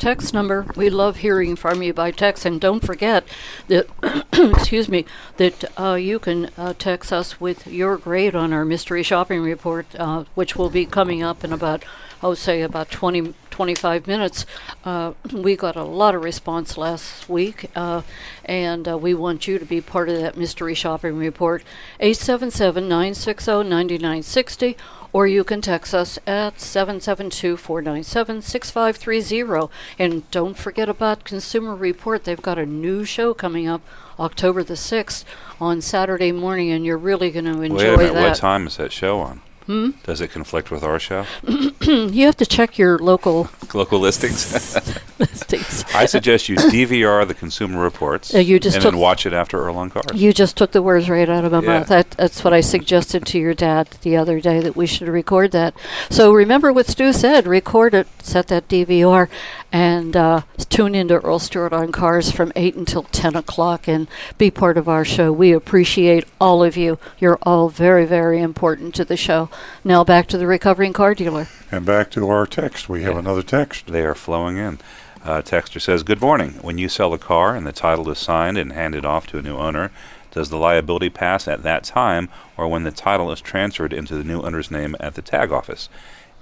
Text 0.00 0.34
number. 0.34 0.66
We 0.74 0.90
love 0.90 1.18
hearing 1.18 1.54
from 1.54 1.82
you 1.82 1.92
by 1.92 2.10
text, 2.10 2.44
and 2.44 2.60
don't 2.60 2.84
forget 2.84 3.24
that 3.68 3.86
excuse 4.32 4.88
me 4.88 5.04
that 5.36 5.64
uh, 5.78 5.94
you 5.94 6.18
can 6.18 6.50
uh, 6.56 6.74
text 6.78 7.12
us 7.12 7.40
with 7.40 7.66
your 7.66 7.96
grade 7.98 8.34
on 8.34 8.52
our 8.52 8.64
mystery 8.64 9.02
shopping 9.02 9.42
report, 9.42 9.86
uh, 9.96 10.24
which 10.34 10.56
will 10.56 10.70
be 10.70 10.86
coming 10.86 11.22
up 11.22 11.44
in 11.44 11.52
about 11.52 11.84
I 12.22 12.28
would 12.28 12.38
say 12.38 12.62
about 12.62 12.90
20 12.90 13.34
25 13.50 14.06
minutes. 14.06 14.46
Uh, 14.84 15.12
we 15.32 15.54
got 15.54 15.76
a 15.76 15.84
lot 15.84 16.14
of 16.14 16.22
response 16.22 16.78
last 16.78 17.28
week, 17.28 17.70
uh, 17.76 18.02
and 18.44 18.88
uh, 18.88 18.96
we 18.96 19.12
want 19.12 19.46
you 19.46 19.58
to 19.58 19.66
be 19.66 19.80
part 19.80 20.08
of 20.08 20.18
that 20.18 20.36
mystery 20.36 20.74
shopping 20.74 21.16
report. 21.16 21.62
877 22.00 22.88
960 22.88 23.52
9960 23.52 24.76
or 25.12 25.26
you 25.26 25.44
can 25.44 25.60
text 25.60 25.94
us 25.94 26.18
at 26.26 26.60
772 26.60 27.56
497 27.56 28.42
6530. 28.42 29.72
And 29.98 30.30
don't 30.30 30.56
forget 30.56 30.88
about 30.88 31.24
Consumer 31.24 31.74
Report. 31.74 32.24
They've 32.24 32.40
got 32.40 32.58
a 32.58 32.66
new 32.66 33.04
show 33.04 33.34
coming 33.34 33.66
up 33.66 33.82
October 34.18 34.62
the 34.62 34.74
6th 34.74 35.24
on 35.60 35.80
Saturday 35.80 36.32
morning, 36.32 36.70
and 36.70 36.84
you're 36.84 36.98
really 36.98 37.30
going 37.30 37.46
to 37.46 37.62
enjoy 37.62 37.76
Wait 37.76 37.94
a 37.94 37.96
minute. 37.96 38.14
that. 38.14 38.28
What 38.28 38.36
time 38.36 38.66
is 38.66 38.76
that 38.76 38.92
show 38.92 39.20
on? 39.20 39.40
Hmm? 39.66 39.90
Does 40.04 40.20
it 40.20 40.28
conflict 40.28 40.70
with 40.70 40.82
our 40.82 40.98
show? 40.98 41.26
you 41.82 42.24
have 42.26 42.36
to 42.38 42.46
check 42.46 42.78
your 42.78 42.98
local 42.98 43.48
Local 43.74 44.00
listings. 44.00 44.52
listings. 45.18 45.84
I 45.94 46.06
suggest 46.06 46.48
you 46.48 46.56
DVR 46.56 47.26
the 47.28 47.34
Consumer 47.34 47.80
Reports 47.80 48.34
Uh, 48.34 48.38
you 48.38 48.58
just 48.58 48.76
and 48.76 48.82
took- 48.82 48.92
then 48.94 49.00
watch 49.00 49.26
it 49.26 49.32
after 49.32 49.60
Earl 49.64 49.76
on 49.76 49.90
Cars. 49.90 50.04
You 50.20 50.32
just 50.32 50.56
took 50.56 50.72
the 50.72 50.82
words 50.82 51.08
right 51.08 51.28
out 51.28 51.44
of 51.44 51.52
my 51.52 51.60
Yeah. 51.62 51.78
mouth. 51.80 51.88
That, 51.88 52.10
that's 52.12 52.42
what 52.42 52.52
I 52.52 52.62
suggested 52.62 53.26
to 53.26 53.38
your 53.38 53.54
dad 53.54 53.90
the 54.02 54.16
other 54.16 54.40
day 54.40 54.58
that 54.60 54.74
we 54.74 54.86
should 54.86 55.06
record 55.08 55.52
that. 55.52 55.74
So 56.08 56.32
remember 56.32 56.72
what 56.72 56.86
Stu 56.88 57.12
said. 57.12 57.46
Record 57.46 57.94
it, 57.94 58.08
set 58.22 58.48
that 58.48 58.66
DVR, 58.66 59.28
and 59.70 60.16
uh, 60.16 60.40
tune 60.68 60.94
into 60.96 61.14
Earl 61.20 61.38
Stewart 61.38 61.72
on 61.72 61.92
Cars 61.92 62.32
from 62.32 62.50
8 62.56 62.74
until 62.74 63.04
10 63.04 63.36
o'clock 63.36 63.86
and 63.86 64.08
be 64.38 64.50
part 64.50 64.76
of 64.76 64.88
our 64.88 65.04
show. 65.04 65.30
We 65.30 65.52
appreciate 65.52 66.24
all 66.40 66.64
of 66.64 66.76
you. 66.76 66.98
You're 67.20 67.38
all 67.42 67.68
very, 67.68 68.04
very 68.04 68.40
important 68.40 68.94
to 68.96 69.04
the 69.04 69.16
show. 69.16 69.48
Now 69.84 70.04
back 70.04 70.26
to 70.28 70.38
the 70.38 70.46
recovering 70.46 70.92
car 70.92 71.14
dealer. 71.14 71.48
And 71.70 71.84
back 71.84 72.10
to 72.12 72.28
our 72.28 72.46
text. 72.46 72.88
We 72.88 73.02
have 73.02 73.16
another 73.16 73.42
text. 73.42 73.86
They 73.86 74.02
are 74.02 74.14
flowing 74.14 74.56
in. 74.56 74.78
Uh, 75.22 75.42
texter 75.42 75.80
says, 75.80 76.02
Good 76.02 76.20
morning. 76.20 76.52
When 76.62 76.78
you 76.78 76.88
sell 76.88 77.12
a 77.12 77.18
car 77.18 77.54
and 77.54 77.66
the 77.66 77.72
title 77.72 78.08
is 78.10 78.18
signed 78.18 78.56
and 78.56 78.72
handed 78.72 79.04
off 79.04 79.26
to 79.28 79.38
a 79.38 79.42
new 79.42 79.56
owner, 79.56 79.90
does 80.30 80.48
the 80.48 80.56
liability 80.56 81.10
pass 81.10 81.46
at 81.46 81.62
that 81.62 81.84
time 81.84 82.28
or 82.56 82.68
when 82.68 82.84
the 82.84 82.90
title 82.90 83.30
is 83.30 83.40
transferred 83.40 83.92
into 83.92 84.16
the 84.16 84.24
new 84.24 84.40
owner's 84.40 84.70
name 84.70 84.96
at 85.00 85.14
the 85.14 85.22
tag 85.22 85.52
office? 85.52 85.88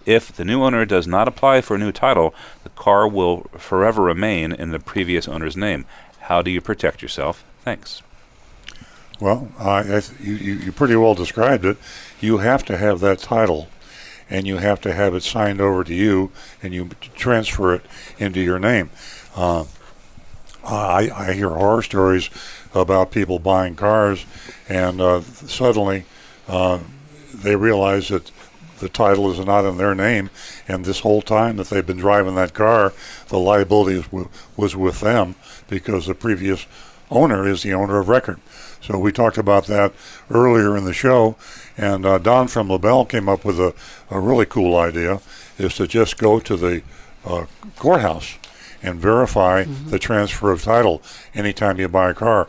If 0.07 0.33
the 0.33 0.45
new 0.45 0.63
owner 0.63 0.85
does 0.85 1.07
not 1.07 1.29
apply 1.29 1.61
for 1.61 1.75
a 1.75 1.79
new 1.79 1.93
title, 1.93 2.35
the 2.63 2.71
car 2.71 3.09
will 3.09 3.43
forever 3.57 4.03
remain 4.03 4.53
in 4.53 4.71
the 4.71 4.79
previous 4.79 5.29
owner's 5.29 5.57
name. 5.57 5.85
How 6.21 6.41
do 6.41 6.51
you 6.51 6.61
protect 6.61 7.03
yourself? 7.03 7.45
Thanks. 7.63 8.03
Well, 9.21 9.49
I, 9.59 9.81
I 9.81 10.01
th- 10.01 10.13
you, 10.21 10.35
you, 10.35 10.55
you 10.55 10.73
pretty 10.73 10.95
well 10.95 11.15
described 11.15 11.65
it. 11.65 11.77
You 12.21 12.39
have 12.39 12.65
to 12.67 12.77
have 12.77 13.01
that 13.01 13.21
title, 13.21 13.69
and 14.29 14.47
you 14.47 14.57
have 14.57 14.81
to 14.83 14.93
have 14.93 15.15
it 15.15 15.23
signed 15.23 15.61
over 15.61 15.85
to 15.85 15.95
you, 15.95 16.33
and 16.63 16.75
you 16.75 16.91
transfer 17.15 17.75
it 17.75 17.83
into 18.19 18.41
your 18.41 18.59
name. 18.59 18.91
Uh, 19.37 19.65
I, 20.65 21.11
I 21.15 21.33
hear 21.33 21.51
horror 21.51 21.83
stories 21.83 22.29
about 22.75 23.11
people 23.11 23.39
buying 23.39 23.77
cars, 23.77 24.27
and 24.69 25.01
uh, 25.01 25.21
suddenly 25.21 26.05
uh, 26.49 26.81
they 27.33 27.57
realize 27.57 28.09
that 28.09 28.31
the 28.81 28.89
title 28.89 29.31
is 29.31 29.45
not 29.45 29.65
in 29.65 29.77
their 29.77 29.95
name, 29.95 30.31
and 30.67 30.85
this 30.85 31.01
whole 31.01 31.23
time 31.23 31.57
that 31.57 31.69
they've 31.69 31.87
been 31.87 31.99
driving 31.99 32.35
that 32.37 32.55
car, 32.55 32.93
the 33.29 33.39
liability 33.39 34.05
was 34.57 34.77
with 34.77 35.01
them 35.01 35.35
because 35.69 36.07
the 36.07 36.15
previous 36.15 36.67
owner 37.11 37.47
is 37.49 37.63
the 37.63 37.73
owner 37.75 37.99
of 37.99 38.09
record. 38.09 38.41
So 38.81 38.99
we 38.99 39.13
talked 39.13 39.39
about 39.39 39.67
that 39.67 39.93
earlier 40.31 40.77
in 40.77 40.85
the 40.85 40.93
show, 40.93 41.37
and 41.77 42.07
uh, 42.07 42.19
Don 42.19 42.49
from 42.49 42.71
LaBelle 42.71 43.05
came 43.05 43.29
up 43.29 43.45
with 43.45 43.59
a, 43.59 43.75
a 44.11 44.21
really 44.21 44.47
cool 44.47 44.77
idea: 44.77 45.21
is 45.59 45.75
to 45.77 45.87
just 45.87 46.19
go 46.19 46.39
to 46.41 46.57
the 46.57 46.83
uh, 47.25 47.47
courthouse 47.77 48.39
and 48.83 49.01
verify 49.01 49.65
the 49.65 49.99
transfer 49.99 50.53
of 50.53 50.63
title 50.63 51.03
anytime 51.35 51.81
you 51.81 51.89
buy 51.89 52.11
a 52.11 52.15
car. 52.15 52.49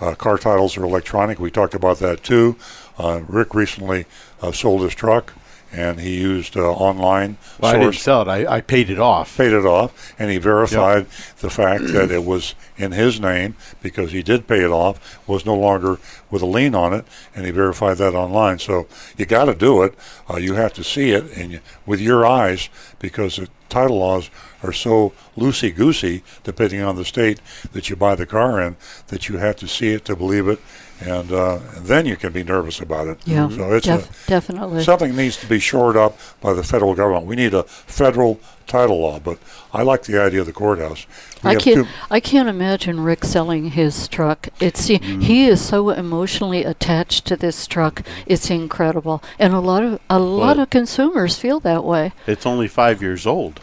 Uh, 0.00 0.14
car 0.14 0.38
titles 0.38 0.76
are 0.76 0.84
electronic. 0.84 1.38
We 1.38 1.50
talked 1.50 1.74
about 1.74 1.98
that 1.98 2.22
too. 2.22 2.56
Uh, 2.98 3.22
Rick 3.26 3.54
recently 3.54 4.06
uh, 4.40 4.52
sold 4.52 4.82
his 4.82 4.94
truck, 4.94 5.32
and 5.74 6.00
he 6.00 6.20
used 6.20 6.56
uh, 6.56 6.70
online 6.72 7.36
Well, 7.58 7.74
I 7.74 7.78
didn't 7.78 7.94
sell 7.94 8.22
it. 8.22 8.28
I, 8.28 8.56
I 8.56 8.60
paid 8.60 8.90
it 8.90 8.98
off. 8.98 9.36
paid 9.36 9.52
it 9.52 9.66
off, 9.66 10.14
and 10.18 10.30
he 10.30 10.38
verified 10.38 11.06
the 11.40 11.50
fact 11.50 11.88
that 11.88 12.10
it 12.10 12.24
was 12.24 12.54
in 12.76 12.92
his 12.92 13.20
name 13.20 13.56
because 13.82 14.12
he 14.12 14.22
did 14.22 14.46
pay 14.46 14.64
it 14.64 14.70
off, 14.70 15.18
was 15.26 15.44
no 15.44 15.54
longer 15.54 15.98
with 16.30 16.42
a 16.42 16.46
lien 16.46 16.74
on 16.74 16.92
it, 16.92 17.04
and 17.34 17.44
he 17.44 17.50
verified 17.50 17.98
that 17.98 18.14
online. 18.14 18.58
So 18.58 18.86
you 19.16 19.26
got 19.26 19.46
to 19.46 19.54
do 19.54 19.82
it. 19.82 19.94
Uh, 20.30 20.36
you 20.36 20.54
have 20.54 20.72
to 20.74 20.84
see 20.84 21.10
it 21.10 21.24
and 21.36 21.52
you, 21.52 21.60
with 21.86 22.00
your 22.00 22.24
eyes 22.24 22.68
because 22.98 23.36
the 23.36 23.48
title 23.68 23.98
laws 23.98 24.30
are 24.62 24.72
so 24.72 25.12
loosey 25.36 25.74
goosey, 25.74 26.22
depending 26.44 26.80
on 26.80 26.96
the 26.96 27.04
state 27.04 27.40
that 27.72 27.90
you 27.90 27.96
buy 27.96 28.14
the 28.14 28.26
car 28.26 28.60
in, 28.60 28.76
that 29.08 29.28
you 29.28 29.38
have 29.38 29.56
to 29.56 29.68
see 29.68 29.92
it 29.92 30.04
to 30.04 30.16
believe 30.16 30.48
it. 30.48 30.60
And, 31.00 31.32
uh, 31.32 31.58
and 31.76 31.86
then 31.86 32.06
you 32.06 32.16
can 32.16 32.32
be 32.32 32.44
nervous 32.44 32.80
about 32.80 33.08
it. 33.08 33.18
Yeah, 33.26 33.48
So 33.48 33.72
it's 33.72 33.86
a, 33.88 34.04
definitely. 34.26 34.84
Something 34.84 35.14
needs 35.16 35.36
to 35.38 35.46
be 35.46 35.58
shored 35.58 35.96
up 35.96 36.18
by 36.40 36.52
the 36.52 36.62
federal 36.62 36.94
government. 36.94 37.26
We 37.26 37.36
need 37.36 37.52
a 37.52 37.64
federal 37.64 38.40
title 38.66 39.00
law, 39.00 39.18
but 39.18 39.38
I 39.72 39.82
like 39.82 40.04
the 40.04 40.20
idea 40.20 40.40
of 40.40 40.46
the 40.46 40.52
courthouse. 40.52 41.06
We 41.42 41.50
I 41.50 41.54
can't. 41.56 41.88
I 42.10 42.20
can't 42.20 42.48
imagine 42.48 43.00
Rick 43.00 43.24
selling 43.24 43.70
his 43.72 44.08
truck. 44.08 44.48
It's 44.60 44.86
he, 44.86 44.96
he 44.98 45.46
is 45.46 45.60
so 45.60 45.90
emotionally 45.90 46.64
attached 46.64 47.26
to 47.26 47.36
this 47.36 47.66
truck. 47.66 48.02
It's 48.24 48.48
incredible, 48.50 49.22
and 49.38 49.52
a 49.52 49.60
lot 49.60 49.82
of 49.82 50.00
a 50.08 50.18
lot 50.18 50.56
Well- 50.56 50.60
of 50.60 50.70
consumers 50.70 51.36
feel 51.36 51.60
that 51.60 51.84
way. 51.84 52.12
It's 52.26 52.46
only 52.46 52.68
five 52.68 53.02
years 53.02 53.26
old. 53.26 53.60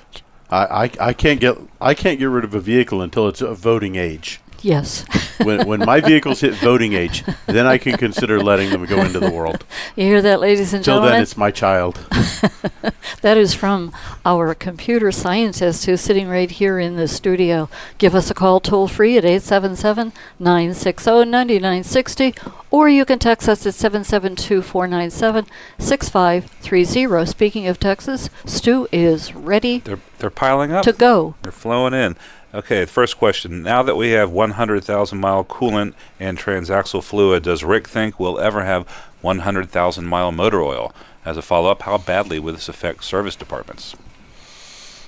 I, 0.51 0.65
I, 0.83 0.91
I 0.99 1.13
can't 1.13 1.39
get 1.39 1.57
I 1.79 1.93
can't 1.93 2.19
get 2.19 2.25
rid 2.25 2.43
of 2.43 2.53
a 2.53 2.59
vehicle 2.59 3.01
until 3.01 3.27
it's 3.27 3.41
a 3.41 3.53
voting 3.55 3.95
age. 3.95 4.41
Yes, 4.61 5.05
When 5.41 5.65
when 5.67 5.79
my 5.79 6.01
vehicles 6.01 6.41
hit 6.41 6.53
voting 6.55 6.93
age, 6.93 7.23
then 7.47 7.65
I 7.65 7.79
can 7.79 7.97
consider 7.97 8.39
letting 8.43 8.69
them 8.69 8.85
go 8.85 9.01
into 9.01 9.19
the 9.19 9.31
world. 9.31 9.65
you 9.95 10.03
hear 10.03 10.21
that, 10.21 10.39
ladies 10.39 10.71
and 10.73 10.81
Until 10.81 10.95
gentlemen. 10.97 11.13
then, 11.13 11.21
it's 11.23 11.37
my 11.37 11.51
child. 11.51 11.99
That 13.21 13.37
is 13.37 13.53
from 13.53 13.91
our 14.25 14.55
computer 14.55 15.11
scientist 15.11 15.85
who's 15.85 16.01
sitting 16.01 16.27
right 16.27 16.49
here 16.49 16.79
in 16.79 16.95
the 16.95 17.07
studio. 17.07 17.69
Give 17.99 18.15
us 18.15 18.31
a 18.31 18.33
call 18.33 18.59
toll 18.59 18.87
free 18.87 19.15
at 19.15 19.25
877 19.25 20.11
960 20.39 21.11
9960, 21.25 22.33
or 22.71 22.89
you 22.89 23.05
can 23.05 23.19
text 23.19 23.47
us 23.47 23.65
at 23.67 23.75
772 23.75 24.63
497 24.63 25.45
6530. 25.77 27.25
Speaking 27.27 27.67
of 27.67 27.79
Texas, 27.79 28.29
Stu 28.45 28.87
is 28.91 29.35
ready 29.35 29.79
They're, 29.79 29.99
they're 30.17 30.29
piling 30.31 30.71
up. 30.71 30.83
to 30.85 30.93
go. 30.93 31.35
They're 31.43 31.51
flowing 31.51 31.93
in. 31.93 32.15
Okay, 32.53 32.83
first 32.83 33.17
question. 33.17 33.63
Now 33.63 33.81
that 33.81 33.95
we 33.95 34.09
have 34.09 34.29
100,000 34.29 35.17
mile 35.17 35.45
coolant 35.45 35.93
and 36.19 36.37
transaxle 36.37 37.01
fluid, 37.01 37.43
does 37.43 37.63
Rick 37.63 37.87
think 37.87 38.19
we'll 38.19 38.39
ever 38.39 38.65
have 38.65 38.85
100,000 39.21 40.05
mile 40.05 40.33
motor 40.33 40.61
oil? 40.61 40.93
As 41.23 41.37
a 41.37 41.41
follow 41.41 41.71
up, 41.71 41.83
how 41.83 41.97
badly 41.97 42.39
will 42.39 42.53
this 42.53 42.67
affect 42.67 43.05
service 43.05 43.37
departments? 43.37 43.95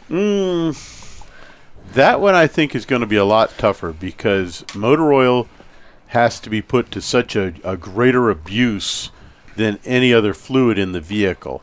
Mm, 0.10 0.78
that 1.92 2.22
one 2.22 2.34
I 2.34 2.48
think 2.48 2.76
is 2.76 2.86
going 2.86 3.02
to 3.02 3.08
be 3.08 3.18
a 3.18 3.26
lot 3.26 3.58
tougher 3.58 3.92
because 3.92 4.64
motor 4.74 5.12
oil 5.12 5.50
has 6.08 6.40
to 6.42 6.50
be 6.50 6.62
put 6.62 6.92
to 6.92 7.02
such 7.02 7.36
a, 7.36 7.56
a 7.66 7.76
greater 7.76 8.30
abuse 8.30 9.12
than 9.58 9.80
any 9.84 10.14
other 10.14 10.34
fluid 10.34 10.78
in 10.78 10.94
the 10.94 11.02
vehicle. 11.02 11.62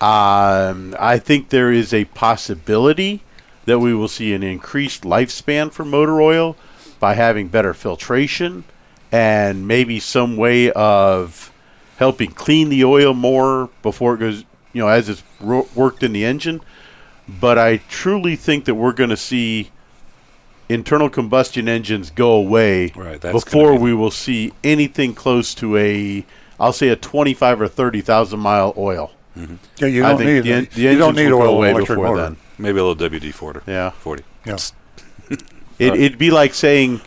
Um, 0.00 0.94
I 1.00 1.18
think 1.18 1.48
there 1.48 1.72
is 1.72 1.92
a 1.92 2.04
possibility 2.06 3.22
that 3.66 3.78
we 3.78 3.94
will 3.94 4.08
see 4.08 4.32
an 4.34 4.42
increased 4.42 5.02
lifespan 5.02 5.72
for 5.72 5.84
motor 5.84 6.20
oil 6.20 6.56
by 6.98 7.14
having 7.14 7.48
better 7.48 7.72
filtration 7.74 8.64
and 9.12 9.66
maybe 9.66 9.98
some 10.00 10.36
way 10.36 10.70
of 10.72 11.52
helping 11.96 12.30
clean 12.30 12.68
the 12.68 12.84
oil 12.84 13.12
more 13.14 13.68
before 13.82 14.14
it 14.14 14.18
goes, 14.18 14.44
you 14.72 14.80
know, 14.80 14.88
as 14.88 15.08
it's 15.08 15.22
ro- 15.40 15.68
worked 15.74 16.02
in 16.02 16.12
the 16.12 16.24
engine. 16.24 16.60
But 17.28 17.58
I 17.58 17.78
truly 17.88 18.36
think 18.36 18.64
that 18.64 18.74
we're 18.74 18.92
going 18.92 19.10
to 19.10 19.16
see 19.16 19.70
internal 20.68 21.08
combustion 21.10 21.68
engines 21.68 22.10
go 22.10 22.32
away 22.32 22.92
Right, 22.94 23.20
that's 23.20 23.44
before 23.44 23.72
be- 23.72 23.78
we 23.78 23.94
will 23.94 24.10
see 24.10 24.52
anything 24.64 25.14
close 25.14 25.54
to 25.56 25.76
a, 25.76 26.24
I'll 26.58 26.72
say 26.72 26.88
a 26.88 26.96
twenty-five 26.96 27.60
or 27.60 27.68
thirty 27.68 28.00
thousand 28.00 28.40
mile 28.40 28.74
oil. 28.76 29.12
Mm-hmm. 29.36 29.54
yeah, 29.78 29.86
you 29.86 30.02
don't 30.02 30.18
think 30.18 30.28
need 30.28 30.40
the 30.44 30.52
en- 30.52 30.68
the 30.74 30.80
you 30.82 30.98
don't 30.98 31.10
engines 31.10 31.16
need 31.26 31.32
will 31.32 31.38
go 31.42 31.48
oil 31.50 31.56
away 31.58 31.74
before 31.80 31.96
motor. 31.96 32.22
then. 32.22 32.36
Maybe 32.60 32.78
a 32.78 32.84
little 32.84 33.08
WD 33.10 33.32
40. 33.32 33.60
Yeah. 33.66 33.90
40. 33.90 34.22
Yeah. 34.46 34.56
It, 35.78 35.94
it'd 35.94 36.18
be 36.18 36.30
like 36.30 36.52
saying 36.52 37.00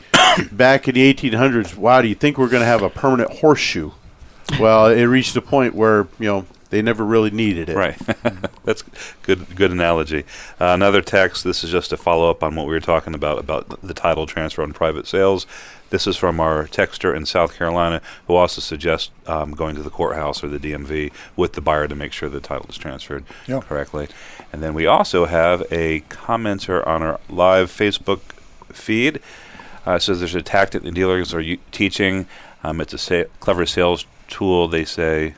back 0.52 0.88
in 0.88 0.96
the 0.96 1.14
1800s, 1.14 1.78
wow, 1.78 2.02
do 2.02 2.08
you 2.08 2.16
think 2.16 2.40
we're 2.40 2.50
going 2.50 2.62
to 2.62 2.66
have 2.66 2.82
a 2.82 2.90
permanent 2.90 3.30
horseshoe? 3.30 3.92
well, 4.60 4.88
it 4.88 5.04
reached 5.04 5.36
a 5.36 5.42
point 5.44 5.76
where 5.76 6.08
you 6.18 6.26
know 6.28 6.46
they 6.72 6.82
never 6.82 7.06
really 7.06 7.30
needed 7.30 7.70
it. 7.70 7.76
Right. 7.78 7.96
That's 8.66 8.84
good. 9.22 9.56
Good 9.56 9.70
analogy. 9.72 10.22
Uh, 10.60 10.74
another 10.74 11.04
text. 11.04 11.44
This 11.44 11.64
is 11.64 11.70
just 11.70 11.94
a 11.94 11.98
follow 11.98 12.32
up 12.32 12.42
on 12.42 12.56
what 12.56 12.66
we 12.66 12.74
were 12.74 12.80
talking 12.80 13.14
about 13.14 13.38
about 13.38 13.80
the 13.84 13.94
title 13.94 14.26
transfer 14.26 14.64
on 14.64 14.74
private 14.74 15.06
sales. 15.06 15.46
This 15.92 16.08
is 16.08 16.18
from 16.18 16.40
our 16.40 16.66
texter 16.66 17.16
in 17.16 17.28
South 17.28 17.56
Carolina, 17.56 18.02
who 18.26 18.34
also 18.34 18.60
suggests 18.60 19.12
um, 19.28 19.52
going 19.52 19.76
to 19.76 19.84
the 19.84 19.92
courthouse 19.92 20.44
or 20.44 20.48
the 20.48 20.58
DMV 20.58 21.12
with 21.36 21.54
the 21.54 21.62
buyer 21.62 21.88
to 21.88 21.94
make 21.96 22.12
sure 22.12 22.28
the 22.28 22.40
title 22.40 22.66
is 22.68 22.78
transferred 22.78 23.24
Yeah. 23.46 23.60
correctly. 23.60 24.08
And 24.54 24.62
then 24.62 24.74
we 24.76 24.86
also 24.86 25.26
have 25.26 25.64
a 25.72 26.02
commenter 26.02 26.86
on 26.88 27.02
our 27.02 27.20
live 27.28 27.70
Facebook 27.70 28.20
feed. 28.72 29.20
Uh, 29.86 30.00
says 30.00 30.20
there's 30.20 30.36
a 30.36 30.42
tactic 30.42 30.84
the 30.84 30.92
dealers 30.92 31.34
are 31.34 31.42
u- 31.42 31.58
teaching. 31.72 32.28
Um, 32.64 32.80
it's 32.80 32.94
a 32.94 32.98
sa- 32.98 33.24
clever 33.42 33.66
sales 33.66 34.06
tool. 34.30 34.68
They 34.70 34.86
say 34.86 35.34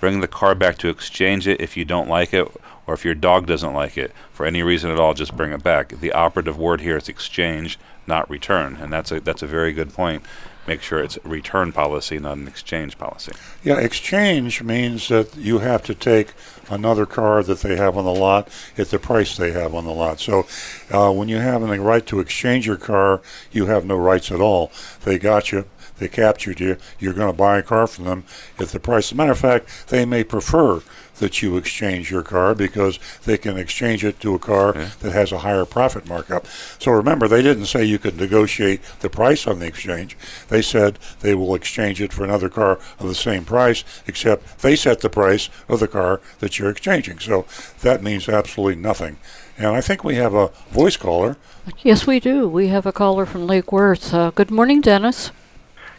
bring 0.00 0.20
the 0.20 0.28
car 0.28 0.54
back 0.54 0.78
to 0.78 0.88
exchange 0.88 1.46
it 1.46 1.60
if 1.60 1.76
you 1.76 1.84
don't 1.84 2.08
like 2.08 2.34
it 2.34 2.50
or 2.86 2.94
if 2.94 3.04
your 3.04 3.14
dog 3.14 3.46
doesn't 3.46 3.72
like 3.72 3.96
it 3.96 4.12
for 4.32 4.44
any 4.44 4.62
reason 4.62 4.90
at 4.90 4.98
all 5.00 5.14
just 5.14 5.34
bring 5.34 5.50
it 5.50 5.62
back 5.62 5.88
the 6.00 6.12
operative 6.12 6.58
word 6.58 6.82
here 6.82 6.98
is 6.98 7.08
exchange 7.08 7.78
not 8.06 8.28
return 8.28 8.76
and 8.76 8.92
that's 8.92 9.10
a 9.12 9.20
that's 9.20 9.42
a 9.42 9.46
very 9.46 9.72
good 9.72 9.92
point 9.92 10.22
make 10.66 10.80
sure 10.80 11.02
it's 11.02 11.18
return 11.24 11.72
policy 11.72 12.18
not 12.18 12.36
an 12.36 12.48
exchange 12.48 12.96
policy 12.98 13.32
Yeah, 13.62 13.78
exchange 13.78 14.62
means 14.62 15.08
that 15.08 15.36
you 15.36 15.58
have 15.58 15.82
to 15.84 15.94
take 15.94 16.34
another 16.70 17.06
car 17.06 17.42
that 17.42 17.60
they 17.60 17.76
have 17.76 17.96
on 17.96 18.04
the 18.04 18.14
lot 18.14 18.48
at 18.76 18.88
the 18.88 18.98
price 18.98 19.36
they 19.36 19.52
have 19.52 19.74
on 19.74 19.84
the 19.84 19.92
lot. 19.92 20.20
So 20.20 20.46
uh, 20.90 21.12
when 21.12 21.28
you 21.28 21.38
have 21.38 21.60
the 21.62 21.80
right 21.80 22.04
to 22.06 22.20
exchange 22.20 22.66
your 22.66 22.76
car, 22.76 23.20
you 23.52 23.66
have 23.66 23.84
no 23.84 23.96
rights 23.96 24.30
at 24.30 24.40
all. 24.40 24.70
They 25.02 25.18
got 25.18 25.52
you. 25.52 25.64
They 25.98 26.08
captured 26.08 26.60
you. 26.60 26.76
You're 26.98 27.14
going 27.14 27.32
to 27.32 27.36
buy 27.36 27.58
a 27.58 27.62
car 27.62 27.86
from 27.86 28.04
them 28.04 28.24
at 28.58 28.68
the 28.68 28.80
price. 28.80 29.08
As 29.08 29.12
a 29.12 29.16
matter 29.16 29.32
of 29.32 29.38
fact, 29.38 29.88
they 29.88 30.04
may 30.04 30.24
prefer 30.24 30.82
that 31.18 31.42
you 31.42 31.56
exchange 31.56 32.10
your 32.10 32.22
car 32.22 32.54
because 32.54 32.98
they 33.24 33.38
can 33.38 33.56
exchange 33.56 34.04
it 34.04 34.18
to 34.20 34.34
a 34.34 34.38
car 34.38 34.72
that 34.72 35.12
has 35.12 35.32
a 35.32 35.38
higher 35.38 35.64
profit 35.64 36.08
markup. 36.08 36.46
So 36.78 36.90
remember, 36.90 37.28
they 37.28 37.42
didn't 37.42 37.66
say 37.66 37.84
you 37.84 37.98
could 37.98 38.16
negotiate 38.16 38.82
the 39.00 39.08
price 39.08 39.46
on 39.46 39.60
the 39.60 39.66
exchange. 39.66 40.16
They 40.48 40.62
said 40.62 40.98
they 41.20 41.34
will 41.34 41.54
exchange 41.54 42.00
it 42.00 42.12
for 42.12 42.24
another 42.24 42.48
car 42.48 42.80
of 42.98 43.06
the 43.06 43.14
same 43.14 43.44
price, 43.44 43.84
except 44.06 44.58
they 44.58 44.76
set 44.76 45.00
the 45.00 45.10
price 45.10 45.48
of 45.68 45.80
the 45.80 45.88
car 45.88 46.20
that 46.40 46.58
you're 46.58 46.70
exchanging. 46.70 47.20
So 47.20 47.46
that 47.82 48.02
means 48.02 48.28
absolutely 48.28 48.82
nothing. 48.82 49.18
And 49.56 49.68
I 49.68 49.80
think 49.80 50.02
we 50.02 50.16
have 50.16 50.34
a 50.34 50.48
voice 50.70 50.96
caller. 50.96 51.36
Yes, 51.82 52.08
we 52.08 52.18
do. 52.18 52.48
We 52.48 52.68
have 52.68 52.86
a 52.86 52.92
caller 52.92 53.24
from 53.24 53.46
Lake 53.46 53.70
Worth. 53.70 54.12
Uh, 54.12 54.32
good 54.32 54.50
morning, 54.50 54.80
Dennis. 54.80 55.30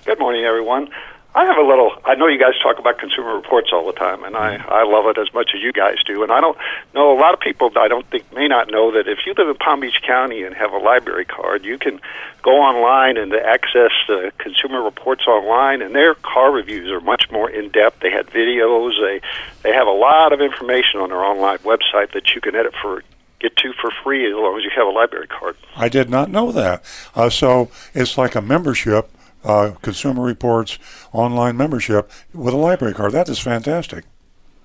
Good 0.06 0.20
morning, 0.20 0.46
everyone. 0.46 0.90
I 1.34 1.46
have 1.46 1.58
a 1.58 1.68
little. 1.68 1.92
I 2.06 2.14
know 2.14 2.28
you 2.28 2.38
guys 2.40 2.54
talk 2.62 2.78
about 2.78 3.00
Consumer 3.00 3.34
Reports 3.34 3.72
all 3.74 3.88
the 3.88 3.92
time, 3.94 4.24
and 4.24 4.38
I 4.38 4.58
I 4.58 4.84
love 4.84 5.08
it 5.08 5.18
as 5.18 5.34
much 5.34 5.50
as 5.56 5.64
you 5.64 5.74
guys 5.74 5.96
do. 6.06 6.22
And 6.22 6.32
I 6.32 6.40
don't 6.40 6.56
know 6.94 7.12
a 7.12 7.18
lot 7.20 7.34
of 7.34 7.40
people. 7.40 7.72
I 7.76 7.88
don't 7.88 8.08
think 8.12 8.32
may 8.32 8.48
not 8.48 8.70
know 8.70 8.92
that 8.92 9.08
if 9.08 9.26
you 9.26 9.34
live 9.36 9.50
in 9.50 9.56
Palm 9.56 9.80
Beach 9.80 10.00
County 10.06 10.44
and 10.44 10.56
have 10.56 10.74
a 10.74 10.78
library 10.78 11.26
card, 11.26 11.66
you 11.66 11.80
can 11.80 12.00
go 12.44 12.52
online 12.52 13.18
and 13.18 13.34
access 13.34 13.90
uh, 14.08 14.30
Consumer 14.38 14.84
Reports 14.84 15.26
online, 15.26 15.82
and 15.82 15.96
their 15.96 16.14
car 16.14 16.52
reviews 16.52 16.92
are 16.92 17.02
much 17.02 17.32
more 17.32 17.50
in 17.50 17.70
depth. 17.70 18.02
They 18.02 18.12
had 18.12 18.28
videos. 18.28 18.92
They 19.02 19.22
they 19.64 19.74
have 19.74 19.88
a 19.88 19.98
lot 20.08 20.34
of 20.34 20.40
information 20.40 21.00
on 21.00 21.10
their 21.10 21.24
online 21.24 21.58
website 21.60 22.12
that 22.14 22.36
you 22.36 22.42
can 22.42 22.56
edit 22.56 22.76
for 22.80 23.02
get 23.40 23.58
to 23.58 23.74
for 23.74 23.92
free 24.04 24.26
as 24.28 24.34
long 24.34 24.58
as 24.58 24.64
you 24.64 24.72
have 24.76 24.88
a 24.88 24.92
library 24.92 25.28
card. 25.28 25.56
I 25.76 25.90
did 25.90 26.10
not 26.10 26.30
know 26.30 26.52
that. 26.52 26.84
Uh, 27.16 27.30
so 27.30 27.70
it's 27.94 28.18
like 28.18 28.36
a 28.36 28.42
membership, 28.42 29.10
uh, 29.46 29.72
Consumer 29.82 30.24
Reports 30.24 30.80
online 31.14 31.56
membership 31.56 32.12
with 32.34 32.54
a 32.54 32.58
library 32.58 32.94
card. 32.94 33.12
That 33.14 33.30
is 33.30 33.40
fantastic. 33.40 34.06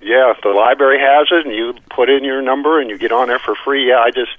Yeah, 0.02 0.30
if 0.30 0.38
the 0.42 0.48
library 0.48 0.98
has 0.98 1.28
it 1.30 1.46
and 1.46 1.54
you 1.54 1.74
put 1.90 2.08
in 2.08 2.24
your 2.24 2.40
number 2.40 2.80
and 2.80 2.88
you 2.88 2.96
get 2.96 3.12
on 3.12 3.28
there 3.28 3.38
for 3.38 3.54
free, 3.54 3.88
yeah, 3.88 3.98
I 3.98 4.10
just, 4.10 4.30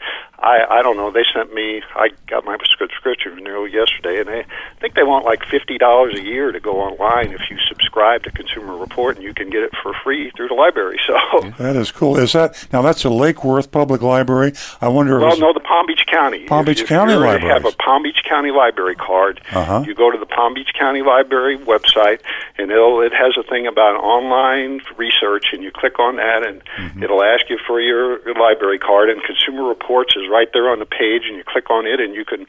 I, 0.41 0.79
I 0.79 0.81
don't 0.81 0.97
know. 0.97 1.11
They 1.11 1.23
sent 1.33 1.53
me, 1.53 1.81
I 1.95 2.09
got 2.27 2.45
my 2.45 2.57
subscription 2.79 3.35
renewal 3.35 3.67
yesterday, 3.67 4.19
and 4.19 4.27
they 4.27 4.39
I 4.41 4.79
think 4.79 4.95
they 4.95 5.03
want 5.03 5.23
like 5.25 5.45
fifty 5.45 5.77
dollars 5.77 6.17
a 6.17 6.23
year 6.23 6.51
to 6.51 6.59
go 6.59 6.79
online 6.81 7.31
if 7.31 7.41
you 7.49 7.57
subscribe 7.69 8.23
to 8.23 8.31
Consumer 8.31 8.75
Report, 8.77 9.15
and 9.17 9.23
you 9.23 9.33
can 9.33 9.49
get 9.49 9.61
it 9.63 9.71
for 9.83 9.93
free 10.03 10.31
through 10.35 10.47
the 10.49 10.53
library. 10.55 10.99
So, 11.11 11.17
That 11.57 11.75
is 11.75 11.91
cool. 11.91 12.17
Is 12.17 12.33
that 12.33 12.67
now? 12.71 12.81
That's 12.81 13.03
a 13.05 13.09
Lake 13.09 13.43
Worth 13.43 13.71
Public 13.71 14.01
Library. 14.01 14.53
I 14.81 14.87
wonder 14.87 15.17
if 15.17 15.21
well, 15.23 15.37
no, 15.37 15.51
the 15.53 15.59
Palm 15.59 15.85
Beach 15.87 16.05
County. 16.09 16.45
Palm 16.45 16.65
Beach 16.65 16.81
if 16.81 16.87
County 16.87 17.13
you 17.13 17.19
libraries. 17.19 17.51
have 17.53 17.65
a 17.65 17.75
Palm 17.77 18.03
Beach 18.03 18.21
County 18.27 18.51
library 18.51 18.95
card. 18.95 19.41
Uh-huh. 19.51 19.83
You 19.85 19.93
go 19.93 20.09
to 20.11 20.17
the 20.17 20.25
Palm 20.25 20.53
Beach 20.53 20.69
County 20.77 21.01
Library 21.01 21.57
website, 21.57 22.21
and 22.57 22.71
it'll 22.71 23.01
it 23.01 23.13
has 23.13 23.35
a 23.37 23.43
thing 23.43 23.67
about 23.67 23.95
online 23.95 24.81
research, 24.97 25.47
and 25.53 25.63
you 25.63 25.71
click 25.71 25.99
on 25.99 26.15
that, 26.17 26.45
and 26.45 26.61
Mm-hmm. 26.77 27.03
it'll 27.03 27.23
ask 27.23 27.49
you 27.49 27.57
for 27.67 27.81
your, 27.81 28.23
your 28.25 28.35
library 28.35 28.79
card. 28.79 29.09
And 29.09 29.21
Consumer 29.23 29.63
Reports 29.67 30.15
is 30.15 30.23
right 30.31 30.49
there 30.53 30.69
on 30.69 30.79
the 30.79 30.85
page, 30.85 31.23
and 31.27 31.35
you 31.35 31.43
click 31.43 31.69
on 31.69 31.85
it, 31.85 31.99
and 31.99 32.15
you 32.15 32.25
can 32.25 32.47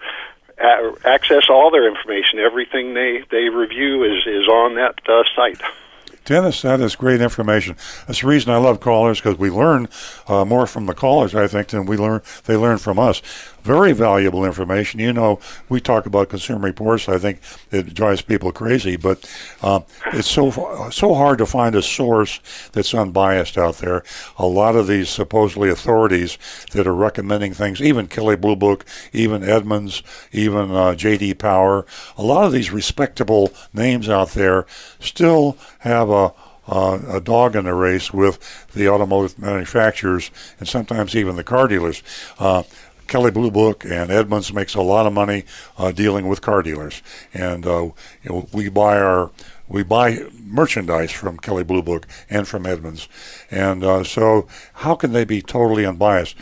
a- 0.58 0.94
access 1.04 1.50
all 1.50 1.70
their 1.70 1.88
information. 1.88 2.38
Everything 2.38 2.94
they 2.94 3.24
they 3.30 3.48
review 3.48 4.04
is 4.04 4.26
is 4.26 4.48
on 4.48 4.76
that 4.76 4.98
uh, 5.08 5.22
site. 5.34 5.60
Dennis, 6.24 6.62
that 6.62 6.80
is 6.80 6.94
great 6.94 7.20
information. 7.20 7.76
That's 8.06 8.20
the 8.20 8.28
reason 8.28 8.52
I 8.52 8.56
love 8.56 8.78
callers 8.78 9.20
because 9.20 9.38
we 9.38 9.50
learn 9.50 9.88
uh, 10.28 10.44
more 10.44 10.68
from 10.68 10.86
the 10.86 10.94
callers, 10.94 11.34
I 11.34 11.48
think, 11.48 11.68
than 11.68 11.84
we 11.84 11.96
learn 11.96 12.22
they 12.44 12.56
learn 12.56 12.78
from 12.78 12.98
us. 12.98 13.22
Very 13.62 13.92
valuable 13.92 14.44
information. 14.44 14.98
You 14.98 15.12
know, 15.12 15.38
we 15.68 15.80
talk 15.80 16.06
about 16.06 16.30
consumer 16.30 16.66
reports. 16.66 17.08
I 17.08 17.18
think 17.18 17.40
it 17.70 17.94
drives 17.94 18.20
people 18.20 18.50
crazy, 18.50 18.96
but 18.96 19.24
uh, 19.62 19.80
it's 20.12 20.28
so 20.28 20.50
so 20.90 21.14
hard 21.14 21.38
to 21.38 21.46
find 21.46 21.76
a 21.76 21.82
source 21.82 22.40
that's 22.72 22.92
unbiased 22.92 23.56
out 23.56 23.78
there. 23.78 24.02
A 24.36 24.46
lot 24.46 24.74
of 24.74 24.88
these 24.88 25.08
supposedly 25.08 25.70
authorities 25.70 26.38
that 26.72 26.88
are 26.88 26.94
recommending 26.94 27.54
things, 27.54 27.80
even 27.80 28.08
Kelley 28.08 28.36
Blue 28.36 28.56
Book, 28.56 28.84
even 29.12 29.44
Edmunds, 29.44 30.02
even 30.32 30.72
uh, 30.72 30.96
J.D. 30.96 31.34
Power, 31.34 31.86
a 32.18 32.22
lot 32.24 32.44
of 32.44 32.52
these 32.52 32.72
respectable 32.72 33.52
names 33.72 34.08
out 34.08 34.30
there 34.30 34.66
still 34.98 35.56
have 35.80 36.10
a 36.10 36.32
uh, 36.66 36.98
a 37.08 37.20
dog 37.20 37.56
in 37.56 37.64
the 37.64 37.74
race 37.74 38.12
with 38.12 38.38
the 38.74 38.88
automotive 38.88 39.38
manufacturers 39.38 40.30
and 40.58 40.68
sometimes 40.68 41.16
even 41.16 41.36
the 41.36 41.44
car 41.44 41.66
dealers. 41.66 42.02
Uh, 42.38 42.62
Kelley 43.12 43.30
Blue 43.30 43.50
Book 43.50 43.84
and 43.84 44.10
Edmunds 44.10 44.54
makes 44.54 44.74
a 44.74 44.80
lot 44.80 45.04
of 45.04 45.12
money 45.12 45.44
uh, 45.76 45.92
dealing 45.92 46.28
with 46.28 46.40
car 46.40 46.62
dealers, 46.62 47.02
and 47.34 47.66
uh, 47.66 47.82
you 47.82 48.30
know, 48.30 48.48
we 48.54 48.70
buy 48.70 48.98
our 48.98 49.30
we 49.68 49.82
buy 49.82 50.24
merchandise 50.42 51.12
from 51.12 51.36
Kelley 51.36 51.62
Blue 51.62 51.82
Book 51.82 52.06
and 52.30 52.48
from 52.48 52.64
Edmunds, 52.64 53.10
and 53.50 53.84
uh, 53.84 54.02
so 54.02 54.48
how 54.72 54.94
can 54.94 55.12
they 55.12 55.26
be 55.26 55.42
totally 55.42 55.84
unbiased? 55.84 56.36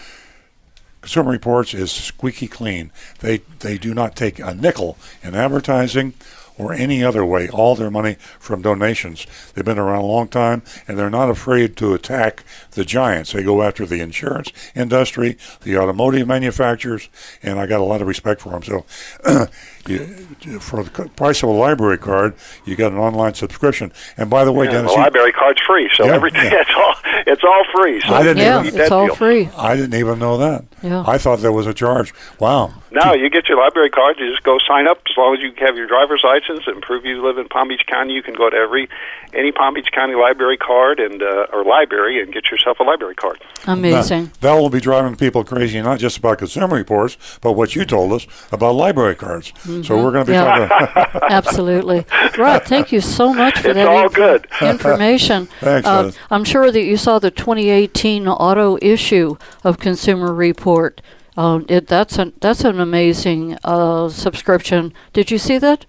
Consumer 1.00 1.32
Reports 1.32 1.74
is 1.74 1.90
squeaky 1.90 2.46
clean. 2.46 2.92
They 3.18 3.38
they 3.58 3.76
do 3.76 3.92
not 3.92 4.14
take 4.14 4.38
a 4.38 4.54
nickel 4.54 4.96
in 5.24 5.34
advertising 5.34 6.14
or 6.60 6.74
any 6.74 7.02
other 7.02 7.24
way. 7.24 7.48
All 7.48 7.74
their 7.74 7.90
money 7.90 8.16
from 8.38 8.60
donations. 8.60 9.26
They've 9.54 9.64
been 9.64 9.78
around 9.78 10.02
a 10.02 10.06
long 10.06 10.28
time, 10.28 10.62
and 10.86 10.98
they're 10.98 11.08
not 11.08 11.30
afraid 11.30 11.76
to 11.78 11.94
attack 11.94 12.44
the 12.72 12.84
giants. 12.84 13.32
They 13.32 13.42
go 13.42 13.62
after 13.62 13.86
the 13.86 14.00
insurance 14.00 14.52
industry, 14.74 15.38
the 15.62 15.78
automotive 15.78 16.28
manufacturers, 16.28 17.08
and 17.42 17.58
I 17.58 17.66
got 17.66 17.80
a 17.80 17.84
lot 17.84 18.02
of 18.02 18.08
respect 18.08 18.42
for 18.42 18.50
them. 18.50 18.62
So, 18.62 18.84
you, 19.88 19.98
for 20.60 20.82
the 20.84 20.90
price 21.16 21.42
of 21.42 21.48
a 21.48 21.52
library 21.52 21.98
card, 21.98 22.34
you 22.64 22.76
get 22.76 22.92
an 22.92 22.98
online 22.98 23.34
subscription. 23.34 23.92
And 24.16 24.28
by 24.30 24.44
the 24.44 24.52
way, 24.52 24.66
Yeah, 24.66 24.72
Dennis, 24.72 24.90
the 24.92 24.96
you- 24.98 25.02
library 25.02 25.32
card's 25.32 25.60
free, 25.66 25.90
so 25.94 26.04
Yeah, 26.04 26.14
everything 26.14 26.44
yeah. 26.44 26.60
it's 26.66 26.70
all 26.76 26.94
it's 27.26 27.44
all 27.44 27.64
free. 27.74 28.00
So 28.00 28.14
I 28.14 28.22
didn't 28.22 28.38
Yeah, 28.38 28.64
even, 28.64 28.80
it's 28.80 28.90
all 28.90 29.14
free. 29.14 29.48
I 29.56 29.76
didn't 29.76 29.94
even 29.94 30.18
know 30.18 30.36
that. 30.38 30.64
Yeah. 30.82 31.04
I 31.06 31.18
thought 31.18 31.40
there 31.40 31.52
was 31.52 31.66
a 31.66 31.74
charge. 31.74 32.14
Wow. 32.38 32.72
No, 32.92 33.12
you 33.14 33.28
get 33.30 33.48
your 33.48 33.58
library 33.58 33.90
card. 33.90 34.16
You 34.18 34.30
just 34.30 34.42
go 34.42 34.58
sign 34.66 34.88
up. 34.88 34.98
As 35.08 35.16
long 35.16 35.34
as 35.36 35.40
you 35.42 35.52
have 35.64 35.76
your 35.76 35.86
driver's 35.86 36.22
license 36.24 36.66
and 36.66 36.82
prove 36.82 37.04
you 37.04 37.24
live 37.24 37.38
in 37.38 37.48
Palm 37.48 37.68
Beach 37.68 37.82
County, 37.86 38.14
you 38.14 38.22
can 38.22 38.34
go 38.34 38.48
to 38.50 38.56
every 38.56 38.88
any 39.32 39.52
Palm 39.52 39.74
Beach 39.74 39.88
County 39.92 40.14
library 40.14 40.56
card 40.56 40.98
and 40.98 41.22
uh, 41.22 41.46
or 41.52 41.64
library 41.64 42.20
and 42.20 42.32
get 42.32 42.50
yourself 42.50 42.80
a 42.80 42.82
library 42.82 43.14
card. 43.14 43.40
Amazing. 43.66 44.24
That, 44.26 44.40
that 44.40 44.52
will 44.54 44.70
be 44.70 44.80
driving 44.80 45.14
people 45.16 45.44
crazy, 45.44 45.80
not 45.82 45.98
just 46.00 46.16
about 46.16 46.38
consumer 46.38 46.76
reports, 46.76 47.16
but 47.42 47.52
what 47.52 47.76
you 47.76 47.84
told 47.84 48.12
us 48.12 48.26
about 48.50 48.72
library 48.74 49.14
cards. 49.14 49.52
So 49.84 49.96
we're 49.96 50.12
going 50.12 50.24
to 50.26 50.30
be 50.30 50.32
Yeah. 50.34 50.68
talking. 50.68 51.20
Absolutely. 51.30 52.04
Rod, 52.38 52.64
thank 52.64 52.92
you 52.92 53.00
so 53.00 53.32
much 53.32 53.58
for 53.60 53.68
It's 53.68 53.74
that 53.76 53.86
all 53.88 54.04
inf- 54.04 54.14
good. 54.14 54.46
information. 54.62 55.46
Thanks, 55.60 55.86
Uh, 55.88 56.10
I'm 56.30 56.44
sure 56.44 56.70
that 56.70 56.82
you 56.82 56.96
saw 56.96 57.18
the 57.18 57.30
2018 57.30 58.26
auto 58.28 58.78
issue 58.82 59.36
of 59.64 59.78
Consumer 59.78 60.32
Report. 60.34 61.00
Um, 61.36 61.64
it, 61.68 61.86
that's 61.86 62.18
an 62.18 62.32
that's 62.40 62.64
an 62.64 62.80
amazing 62.80 63.56
uh, 63.64 64.08
subscription. 64.08 64.92
Did 65.12 65.30
you 65.30 65.38
see 65.38 65.58
that? 65.58 65.86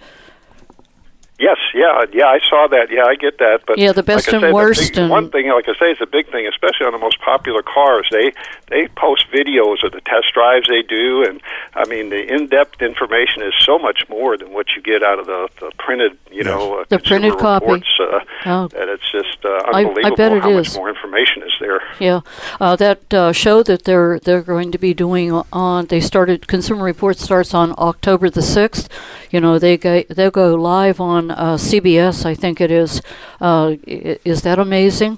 Yes, 1.42 1.58
yeah, 1.74 2.06
yeah, 2.14 2.28
I 2.28 2.40
saw 2.48 2.68
that. 2.68 2.92
Yeah, 2.92 3.06
I 3.06 3.16
get 3.16 3.40
that. 3.40 3.62
But 3.66 3.80
Yeah, 3.80 3.94
the 3.94 4.04
best 4.04 4.28
like 4.28 4.34
and 4.36 4.42
say, 4.44 4.52
worst 4.54 4.92
big- 4.94 4.98
and- 5.00 5.10
one 5.10 5.32
thing, 5.32 5.50
like 5.50 5.68
I 5.68 5.74
say, 5.74 5.90
it's 5.90 6.00
a 6.00 6.06
big 6.06 6.30
thing, 6.32 6.46
especially 6.48 6.86
on 6.86 6.92
the 6.94 7.00
most 7.00 7.20
popular 7.20 7.64
cars. 7.64 8.06
They 8.12 8.32
they 8.70 8.88
post 8.90 9.26
videos 9.34 9.84
of 9.84 9.92
the 9.92 10.02
test 10.02 10.34
drives 10.36 10.68
they 10.68 10.84
do, 10.84 11.26
and 11.28 11.42
I 11.74 11.86
mean 11.86 12.10
the 12.10 12.22
in-depth 12.32 12.82
information 12.84 13.42
is 13.42 13.54
so 13.60 13.80
much 13.80 14.08
more 14.08 14.38
than 14.38 14.54
what 14.54 14.68
you 14.76 14.82
get 14.84 15.02
out 15.04 15.18
of 15.20 15.26
the, 15.26 15.50
the 15.60 15.72
printed, 15.80 16.16
you 16.32 16.44
know, 16.44 16.80
uh, 16.80 16.86
The 16.90 17.00
printed 17.00 17.34
consumer 17.34 17.36
copy. 17.40 17.66
reports, 17.66 17.90
uh, 18.00 18.20
Oh. 18.46 18.68
that 18.68 18.88
it's 18.88 19.12
just 19.12 19.44
uh, 19.44 19.50
I- 19.50 19.80
I 19.80 19.84
unbelievable 19.86 20.16
bet 20.18 20.32
it 20.34 20.44
how 20.44 20.50
is. 20.52 20.70
much 20.70 20.76
more 20.78 20.90
information 20.90 21.42
is 21.44 21.54
there. 21.60 21.82
Yeah, 22.00 22.20
uh, 22.60 22.76
that 22.76 23.12
uh, 23.14 23.32
show 23.32 23.64
that 23.64 23.86
they're 23.86 24.20
they're 24.20 24.42
going 24.44 24.72
to 24.74 24.78
be 24.78 24.94
doing 24.94 25.32
on 25.52 25.88
they 25.88 26.00
started 26.02 26.46
Consumer 26.48 26.84
Reports 26.84 27.24
starts 27.24 27.54
on 27.56 27.74
October 27.80 28.30
the 28.30 28.44
sixth. 28.44 28.88
You 29.32 29.40
know 29.42 29.58
they 29.58 29.76
go 29.78 30.04
they'll 30.10 30.30
go 30.32 30.54
live 30.56 31.00
on 31.02 31.31
uh, 31.38 31.58
CBS, 31.58 32.26
I 32.26 32.36
think 32.36 32.60
it 32.62 32.72
is. 32.72 33.02
Uh, 33.40 33.76
is 33.86 34.42
that 34.44 34.60
amazing? 34.60 35.18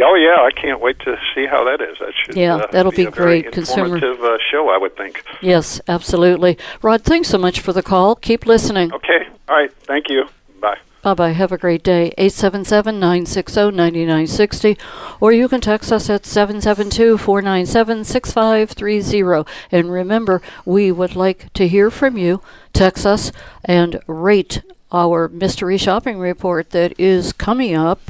Oh 0.00 0.14
yeah, 0.14 0.44
I 0.44 0.50
can't 0.52 0.80
wait 0.80 0.98
to 1.00 1.16
see 1.34 1.46
how 1.46 1.64
that 1.64 1.80
is. 1.80 1.98
That 1.98 2.12
should 2.14 2.36
Yeah, 2.36 2.56
uh, 2.56 2.66
that'll 2.70 2.92
be 2.92 2.98
be 2.98 3.04
a 3.06 3.10
great. 3.10 3.50
Consumer- 3.50 3.96
informative 3.96 4.22
uh, 4.22 4.38
show, 4.50 4.68
I 4.70 4.78
would 4.78 4.96
think. 4.96 5.24
Yes, 5.40 5.80
absolutely. 5.88 6.56
Rod, 6.82 7.02
thanks 7.02 7.28
so 7.28 7.38
much 7.38 7.58
for 7.60 7.72
the 7.72 7.82
call. 7.82 8.14
Keep 8.14 8.46
listening. 8.46 8.92
Okay, 8.92 9.26
all 9.48 9.56
right, 9.56 9.72
thank 9.72 10.08
you. 10.08 10.28
Bye. 10.60 10.78
Bye 11.02 11.14
bye. 11.14 11.30
Have 11.32 11.50
a 11.52 11.58
great 11.58 11.82
day. 11.82 12.12
877 12.18 13.00
960 13.00 13.70
9960. 13.72 14.78
Or 15.20 15.32
you 15.32 15.48
can 15.48 15.60
text 15.60 15.90
us 15.92 16.08
at 16.10 16.26
772 16.26 17.18
497 17.18 18.04
6530. 18.04 19.50
And 19.72 19.90
remember, 19.92 20.42
we 20.64 20.92
would 20.92 21.16
like 21.16 21.52
to 21.54 21.66
hear 21.66 21.90
from 21.90 22.16
you. 22.18 22.40
Text 22.72 23.06
us 23.06 23.32
and 23.64 24.00
rate 24.06 24.62
our 24.92 25.28
mystery 25.28 25.76
shopping 25.76 26.18
report 26.18 26.70
that 26.70 26.98
is 26.98 27.32
coming 27.32 27.74
up 27.74 28.00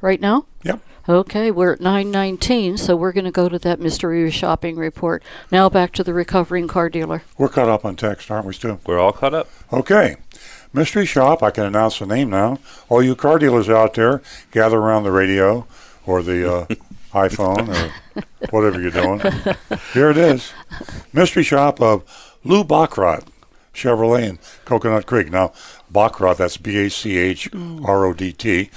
right 0.00 0.20
now. 0.20 0.46
Yep. 0.62 0.80
Okay, 1.08 1.52
we're 1.52 1.74
at 1.74 1.80
919, 1.80 2.76
so 2.78 2.96
we're 2.96 3.12
going 3.12 3.24
to 3.26 3.30
go 3.30 3.48
to 3.48 3.60
that 3.60 3.78
mystery 3.78 4.28
shopping 4.30 4.76
report. 4.76 5.22
Now 5.52 5.68
back 5.68 5.92
to 5.92 6.04
the 6.04 6.12
recovering 6.12 6.66
car 6.66 6.88
dealer. 6.88 7.22
We're 7.38 7.48
caught 7.48 7.68
up 7.68 7.84
on 7.84 7.94
text, 7.94 8.30
aren't 8.30 8.46
we, 8.46 8.52
Stu? 8.54 8.80
We're 8.86 8.98
all 8.98 9.12
caught 9.12 9.34
up. 9.34 9.48
Okay. 9.72 10.16
Mystery 10.72 11.06
Shop, 11.06 11.42
I 11.42 11.50
can 11.50 11.64
announce 11.64 12.00
the 12.00 12.06
name 12.06 12.28
now. 12.28 12.58
All 12.88 13.02
you 13.02 13.14
car 13.14 13.38
dealers 13.38 13.68
out 13.70 13.94
there, 13.94 14.20
gather 14.50 14.78
around 14.78 15.04
the 15.04 15.12
radio 15.12 15.66
or 16.04 16.22
the 16.22 16.52
uh, 16.52 16.66
iPhone 17.12 17.68
or 17.68 18.22
whatever 18.50 18.80
you're 18.80 18.90
doing. 18.90 19.20
Here 19.94 20.10
it 20.10 20.18
is. 20.18 20.52
Mystery 21.12 21.44
Shop 21.44 21.80
of 21.80 22.02
Lou 22.44 22.64
Bachrodt, 22.64 23.26
Chevrolet 23.76 24.28
in 24.28 24.38
Coconut 24.64 25.06
Creek. 25.06 25.30
Now, 25.30 25.52
Bachrodt, 25.92 26.38
that's 26.38 26.56
B 26.56 26.76
A 26.78 26.90
C 26.90 27.16
H 27.16 27.48
R 27.54 28.04
O 28.06 28.12
D 28.12 28.32
T. 28.32 28.70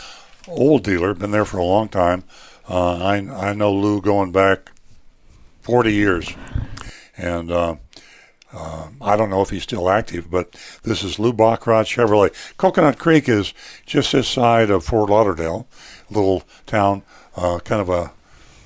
Old 0.48 0.84
dealer, 0.84 1.14
been 1.14 1.32
there 1.32 1.46
for 1.46 1.58
a 1.58 1.64
long 1.64 1.90
time. 1.90 2.24
Uh, 2.68 2.98
I, 2.98 3.16
I 3.50 3.54
know 3.54 3.74
Lou 3.74 4.02
going 4.02 4.32
back 4.32 4.72
40 5.62 5.94
years. 5.94 6.34
And 7.18 7.52
uh, 7.52 7.76
uh, 8.54 8.88
I 9.02 9.16
don't 9.16 9.30
know 9.30 9.42
if 9.42 9.50
he's 9.50 9.64
still 9.64 9.90
active, 9.90 10.32
but 10.32 10.56
this 10.84 11.04
is 11.04 11.20
Lou 11.20 11.34
Bachrodt 11.34 11.86
Chevrolet. 11.86 12.34
Coconut 12.58 12.98
Creek 12.98 13.30
is 13.30 13.54
just 13.86 14.12
this 14.12 14.28
side 14.28 14.70
of 14.70 14.84
Fort 14.84 15.10
Lauderdale, 15.10 15.68
little 16.10 16.44
town, 16.66 17.04
uh, 17.36 17.60
kind 17.60 17.82
of 17.82 17.90
a 17.90 18.12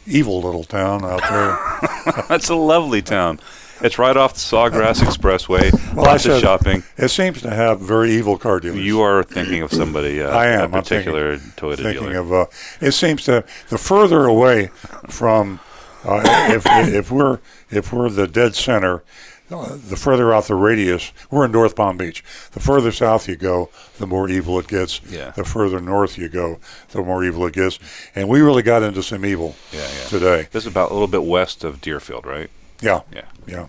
evil 0.05 0.41
little 0.41 0.63
town 0.63 1.03
out 1.03 1.21
there. 1.29 2.23
That's 2.29 2.49
a 2.49 2.55
lovely 2.55 3.01
town. 3.01 3.39
It's 3.83 3.99
right 3.99 4.15
off 4.15 4.33
the 4.33 4.39
Sawgrass 4.39 5.01
Expressway. 5.01 5.73
Well, 5.93 6.05
lots 6.05 6.25
of 6.25 6.39
shopping. 6.39 6.83
It 6.95 7.09
seems 7.09 7.41
to 7.41 7.49
have 7.49 7.81
very 7.81 8.11
evil 8.13 8.37
car 8.37 8.61
dealers. 8.61 8.79
You 8.79 9.01
are 9.01 9.23
thinking 9.23 9.61
of 9.61 9.73
somebody. 9.73 10.21
Uh, 10.21 10.29
I 10.29 10.47
am. 10.47 10.73
A 10.73 10.77
I'm 10.77 10.83
particular 10.83 11.37
thinking, 11.37 11.69
Toyota 11.69 11.83
thinking 11.83 12.09
dealer. 12.09 12.19
of. 12.19 12.33
Uh, 12.33 12.45
it 12.79 12.93
seems 12.93 13.25
to 13.25 13.43
the 13.67 13.77
further 13.77 14.23
away 14.23 14.67
from, 15.09 15.59
uh, 16.05 16.21
if 16.49 16.65
if 16.65 17.11
we're 17.11 17.39
if 17.69 17.91
we're 17.91 18.09
the 18.09 18.25
dead 18.25 18.55
center, 18.55 19.03
uh, 19.51 19.75
the 19.75 19.97
further 19.97 20.33
out 20.33 20.45
the 20.45 20.55
radius. 20.55 21.11
We're 21.29 21.43
in 21.43 21.51
North 21.51 21.75
Palm 21.75 21.97
Beach. 21.97 22.23
The 22.53 22.61
further 22.61 22.93
south 22.93 23.27
you 23.27 23.35
go, 23.35 23.69
the 23.97 24.07
more 24.07 24.29
evil 24.29 24.57
it 24.59 24.67
gets. 24.67 25.01
Yeah. 25.09 25.31
The 25.31 25.43
further 25.43 25.81
north 25.81 26.17
you 26.17 26.29
go, 26.29 26.57
the 26.91 27.03
more 27.03 27.25
evil 27.25 27.45
it 27.47 27.53
gets. 27.53 27.79
And 28.15 28.29
we 28.29 28.39
really 28.39 28.63
got 28.63 28.81
into 28.81 29.03
some 29.03 29.25
evil 29.25 29.57
yeah, 29.73 29.81
yeah. 29.81 30.07
today. 30.07 30.47
This 30.53 30.63
is 30.63 30.71
about 30.71 30.91
a 30.91 30.93
little 30.93 31.09
bit 31.09 31.23
west 31.23 31.65
of 31.65 31.81
Deerfield, 31.81 32.25
right? 32.25 32.49
Yeah. 32.83 33.01
Yeah. 33.13 33.25
Yeah. 33.47 33.67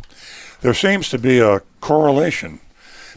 There 0.61 0.75
seems 0.75 1.09
to 1.11 1.19
be 1.19 1.39
a 1.39 1.61
correlation 1.81 2.61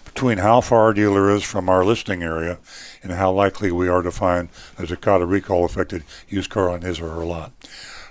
between 0.05 0.37
how 0.37 0.61
far 0.61 0.91
a 0.91 0.95
dealer 0.95 1.29
is 1.29 1.43
from 1.43 1.69
our 1.69 1.83
listing 1.83 2.21
area 2.23 2.59
and 3.01 3.13
how 3.13 3.31
likely 3.31 3.71
we 3.71 3.87
are 3.87 4.01
to 4.01 4.11
find 4.11 4.49
a 4.77 4.85
Takata 4.85 5.25
recall 5.25 5.65
affected 5.65 6.03
used 6.29 6.49
car 6.49 6.69
on 6.69 6.81
his 6.81 6.99
or 6.99 7.09
her 7.09 7.25
lot. 7.25 7.51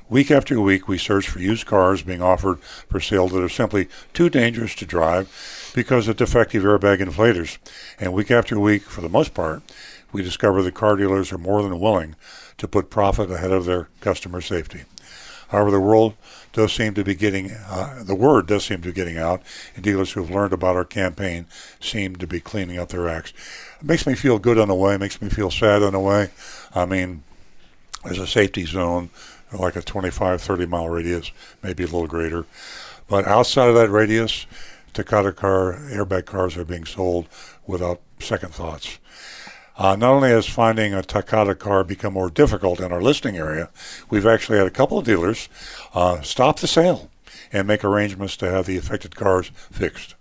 Week 0.08 0.30
after 0.30 0.60
week, 0.60 0.86
we 0.86 0.98
search 0.98 1.28
for 1.28 1.40
used 1.40 1.66
cars 1.66 2.02
being 2.02 2.22
offered 2.22 2.60
for 2.60 3.00
sale 3.00 3.26
that 3.28 3.42
are 3.42 3.48
simply 3.48 3.88
too 4.12 4.30
dangerous 4.30 4.74
to 4.76 4.86
drive 4.86 5.72
because 5.74 6.06
of 6.06 6.16
defective 6.16 6.62
airbag 6.62 6.98
inflators. 6.98 7.58
And 7.98 8.12
week 8.12 8.30
after 8.30 8.58
week, 8.58 8.82
for 8.82 9.00
the 9.00 9.08
most 9.08 9.34
part, 9.34 9.62
we 10.12 10.22
discover 10.22 10.62
that 10.62 10.74
car 10.74 10.96
dealers 10.96 11.32
are 11.32 11.38
more 11.38 11.60
than 11.62 11.80
willing 11.80 12.14
to 12.58 12.68
put 12.68 12.88
profit 12.88 13.30
ahead 13.32 13.50
of 13.50 13.64
their 13.64 13.88
customer 14.00 14.40
safety. 14.40 14.84
However, 15.48 15.70
the 15.72 15.80
world 15.80 16.14
does 16.56 16.72
seem 16.72 16.94
to 16.94 17.04
be 17.04 17.14
getting, 17.14 17.50
uh, 17.50 18.02
the 18.02 18.14
word 18.14 18.46
does 18.46 18.64
seem 18.64 18.80
to 18.80 18.88
be 18.88 18.92
getting 18.94 19.18
out, 19.18 19.42
and 19.74 19.84
dealers 19.84 20.12
who 20.12 20.22
have 20.22 20.34
learned 20.34 20.54
about 20.54 20.74
our 20.74 20.86
campaign 20.86 21.44
seem 21.80 22.16
to 22.16 22.26
be 22.26 22.40
cleaning 22.40 22.78
up 22.78 22.88
their 22.88 23.10
acts. 23.10 23.34
It 23.78 23.86
makes 23.86 24.06
me 24.06 24.14
feel 24.14 24.38
good 24.38 24.56
in 24.56 24.70
a 24.70 24.74
way, 24.74 24.96
makes 24.96 25.20
me 25.20 25.28
feel 25.28 25.50
sad 25.50 25.82
in 25.82 25.94
a 25.94 26.00
way. 26.00 26.30
I 26.74 26.86
mean, 26.86 27.24
there's 28.04 28.18
a 28.18 28.26
safety 28.26 28.64
zone, 28.64 29.10
like 29.52 29.76
a 29.76 29.82
25, 29.82 30.40
30 30.40 30.64
mile 30.64 30.88
radius, 30.88 31.30
maybe 31.62 31.82
a 31.82 31.86
little 31.86 32.06
greater. 32.06 32.46
But 33.06 33.26
outside 33.26 33.68
of 33.68 33.74
that 33.74 33.90
radius, 33.90 34.46
Takata 34.94 35.32
car, 35.32 35.74
airbag 35.90 36.24
cars 36.24 36.56
are 36.56 36.64
being 36.64 36.86
sold 36.86 37.28
without 37.66 38.00
second 38.18 38.54
thoughts. 38.54 38.98
Uh, 39.78 39.94
not 39.94 40.12
only 40.14 40.30
has 40.30 40.46
finding 40.46 40.94
a 40.94 41.02
Takata 41.02 41.54
car 41.54 41.84
become 41.84 42.14
more 42.14 42.30
difficult 42.30 42.80
in 42.80 42.92
our 42.92 43.02
listing 43.02 43.36
area, 43.36 43.68
we've 44.08 44.26
actually 44.26 44.56
had 44.58 44.66
a 44.66 44.70
couple 44.70 44.98
of 44.98 45.04
dealers 45.04 45.48
uh, 45.94 46.20
stop 46.22 46.60
the 46.60 46.66
sale 46.66 47.10
and 47.52 47.66
make 47.66 47.84
arrangements 47.84 48.36
to 48.38 48.50
have 48.50 48.64
the 48.66 48.76
affected 48.78 49.16
cars 49.16 49.50
fixed. 49.70 50.14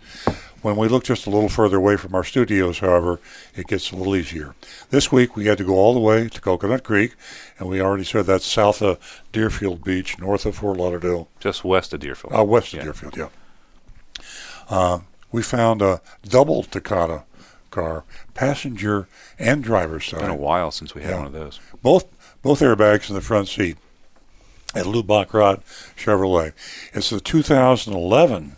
When 0.61 0.75
we 0.77 0.87
look 0.87 1.03
just 1.03 1.27
a 1.27 1.29
little 1.29 1.47
further 1.47 1.77
away 1.77 1.95
from 1.95 2.15
our 2.15 2.23
studios, 2.23 2.79
however, 2.79 3.19
it 3.55 3.67
gets 3.67 3.91
a 3.91 3.95
little 3.95 4.15
easier. 4.15 4.55
This 4.89 5.11
week 5.11 5.35
we 5.35 5.45
had 5.45 5.59
to 5.59 5.63
go 5.63 5.75
all 5.75 5.93
the 5.93 5.99
way 5.99 6.27
to 6.27 6.41
Coconut 6.41 6.83
Creek, 6.83 7.13
and 7.59 7.69
we 7.69 7.79
already 7.79 8.03
said 8.03 8.25
that's 8.25 8.45
south 8.45 8.81
of 8.81 9.23
Deerfield 9.31 9.83
Beach, 9.83 10.17
north 10.19 10.45
of 10.45 10.55
Fort 10.57 10.77
Lauderdale, 10.77 11.29
Just 11.39 11.63
west 11.63 11.93
of 11.93 11.99
Deerfield. 12.01 12.33
uh, 12.37 12.43
west 12.43 12.73
of 12.73 12.79
Yeah. 12.79 12.83
Deerfield, 12.85 13.15
yeah. 13.15 13.27
Uh, 14.69 14.99
we 15.31 15.43
found 15.43 15.81
a 15.81 16.01
double 16.27 16.63
Takata 16.63 17.23
car, 17.75 18.03
passenger 18.33 19.07
and 19.37 19.63
driver's 19.63 20.05
side. 20.05 20.13
It's 20.15 20.21
been 20.23 20.31
a 20.31 20.35
while 20.35 20.71
since 20.71 20.95
we 20.95 21.01
had 21.01 21.11
Yeah. 21.11 21.17
one 21.17 21.27
of 21.27 21.33
those. 21.33 21.59
Both 21.83 22.05
both 22.41 22.59
airbags 22.61 23.09
in 23.09 23.15
the 23.15 23.21
front 23.21 23.47
seat 23.49 23.77
at 24.73 24.85
Lou 24.85 25.03
Bachrodt 25.03 25.61
Chevrolet. 25.97 26.53
It's 26.93 27.09
the 27.09 27.19
2011 27.19 28.55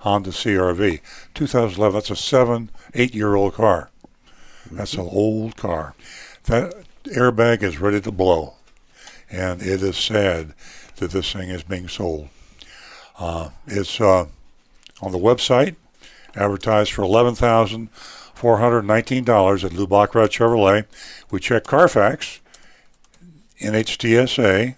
Honda 0.00 0.30
CRV. 0.30 1.00
2011. 1.34 1.94
That's 1.94 2.10
a 2.10 2.16
seven, 2.16 2.70
eight 2.94 3.14
year 3.14 3.34
old 3.34 3.54
car. 3.54 3.90
That's 4.70 4.94
an 4.94 5.00
old 5.00 5.56
car. 5.56 5.94
That 6.44 6.74
airbag 7.04 7.62
is 7.62 7.78
ready 7.80 8.00
to 8.02 8.12
blow, 8.12 8.54
and 9.30 9.60
it 9.62 9.82
is 9.82 9.96
sad 9.96 10.54
that 10.96 11.10
this 11.10 11.32
thing 11.32 11.48
is 11.50 11.62
being 11.62 11.88
sold. 11.88 12.28
Uh, 13.18 13.50
it's 13.66 14.00
uh, 14.00 14.26
on 15.02 15.12
the 15.12 15.18
website, 15.18 15.74
advertised 16.36 16.92
for 16.92 17.02
eleven 17.02 17.34
thousand 17.34 17.88
four 18.38 18.58
hundred 18.58 18.82
nineteen 18.82 19.24
dollars 19.24 19.64
at 19.64 19.72
Lou 19.72 19.84
Bachrodt 19.84 20.30
Chevrolet. 20.30 20.84
We 21.28 21.40
checked 21.40 21.66
Carfax, 21.66 22.40
NHTSA, 23.60 24.76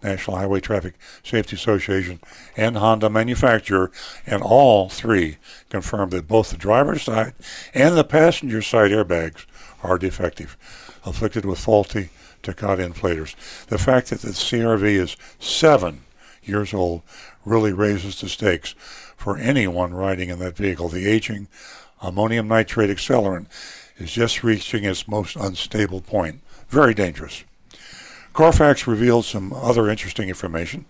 National 0.00 0.36
Highway 0.36 0.60
Traffic 0.60 0.94
Safety 1.24 1.56
Association, 1.56 2.20
and 2.56 2.76
Honda 2.76 3.10
manufacturer, 3.10 3.90
and 4.24 4.44
all 4.44 4.88
three 4.88 5.38
confirmed 5.70 6.12
that 6.12 6.28
both 6.28 6.50
the 6.50 6.56
driver's 6.56 7.02
side 7.02 7.34
and 7.74 7.96
the 7.96 8.04
passenger 8.04 8.62
side 8.62 8.92
airbags 8.92 9.44
are 9.82 9.98
defective, 9.98 10.56
afflicted 11.04 11.44
with 11.44 11.58
faulty 11.58 12.10
Takata 12.44 12.82
inflators. 12.82 13.34
The 13.66 13.78
fact 13.78 14.10
that 14.10 14.20
the 14.20 14.28
CRV 14.28 14.84
is 14.84 15.16
seven 15.40 16.04
years 16.44 16.72
old 16.72 17.02
really 17.44 17.72
raises 17.72 18.20
the 18.20 18.28
stakes 18.28 18.76
for 19.16 19.36
anyone 19.36 19.92
riding 19.92 20.28
in 20.30 20.38
that 20.38 20.56
vehicle. 20.56 20.88
The 20.88 21.06
aging 21.08 21.48
ammonium 22.02 22.48
nitrate 22.48 22.90
accelerant 22.90 23.46
is 23.98 24.12
just 24.12 24.42
reaching 24.42 24.84
its 24.84 25.06
most 25.08 25.36
unstable 25.36 26.00
point. 26.00 26.40
Very 26.68 26.94
dangerous. 26.94 27.44
Carfax 28.32 28.86
revealed 28.86 29.24
some 29.24 29.52
other 29.52 29.88
interesting 29.90 30.28
information. 30.28 30.84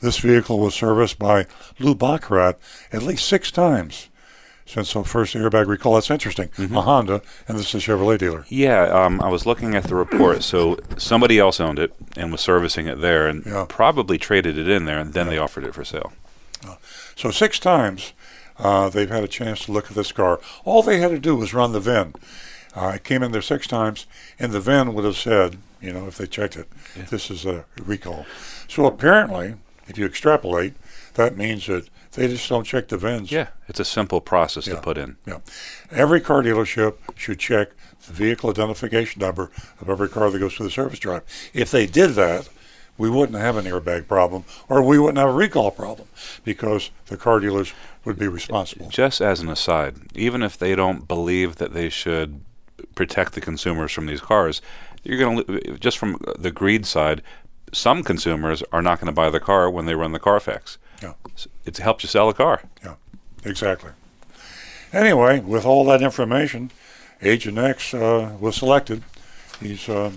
This 0.00 0.18
vehicle 0.18 0.60
was 0.60 0.74
serviced 0.74 1.18
by 1.18 1.46
Lou 1.78 1.94
Bachrodt 1.94 2.54
at 2.92 3.02
least 3.02 3.26
six 3.26 3.50
times 3.50 4.08
since 4.64 4.92
the 4.92 5.02
first 5.02 5.34
airbag 5.34 5.66
recall. 5.66 5.94
That's 5.94 6.10
interesting. 6.10 6.50
A 6.58 6.82
Honda, 6.82 7.22
and 7.48 7.58
this 7.58 7.74
is 7.74 7.82
a 7.88 7.90
Chevrolet 7.90 8.18
dealer. 8.18 8.44
Yeah, 8.48 8.82
um, 8.84 9.20
I 9.20 9.28
was 9.28 9.44
looking 9.46 9.74
at 9.74 9.84
the 9.84 9.96
report. 9.96 10.42
So 10.44 10.78
somebody 10.98 11.38
else 11.38 11.58
owned 11.58 11.78
it 11.78 11.92
and 12.16 12.30
was 12.30 12.42
servicing 12.42 12.86
it 12.86 13.00
there, 13.00 13.26
and 13.26 13.44
Yeah. 13.44 13.64
probably 13.68 14.18
traded 14.18 14.56
it 14.58 14.68
in 14.68 14.84
there, 14.84 14.98
and 15.00 15.14
then 15.14 15.26
they 15.26 15.38
offered 15.38 15.64
it 15.64 15.74
for 15.74 15.84
sale. 15.84 16.12
So 17.16 17.30
six 17.32 17.58
times 17.58 18.12
uh, 18.58 18.88
they've 18.88 19.10
had 19.10 19.24
a 19.24 19.28
chance 19.28 19.64
to 19.66 19.72
look 19.72 19.86
at 19.90 19.96
this 19.96 20.12
car. 20.12 20.40
All 20.64 20.82
they 20.82 20.98
had 21.00 21.10
to 21.10 21.18
do 21.18 21.36
was 21.36 21.54
run 21.54 21.72
the 21.72 21.80
VIN. 21.80 22.14
Uh, 22.76 22.86
I 22.86 22.98
came 22.98 23.22
in 23.22 23.32
there 23.32 23.42
six 23.42 23.66
times, 23.66 24.06
and 24.38 24.52
the 24.52 24.60
VIN 24.60 24.94
would 24.94 25.04
have 25.04 25.16
said, 25.16 25.58
you 25.80 25.92
know, 25.92 26.06
if 26.06 26.18
they 26.18 26.26
checked 26.26 26.56
it, 26.56 26.68
this 27.10 27.30
is 27.30 27.46
a 27.46 27.64
recall. 27.78 28.26
So 28.68 28.84
apparently, 28.86 29.54
if 29.86 29.96
you 29.96 30.04
extrapolate, 30.06 30.74
that 31.14 31.36
means 31.36 31.66
that 31.66 31.88
they 32.12 32.26
just 32.28 32.48
don't 32.48 32.64
check 32.64 32.88
the 32.88 32.96
VINs. 32.98 33.30
Yeah, 33.30 33.48
it's 33.68 33.80
a 33.80 33.84
simple 33.84 34.20
process 34.20 34.66
Yeah. 34.66 34.74
to 34.74 34.80
put 34.80 34.98
in. 34.98 35.16
Yeah. 35.26 35.38
Every 35.90 36.20
car 36.20 36.42
dealership 36.42 36.94
should 37.16 37.38
check 37.38 37.70
the 38.06 38.12
vehicle 38.12 38.50
identification 38.50 39.20
number 39.20 39.50
of 39.80 39.88
every 39.88 40.08
car 40.08 40.30
that 40.30 40.38
goes 40.38 40.54
through 40.54 40.66
the 40.66 40.72
service 40.72 40.98
drive. 40.98 41.22
If 41.54 41.70
they 41.70 41.86
did 41.86 42.10
that, 42.14 42.48
we 42.98 43.08
wouldn't 43.08 43.38
have 43.38 43.56
an 43.56 43.64
airbag 43.64 44.06
problem 44.08 44.44
or 44.68 44.82
we 44.82 44.98
wouldn't 44.98 45.18
have 45.18 45.28
a 45.28 45.32
recall 45.32 45.70
problem 45.70 46.08
because 46.44 46.90
the 47.06 47.16
car 47.16 47.40
dealers 47.40 47.72
would 48.04 48.18
be 48.18 48.28
responsible. 48.28 48.88
Just 48.90 49.20
as 49.20 49.40
an 49.40 49.48
aside, 49.48 49.94
even 50.14 50.42
if 50.42 50.58
they 50.58 50.74
don't 50.74 51.06
believe 51.08 51.56
that 51.56 51.72
they 51.72 51.88
should 51.88 52.40
protect 52.94 53.32
the 53.34 53.40
consumers 53.40 53.92
from 53.92 54.06
these 54.06 54.20
cars, 54.20 54.60
you're 55.04 55.18
going 55.18 55.44
to 55.44 55.78
just 55.78 55.96
from 55.96 56.20
the 56.38 56.50
greed 56.50 56.84
side. 56.84 57.22
Some 57.72 58.02
consumers 58.02 58.62
are 58.72 58.82
not 58.82 58.98
going 58.98 59.06
to 59.06 59.12
buy 59.12 59.30
the 59.30 59.40
car 59.40 59.70
when 59.70 59.86
they 59.86 59.94
run 59.94 60.12
the 60.12 60.18
Carfax. 60.18 60.78
Yeah. 61.02 61.12
It 61.64 61.76
helps 61.76 62.02
you 62.02 62.08
sell 62.08 62.28
a 62.28 62.34
car. 62.34 62.62
Yeah, 62.82 62.94
exactly. 63.44 63.92
Anyway, 64.92 65.40
with 65.40 65.66
all 65.66 65.84
that 65.84 66.02
information, 66.02 66.70
Agent 67.22 67.58
X 67.58 67.92
uh, 67.92 68.36
was 68.40 68.56
selected. 68.56 69.04
He's 69.60 69.88
uh, 69.88 70.12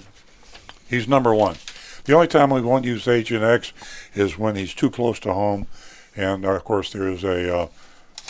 he's 0.90 1.08
number 1.08 1.36
one. 1.36 1.58
The 2.06 2.14
only 2.14 2.28
time 2.28 2.50
we 2.50 2.62
won't 2.62 2.86
use 2.86 3.08
Agent 3.08 3.44
X 3.44 3.74
is 4.16 4.38
when 4.38 4.56
he's 4.56 4.74
too 4.74 4.90
close 4.90 5.20
to 5.22 5.34
home, 5.34 5.68
and 6.16 6.46
uh, 6.46 6.52
of 6.52 6.64
course 6.64 6.92
there 6.92 7.08
is 7.08 7.24
a 7.24 7.56
uh, 7.56 7.68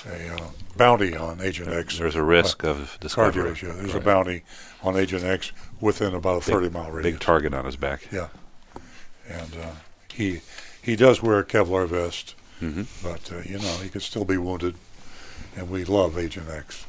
a 0.07 0.34
uh, 0.35 0.48
bounty 0.77 1.15
on 1.15 1.41
Agent 1.41 1.69
X. 1.69 1.98
There's 1.99 2.15
a 2.15 2.23
risk 2.23 2.64
of 2.64 2.77
Car 3.14 3.31
discovery. 3.31 3.56
yeah. 3.64 3.73
There's 3.73 3.95
a 3.95 3.99
bounty 3.99 4.41
on 4.84 4.95
Agent 4.98 5.23
X 5.23 5.52
within 5.80 6.14
about 6.15 6.43
a 6.43 6.45
Big- 6.45 6.56
30 6.56 6.69
mile 6.69 6.91
radius. 6.91 7.14
Big 7.14 7.22
target 7.22 7.53
on 7.53 7.65
his 7.65 7.76
back. 7.76 8.07
Yeah, 8.11 8.27
and 9.30 9.56
uh, 9.61 9.72
he 10.11 10.41
he 10.81 10.95
does 10.95 11.22
wear 11.22 11.39
a 11.39 11.43
Kevlar 11.45 11.88
vest, 11.88 12.35
Mhm. 12.61 12.88
but 13.03 13.31
uh, 13.31 13.41
you 13.45 13.60
know 13.60 13.77
he 13.84 13.89
could 13.89 14.02
still 14.02 14.26
be 14.26 14.38
wounded, 14.38 14.76
and 15.56 15.69
we 15.69 15.85
love 15.85 16.18
Agent 16.18 16.49
X. 16.49 16.85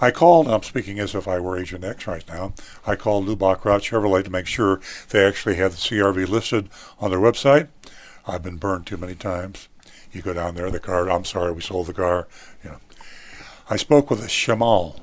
I 0.00 0.10
called. 0.10 0.46
and 0.46 0.54
I'm 0.54 0.62
speaking 0.62 0.98
as 1.00 1.14
if 1.14 1.26
I 1.26 1.40
were 1.40 1.58
Agent 1.58 1.84
X 1.84 2.06
right 2.06 2.26
now. 2.28 2.54
I 2.86 2.94
called 2.94 3.26
Lou 3.26 3.36
Bachrodt 3.36 3.82
Chevrolet 3.82 4.24
to 4.24 4.30
make 4.30 4.46
sure 4.46 4.80
they 5.10 5.24
actually 5.24 5.56
had 5.56 5.72
the 5.72 5.76
CRV 5.76 6.28
listed 6.28 6.68
on 7.00 7.10
their 7.10 7.18
website. 7.18 7.68
I've 8.26 8.42
been 8.42 8.56
burned 8.56 8.86
too 8.86 8.96
many 8.96 9.14
times. 9.14 9.68
You 10.12 10.22
go 10.22 10.32
down 10.32 10.54
there, 10.54 10.70
the 10.70 10.78
car. 10.78 11.10
I'm 11.10 11.24
sorry, 11.24 11.52
we 11.52 11.60
sold 11.60 11.88
the 11.88 11.94
car. 11.94 12.28
You 12.62 12.70
know. 12.70 12.80
I 13.68 13.76
spoke 13.76 14.10
with 14.10 14.20
a 14.20 14.28
Shamal 14.28 15.00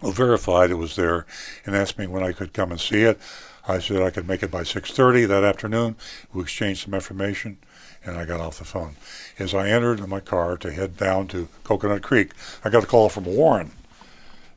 who 0.00 0.12
verified 0.12 0.70
it 0.70 0.74
was 0.74 0.96
there 0.96 1.26
and 1.66 1.74
asked 1.74 1.98
me 1.98 2.06
when 2.06 2.22
I 2.22 2.32
could 2.32 2.52
come 2.52 2.70
and 2.70 2.80
see 2.80 3.02
it. 3.02 3.18
I 3.66 3.80
said 3.80 4.00
I 4.00 4.10
could 4.10 4.26
make 4.26 4.42
it 4.42 4.50
by 4.50 4.62
6:30 4.62 5.26
that 5.26 5.44
afternoon. 5.44 5.96
We 6.32 6.42
exchanged 6.42 6.84
some 6.84 6.94
information, 6.94 7.58
and 8.04 8.16
I 8.16 8.24
got 8.24 8.40
off 8.40 8.58
the 8.58 8.64
phone. 8.64 8.96
As 9.38 9.52
I 9.54 9.68
entered 9.68 10.00
in 10.00 10.08
my 10.08 10.20
car 10.20 10.56
to 10.56 10.72
head 10.72 10.96
down 10.96 11.26
to 11.28 11.48
Coconut 11.64 12.02
Creek, 12.02 12.30
I 12.64 12.70
got 12.70 12.84
a 12.84 12.86
call 12.86 13.08
from 13.08 13.24
Warren. 13.24 13.72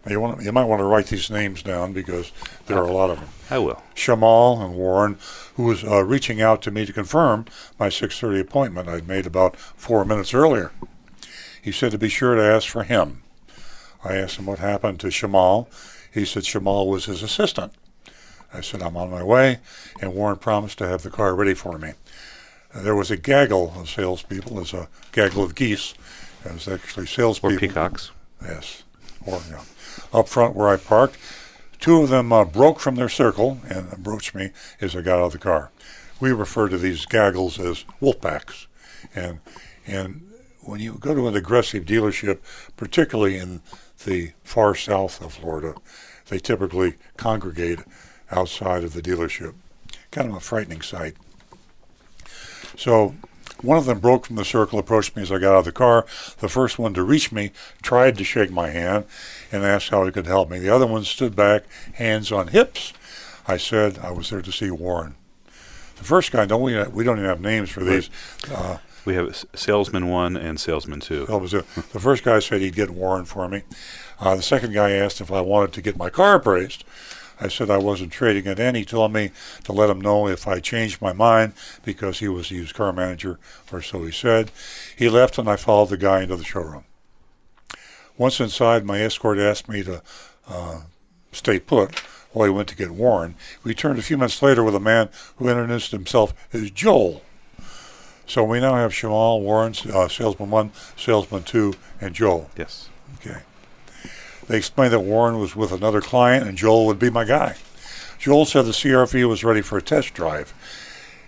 Now, 0.06 0.12
you 0.12 0.20
want 0.20 0.42
you 0.44 0.52
might 0.52 0.66
want 0.66 0.80
to 0.80 0.86
write 0.86 1.08
these 1.08 1.30
names 1.30 1.62
down 1.62 1.94
because 1.94 2.32
there 2.66 2.78
are 2.78 2.88
a 2.88 2.92
lot 2.94 3.10
of 3.12 3.20
them. 3.20 3.30
I 3.50 3.60
will. 3.60 3.84
Shamal 3.96 4.64
and 4.64 4.74
Warren, 4.76 5.18
who 5.56 5.64
was 5.64 5.84
uh, 5.84 6.04
reaching 6.04 6.42
out 6.42 6.62
to 6.64 6.72
me 6.72 6.86
to 6.86 6.94
confirm 6.94 7.46
my 7.80 7.88
6:30 7.90 8.40
appointment 8.42 8.90
I'd 8.90 9.08
made 9.08 9.26
about 9.28 9.56
four 9.58 10.04
minutes 10.06 10.34
earlier. 10.34 10.72
He 11.62 11.72
said 11.72 11.92
to 11.92 11.98
be 12.00 12.10
sure 12.10 12.36
to 12.36 12.42
ask 12.44 12.68
for 12.68 12.84
him. 12.84 13.22
I 14.04 14.16
asked 14.16 14.38
him 14.40 14.48
what 14.48 14.58
happened 14.60 15.00
to 15.02 15.08
Shamal. 15.08 15.68
He 16.12 16.26
said 16.26 16.44
Shamal 16.44 16.88
was 16.88 17.06
his 17.06 17.22
assistant. 17.22 17.74
I 18.54 18.62
said 18.62 18.82
I'm 18.82 18.98
on 18.98 19.12
my 19.12 19.24
way, 19.24 19.60
and 20.02 20.14
Warren 20.16 20.38
promised 20.38 20.80
to 20.80 20.88
have 20.88 21.04
the 21.04 21.10
car 21.12 21.36
ready 21.36 21.54
for 21.54 21.78
me. 21.78 21.94
Uh, 22.74 22.82
there 22.82 22.96
was 22.96 23.12
a 23.12 23.18
gaggle 23.18 23.74
of 23.78 23.90
salespeople, 23.90 24.60
as 24.60 24.74
a 24.74 24.90
gaggle 25.12 25.44
of 25.44 25.54
geese. 25.56 25.94
It 26.44 26.52
was 26.54 26.68
actually 26.68 27.04
Or 27.04 27.08
salespeople. 27.08 27.60
peacocks. 27.60 28.12
Yes, 28.44 28.84
or 29.26 29.40
yeah. 29.50 29.62
Up 30.14 30.28
front 30.28 30.56
where 30.56 30.70
I 30.70 30.78
parked, 30.78 31.18
two 31.80 32.02
of 32.02 32.10
them 32.10 32.32
uh, 32.32 32.46
broke 32.46 32.80
from 32.80 32.96
their 32.96 33.10
circle 33.10 33.60
and 33.68 33.92
approached 33.92 34.36
me 34.36 34.52
as 34.80 34.96
I 34.96 35.02
got 35.02 35.20
out 35.20 35.26
of 35.26 35.32
the 35.34 35.38
car. 35.38 35.72
We 36.20 36.32
refer 36.32 36.70
to 36.70 36.78
these 36.78 37.06
gaggles 37.06 37.60
as 37.60 37.86
wolf 38.00 38.22
packs, 38.22 38.68
and 39.16 39.40
and 39.88 40.28
when 40.62 40.80
you 40.80 40.94
go 41.00 41.16
to 41.16 41.28
an 41.28 41.36
aggressive 41.36 41.86
dealership, 41.86 42.40
particularly 42.78 43.38
in 43.38 43.62
the 44.06 44.34
far 44.44 44.76
south 44.76 45.22
of 45.22 45.34
Florida, 45.34 45.76
they 46.28 46.38
typically 46.38 46.96
congregate 47.18 47.80
outside 48.30 48.84
of 48.84 48.94
the 48.94 49.02
dealership. 49.02 49.56
Kind 50.12 50.30
of 50.30 50.36
a 50.36 50.40
frightening 50.40 50.82
sight. 50.82 51.16
So 52.78 53.16
one 53.62 53.78
of 53.78 53.86
them 53.86 54.00
broke 54.00 54.26
from 54.26 54.36
the 54.36 54.46
circle, 54.46 54.80
approached 54.80 55.16
me 55.16 55.22
as 55.24 55.32
I 55.32 55.38
got 55.40 55.54
out 55.54 55.60
of 55.60 55.66
the 55.66 55.72
car. 55.72 56.06
The 56.40 56.50
first 56.50 56.78
one 56.80 56.94
to 56.96 57.04
reach 57.04 57.32
me 57.32 57.52
tried 57.82 58.18
to 58.18 58.24
shake 58.24 58.52
my 58.52 58.70
hand 58.70 59.06
and 59.52 59.64
asked 59.64 59.90
how 59.90 60.06
he 60.06 60.12
could 60.12 60.28
help 60.28 60.50
me. 60.50 60.60
The 60.60 60.70
other 60.70 60.88
one 60.88 61.04
stood 61.04 61.36
back, 61.36 61.64
hands 61.94 62.32
on 62.32 62.48
hips. 62.50 62.94
I 63.48 63.58
said 63.58 64.00
I 64.00 64.12
was 64.12 64.30
there 64.30 64.42
to 64.42 64.52
see 64.52 64.72
Warren. 64.72 65.16
The 65.98 66.04
first 66.04 66.32
guy, 66.32 66.46
don't 66.46 66.62
we? 66.62 66.82
We 66.86 67.04
don't 67.04 67.18
even 67.18 67.30
have 67.30 67.42
names 67.42 67.70
for 67.70 67.84
these. 67.84 68.10
Uh, 68.52 68.78
We 69.06 69.16
have 69.16 69.46
salesman 69.56 70.08
one 70.10 70.38
and 70.38 70.60
salesman 70.60 71.00
two. 71.00 71.26
that 71.26 71.38
was 71.40 71.54
it. 71.56 71.66
The 71.92 72.00
first 72.00 72.24
guy 72.24 72.40
said 72.40 72.62
he'd 72.62 72.76
get 72.76 72.92
Warren 72.92 73.26
for 73.26 73.48
me. 73.48 73.64
Uh, 74.20 74.36
the 74.36 74.44
second 74.44 74.74
guy 74.74 74.92
asked 74.92 75.22
if 75.22 75.32
I 75.32 75.42
wanted 75.42 75.74
to 75.74 75.82
get 75.82 75.98
my 75.98 76.10
car 76.12 76.36
appraised. 76.36 76.84
I 77.42 77.48
said 77.48 77.72
I 77.72 77.78
wasn't 77.78 78.12
trading 78.12 78.46
it 78.46 78.60
in. 78.60 78.76
He 78.76 78.86
told 78.86 79.12
me 79.12 79.32
to 79.64 79.74
let 79.74 79.90
him 79.90 80.00
know 80.00 80.28
if 80.28 80.48
I 80.48 80.60
changed 80.60 81.02
my 81.02 81.12
mind 81.12 81.54
because 81.84 82.20
he 82.20 82.28
was 82.28 82.50
the 82.50 82.56
used 82.56 82.76
car 82.76 82.94
manager, 82.94 83.40
or 83.72 83.82
so 83.82 84.04
he 84.04 84.12
said. 84.12 84.52
He 84.96 85.10
left 85.10 85.40
and 85.40 85.50
I 85.50 85.56
followed 85.56 85.90
the 85.90 85.98
guy 85.98 86.22
into 86.22 86.36
the 86.36 86.44
showroom. 86.44 86.86
Once 88.16 88.40
inside, 88.40 88.86
my 88.86 89.02
escort 89.02 89.40
asked 89.40 89.68
me 89.68 89.82
to 89.82 90.04
uh, 90.48 90.82
stay 91.32 91.60
put 91.60 92.00
while 92.32 92.46
he 92.46 92.54
went 92.54 92.68
to 92.68 92.76
get 92.76 92.92
Warren. 92.92 93.34
We 93.64 93.70
returned 93.70 93.98
a 93.98 94.04
few 94.04 94.18
minutes 94.18 94.44
later 94.44 94.64
with 94.64 94.76
a 94.76 94.80
man 94.80 95.10
who 95.38 95.50
introduced 95.50 95.92
himself 95.92 96.36
as 96.54 96.70
Joel. 96.70 97.24
So 98.28 98.44
we 98.44 98.60
now 98.60 98.76
have 98.76 98.92
Shamal, 98.92 99.42
Warren, 99.42 99.74
uh, 99.92 100.08
salesman 100.08 100.52
one, 100.52 100.72
salesman 100.96 101.42
two, 101.42 101.74
and 102.00 102.14
Joel. 102.14 102.52
Yes. 102.56 102.91
They 104.52 104.58
explained 104.58 104.92
that 104.92 105.00
Warren 105.00 105.40
was 105.40 105.56
with 105.56 105.72
another 105.72 106.02
client 106.02 106.46
and 106.46 106.58
Joel 106.58 106.86
would 106.88 107.00
be 107.00 107.10
my 107.10 107.24
guy. 107.24 107.56
Joel 108.20 108.46
said 108.46 108.66
the 108.66 108.72
CRV 108.72 109.26
was 109.26 109.46
ready 109.46 109.62
for 109.62 109.78
a 109.78 109.82
test 109.82 110.14
drive. 110.14 110.54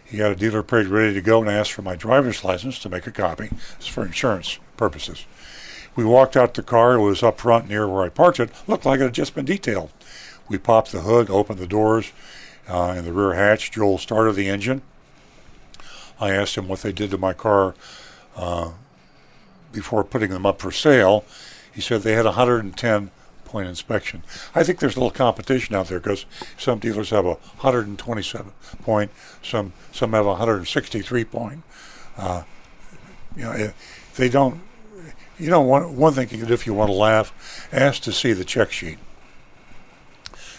He 0.03 0.17
had 0.17 0.33
a 0.33 0.35
dealer 0.35 0.61
plate 0.61 0.87
ready 0.87 1.13
to 1.13 1.21
go 1.21 1.39
and 1.39 1.49
asked 1.49 1.71
for 1.71 1.83
my 1.83 1.95
driver's 1.95 2.43
license 2.43 2.79
to 2.79 2.89
make 2.89 3.07
a 3.07 3.11
copy. 3.11 3.49
It's 3.77 3.87
for 3.87 4.05
insurance 4.05 4.59
purposes. 4.75 5.25
We 5.95 6.03
walked 6.03 6.35
out 6.35 6.53
the 6.53 6.63
car. 6.63 6.95
It 6.95 7.01
was 7.01 7.23
up 7.23 7.39
front 7.39 7.69
near 7.69 7.87
where 7.87 8.03
I 8.03 8.09
parked 8.09 8.41
it. 8.41 8.49
Looked 8.67 8.85
like 8.85 8.99
it 8.99 9.03
had 9.03 9.13
just 9.13 9.35
been 9.35 9.45
detailed. 9.45 9.91
We 10.49 10.57
popped 10.57 10.91
the 10.91 11.03
hood, 11.03 11.29
opened 11.29 11.59
the 11.59 11.65
doors 11.65 12.11
uh, 12.67 12.93
in 12.97 13.05
the 13.05 13.13
rear 13.13 13.35
hatch. 13.35 13.71
Joel 13.71 13.99
started 13.99 14.35
the 14.35 14.49
engine. 14.49 14.81
I 16.19 16.31
asked 16.31 16.57
him 16.57 16.67
what 16.67 16.81
they 16.81 16.91
did 16.91 17.09
to 17.11 17.17
my 17.17 17.31
car 17.31 17.73
uh, 18.35 18.71
before 19.71 20.03
putting 20.03 20.31
them 20.31 20.45
up 20.45 20.59
for 20.59 20.73
sale. 20.73 21.23
He 21.73 21.81
said 21.81 22.01
they 22.01 22.13
had 22.13 22.25
a 22.25 22.29
110 22.29 23.11
point 23.45 23.67
inspection. 23.67 24.23
I 24.55 24.63
think 24.63 24.79
there's 24.79 24.95
a 24.95 24.99
little 24.99 25.11
competition 25.11 25.75
out 25.75 25.87
there 25.87 25.99
because 25.99 26.25
some 26.57 26.79
dealers 26.79 27.11
have 27.11 27.25
a 27.25 27.35
127 27.61 28.51
point, 28.81 29.11
some 29.43 29.73
some 29.91 30.13
have 30.13 30.25
a 30.25 30.29
163 30.29 31.23
point. 31.25 31.63
Uh, 32.17 32.43
you 33.35 33.43
know, 33.43 33.51
eh, 33.51 33.71
they 34.15 34.29
don't. 34.29 34.61
You 35.37 35.49
know, 35.49 35.61
one 35.61 35.95
one 35.97 36.13
thing 36.13 36.29
you 36.31 36.39
can 36.39 36.47
do 36.47 36.53
if 36.53 36.65
you 36.65 36.73
want 36.73 36.89
to 36.89 36.95
laugh, 36.95 37.67
ask 37.71 38.01
to 38.03 38.11
see 38.11 38.33
the 38.33 38.45
check 38.45 38.71
sheet. 38.71 38.97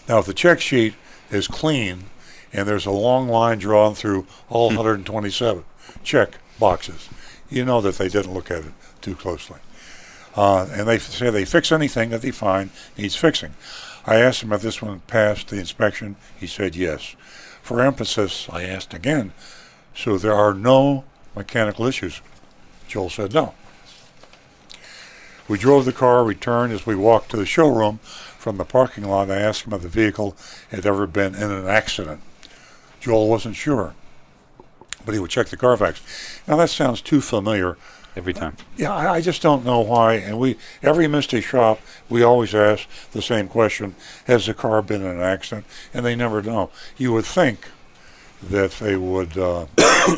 Now, 0.09 0.19
if 0.19 0.27
the 0.27 0.35
check 0.35 0.61
sheet 0.61 0.95
is 1.31 1.49
clean 1.49 2.05
and 2.53 2.69
there's 2.69 2.87
a 2.87 2.91
long 2.91 3.29
line 3.29 3.59
drawn 3.59 3.95
through 3.95 4.27
all 4.49 4.69
127 4.69 5.65
check 6.03 6.39
boxes, 6.61 7.09
you 7.51 7.65
know 7.65 7.81
that 7.81 7.97
they 7.97 8.09
didn't 8.09 8.35
look 8.35 8.51
at 8.51 8.65
it 8.65 8.73
too 9.01 9.15
closely. 9.15 9.59
Uh, 10.37 10.67
and 10.73 10.89
they 10.89 10.99
say 10.99 11.31
they 11.31 11.45
fix 11.45 11.71
anything 11.71 12.11
that 12.11 12.23
they 12.23 12.31
find 12.31 12.71
needs 12.99 13.15
fixing. 13.15 13.55
I 14.07 14.17
asked 14.17 14.43
him 14.43 14.53
if 14.53 14.63
this 14.63 14.83
one 14.83 15.01
passed 15.07 15.49
the 15.49 15.59
inspection. 15.59 16.17
He 16.39 16.47
said 16.47 16.77
yes. 16.77 17.15
For 17.63 17.81
emphasis, 17.81 18.49
I 18.51 18.65
asked 18.65 18.93
again, 18.93 19.33
so 19.95 20.19
there 20.19 20.35
are 20.35 20.53
no 20.53 21.05
mechanical 21.35 21.87
issues. 21.87 22.21
Joel 22.89 23.11
said 23.11 23.33
no. 23.33 23.55
We 25.47 25.59
drove 25.59 25.85
the 25.85 25.93
car, 25.93 26.25
returned 26.25 26.73
as 26.73 26.87
we 26.87 26.95
walked 26.95 27.31
to 27.31 27.37
the 27.37 27.47
showroom 27.47 27.99
from 27.99 28.57
the 28.57 28.65
parking 28.65 29.05
lot. 29.05 29.31
I 29.31 29.37
asked 29.37 29.67
him 29.67 29.73
if 29.73 29.83
the 29.83 29.89
vehicle 29.89 30.37
had 30.71 30.85
ever 30.85 31.07
been 31.07 31.35
in 31.35 31.51
an 31.51 31.69
accident. 31.69 32.21
Joel 33.01 33.29
wasn't 33.29 33.57
sure, 33.57 33.95
but 35.05 35.13
he 35.13 35.21
would 35.21 35.31
check 35.31 35.49
the 35.49 35.57
Carfax. 35.57 36.01
Now 36.49 36.57
that 36.57 36.71
sounds 36.71 37.01
too 37.01 37.21
familiar. 37.21 37.77
Every 38.17 38.33
time. 38.33 38.57
Yeah, 38.77 38.95
I, 38.95 39.15
I 39.15 39.21
just 39.21 39.43
don't 39.43 39.65
know 39.65 39.81
why. 39.81 40.15
And 40.15 40.39
we, 40.39 40.57
every 40.83 41.09
Misty 41.09 41.41
shop, 41.41 41.81
we 42.09 42.23
always 42.23 42.55
ask 42.55 42.87
the 43.11 43.21
same 43.21 43.49
question: 43.49 43.97
Has 44.27 44.47
the 44.47 44.55
car 44.55 44.83
been 44.83 45.03
in 45.03 45.09
an 45.09 45.21
accident? 45.21 45.67
And 45.93 46.07
they 46.07 46.15
never 46.15 46.41
know. 46.41 46.71
You 46.97 47.13
would 47.13 47.25
think 47.25 47.69
that 48.41 48.73
they 48.73 48.97
would 48.97 49.37
uh, 49.37 49.67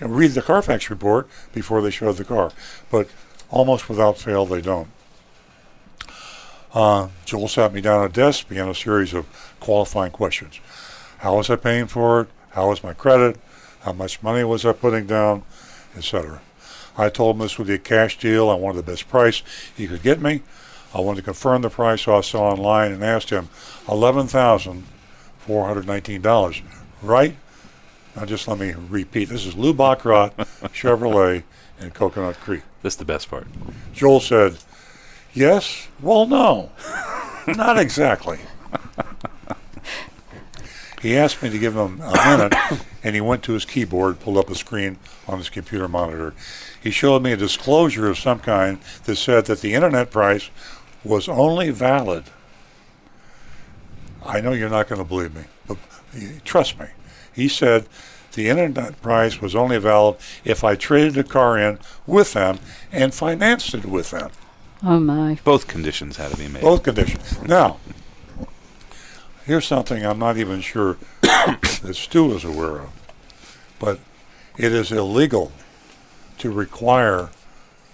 read 0.00 0.30
the 0.30 0.42
Carfax 0.42 0.88
report 0.90 1.28
before 1.52 1.82
they 1.82 1.90
show 1.90 2.12
the 2.12 2.24
car, 2.24 2.52
but 2.90 3.08
almost 3.50 3.88
without 3.88 4.18
fail, 4.18 4.46
they 4.46 4.60
don't. 4.60 4.88
Uh, 6.72 7.08
Joel 7.24 7.48
sat 7.48 7.72
me 7.72 7.80
down 7.80 8.04
at 8.04 8.10
a 8.10 8.12
desk, 8.12 8.48
began 8.48 8.68
a 8.68 8.74
series 8.74 9.14
of 9.14 9.26
qualifying 9.58 10.12
questions. 10.12 10.60
How 11.18 11.36
was 11.36 11.50
I 11.50 11.56
paying 11.56 11.86
for 11.86 12.22
it? 12.22 12.28
How 12.50 12.68
was 12.68 12.84
my 12.84 12.92
credit? 12.92 13.38
How 13.80 13.92
much 13.92 14.22
money 14.22 14.44
was 14.44 14.64
I 14.64 14.72
putting 14.72 15.06
down? 15.06 15.42
Etc. 15.96 16.40
I 16.96 17.08
told 17.08 17.36
him 17.36 17.42
this 17.42 17.58
would 17.58 17.68
be 17.68 17.74
a 17.74 17.78
cash 17.78 18.18
deal. 18.18 18.50
I 18.50 18.54
wanted 18.54 18.78
the 18.78 18.90
best 18.90 19.08
price 19.08 19.42
he 19.76 19.86
could 19.86 20.02
get 20.02 20.20
me. 20.20 20.42
I 20.94 21.00
wanted 21.00 21.18
to 21.18 21.24
confirm 21.24 21.62
the 21.62 21.70
price 21.70 22.08
I 22.08 22.20
saw 22.22 22.50
online 22.50 22.90
and 22.92 23.04
asked 23.04 23.30
him 23.30 23.48
$11,419. 23.86 26.62
Right? 27.02 27.36
Now 28.16 28.24
just 28.24 28.48
let 28.48 28.58
me 28.58 28.74
repeat. 28.88 29.28
This 29.28 29.46
is 29.46 29.54
Lou 29.54 29.72
Bachrodt 29.72 30.32
Chevrolet 30.72 31.44
in 31.80 31.92
Coconut 31.92 32.40
Creek. 32.40 32.62
This 32.82 32.94
is 32.94 32.98
the 32.98 33.04
best 33.04 33.30
part. 33.30 33.46
Joel 33.92 34.18
said, 34.20 34.56
Yes? 35.34 35.88
Well, 36.00 36.26
no. 36.26 36.72
Not 37.46 37.78
exactly. 37.78 38.38
He 41.00 41.16
asked 41.16 41.42
me 41.42 41.50
to 41.50 41.58
give 41.58 41.76
him 41.76 42.00
a 42.00 42.12
minute, 42.38 42.54
and 43.02 43.14
he 43.14 43.20
went 43.20 43.42
to 43.44 43.52
his 43.52 43.64
keyboard, 43.64 44.20
pulled 44.20 44.36
up 44.36 44.50
a 44.50 44.54
screen 44.54 44.98
on 45.26 45.38
his 45.38 45.50
computer 45.50 45.88
monitor. 45.88 46.34
He 46.82 46.90
showed 46.90 47.22
me 47.22 47.32
a 47.32 47.36
disclosure 47.36 48.08
of 48.08 48.18
some 48.18 48.40
kind 48.40 48.80
that 49.04 49.16
said 49.16 49.46
that 49.46 49.60
the 49.60 49.74
internet 49.74 50.10
price 50.10 50.50
was 51.04 51.28
only 51.28 51.70
valid. 51.70 52.24
I 54.24 54.40
know 54.40 54.52
you're 54.52 54.68
not 54.68 54.88
going 54.88 55.00
to 55.00 55.08
believe 55.08 55.34
me, 55.34 55.44
but 55.66 55.78
trust 56.44 56.78
me. 56.78 56.86
He 57.32 57.48
said 57.48 57.86
the 58.32 58.48
internet 58.48 59.00
price 59.00 59.40
was 59.40 59.54
only 59.54 59.78
valid 59.78 60.16
if 60.44 60.64
I 60.64 60.74
traded 60.74 61.14
the 61.14 61.24
car 61.24 61.58
in 61.58 61.78
with 62.06 62.32
them 62.32 62.58
and 62.92 63.14
financed 63.14 63.74
it 63.74 63.84
with 63.84 64.10
them. 64.10 64.30
Oh 64.82 65.00
my. 65.00 65.38
Both 65.44 65.66
conditions 65.66 66.16
had 66.16 66.32
to 66.32 66.36
be 66.36 66.48
made. 66.48 66.62
Both 66.62 66.82
conditions. 66.82 67.40
Now, 67.42 67.78
here's 69.48 69.66
something 69.66 70.04
I'm 70.04 70.18
not 70.18 70.36
even 70.36 70.60
sure 70.60 70.98
that 71.22 71.94
Stu 71.94 72.32
is 72.34 72.44
aware 72.44 72.80
of, 72.80 72.90
but 73.80 73.98
it 74.58 74.72
is 74.72 74.92
illegal 74.92 75.52
to 76.36 76.52
require 76.52 77.30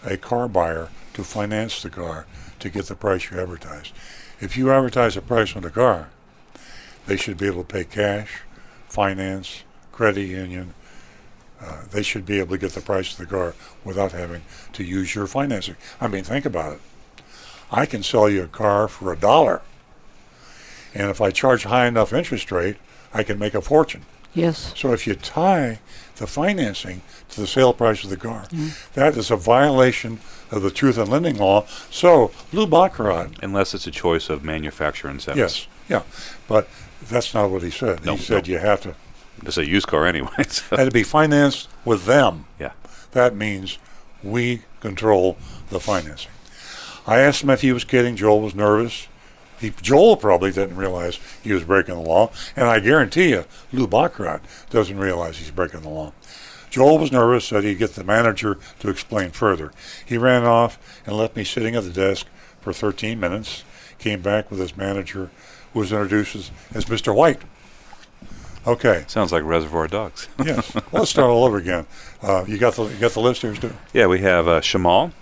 a 0.05 0.17
car 0.17 0.49
buyer 0.49 0.89
to 1.15 1.23
finance 1.23 1.81
the 1.81 1.91
car 1.91 2.27
to 2.59 2.69
get 2.69 2.87
the 2.87 2.97
price 2.97 3.31
you 3.31 3.39
advertise. 3.39 3.93
If 4.41 4.57
you 4.57 4.73
advertise 4.73 5.17
a 5.17 5.23
price 5.23 5.55
on 5.55 5.63
the 5.63 5.71
car, 5.71 6.11
they 7.07 7.17
should 7.17 7.39
be 7.39 7.47
able 7.47 7.63
to 7.63 7.73
pay 7.73 7.85
cash, 7.85 8.41
finance, 8.89 9.63
credit 9.93 10.27
union. 10.27 10.75
Uh, 11.61 11.83
they 11.93 12.03
should 12.03 12.27
be 12.27 12.41
able 12.41 12.57
to 12.57 12.59
get 12.59 12.73
the 12.73 12.81
price 12.81 13.13
of 13.13 13.19
the 13.19 13.27
car 13.27 13.55
without 13.85 14.11
having 14.11 14.43
to 14.73 14.83
use 14.83 15.15
your 15.15 15.29
financing. 15.29 15.77
I 16.01 16.09
mean, 16.09 16.25
think 16.25 16.47
about 16.47 16.73
it. 16.73 16.81
I 17.71 17.87
can 17.87 18.03
sell 18.03 18.29
you 18.29 18.43
a 18.43 18.49
car 18.49 18.89
for 18.89 19.13
a 19.13 19.17
dollar 19.17 19.63
and 20.95 21.11
if 21.11 21.21
I 21.21 21.31
charge 21.31 21.65
high 21.65 21.87
enough 21.87 22.13
interest 22.13 22.53
rate, 22.53 22.77
I 23.13 23.23
can 23.23 23.39
make 23.39 23.55
a 23.55 23.61
fortune. 23.61 24.03
Yes. 24.35 24.73
So 24.77 24.93
if 24.93 25.07
you 25.07 25.15
tie 25.15 25.79
the 26.17 26.27
financing 26.27 27.03
to 27.31 27.41
the 27.41 27.47
sale 27.47 27.73
price 27.73 28.03
of 28.05 28.11
the 28.11 28.17
car, 28.17 28.43
mm-hmm. 28.47 28.69
that 28.95 29.17
is 29.17 29.31
a 29.31 29.37
violation 29.37 30.21
of 30.51 30.63
the 30.63 30.71
truth 30.71 30.99
in 30.99 31.09
lending 31.09 31.39
law. 31.39 31.67
So 31.91 32.33
Lou 32.53 32.67
Bachrodt. 32.67 33.43
Unless 33.43 33.75
it's 33.75 33.87
a 33.87 33.93
choice 33.93 34.29
of 34.29 34.45
manufacturer 34.45 35.11
incentives. 35.11 35.69
Yes. 35.89 36.03
Yeah. 36.03 36.03
But 36.49 36.69
that's 37.09 37.33
not 37.35 37.51
what 37.51 37.63
he 37.63 37.71
said. 37.71 38.01
he 38.01 38.17
said 38.17 38.49
you 38.49 38.59
have 38.59 38.81
to. 38.83 38.95
It's 39.45 39.59
a 39.59 39.67
used 39.67 39.87
car 39.87 40.07
anyway. 40.07 40.31
So. 40.49 40.77
Had 40.77 40.85
to 40.85 40.91
be 40.91 41.03
financed 41.03 41.69
with 41.85 42.07
them. 42.07 42.47
Yeah. 42.59 42.73
That 43.13 43.35
means 43.35 43.79
we 44.23 44.63
control 44.81 45.37
the 45.71 45.81
financing. 45.81 46.31
I 47.07 47.21
asked 47.21 47.43
him 47.43 47.51
if 47.51 47.61
he 47.61 47.73
was 47.73 47.85
kidding. 47.85 48.17
Joel 48.17 48.41
was 48.41 48.55
nervous. 48.55 49.09
He, 49.65 49.73
Joel 49.81 50.19
probably 50.19 50.53
didn't 50.53 50.77
realize 50.77 51.19
he 51.43 51.53
was 51.53 51.65
breaking 51.65 51.95
the 51.95 52.01
law, 52.01 52.31
and 52.55 52.67
I 52.67 52.81
guarantee 52.81 53.31
you, 53.31 53.47
Lou 53.73 53.87
Bachrodt 53.87 54.43
doesn't 54.69 54.99
realize 54.99 55.39
he's 55.39 55.51
breaking 55.51 55.81
the 55.81 55.89
law. 55.89 56.13
Joel 56.69 56.99
was 56.99 57.11
nervous, 57.11 57.47
said 57.47 57.65
he'd 57.65 57.79
get 57.79 57.95
the 57.95 58.05
manager 58.05 58.59
to 58.81 58.91
explain 58.91 59.31
further. 59.31 59.73
He 60.05 60.19
ran 60.19 60.45
off 60.45 61.03
and 61.07 61.17
left 61.17 61.35
me 61.35 61.45
sitting 61.45 61.75
at 61.77 61.85
the 61.85 61.91
desk 61.91 62.27
for 62.61 62.73
13 62.73 63.19
minutes. 63.19 63.65
Came 63.99 64.21
back 64.21 64.51
with 64.51 64.61
his 64.61 64.77
manager, 64.77 65.31
who 65.73 65.79
was 65.79 65.93
introduced 65.93 66.35
as, 66.35 66.51
as 66.75 66.85
Mr. 66.87 67.15
White. 67.15 67.41
Okay. 68.67 69.05
Sounds 69.07 69.33
like 69.33 69.45
Reservoir 69.45 69.89
Dogs. 69.89 70.29
yes. 70.45 70.75
Well, 70.75 70.85
let's 70.93 71.11
start 71.11 71.31
all 71.31 71.45
over 71.45 71.57
again. 71.57 71.87
Uh, 72.23 72.45
you 72.47 72.59
got 72.59 72.75
the 72.75 72.85
you 72.85 72.99
got 72.99 73.13
the 73.13 73.21
list 73.21 73.43
here, 73.43 73.55
Stu? 73.55 73.73
Yeah, 73.93 74.07
we 74.07 74.21
have 74.21 74.49
uh, 74.49 74.61
Shamal, 74.61 75.13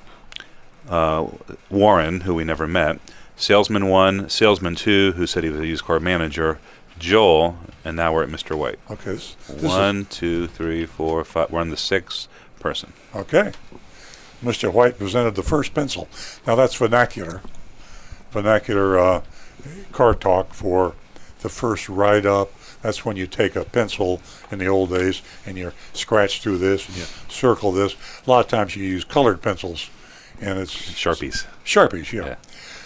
uh, 0.89 1.27
Warren, 1.71 2.23
who 2.23 2.35
we 2.35 2.45
never 2.45 2.67
met, 2.67 2.99
Salesman 3.37 3.89
one, 3.89 4.29
salesman 4.29 4.75
two, 4.75 5.13
who 5.13 5.27
said 5.27 5.45
he 5.45 5.51
was 5.51 5.61
a 5.61 5.67
used 5.67 5.85
car 5.85 5.99
manager, 5.99 6.59
Joel, 6.99 7.57
and 7.85 7.97
now 7.97 8.13
we're 8.13 8.23
at 8.23 8.29
Mr. 8.29 8.57
White. 8.57 8.79
Okay. 8.91 9.13
This, 9.13 9.35
this 9.49 9.63
One, 9.63 10.05
two, 10.07 10.47
three, 10.47 10.87
four, 10.87 11.25
five. 11.25 11.51
We're 11.51 11.61
on 11.61 11.71
the 11.71 11.77
sixth 11.77 12.29
person. 12.61 12.93
Okay. 13.15 13.53
Mr. 14.43 14.73
White 14.73 14.99
presented 14.99 15.35
the 15.35 15.43
first 15.43 15.75
pencil. 15.75 16.09
Now 16.47 16.55
that's 16.55 16.75
vernacular, 16.75 17.43
vernacular 18.31 18.99
uh, 18.99 19.23
car 19.93 20.15
talk 20.15 20.53
for 20.53 20.95
the 21.41 21.49
first 21.49 21.89
write 21.89 22.27
up. 22.27 22.53
That's 22.83 23.05
when 23.05 23.17
you 23.17 23.27
take 23.29 23.55
a 23.55 23.65
pencil 23.65 24.21
in 24.51 24.59
the 24.59 24.67
old 24.67 24.91
days 24.91 25.23
and 25.47 25.57
you 25.57 25.73
scratch 25.93 26.43
through 26.43 26.59
this 26.59 26.89
and 26.89 26.97
you 26.97 27.05
circle 27.29 27.71
this. 27.71 27.95
A 28.27 28.31
lot 28.31 28.45
of 28.45 28.49
times 28.51 28.75
you 28.75 28.85
use 28.85 29.05
colored 29.05 29.41
pencils, 29.41 29.89
and 30.41 30.59
it's 30.59 30.75
sharpies. 30.75 31.47
Sharpies, 31.65 32.13
yeah. 32.13 32.27
yeah. 32.27 32.35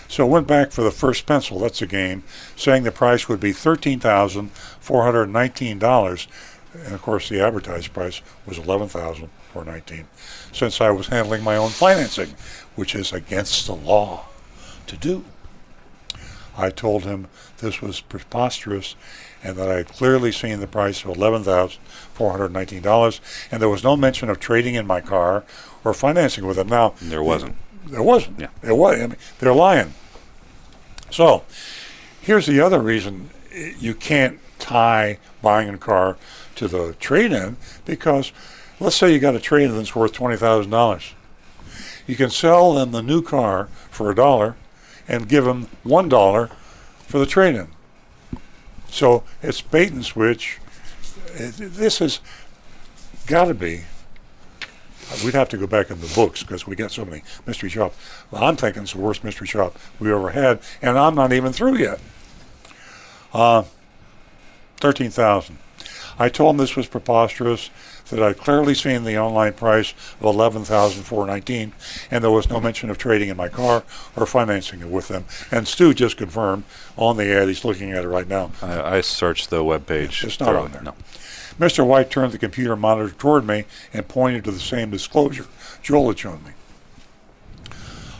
So 0.09 0.25
I 0.25 0.29
went 0.29 0.47
back 0.47 0.71
for 0.71 0.83
the 0.83 0.91
first 0.91 1.27
pencil. 1.27 1.59
That's 1.59 1.83
a 1.83 1.87
game, 1.87 2.23
saying 2.55 2.85
the 2.85 2.93
price 2.93 3.29
would 3.29 3.41
be 3.41 3.53
thirteen 3.53 4.01
thousand 4.01 4.51
four 4.53 5.05
hundred 5.05 5.27
nineteen 5.27 5.79
dollars, 5.79 6.29
and 6.73 6.95
of 6.95 7.03
course 7.03 7.29
the 7.29 7.41
advertised 7.41 7.93
price 7.93 8.23
was 8.47 8.59
eleven 8.59 8.89
thousand 8.89 9.31
four 9.53 9.65
nineteen. 9.65 10.07
Since 10.53 10.81
I 10.81 10.91
was 10.91 11.09
handling 11.09 11.43
my 11.43 11.57
own 11.57 11.71
financing, 11.71 12.35
which 12.77 12.95
is 12.95 13.13
against 13.13 13.67
the 13.67 13.75
law 13.75 14.27
to 14.87 14.97
do, 14.97 15.25
I 16.57 16.71
told 16.71 17.05
him 17.05 17.27
this 17.59 17.83
was 17.83 18.01
preposterous, 18.01 18.95
and 19.43 19.57
that 19.57 19.69
I 19.69 19.79
had 19.79 19.89
clearly 19.89 20.31
seen 20.33 20.61
the 20.61 20.67
price 20.67 21.05
of 21.05 21.11
eleven 21.17 21.43
thousand 21.43 21.81
four 22.15 22.31
hundred 22.31 22.53
nineteen 22.53 22.83
dollars, 22.83 23.21
and 23.51 23.61
there 23.61 23.69
was 23.69 23.85
no 23.85 23.97
mention 23.97 24.31
of 24.31 24.39
trading 24.39 24.77
in 24.77 24.87
my 24.87 25.01
car 25.01 25.45
or 25.85 25.93
financing 25.93 26.47
with 26.47 26.59
it. 26.59 26.67
Now 26.69 26.95
there 27.03 27.23
wasn't. 27.23 27.57
There 27.87 28.03
wasn't. 28.03 28.41
Yeah. 28.41 28.49
There 28.63 28.75
was. 28.75 28.97
I 28.97 29.07
mean, 29.07 29.17
they're 29.39 29.55
lying. 29.55 29.95
So, 31.11 31.45
here's 32.21 32.47
the 32.47 32.61
other 32.61 32.81
reason 32.81 33.31
you 33.79 33.95
can't 33.95 34.39
tie 34.59 35.19
buying 35.41 35.69
a 35.69 35.79
car 35.79 36.17
to 36.57 36.67
the 36.67 36.95
trade-in 36.99 37.57
because 37.85 38.33
let's 38.81 38.97
say 38.97 39.13
you 39.13 39.19
got 39.19 39.37
a 39.37 39.41
trade-in 39.41 39.77
that's 39.77 39.95
worth 39.95 40.13
twenty 40.13 40.37
thousand 40.37 40.71
dollars. 40.71 41.15
You 42.07 42.17
can 42.17 42.31
sell 42.31 42.75
them 42.75 42.93
the 42.93 43.03
new 43.03 43.23
car 43.23 43.67
for 43.91 44.11
a 44.11 44.15
dollar 44.15 44.57
and 45.09 45.29
give 45.29 45.45
them 45.45 45.69
one 45.83 46.09
dollar 46.09 46.49
for 46.99 47.19
the 47.19 47.27
trade-in. 47.27 47.69
So 48.89 49.23
it's 49.43 49.61
bait 49.61 49.93
and 49.93 50.05
switch. 50.05 50.59
This 51.37 51.99
has 51.99 52.21
got 53.27 53.47
to 53.47 53.55
be 53.55 53.83
We'd 55.25 55.35
have 55.35 55.49
to 55.51 55.57
go 55.57 55.67
back 55.67 55.91
in 55.91 56.01
the 56.01 56.13
books 56.15 56.43
because 56.43 56.67
we 56.67 56.77
got 56.77 56.91
so 56.91 57.05
many 57.05 57.23
mystery 57.47 57.69
shops. 57.69 57.97
Well, 58.31 58.45
I'm 58.45 58.57
thinking 58.57 58.83
it's 58.83 58.93
the 58.93 58.99
worst 58.99 59.25
mystery 59.25 59.47
shop 59.47 59.77
we 59.99 60.13
ever 60.13 60.31
had, 60.31 60.61
and 60.83 60.99
I'm 60.99 61.15
not 61.15 61.33
even 61.33 61.53
through 61.53 61.77
yet. 61.77 62.01
Uh, 63.33 63.65
13,000. 64.79 65.59
I 66.19 66.29
told 66.29 66.55
him 66.55 66.57
this 66.59 66.77
was 66.77 66.87
preposterous, 66.87 67.71
that 68.11 68.23
I'd 68.23 68.39
clearly 68.39 68.75
seen 68.75 69.05
the 69.05 69.19
online 69.19 69.53
price 69.53 69.93
of 70.21 70.27
11,419, 70.27 71.73
and 72.11 72.25
there 72.25 72.31
was 72.31 72.49
no 72.49 72.61
mention 72.61 72.91
of 72.91 72.99
trading 72.99 73.29
in 73.29 73.37
my 73.37 73.49
car 73.49 73.85
or 74.17 74.27
financing 74.27 74.81
it 74.81 74.89
with 74.89 75.09
them. 75.09 75.25
And 75.51 75.67
Stu 75.67 75.93
just 75.95 76.17
confirmed 76.17 76.65
on 76.97 77.17
the 77.17 77.31
ad, 77.33 77.49
he's 77.49 77.65
looking 77.65 77.93
at 77.93 78.05
it 78.05 78.09
right 78.09 78.29
now. 78.29 78.53
I, 78.63 78.97
I 78.97 79.01
searched 79.01 79.51
the 79.51 79.65
web 79.65 79.87
page. 79.87 80.25
It's 80.25 80.41
not 80.41 80.55
on 80.55 80.73
there. 80.73 80.83
No. 80.83 80.95
Mr. 81.59 81.87
White 81.87 82.11
turned 82.11 82.33
the 82.33 82.39
computer 82.39 82.77
monitor 82.77 83.15
toward 83.15 83.47
me 83.47 83.65
and 83.93 84.09
pointed 84.09 84.45
to 84.45 84.51
the 84.51 84.61
same 84.61 84.91
disclosure 84.91 85.47
Joel 85.83 86.09
had 86.09 86.19
shown 86.19 86.45
me. 86.45 86.51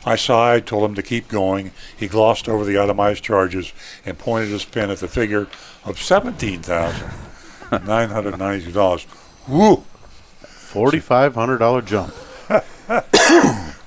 I 0.07 0.15
sighed, 0.15 0.67
told 0.67 0.89
him 0.89 0.95
to 0.95 1.03
keep 1.03 1.27
going. 1.27 1.73
He 1.97 2.07
glossed 2.07 2.49
over 2.49 2.65
the 2.65 2.79
itemized 2.79 3.25
charges 3.25 3.73
and 4.05 4.17
pointed 4.17 4.51
his 4.51 4.65
pen 4.65 4.91
at 4.91 4.99
the 4.99 5.09
figure 5.09 5.49
of 5.85 6.01
seventeen 6.01 6.63
thousand 6.63 7.11
nine 7.85 8.11
hundred 8.11 8.39
ninety-two 8.39 8.71
dollars. 8.71 9.05
Woo! 9.49 9.83
Forty-five 10.39 11.35
hundred 11.35 11.59
dollar 11.59 11.83
jump. 11.83 12.15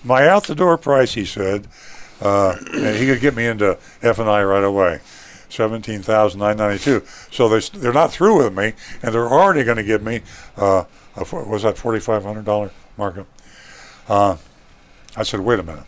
My 0.04 0.28
out 0.28 0.46
the 0.46 0.56
door 0.56 0.78
price, 0.78 1.14
he 1.14 1.24
said, 1.24 1.68
uh, 2.22 2.58
and 2.74 2.98
he 2.98 3.06
could 3.06 3.22
get 3.22 3.36
me 3.36 3.46
into 3.46 3.78
F 4.02 4.20
and 4.20 4.30
I 4.30 4.44
right 4.44 4.64
away. 4.64 5.00
Seventeen 5.50 6.02
thousand 6.02 6.40
nine 6.40 6.58
ninety-two. 6.58 7.04
So 7.32 7.50
they 7.50 7.60
they're 7.80 7.92
not 7.92 8.12
through 8.12 8.44
with 8.44 8.56
me, 8.56 8.74
and 9.02 9.14
they're 9.14 9.28
already 9.28 9.64
going 9.64 9.78
to 9.78 9.84
give 9.84 10.04
me 10.04 10.22
uh, 10.58 10.86
a, 11.16 11.24
was 11.46 11.64
that 11.64 11.78
forty-five 11.78 12.24
hundred 12.24 12.46
dollar 12.46 12.72
markup? 12.98 13.28
Uh, 14.08 14.38
I 15.18 15.24
said, 15.24 15.40
wait 15.42 15.60
a 15.60 15.64
minute. 15.64 15.86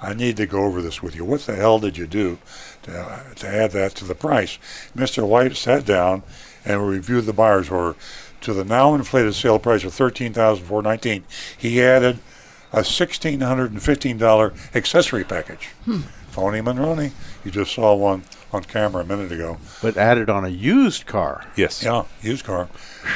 I 0.00 0.14
need 0.14 0.36
to 0.36 0.46
go 0.46 0.64
over 0.64 0.82
this 0.82 1.02
with 1.02 1.16
you. 1.16 1.24
What 1.24 1.40
the 1.42 1.56
hell 1.56 1.78
did 1.78 1.96
you 1.96 2.06
do 2.06 2.38
to, 2.82 2.96
uh, 2.96 3.34
to 3.34 3.48
add 3.48 3.72
that 3.72 3.94
to 3.96 4.04
the 4.04 4.14
price? 4.14 4.58
Mr. 4.94 5.26
White 5.26 5.56
sat 5.56 5.86
down 5.86 6.22
and 6.64 6.86
reviewed 6.86 7.24
the 7.24 7.32
buyer's 7.32 7.70
order. 7.70 7.96
To 8.42 8.52
the 8.52 8.64
now 8.64 8.94
inflated 8.94 9.34
sale 9.34 9.58
price 9.58 9.82
of 9.82 9.94
thirteen 9.94 10.32
thousand 10.32 10.66
four 10.66 10.82
nineteen, 10.82 11.24
he 11.56 11.82
added 11.82 12.18
a 12.72 12.84
sixteen 12.84 13.40
hundred 13.40 13.72
and 13.72 13.82
fifteen 13.82 14.18
dollar 14.18 14.52
accessory 14.74 15.24
package. 15.24 15.70
Phony 16.28 16.60
Monroney. 16.60 17.12
You 17.44 17.50
just 17.50 17.72
saw 17.72 17.94
one 17.94 18.22
on 18.52 18.64
camera 18.64 19.02
a 19.02 19.06
minute 19.06 19.32
ago. 19.32 19.58
But 19.82 19.96
added 19.96 20.30
on 20.30 20.44
a 20.44 20.48
used 20.48 21.06
car. 21.06 21.44
Yes. 21.56 21.82
Yeah, 21.82 22.04
used 22.22 22.44
car. 22.44 22.68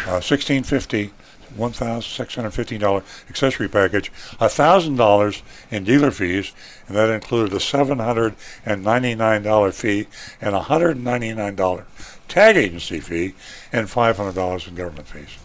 Uh, 0.07 0.20
sixteen 0.20 0.62
fifty, 0.65 1.12
one 1.57 1.73
thousand 1.73 2.02
six 2.02 2.35
hundred 2.35 2.51
fifteen 2.52 2.81
dollar 2.81 3.02
accessory 3.28 3.69
package, 3.69 4.11
a 4.40 4.48
thousand 4.48 4.97
dollars 4.97 5.43
in 5.70 5.85
dealer 5.85 6.11
fees, 6.11 6.52
and 6.89 6.97
that 6.97 7.09
included 7.11 7.52
a 7.55 7.61
seven 7.61 7.98
hundred 7.98 8.35
and 8.66 8.82
ninety 8.85 9.15
nine 9.15 9.43
dollar 9.43 9.73
fee 9.73 10.07
and 10.40 10.55
a 10.55 10.62
hundred 10.62 10.97
and 10.97 11.05
ninety 11.05 11.32
nine 11.32 11.55
dollar 11.55 11.86
tag 12.28 12.57
agency 12.57 13.01
fee 13.01 13.35
and 13.73 13.89
five 13.90 14.16
hundred 14.16 14.35
dollars 14.35 14.66
in 14.69 14.74
government 14.74 15.07
fees. 15.09 15.39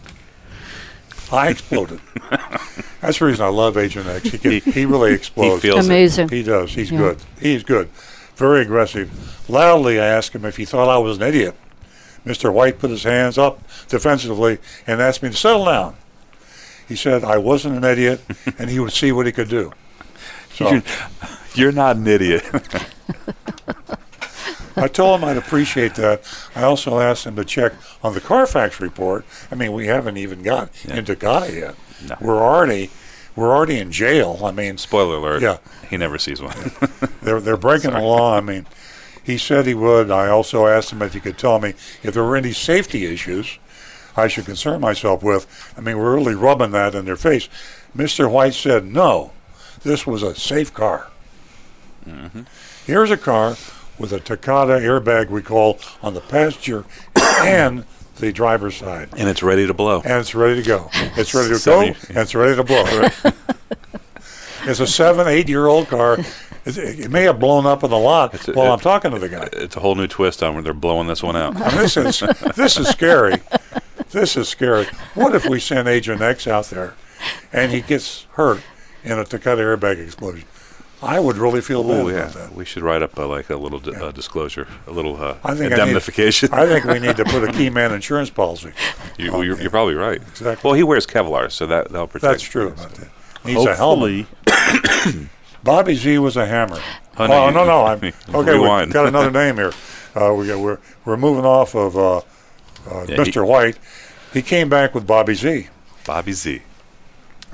I 1.32 1.48
exploded. 1.50 2.00
That's 3.00 3.18
the 3.18 3.24
reason 3.26 3.44
I 3.44 3.48
love 3.48 3.76
Agent 3.76 4.06
X. 4.06 4.30
He, 4.30 4.38
can, 4.38 4.72
he 4.72 4.84
really 4.86 5.12
explodes. 5.12 5.60
feels 5.62 5.84
it. 5.84 5.88
Amazing. 5.88 6.28
He 6.28 6.42
does. 6.44 6.72
He's 6.72 6.90
Yeah. 6.92 6.98
good. 6.98 7.18
He's 7.40 7.62
good. 7.64 7.88
Very 8.36 8.62
aggressive. 8.62 9.48
Loudly, 9.48 9.98
I 9.98 10.06
asked 10.06 10.34
him 10.34 10.44
if 10.44 10.56
he 10.56 10.64
thought 10.64 10.88
I 10.88 10.98
was 10.98 11.16
an 11.16 11.22
idiot. 11.22 11.56
Mr. 12.24 12.52
White 12.52 12.78
put 12.78 12.90
his 12.90 13.04
hands 13.04 13.38
up 13.38 13.62
defensively 13.88 14.58
and 14.86 15.00
asked 15.00 15.22
me 15.22 15.30
to 15.30 15.36
settle 15.36 15.64
down. 15.64 15.96
He 16.86 16.96
said 16.96 17.24
I 17.24 17.38
wasn't 17.38 17.76
an 17.76 17.84
idiot 17.84 18.20
and 18.58 18.68
he 18.68 18.78
would 18.78 18.92
see 18.92 19.10
what 19.12 19.26
he 19.26 19.32
could 19.32 19.48
do. 19.48 19.72
So 20.54 20.70
You're, 20.70 20.82
you're 21.54 21.72
not 21.72 21.96
an 21.96 22.06
idiot. 22.06 22.44
I 24.76 24.88
told 24.88 25.20
him 25.20 25.28
I'd 25.28 25.38
appreciate 25.38 25.94
that. 25.94 26.22
I 26.54 26.62
also 26.64 26.98
asked 26.98 27.24
him 27.24 27.36
to 27.36 27.44
check 27.44 27.72
on 28.02 28.12
the 28.12 28.20
Carfax 28.20 28.80
report. 28.80 29.24
I 29.50 29.54
mean, 29.54 29.72
we 29.72 29.86
haven't 29.86 30.18
even 30.18 30.42
got 30.42 30.70
into 30.84 31.16
Guy 31.16 31.48
yet. 31.48 31.76
No. 32.06 32.16
We're 32.20 32.42
already 32.42 32.90
we're 33.36 33.54
already 33.54 33.78
in 33.78 33.92
jail. 33.92 34.40
I 34.42 34.50
mean, 34.50 34.78
Spoiler 34.78 35.16
alert. 35.16 35.42
Yeah. 35.42 35.58
He 35.88 35.96
never 35.96 36.18
sees 36.18 36.42
one. 36.42 36.56
They're 37.22 37.40
they're 37.40 37.56
breaking 37.56 37.92
the 37.92 38.00
law. 38.00 38.36
I 38.36 38.40
mean, 38.40 38.66
he 39.22 39.36
said 39.38 39.66
he 39.66 39.74
would. 39.74 40.10
I 40.10 40.28
also 40.28 40.66
asked 40.66 40.92
him 40.92 41.02
if 41.02 41.12
he 41.12 41.20
could 41.20 41.38
tell 41.38 41.58
me 41.58 41.74
if 42.02 42.14
there 42.14 42.24
were 42.24 42.36
any 42.36 42.52
safety 42.52 43.04
issues 43.06 43.58
I 44.16 44.28
should 44.28 44.46
concern 44.46 44.80
myself 44.80 45.22
with. 45.22 45.46
I 45.76 45.80
mean, 45.80 45.98
we're 45.98 46.14
really 46.14 46.34
rubbing 46.34 46.70
that 46.70 46.94
in 46.94 47.04
their 47.04 47.16
face. 47.16 47.48
Mr. 47.96 48.30
White 48.30 48.54
said 48.54 48.86
no. 48.86 49.32
This 49.82 50.06
was 50.06 50.22
a 50.22 50.34
safe 50.34 50.72
car. 50.72 51.08
Mm-hmm. 52.06 52.42
Here's 52.86 53.10
a 53.10 53.16
car 53.16 53.56
with 53.98 54.12
a 54.12 54.20
Takata 54.20 54.74
airbag 54.74 55.26
recall 55.30 55.78
on 56.02 56.14
the 56.14 56.20
passenger 56.20 56.84
and 57.16 57.84
the 58.16 58.32
driver's 58.32 58.76
side. 58.76 59.08
and 59.16 59.28
it's 59.28 59.42
ready 59.42 59.66
to 59.66 59.74
blow. 59.74 60.00
And 60.04 60.14
it's 60.14 60.34
ready 60.34 60.60
to 60.62 60.66
go. 60.66 60.90
It's 60.92 61.34
ready 61.34 61.56
to 61.58 61.64
go, 61.64 61.80
and 61.80 61.96
it's 62.18 62.34
ready 62.34 62.56
to 62.56 62.64
blow. 62.64 62.84
it's 64.64 64.80
a 64.80 64.86
seven, 64.86 65.26
eight-year-old 65.28 65.88
car. 65.88 66.18
It, 66.64 67.10
may 67.12 67.22
have 67.22 67.38
blown 67.38 67.64
up 67.64 67.84
in 67.84 67.90
the 67.90 67.98
lot 67.98 68.34
It's 68.34 68.48
a- 68.48 68.52
while 68.52 68.72
I'm 68.72 68.80
talking 68.80 69.12
to 69.12 69.18
the 69.20 69.28
guy. 69.28 69.48
It's 69.52 69.76
a 69.76 69.80
whole 69.80 69.94
new 69.94 70.08
twist 70.08 70.42
on 70.42 70.54
where 70.54 70.62
they're 70.64 70.74
blowing 70.74 71.06
this 71.06 71.22
one 71.22 71.36
out. 71.36 71.56
I 71.56 71.68
mean, 71.68 71.76
this 71.78 71.96
is 71.96 72.18
this 72.56 72.76
is 72.76 72.88
scary. 72.88 73.40
This 74.10 74.36
is 74.36 74.48
scary. 74.48 74.86
What 75.14 75.34
if 75.34 75.46
we 75.46 75.60
send 75.60 75.86
Agent 75.88 76.20
X 76.22 76.46
out 76.48 76.66
there, 76.66 76.94
and 77.52 77.70
he 77.70 77.82
gets 77.82 78.26
hurt 78.32 78.62
in 79.04 79.18
a 79.18 79.24
Takata 79.24 79.62
airbag 79.62 80.02
explosion? 80.02 80.44
I 81.02 81.20
would 81.20 81.36
really 81.36 81.60
feel 81.60 81.82
bad 81.82 81.90
Oh 82.00 82.08
about 82.08 82.14
yeah, 82.16 82.26
that. 82.28 82.54
we 82.54 82.64
should 82.64 82.82
write 82.82 83.02
up 83.02 83.18
uh, 83.18 83.26
like 83.28 83.50
a 83.50 83.56
little 83.56 83.78
di- 83.78 83.94
uh, 83.94 84.12
disclosure, 84.12 84.66
a 84.86 84.90
little 84.90 85.22
uh, 85.22 85.36
I 85.44 85.54
think 85.54 85.72
I 85.72 85.76
need- 85.76 85.82
indemnification. 85.82 86.48
I 86.52 86.66
think 86.66 86.84
we 86.86 86.98
need 86.98 87.16
to 87.18 87.24
put 87.24 87.44
a 87.44 87.52
key 87.58 87.68
man 87.70 87.92
insurance 87.92 88.30
policy. 88.30 88.72
you, 89.18 89.30
well, 89.32 89.44
you're, 89.44 89.60
you're 89.60 89.70
probably 89.70 89.94
right. 89.94 90.16
Exactly. 90.22 90.66
Well, 90.66 90.74
he 90.74 90.82
wears 90.82 91.06
Kevlar, 91.06 91.50
so 91.52 91.66
that 91.66 91.90
that'll 91.90 92.06
protect. 92.06 92.30
That's 92.32 92.42
true 92.42 92.68
about 92.68 92.90
that. 92.94 93.08
Needs 93.44 93.64
a 93.64 93.76
helmet. 93.76 94.26
Hopefully, 94.48 95.28
Bobby 95.62 95.94
Z 95.94 96.18
was 96.18 96.36
a 96.36 96.46
hammer. 96.46 96.80
Oh, 97.18 97.26
no, 97.26 97.46
you- 97.48 97.54
no, 97.54 97.64
no, 97.66 97.84
I'm 97.86 97.98
okay. 97.98 98.12
We've 98.58 98.92
got 98.92 99.06
another 99.06 99.30
name 99.44 99.56
here. 99.56 99.72
Uh, 100.14 100.32
we 100.34 100.46
got, 100.46 100.58
we're 100.58 100.78
we're 101.04 101.16
moving 101.18 101.44
off 101.44 101.74
of 101.74 101.96
uh, 101.96 102.16
uh, 102.18 102.22
Yeah, 103.08 103.16
Mr. 103.16 103.34
he- 103.34 103.40
White. 103.40 103.78
He 104.32 104.40
came 104.42 104.68
back 104.68 104.94
with 104.94 105.06
Bobby 105.06 105.34
Z. 105.34 105.68
Bobby 106.06 106.32
Z. 106.32 106.62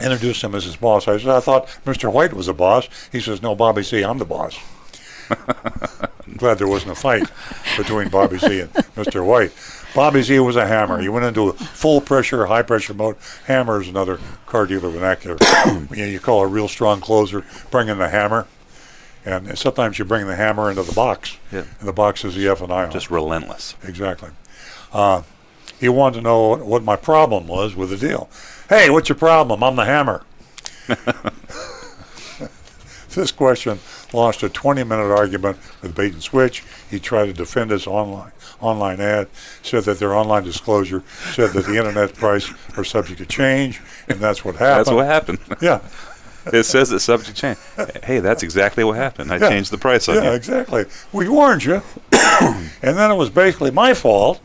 Introduced 0.03 0.43
him 0.43 0.55
as 0.55 0.65
his 0.65 0.77
boss. 0.77 1.07
I 1.09 1.19
said, 1.19 1.29
I 1.29 1.41
thought 1.41 1.66
Mr. 1.85 2.12
White 2.12 2.33
was 2.33 2.47
the 2.47 2.55
boss. 2.55 2.89
He 3.11 3.20
says, 3.20 3.43
No, 3.43 3.55
Bobby 3.55 3.83
Z, 3.83 4.03
I'm 4.03 4.19
the 4.19 4.24
boss. 4.24 4.59
I'm 5.31 6.35
glad 6.37 6.59
there 6.59 6.69
wasn't 6.69 6.93
a 6.93 6.95
fight 6.95 7.31
between 7.77 8.09
Bobby 8.09 8.39
Z 8.39 8.61
and 8.61 8.73
Mr. 8.73 9.24
White. 9.24 9.53
Bobby 9.95 10.23
Z 10.23 10.39
was 10.41 10.57
a 10.57 10.66
hammer. 10.66 11.01
He 11.01 11.09
went 11.09 11.24
into 11.24 11.51
a 11.51 11.53
full 11.53 12.01
pressure, 12.01 12.47
high 12.47 12.62
pressure 12.62 12.95
mode. 12.95 13.16
Hammer 13.47 13.81
is 13.81 13.89
another 13.89 14.19
car 14.47 14.66
dealer 14.66 14.89
vernacular. 14.89 15.37
you, 15.66 15.97
know, 15.97 16.05
you 16.05 16.20
call 16.20 16.43
a 16.43 16.47
real 16.47 16.69
strong 16.69 17.01
closer, 17.01 17.45
bring 17.70 17.89
in 17.89 17.99
the 17.99 18.09
hammer. 18.09 18.47
And 19.24 19.57
sometimes 19.57 19.99
you 19.99 20.05
bring 20.05 20.27
the 20.27 20.35
hammer 20.35 20.69
into 20.69 20.83
the 20.83 20.93
box. 20.93 21.39
Yeah. 21.53 21.65
And 21.79 21.89
the 21.89 21.93
box 21.93 22.24
is 22.24 22.35
the 22.35 22.49
F 22.49 22.61
and 22.61 22.73
I 22.73 22.85
on. 22.85 22.91
Just 22.91 23.11
relentless. 23.11 23.77
Exactly. 23.85 24.31
Uh, 24.93 25.23
he 25.79 25.89
wanted 25.89 26.16
to 26.16 26.23
know 26.23 26.57
what 26.57 26.83
my 26.83 26.97
problem 26.97 27.47
was 27.47 27.77
with 27.77 27.91
the 27.91 27.97
deal. 27.97 28.29
Hey, 28.73 28.89
what's 28.89 29.11
your 29.11 29.19
problem? 29.19 29.62
I'm 29.62 29.77
the 29.77 29.85
hammer. 29.85 30.24
this 33.15 33.31
question 33.31 33.78
launched 34.15 34.43
a 34.43 34.49
20-minute 34.49 35.12
argument 35.12 35.59
with 35.82 35.94
Bait 35.94 36.15
and 36.15 36.23
Switch. 36.23 36.65
He 36.90 36.99
tried 36.99 37.27
to 37.27 37.35
defend 37.35 37.70
his 37.70 37.86
online 37.86 38.32
online 38.62 38.99
ad, 39.03 39.28
said 39.62 39.85
that 39.85 39.99
their 39.99 40.15
online 40.15 40.44
disclosure 40.44 41.03
said 41.35 41.51
that 41.51 41.66
the 41.66 41.77
internet 41.77 42.15
price 42.15 42.51
are 42.78 42.82
subject 42.82 43.19
to 43.19 43.27
change, 43.27 43.82
and 44.09 44.19
that's 44.19 44.43
what 44.43 44.57
happened. 44.57 44.86
That's 44.86 44.94
what 44.94 45.05
happened. 45.05 45.39
Yeah, 45.61 45.81
it 46.47 46.62
says 46.62 46.93
it's 46.93 47.05
subject 47.05 47.36
to 47.36 47.43
change. 47.43 47.59
Hey, 48.03 48.20
that's 48.20 48.43
exactly 48.43 48.85
what 48.85 48.97
happened. 48.97 49.31
I 49.31 49.36
Yeah. 49.36 49.51
changed 49.51 49.70
the 49.70 49.77
price 49.77 50.09
on 50.09 50.15
yeah, 50.15 50.31
you. 50.31 50.31
exactly. 50.31 50.86
We 51.12 51.28
warned 51.28 51.65
you, 51.65 51.82
and 52.40 52.97
then 52.97 53.11
it 53.11 53.16
was 53.16 53.28
basically 53.28 53.70
my 53.70 53.93
fault. 53.93 54.40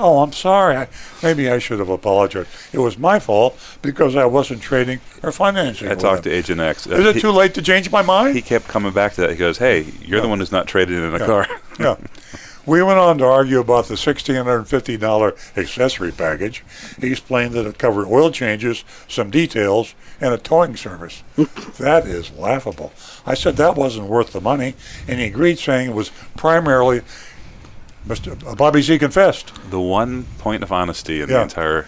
Oh, 0.00 0.22
I'm 0.22 0.32
sorry. 0.32 0.76
I, 0.76 0.88
maybe 1.22 1.50
I 1.50 1.58
should 1.58 1.78
have 1.78 1.90
apologized. 1.90 2.48
It 2.72 2.78
was 2.78 2.96
my 2.98 3.18
fault 3.18 3.58
because 3.82 4.16
I 4.16 4.24
wasn't 4.24 4.62
trading 4.62 5.00
or 5.22 5.30
financing. 5.30 5.88
I 5.88 5.94
talked 5.94 6.24
them. 6.24 6.32
to 6.32 6.38
Agent 6.38 6.60
X. 6.60 6.86
Uh, 6.86 6.94
Is 6.94 7.06
it 7.06 7.14
he, 7.16 7.20
too 7.20 7.30
late 7.30 7.54
to 7.54 7.62
change 7.62 7.90
my 7.90 8.02
mind? 8.02 8.34
he 8.34 8.42
kept 8.42 8.66
coming 8.66 8.92
back 8.92 9.12
to 9.14 9.20
that. 9.22 9.30
He 9.30 9.36
goes, 9.36 9.58
"Hey, 9.58 9.86
you're 10.00 10.20
the 10.22 10.28
one 10.28 10.38
who's 10.38 10.52
not 10.52 10.66
trading 10.66 10.96
in 10.96 11.14
a 11.14 11.18
car." 11.18 11.46
yeah. 11.78 11.96
We 12.66 12.82
went 12.82 12.98
on 12.98 13.16
to 13.18 13.24
argue 13.24 13.58
about 13.58 13.86
the 13.86 13.94
$1,650 13.94 15.56
accessory 15.56 16.12
package. 16.12 16.62
He 17.00 17.10
explained 17.10 17.54
that 17.54 17.66
it 17.66 17.78
covered 17.78 18.06
oil 18.06 18.30
changes, 18.30 18.84
some 19.08 19.30
details, 19.30 19.94
and 20.20 20.34
a 20.34 20.38
towing 20.38 20.76
service. 20.76 21.22
that 21.78 22.06
is 22.06 22.30
laughable. 22.32 22.92
I 23.26 23.34
said 23.34 23.56
that 23.56 23.76
wasn't 23.76 24.08
worth 24.08 24.32
the 24.32 24.42
money, 24.42 24.74
and 25.08 25.18
he 25.18 25.26
agreed, 25.26 25.58
saying 25.58 25.90
it 25.90 25.94
was 25.94 26.10
primarily 26.36 27.00
Mr. 28.06 28.46
uh, 28.46 28.54
Bobby 28.54 28.82
Z 28.82 28.98
confessed. 28.98 29.52
the 29.70 29.80
one 29.80 30.24
point 30.38 30.62
of 30.62 30.72
honesty 30.72 31.20
in 31.20 31.28
Yeah. 31.28 31.36
the 31.38 31.42
entire 31.42 31.86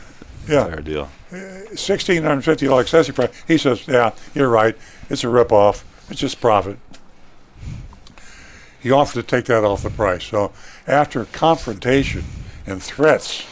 Yeah. 0.49 0.67
entire 0.67 0.81
deal. 0.83 1.09
$1,650 1.31 2.81
accessory 2.81 3.15
price. 3.15 3.31
He 3.49 3.57
says, 3.57 3.87
yeah, 3.89 4.11
you're 4.35 4.49
right. 4.49 4.77
It's 5.09 5.25
a 5.25 5.29
ripoff. 5.29 5.83
It's 6.11 6.21
just 6.21 6.41
profit. 6.41 6.79
He 8.81 8.91
offered 8.91 9.15
to 9.15 9.23
take 9.23 9.47
that 9.47 9.65
off 9.65 9.83
the 9.85 9.91
price. 9.91 10.25
So 10.25 10.53
after 10.87 11.25
confrontation 11.27 12.25
and 12.67 12.83
threats 12.83 13.45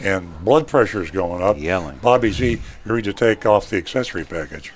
and 0.00 0.44
blood 0.44 0.66
pressures 0.68 1.10
going 1.10 1.42
up, 1.42 1.58
Yelling. 1.58 1.98
Bobby 1.98 2.30
Z 2.30 2.60
agreed 2.84 3.04
to 3.04 3.12
take 3.12 3.44
off 3.44 3.68
the 3.68 3.76
accessory 3.76 4.24
package. 4.24 4.72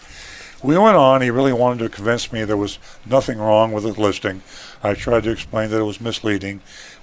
We 0.62 0.76
went 0.76 0.96
on. 0.96 1.22
He 1.22 1.30
really 1.30 1.52
wanted 1.54 1.78
to 1.84 1.88
convince 1.88 2.32
me 2.32 2.44
there 2.44 2.56
was 2.56 2.78
nothing 3.06 3.38
wrong 3.38 3.72
with 3.72 3.84
the 3.84 3.92
listing. 3.98 4.42
I 4.82 4.92
tried 4.94 5.22
to 5.22 5.30
explain 5.30 5.70
that 5.70 5.78
it 5.78 5.84
was 5.84 6.00
misleading. 6.00 6.60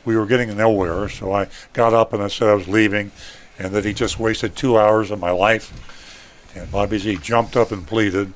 We 0.07 0.15
were 0.15 0.25
getting 0.25 0.55
nowhere, 0.55 1.09
so 1.09 1.34
I 1.34 1.49
got 1.73 1.93
up 1.93 2.13
and 2.13 2.23
I 2.23 2.29
said 2.29 2.47
I 2.47 2.53
was 2.53 2.69
leaving 2.69 3.11
and 3.59 3.73
that 3.73 3.84
he 3.84 3.93
just 3.93 4.17
wasted 4.17 4.55
two 4.55 4.77
hours 4.77 5.11
of 5.11 5.19
my 5.19 5.31
life. 5.31 5.73
And 6.55 6.71
Bobby 6.71 6.97
Z 6.97 7.17
jumped 7.17 7.57
up 7.57 7.73
and 7.73 7.85
pleaded. 7.85 8.31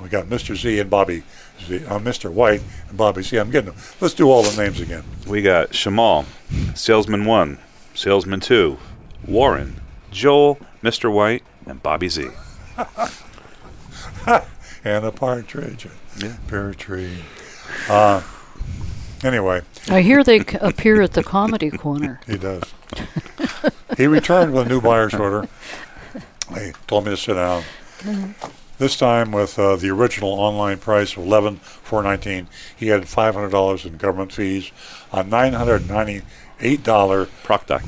We 0.00 0.08
got 0.08 0.26
Mr. 0.26 0.54
Z 0.54 0.78
and 0.78 0.88
Bobby 0.88 1.24
Z, 1.64 1.84
uh, 1.86 1.98
Mr. 1.98 2.30
White, 2.30 2.62
and 2.88 2.96
Bobby 2.96 3.22
Z. 3.22 3.36
I'm 3.36 3.50
getting 3.50 3.72
them. 3.72 3.82
Let's 4.00 4.14
do 4.14 4.30
all 4.30 4.44
the 4.44 4.62
names 4.62 4.78
again. 4.78 5.02
We 5.26 5.42
got 5.42 5.70
Shamal, 5.70 6.24
Salesman 6.76 7.24
1, 7.24 7.58
Salesman 7.94 8.38
2, 8.38 8.78
Warren, 9.26 9.80
Joel, 10.12 10.60
Mr. 10.84 11.12
White, 11.12 11.42
and 11.66 11.82
Bobby 11.82 12.08
Z. 12.08 12.28
and 14.84 15.04
a 15.04 15.10
partridge. 15.10 15.88
Yeah. 16.16 16.36
Pear 16.46 16.74
tree. 16.74 17.24
Uh, 17.88 18.22
anyway, 19.24 19.62
I 19.88 20.02
hear 20.02 20.22
they 20.24 20.40
appear 20.60 21.00
at 21.02 21.12
the 21.12 21.22
comedy 21.24 21.70
corner. 21.70 22.20
he 22.26 22.36
does. 22.36 22.62
he 23.96 24.06
returned 24.06 24.52
with 24.52 24.66
a 24.66 24.68
new 24.68 24.80
buyer's 24.80 25.14
order. 25.14 25.48
He 26.54 26.72
told 26.86 27.04
me 27.04 27.10
to 27.10 27.16
sit 27.16 27.34
down. 27.34 27.62
This 28.78 28.96
time 28.96 29.32
with 29.32 29.58
uh, 29.58 29.74
the 29.76 29.90
original 29.90 30.30
online 30.30 30.78
price 30.78 31.16
of 31.16 31.24
eleven 31.24 31.56
four 31.56 32.02
nineteen, 32.02 32.48
he 32.76 32.88
had 32.88 33.08
five 33.08 33.34
hundred 33.34 33.50
dollars 33.50 33.84
in 33.84 33.96
government 33.96 34.32
fees, 34.32 34.70
a 35.12 35.24
nine 35.24 35.52
hundred 35.54 35.88
ninety 35.88 36.22
eight 36.60 36.82
dollar 36.84 37.26
ProcDoc. 37.26 37.82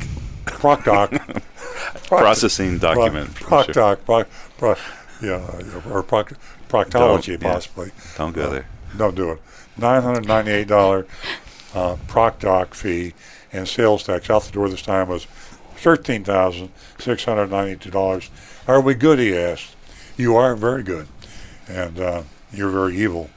ProcDoc 0.47 1.43
Processing 2.09 2.79
document. 2.79 3.35
Proc, 3.37 3.73
Sure. 3.73 3.97
Proc, 3.97 4.29
proc, 4.59 4.79
yeah, 5.23 5.49
or 5.91 6.03
proc, 6.03 6.33
proctology 6.69 7.39
Don't- 7.39 7.43
yeah. 7.43 7.53
possibly. 7.55 7.91
Don't 8.17 8.33
go 8.35 8.43
Uh, 8.47 8.51
there. 8.51 8.67
Don't 8.97 9.15
do 9.15 9.31
it. 9.33 9.41
Nine 9.81 10.03
hundred 10.03 10.29
ninety-eight 10.29 10.69
dollar 10.69 11.07
uh, 11.75 11.97
ProcDoc 12.07 12.75
fee 12.75 13.15
and 13.51 13.67
sales 13.67 14.05
tax 14.05 14.29
out 14.29 14.43
the 14.43 14.53
door 14.53 14.69
this 14.69 14.83
time 14.83 15.09
was 15.09 15.25
thirteen 15.77 16.23
thousand 16.23 16.71
six 16.99 17.25
hundred 17.25 17.51
ninety-two 17.51 17.91
dollars. 17.91 18.29
Are 18.69 18.81
we 18.83 18.93
good? 18.93 19.19
He 19.19 19.35
asked. 19.35 19.75
You 20.19 20.37
are 20.37 20.55
very 20.55 20.83
good, 20.83 21.09
and 21.67 21.99
uh, 21.99 22.23
you're 22.53 22.69
very 22.69 22.95
evil. 22.99 23.31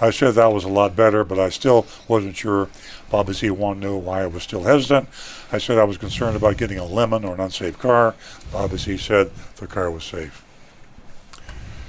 I 0.00 0.10
said 0.10 0.34
that 0.34 0.52
was 0.52 0.64
a 0.64 0.68
lot 0.68 0.96
better, 0.96 1.22
but 1.22 1.38
I 1.38 1.48
still 1.50 1.86
wasn't 2.08 2.36
sure. 2.36 2.68
Bobby 3.08 3.32
Z 3.32 3.50
one 3.50 3.78
knew 3.78 3.96
why 3.96 4.22
I 4.22 4.26
was 4.26 4.42
still 4.42 4.64
hesitant. 4.64 5.08
I 5.52 5.58
said 5.58 5.78
I 5.78 5.84
was 5.84 5.96
concerned 5.96 6.34
about 6.34 6.56
getting 6.56 6.78
a 6.78 6.84
lemon 6.84 7.24
or 7.24 7.34
an 7.34 7.40
unsafe 7.40 7.78
car. 7.78 8.16
Bobby 8.50 8.78
Z 8.78 8.96
said 8.96 9.30
the 9.56 9.68
car 9.68 9.92
was 9.92 10.02
safe. 10.02 10.44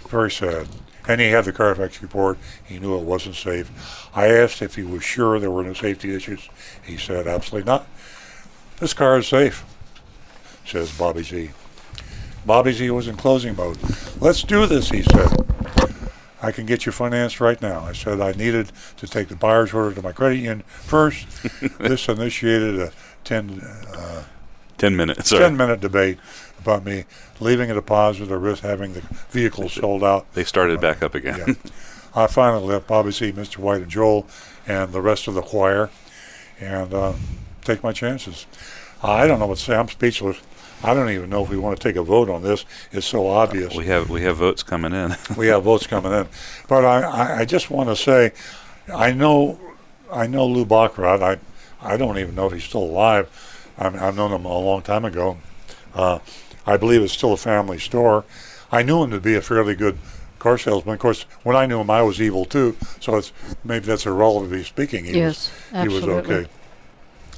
Very 0.09 0.29
sad. 0.29 0.67
And 1.07 1.21
he 1.21 1.27
had 1.27 1.45
the 1.45 1.53
Carfax 1.53 2.01
report. 2.01 2.37
He 2.63 2.79
knew 2.79 2.97
it 2.97 3.03
wasn't 3.03 3.35
safe. 3.35 4.09
I 4.15 4.27
asked 4.27 4.61
if 4.61 4.75
he 4.75 4.83
was 4.83 5.03
sure 5.03 5.39
there 5.39 5.51
were 5.51 5.63
no 5.63 5.73
safety 5.73 6.15
issues. 6.15 6.49
He 6.83 6.97
said, 6.97 7.27
absolutely 7.27 7.67
not. 7.67 7.87
This 8.79 8.93
car 8.93 9.17
is 9.19 9.27
safe, 9.27 9.63
says 10.65 10.91
Bobby 10.97 11.23
Z. 11.23 11.51
Bobby 12.45 12.73
Z 12.73 12.89
was 12.91 13.07
in 13.07 13.15
closing 13.15 13.55
mode. 13.55 13.77
Let's 14.19 14.43
do 14.43 14.65
this, 14.65 14.89
he 14.89 15.03
said. 15.03 15.29
I 16.41 16.51
can 16.51 16.65
get 16.65 16.85
you 16.85 16.91
financed 16.91 17.39
right 17.39 17.59
now. 17.61 17.79
I 17.79 17.93
said 17.93 18.21
I 18.21 18.33
needed 18.33 18.71
to 18.97 19.07
take 19.07 19.29
the 19.29 19.35
buyer's 19.35 19.73
order 19.73 19.95
to 19.95 20.01
my 20.01 20.11
credit 20.11 20.35
union 20.35 20.61
first. 20.67 21.25
this 21.79 22.07
initiated 22.07 22.79
a 22.79 22.91
10, 23.23 23.61
uh, 23.61 24.23
10 24.77 24.95
minutes. 24.95 25.29
10 25.29 25.57
minute 25.57 25.79
debate 25.79 26.17
about 26.59 26.83
me 26.83 27.05
leaving 27.39 27.69
a 27.69 27.73
deposit 27.73 28.31
or 28.31 28.39
risk 28.39 28.63
having 28.63 28.93
the 28.93 29.01
vehicle 29.29 29.69
sold 29.69 30.03
out. 30.03 30.31
They 30.33 30.43
started 30.43 30.81
back 30.81 31.03
up 31.03 31.15
again. 31.15 31.39
Yeah. 31.47 31.53
I 32.15 32.27
finally 32.27 32.63
left 32.65 32.87
Bobby 32.87 33.11
Z, 33.11 33.33
Mr. 33.33 33.57
White, 33.57 33.81
and 33.81 33.91
Joel, 33.91 34.25
and 34.65 34.93
the 34.93 35.01
rest 35.01 35.27
of 35.27 35.33
the 35.33 35.41
choir, 35.41 35.89
and 36.59 36.93
uh, 36.93 37.13
take 37.63 37.83
my 37.83 37.91
chances. 37.91 38.45
I 39.03 39.27
don't 39.27 39.39
know 39.39 39.47
what 39.47 39.57
to 39.57 39.63
say. 39.63 39.75
I'm 39.75 39.89
speechless. 39.89 40.37
I 40.83 40.93
don't 40.93 41.09
even 41.09 41.29
know 41.29 41.43
if 41.43 41.49
we 41.49 41.57
want 41.57 41.77
to 41.77 41.83
take 41.83 41.95
a 41.95 42.03
vote 42.03 42.29
on 42.29 42.41
this. 42.41 42.65
It's 42.91 43.05
so 43.05 43.27
obvious. 43.27 43.75
we 43.75 43.85
have 43.87 44.09
we 44.09 44.21
have 44.21 44.37
votes 44.37 44.63
coming 44.63 44.93
in. 44.93 45.15
we 45.37 45.47
have 45.47 45.63
votes 45.63 45.87
coming 45.87 46.11
in. 46.11 46.27
But 46.67 46.85
I, 46.85 47.01
I, 47.01 47.39
I 47.39 47.45
just 47.45 47.69
want 47.69 47.89
to 47.89 47.95
say, 47.95 48.31
I 48.93 49.11
know, 49.11 49.59
I 50.11 50.27
know 50.27 50.47
Lou 50.47 50.65
Bachrodt. 50.65 51.21
I, 51.21 51.39
I 51.81 51.97
don't 51.97 52.17
even 52.17 52.35
know 52.35 52.47
if 52.47 52.53
he's 52.53 52.63
still 52.63 52.83
alive. 52.83 53.29
I've 53.77 54.15
known 54.15 54.31
him 54.31 54.45
a 54.45 54.57
long 54.57 54.81
time 54.81 55.05
ago. 55.05 55.37
Uh, 55.93 56.19
I 56.65 56.77
believe 56.77 57.01
it's 57.01 57.13
still 57.13 57.33
a 57.33 57.37
family 57.37 57.77
store. 57.79 58.25
I 58.71 58.81
knew 58.83 59.03
him 59.03 59.11
to 59.11 59.19
be 59.19 59.35
a 59.35 59.41
fairly 59.41 59.75
good 59.75 59.97
car 60.39 60.57
salesman. 60.57 60.93
Of 60.95 60.99
course, 60.99 61.23
when 61.43 61.55
I 61.55 61.65
knew 61.65 61.79
him, 61.81 61.89
I 61.89 62.01
was 62.01 62.21
evil 62.21 62.45
too. 62.45 62.75
So 62.99 63.15
it's 63.17 63.31
maybe 63.63 63.85
that's 63.85 64.05
irrelevantly 64.05 64.63
speaking. 64.63 65.05
He 65.05 65.13
Yes, 65.17 65.51
was, 65.71 65.81
he 65.81 65.87
was 65.89 66.03
okay. 66.03 66.47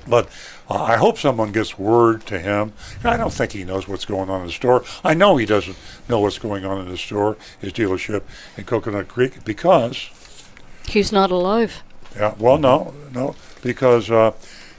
But 0.08 0.30
uh, 0.70 0.84
I 0.84 0.96
hope 0.96 1.18
someone 1.18 1.52
gets 1.52 1.78
word 1.78 2.26
to 2.28 2.40
him. 2.40 2.72
I 3.04 3.18
don't 3.18 3.34
think 3.34 3.52
he 3.52 3.66
knows 3.66 3.88
what's 3.90 4.06
going 4.06 4.30
on 4.30 4.42
in 4.42 4.48
the 4.48 4.54
store. 4.54 4.86
I 5.04 5.14
know 5.14 5.36
he 5.36 5.46
doesn't 5.46 5.78
know 6.08 6.20
what's 6.22 6.40
going 6.40 6.64
on 6.64 6.80
in 6.80 6.88
the 6.90 6.98
store, 6.98 7.36
his 7.60 7.74
dealership 7.74 8.24
in 8.56 8.64
Coconut 8.64 9.10
Creek, 9.10 9.44
because 9.44 10.10
He's 10.88 11.12
not 11.12 11.30
alive. 11.30 11.84
yeah, 12.16 12.34
well, 12.40 12.58
no, 12.58 12.94
no, 13.14 13.36
because 13.62 14.10
uh, 14.10 14.32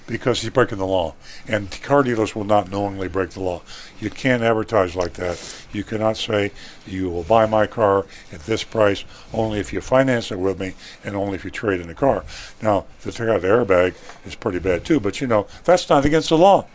because 0.09 0.41
he's 0.41 0.51
breaking 0.51 0.79
the 0.79 0.87
law, 0.87 1.15
and 1.47 1.71
car 1.83 2.03
dealers 2.03 2.35
will 2.35 2.45
not 2.45 2.71
knowingly 2.71 3.07
break 3.07 3.31
the 3.31 3.41
law. 3.41 3.63
You 4.01 4.11
can't 4.11 4.43
advertise 4.43 4.97
like 4.97 5.13
that. 5.15 5.67
You 5.73 5.85
cannot 5.85 6.17
say 6.17 6.51
you 6.87 7.11
will 7.11 7.23
buy 7.23 7.47
my 7.47 7.67
car 7.67 8.07
at 8.33 8.41
this 8.41 8.65
price 8.65 9.05
only 9.33 9.61
if 9.61 9.73
you 9.73 9.81
finance 9.81 10.33
it 10.33 10.39
with 10.39 10.59
me, 10.59 10.75
and 11.05 11.15
only 11.15 11.37
if 11.37 11.45
you 11.45 11.51
trade 11.51 11.81
in 11.81 11.87
the 11.87 11.95
car. 11.95 12.25
Now, 12.61 12.87
the 13.03 13.13
Takata 13.13 13.47
airbag 13.47 13.95
is 14.27 14.35
pretty 14.35 14.59
bad 14.59 14.85
too, 14.85 14.99
but 14.99 15.21
you 15.21 15.27
know 15.27 15.47
that's 15.63 15.89
not 15.89 16.05
against 16.05 16.31
the 16.31 16.39
law. 16.39 16.67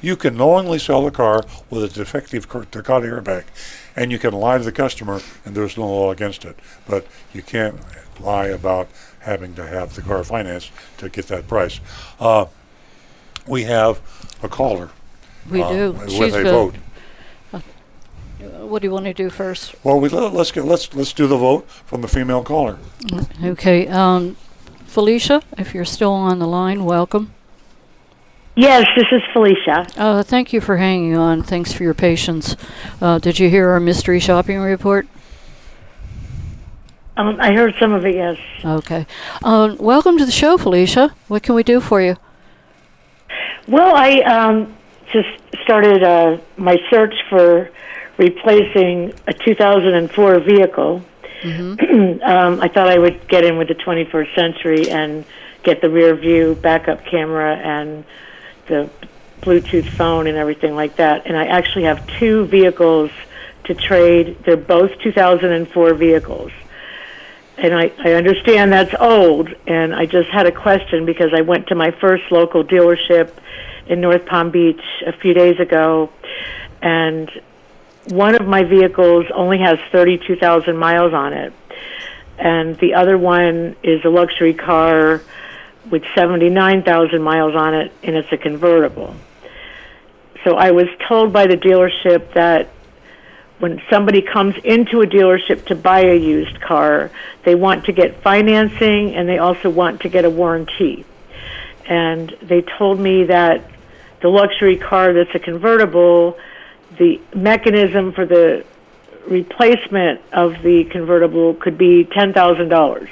You 0.00 0.16
can 0.16 0.36
knowingly 0.36 0.78
sell 0.78 1.06
a 1.06 1.10
car 1.10 1.42
with 1.70 1.84
a 1.84 1.88
defective 1.88 2.48
Takata 2.48 3.06
airbag, 3.06 3.44
and 3.94 4.10
you 4.10 4.18
can 4.18 4.32
lie 4.32 4.56
to 4.58 4.64
the 4.64 4.72
customer, 4.72 5.20
and 5.44 5.54
there's 5.54 5.76
no 5.76 5.86
law 5.86 6.10
against 6.10 6.44
it. 6.44 6.58
But 6.88 7.06
you 7.34 7.42
can't 7.42 7.76
lie 8.18 8.46
about 8.46 8.88
having 9.20 9.54
to 9.54 9.66
have 9.66 9.94
the 9.94 10.02
car 10.02 10.24
financed 10.24 10.70
to 10.98 11.08
get 11.08 11.26
that 11.26 11.48
price. 11.48 11.80
Uh, 12.18 12.46
we 13.48 13.64
have 13.64 14.00
a 14.42 14.48
caller. 14.48 14.90
We 15.50 15.62
uh, 15.62 15.72
do. 15.72 15.92
with 15.92 16.10
She's 16.10 16.34
a 16.34 16.42
vote. 16.42 16.74
Uh, 17.52 17.60
What 18.40 18.82
do 18.82 18.88
you 18.88 18.92
want 18.92 19.06
to 19.06 19.14
do 19.14 19.30
first? 19.30 19.74
Well, 19.82 19.98
we, 19.98 20.08
let- 20.08 20.32
let's 20.34 20.52
get 20.52 20.64
let's 20.64 20.94
let's 20.94 21.12
do 21.12 21.26
the 21.26 21.36
vote 21.36 21.68
from 21.68 22.02
the 22.02 22.08
female 22.08 22.42
caller. 22.44 22.78
Okay, 23.42 23.88
um, 23.88 24.36
Felicia, 24.86 25.42
if 25.56 25.74
you're 25.74 25.84
still 25.84 26.12
on 26.12 26.38
the 26.38 26.46
line, 26.46 26.84
welcome. 26.84 27.32
Yes, 28.54 28.88
this 28.96 29.06
is 29.12 29.22
Felicia. 29.32 29.86
Uh, 29.96 30.22
thank 30.24 30.52
you 30.52 30.60
for 30.60 30.78
hanging 30.78 31.16
on. 31.16 31.44
Thanks 31.44 31.72
for 31.72 31.84
your 31.84 31.94
patience. 31.94 32.56
Uh, 33.00 33.18
did 33.20 33.38
you 33.38 33.48
hear 33.48 33.68
our 33.68 33.78
mystery 33.78 34.18
shopping 34.18 34.58
report? 34.58 35.06
Um, 37.16 37.36
I 37.40 37.52
heard 37.52 37.74
some 37.78 37.92
of 37.92 38.04
it, 38.04 38.14
yes. 38.16 38.36
Okay. 38.64 39.06
Um, 39.44 39.76
welcome 39.78 40.18
to 40.18 40.24
the 40.26 40.32
show, 40.32 40.58
Felicia. 40.58 41.14
What 41.28 41.42
can 41.44 41.54
we 41.54 41.62
do 41.62 41.80
for 41.80 42.00
you? 42.00 42.16
Well, 43.68 43.94
I 43.94 44.20
um, 44.20 44.74
just 45.12 45.28
started 45.62 46.02
uh, 46.02 46.38
my 46.56 46.78
search 46.88 47.14
for 47.28 47.70
replacing 48.16 49.12
a 49.26 49.34
2004 49.34 50.40
vehicle. 50.40 51.04
um, 51.44 52.60
I 52.62 52.68
thought 52.68 52.88
I 52.88 52.98
would 52.98 53.28
get 53.28 53.44
in 53.44 53.58
with 53.58 53.68
the 53.68 53.74
21st 53.74 54.34
century 54.34 54.90
and 54.90 55.22
get 55.64 55.82
the 55.82 55.90
rear 55.90 56.14
view 56.14 56.54
backup 56.62 57.04
camera 57.04 57.56
and 57.56 58.06
the 58.68 58.88
Bluetooth 59.42 59.88
phone 59.90 60.26
and 60.26 60.38
everything 60.38 60.74
like 60.74 60.96
that. 60.96 61.26
And 61.26 61.36
I 61.36 61.44
actually 61.44 61.84
have 61.84 62.06
two 62.18 62.46
vehicles 62.46 63.10
to 63.64 63.74
trade. 63.74 64.38
They're 64.46 64.56
both 64.56 64.98
2004 65.00 65.92
vehicles. 65.92 66.52
And 67.60 67.74
I, 67.74 67.90
I 67.98 68.12
understand 68.12 68.72
that's 68.72 68.94
old, 69.00 69.48
and 69.66 69.92
I 69.92 70.06
just 70.06 70.28
had 70.30 70.46
a 70.46 70.52
question 70.52 71.04
because 71.04 71.34
I 71.34 71.40
went 71.40 71.66
to 71.68 71.74
my 71.74 71.90
first 71.90 72.30
local 72.30 72.62
dealership 72.62 73.32
in 73.88 74.00
North 74.00 74.26
Palm 74.26 74.52
Beach 74.52 74.80
a 75.04 75.12
few 75.12 75.34
days 75.34 75.58
ago, 75.58 76.08
and 76.80 77.28
one 78.10 78.36
of 78.36 78.46
my 78.46 78.62
vehicles 78.62 79.26
only 79.34 79.58
has 79.58 79.78
32,000 79.90 80.76
miles 80.76 81.12
on 81.12 81.32
it, 81.32 81.52
and 82.38 82.76
the 82.78 82.94
other 82.94 83.18
one 83.18 83.74
is 83.82 84.04
a 84.04 84.08
luxury 84.08 84.54
car 84.54 85.20
with 85.90 86.04
79,000 86.14 87.20
miles 87.20 87.56
on 87.56 87.74
it, 87.74 87.92
and 88.04 88.14
it's 88.14 88.30
a 88.30 88.36
convertible. 88.36 89.16
So 90.44 90.54
I 90.54 90.70
was 90.70 90.86
told 91.08 91.32
by 91.32 91.48
the 91.48 91.56
dealership 91.56 92.34
that 92.34 92.70
when 93.58 93.82
somebody 93.90 94.22
comes 94.22 94.54
into 94.64 95.02
a 95.02 95.06
dealership 95.06 95.66
to 95.66 95.74
buy 95.74 96.00
a 96.00 96.14
used 96.14 96.60
car, 96.60 97.10
they 97.44 97.54
want 97.54 97.84
to 97.86 97.92
get 97.92 98.22
financing 98.22 99.14
and 99.14 99.28
they 99.28 99.38
also 99.38 99.68
want 99.68 100.00
to 100.02 100.08
get 100.08 100.24
a 100.24 100.30
warranty. 100.30 101.04
And 101.86 102.34
they 102.42 102.62
told 102.62 103.00
me 103.00 103.24
that 103.24 103.68
the 104.20 104.28
luxury 104.28 104.76
car 104.76 105.12
that's 105.12 105.34
a 105.34 105.38
convertible, 105.38 106.38
the 106.98 107.20
mechanism 107.34 108.12
for 108.12 108.26
the 108.26 108.64
replacement 109.26 110.20
of 110.32 110.62
the 110.62 110.84
convertible 110.84 111.54
could 111.54 111.76
be 111.78 112.04
$10,000. 112.04 113.08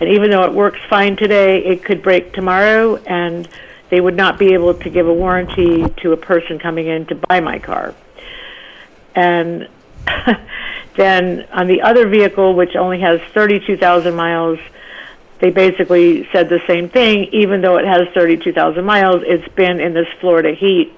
And 0.00 0.10
even 0.10 0.30
though 0.30 0.44
it 0.44 0.52
works 0.52 0.80
fine 0.90 1.16
today, 1.16 1.64
it 1.64 1.84
could 1.84 2.02
break 2.02 2.32
tomorrow 2.32 2.96
and 2.96 3.48
they 3.88 4.00
would 4.00 4.16
not 4.16 4.38
be 4.38 4.52
able 4.52 4.74
to 4.74 4.90
give 4.90 5.06
a 5.06 5.14
warranty 5.14 5.88
to 6.02 6.12
a 6.12 6.16
person 6.16 6.58
coming 6.58 6.86
in 6.86 7.06
to 7.06 7.14
buy 7.14 7.40
my 7.40 7.58
car. 7.58 7.94
And 9.14 9.68
Then 10.96 11.46
on 11.52 11.66
the 11.66 11.82
other 11.82 12.08
vehicle, 12.08 12.54
which 12.54 12.74
only 12.74 13.00
has 13.00 13.20
32,000 13.34 14.14
miles, 14.14 14.58
they 15.40 15.50
basically 15.50 16.26
said 16.32 16.48
the 16.48 16.60
same 16.66 16.88
thing. 16.88 17.24
Even 17.32 17.60
though 17.60 17.76
it 17.76 17.84
has 17.84 18.08
32,000 18.14 18.84
miles, 18.84 19.22
it's 19.24 19.46
been 19.54 19.78
in 19.78 19.92
this 19.92 20.08
Florida 20.20 20.54
heat 20.54 20.92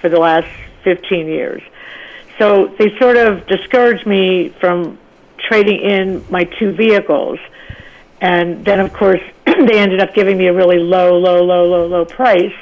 for 0.00 0.08
the 0.08 0.18
last 0.18 0.48
15 0.84 1.26
years. 1.26 1.62
So 2.38 2.68
they 2.78 2.96
sort 2.98 3.16
of 3.16 3.46
discouraged 3.48 4.06
me 4.06 4.50
from 4.60 4.98
trading 5.36 5.80
in 5.80 6.24
my 6.30 6.44
two 6.44 6.72
vehicles. 6.72 7.40
And 8.20 8.64
then, 8.64 8.78
of 8.78 8.92
course, 8.92 9.20
they 9.46 9.78
ended 9.78 10.00
up 10.00 10.14
giving 10.14 10.38
me 10.38 10.46
a 10.46 10.54
really 10.54 10.78
low, 10.78 11.18
low, 11.18 11.42
low, 11.42 11.66
low, 11.66 11.86
low 11.86 12.04
price. 12.04 12.54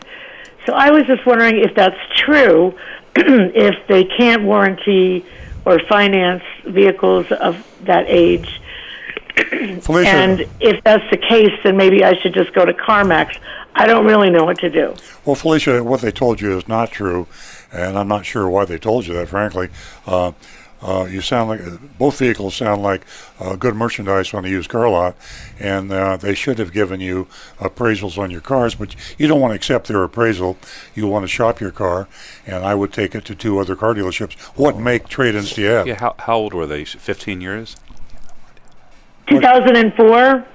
So 0.65 0.73
I 0.73 0.91
was 0.91 1.07
just 1.07 1.27
wondering 1.27 1.59
if 1.59 1.75
that's 1.75 1.99
true, 2.15 2.75
if 3.17 3.87
they 3.89 4.05
can't 4.05 4.45
warranty 4.45 5.27
or 5.69 5.79
finance 5.81 6.43
vehicles 6.65 7.31
of 7.31 7.63
that 7.83 8.07
age. 8.09 8.61
And 9.89 10.47
if 10.61 10.83
that's 10.83 11.09
the 11.11 11.17
case, 11.17 11.53
then 11.63 11.77
maybe 11.77 12.03
I 12.03 12.19
should 12.21 12.35
just 12.35 12.53
go 12.55 12.65
to 12.65 12.73
CarMax. 12.73 13.39
I 13.75 13.87
don't 13.87 14.05
really 14.07 14.31
know 14.31 14.45
what 14.45 14.59
to 14.59 14.71
do. 14.71 14.97
Well, 15.25 15.37
Felicia, 15.37 15.85
what 15.85 16.01
they 16.01 16.11
told 16.11 16.41
you 16.41 16.57
is 16.57 16.67
not 16.67 16.91
true, 16.91 17.29
and 17.71 17.97
I'm 17.97 18.09
not 18.09 18.27
sure 18.27 18.49
why 18.49 18.65
they 18.65 18.79
told 18.79 19.07
you 19.07 19.15
that. 19.15 19.29
Frankly, 19.29 19.69
uh, 20.07 20.33
uh, 20.83 21.07
you 21.11 21.21
sound 21.21 21.49
like 21.49 21.99
both 21.99 22.19
vehicles 22.19 22.55
sound 22.55 22.83
like 22.83 23.05
uh, 23.41 23.57
good 23.57 23.75
merchandise 23.75 24.33
on 24.33 24.45
a 24.45 24.49
used 24.49 24.71
car 24.71 24.89
lot, 24.89 25.17
and 25.59 25.91
uh, 25.91 26.17
they 26.17 26.35
should 26.35 26.59
have 26.59 26.73
given 26.73 27.01
you 27.01 27.27
appraisals 27.59 28.17
on 28.19 28.31
your 28.31 28.41
cars. 28.41 28.75
But 28.75 28.95
you 29.19 29.27
don't 29.27 29.41
want 29.41 29.53
to 29.53 29.57
accept 29.57 29.89
their 29.89 30.03
appraisal. 30.03 30.57
You 30.95 31.07
want 31.09 31.25
to 31.25 31.29
shop 31.29 31.61
your 31.61 31.73
car, 31.73 32.09
and 32.47 32.65
I 32.65 32.75
would 32.75 32.93
take 32.93 33.15
it 33.15 33.25
to 33.27 33.35
two 33.35 33.59
other 33.59 33.75
car 33.75 33.95
dealerships. 33.95 34.35
What 34.57 34.79
make 34.79 35.09
trade-ins 35.09 35.55
do 35.55 35.63
you 35.63 35.69
have? 35.69 35.87
Yeah, 35.87 35.95
how, 35.97 36.15
how 36.19 36.37
old 36.37 36.55
were 36.55 36.67
they? 36.67 36.85
15 36.85 37.41
years? 37.41 37.77
2004? 39.29 40.47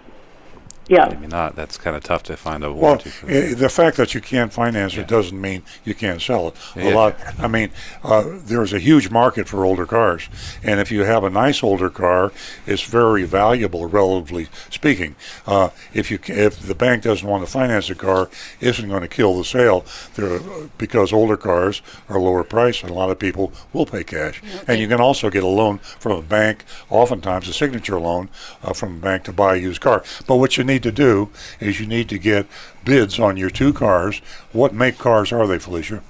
Yeah. 0.87 1.07
Maybe 1.09 1.27
not. 1.27 1.55
That's 1.55 1.77
kind 1.77 1.95
of 1.95 2.03
tough 2.03 2.23
to 2.23 2.35
find 2.35 2.61
a 2.63 2.67
Well, 2.71 2.81
warranty 2.81 3.09
for. 3.09 3.29
i 3.31 3.53
the 3.53 3.69
fact 3.69 3.95
that 3.97 4.13
you 4.13 4.19
can't 4.19 4.51
finance 4.51 4.97
it 4.97 5.07
doesn't 5.07 5.39
mean 5.39 5.63
you 5.85 5.95
can't 5.95 6.21
sell 6.21 6.49
it. 6.49 6.55
A 6.75 6.93
lot. 6.93 7.15
I 7.39 7.47
mean, 7.47 7.69
uh, 8.03 8.23
there's 8.45 8.73
a 8.73 8.79
huge 8.79 9.09
market 9.09 9.47
for 9.47 9.63
older 9.63 9.85
cars, 9.85 10.27
and 10.61 10.79
if 10.81 10.91
you 10.91 11.01
have 11.05 11.23
a 11.23 11.29
nice 11.29 11.63
older 11.63 11.89
car, 11.89 12.33
it's 12.67 12.83
very 12.83 13.23
valuable, 13.23 13.85
relatively 13.87 14.47
speaking. 14.69 15.15
Uh, 15.47 15.69
if 15.93 16.11
you 16.11 16.17
ca- 16.17 16.33
if 16.33 16.59
the 16.59 16.75
bank 16.75 17.03
doesn't 17.03 17.27
want 17.27 17.45
to 17.45 17.49
finance 17.51 17.89
a 17.89 17.95
car, 17.95 18.29
isn't 18.59 18.89
going 18.89 19.01
to 19.03 19.07
kill 19.07 19.37
the 19.37 19.45
sale. 19.45 19.85
There, 20.15 20.39
because 20.77 21.13
older 21.13 21.37
cars 21.37 21.81
are 22.09 22.19
lower 22.19 22.43
price, 22.43 22.81
and 22.81 22.89
a 22.91 22.93
lot 22.93 23.09
of 23.09 23.17
people 23.19 23.53
will 23.71 23.85
pay 23.85 24.03
cash. 24.03 24.41
And 24.67 24.79
you 24.81 24.87
can 24.89 24.99
also 24.99 25.29
get 25.29 25.43
a 25.43 25.47
loan 25.47 25.77
from 25.77 26.11
a 26.11 26.21
bank, 26.21 26.65
oftentimes 26.89 27.47
a 27.47 27.53
signature 27.53 27.99
loan 28.01 28.29
uh, 28.63 28.73
from 28.73 28.97
a 28.97 28.99
bank 28.99 29.23
to 29.23 29.31
buy 29.31 29.55
a 29.55 29.59
used 29.59 29.79
car. 29.79 30.03
But 30.27 30.35
what 30.37 30.57
you 30.57 30.63
need 30.65 30.72
to 30.81 30.91
do 30.91 31.29
is 31.59 31.79
you 31.79 31.85
need 31.85 32.09
to 32.09 32.17
get 32.17 32.47
bids 32.83 33.19
on 33.19 33.37
your 33.37 33.51
two 33.51 33.73
cars. 33.73 34.19
What 34.51 34.73
make 34.73 34.97
cars 34.97 35.31
are 35.31 35.45
they, 35.45 35.59
Felicia? 35.59 36.01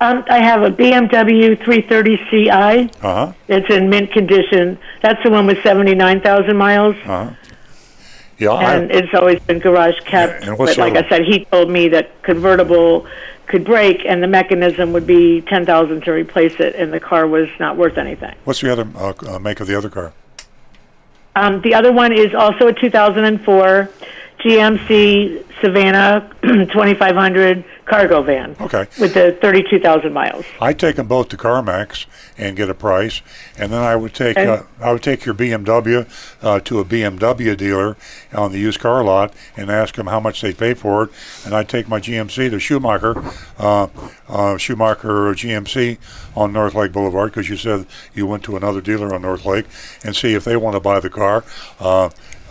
Um, 0.00 0.24
I 0.28 0.38
have 0.38 0.62
a 0.62 0.70
BMW 0.70 1.56
330ci. 1.62 2.94
Uh 2.96 3.00
huh. 3.00 3.32
It's 3.48 3.70
in 3.70 3.90
mint 3.90 4.10
condition. 4.10 4.78
That's 5.02 5.22
the 5.22 5.30
one 5.30 5.46
with 5.46 5.62
79,000 5.62 6.56
miles. 6.56 6.96
Uh 7.04 7.26
huh. 7.26 7.30
Yeah. 8.38 8.50
I, 8.50 8.74
and 8.74 8.90
it's 8.90 9.14
always 9.14 9.38
been 9.40 9.60
garage 9.60 10.00
kept. 10.00 10.42
Yeah, 10.42 10.50
and 10.50 10.58
what's 10.58 10.76
but 10.76 10.92
like 10.92 11.04
I 11.04 11.08
said, 11.08 11.24
he 11.24 11.44
told 11.44 11.70
me 11.70 11.86
that 11.88 12.22
convertible 12.22 13.06
could 13.46 13.64
break 13.64 14.04
and 14.06 14.22
the 14.22 14.26
mechanism 14.26 14.92
would 14.92 15.06
be 15.06 15.42
10,000 15.42 16.02
to 16.02 16.10
replace 16.10 16.58
it 16.58 16.74
and 16.74 16.92
the 16.92 16.98
car 16.98 17.26
was 17.26 17.48
not 17.60 17.76
worth 17.76 17.98
anything. 17.98 18.34
what's 18.44 18.60
the 18.60 18.72
other 18.72 18.88
uh, 18.96 19.12
uh, 19.28 19.38
make 19.38 19.60
of 19.60 19.66
the 19.66 19.76
other 19.76 19.90
car? 19.90 20.12
Um, 21.34 21.62
the 21.62 21.74
other 21.74 21.92
one 21.92 22.12
is 22.12 22.34
also 22.34 22.68
a 22.68 22.72
2004 22.72 23.90
GMC 24.42 25.44
Savana 25.60 26.28
2500 26.42 27.64
cargo 27.84 28.22
van 28.22 28.56
Okay. 28.60 28.86
with 29.00 29.14
the 29.14 29.36
32,000 29.40 30.12
miles. 30.12 30.44
I'd 30.60 30.78
take 30.78 30.96
them 30.96 31.06
both 31.06 31.28
to 31.30 31.36
CarMax 31.36 32.06
and 32.38 32.56
get 32.56 32.70
a 32.70 32.74
price, 32.74 33.22
and 33.58 33.72
then 33.72 33.80
I 33.82 33.94
would 33.96 34.14
take 34.14 34.36
Okay. 34.36 34.48
uh, 34.48 34.62
I 34.80 34.92
would 34.92 35.02
take 35.02 35.24
your 35.24 35.34
BMW 35.34 36.06
uh, 36.42 36.60
to 36.60 36.80
a 36.80 36.84
BMW 36.84 37.56
dealer 37.56 37.96
on 38.32 38.50
the 38.52 38.58
used 38.58 38.80
car 38.80 39.04
lot 39.04 39.32
and 39.56 39.70
ask 39.70 39.94
them 39.94 40.06
how 40.06 40.18
much 40.20 40.40
they 40.40 40.52
pay 40.52 40.74
for 40.74 41.04
it, 41.04 41.10
and 41.44 41.54
I'd 41.54 41.68
take 41.68 41.88
my 41.88 42.00
GMC 42.00 42.50
to 42.50 42.58
Schumacher, 42.58 43.14
uh, 43.58 43.88
uh, 44.28 44.56
Schumacher 44.58 45.32
GMC 45.34 45.98
on 46.34 46.52
North 46.52 46.74
Lake 46.74 46.92
Boulevard 46.92 47.30
because 47.30 47.48
you 47.48 47.56
said 47.56 47.86
you 48.14 48.26
went 48.26 48.42
to 48.44 48.56
another 48.56 48.80
dealer 48.80 49.14
on 49.14 49.22
North 49.22 49.44
Lake 49.44 49.66
and 50.04 50.16
see 50.16 50.34
if 50.34 50.44
they 50.44 50.56
want 50.56 50.74
to 50.74 50.80
buy 50.80 50.98
the 50.98 51.10
car. 51.10 51.44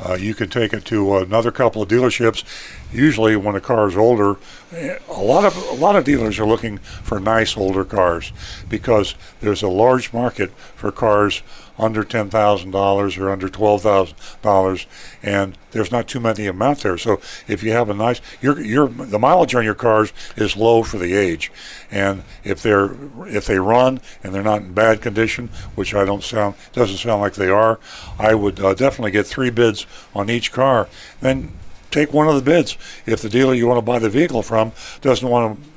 Uh, 0.04 0.16
you 0.16 0.34
can 0.34 0.50
take 0.50 0.74
it 0.74 0.84
to 0.86 1.18
another 1.18 1.52
couple 1.52 1.82
of 1.82 1.90
dealerships. 1.90 2.44
Usually, 2.92 3.36
when 3.36 3.56
a 3.56 3.62
car 3.62 3.88
is 3.88 3.96
older, 3.96 4.38
eh, 4.74 4.98
a 5.08 5.22
lot 5.22 5.46
of 5.46 5.56
a 5.56 5.74
lot 5.74 5.96
of 5.96 6.04
dealers 6.04 6.40
are 6.40 6.46
looking 6.46 6.80
for 6.80 7.20
nice 7.20 7.56
older 7.56 7.86
cars 7.86 8.34
because 8.68 9.16
there's 9.42 9.62
a 9.62 9.68
large 9.68 10.12
market 10.12 10.52
for 10.76 10.92
cars 10.92 11.44
under 11.82 12.04
ten 12.04 12.30
thousand 12.30 12.72
dollars 12.72 13.18
or 13.18 13.30
under 13.30 13.50
twelve 13.50 13.82
thousand 13.82 14.16
dollars, 14.42 14.86
and 15.24 15.58
there's 15.72 15.92
not 15.92 16.08
too 16.08 16.20
many 16.20 16.46
of 16.46 16.56
them 16.56 16.62
out 16.62 16.80
there. 16.80 16.98
So 16.98 17.20
if 17.48 17.64
you 17.64 17.72
have 17.72 17.90
a 17.90 17.94
nice, 17.94 18.22
your 18.40 18.62
your 18.62 18.88
the 18.88 19.20
mileage 19.20 19.56
on 19.56 19.66
your 19.66 19.74
cars 19.74 20.14
is 20.38 20.56
low 20.56 20.84
for 20.84 20.98
the 20.98 21.16
age, 21.16 21.52
and 21.90 22.24
if 22.44 22.62
they're 22.62 22.96
if 23.26 23.48
they 23.48 23.58
run 23.58 24.00
and 24.24 24.34
they're 24.34 24.44
not 24.44 24.62
in 24.62 24.74
bad 24.74 25.02
condition, 25.02 25.50
which 25.76 25.96
I 25.96 26.06
don't 26.06 26.24
sound 26.24 26.56
doesn't 26.72 26.98
sound 26.98 27.22
like 27.22 27.34
they 27.34 27.50
are, 27.50 27.80
I 28.20 28.36
would 28.36 28.60
uh, 28.60 28.76
definitely 28.76 29.12
get 29.12 29.26
three 29.26 29.50
bids 29.50 29.88
on 30.14 30.30
each 30.30 30.52
car. 30.52 30.88
Then 31.20 31.54
take 31.90 32.14
one 32.14 32.28
of 32.28 32.36
the 32.36 32.42
bids. 32.42 32.78
If 33.06 33.22
the 33.22 33.30
dealer 33.30 33.56
you 33.56 33.68
want 33.68 33.80
to 33.80 33.82
buy 33.82 33.98
the 34.00 34.10
vehicle 34.10 34.44
from 34.44 34.72
doesn't 35.02 35.28
want 35.28 35.58
to 35.58 35.70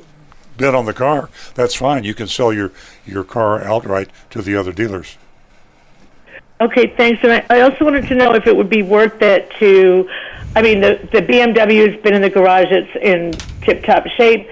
bid 0.58 0.74
on 0.74 0.84
the 0.84 0.92
car, 0.92 1.30
that's 1.54 1.74
fine. 1.74 2.04
You 2.04 2.14
can 2.14 2.28
sell 2.28 2.52
your 2.52 2.72
your 3.06 3.24
car 3.24 3.62
outright 3.62 4.10
to 4.30 4.42
the 4.42 4.54
other 4.54 4.72
dealers. 4.72 5.16
Okay, 6.64 6.86
thanks. 6.96 7.22
And 7.22 7.32
I, 7.32 7.46
I 7.50 7.60
also 7.62 7.84
wanted 7.84 8.06
to 8.08 8.14
know 8.14 8.34
if 8.34 8.46
it 8.46 8.56
would 8.56 8.70
be 8.70 8.82
worth 8.82 9.20
it 9.22 9.50
to, 9.58 10.08
I 10.56 10.62
mean, 10.62 10.80
the, 10.80 10.98
the 11.12 11.20
BMW's 11.20 12.00
been 12.02 12.14
in 12.14 12.22
the 12.22 12.30
garage, 12.30 12.68
it's 12.70 12.96
in 13.02 13.32
tip-top 13.62 14.06
shape. 14.16 14.48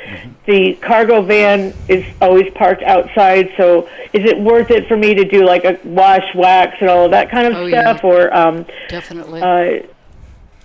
The 0.46 0.74
cargo 0.82 1.22
van 1.22 1.72
is 1.88 2.04
always 2.20 2.52
parked 2.54 2.82
outside, 2.82 3.52
so 3.56 3.88
is 4.12 4.24
it 4.24 4.38
worth 4.38 4.70
it 4.70 4.88
for 4.88 4.96
me 4.96 5.14
to 5.14 5.24
do 5.24 5.44
like 5.44 5.64
a 5.64 5.78
wash, 5.84 6.24
wax, 6.34 6.76
and 6.80 6.90
all 6.90 7.04
of 7.04 7.12
that 7.12 7.30
kind 7.30 7.46
of 7.46 7.54
Oh, 7.54 7.66
yeah. 7.66 7.82
stuff? 7.94 8.04
Or, 8.04 8.34
um, 8.36 8.66
Definitely. 8.88 9.40
uh, 9.40 9.86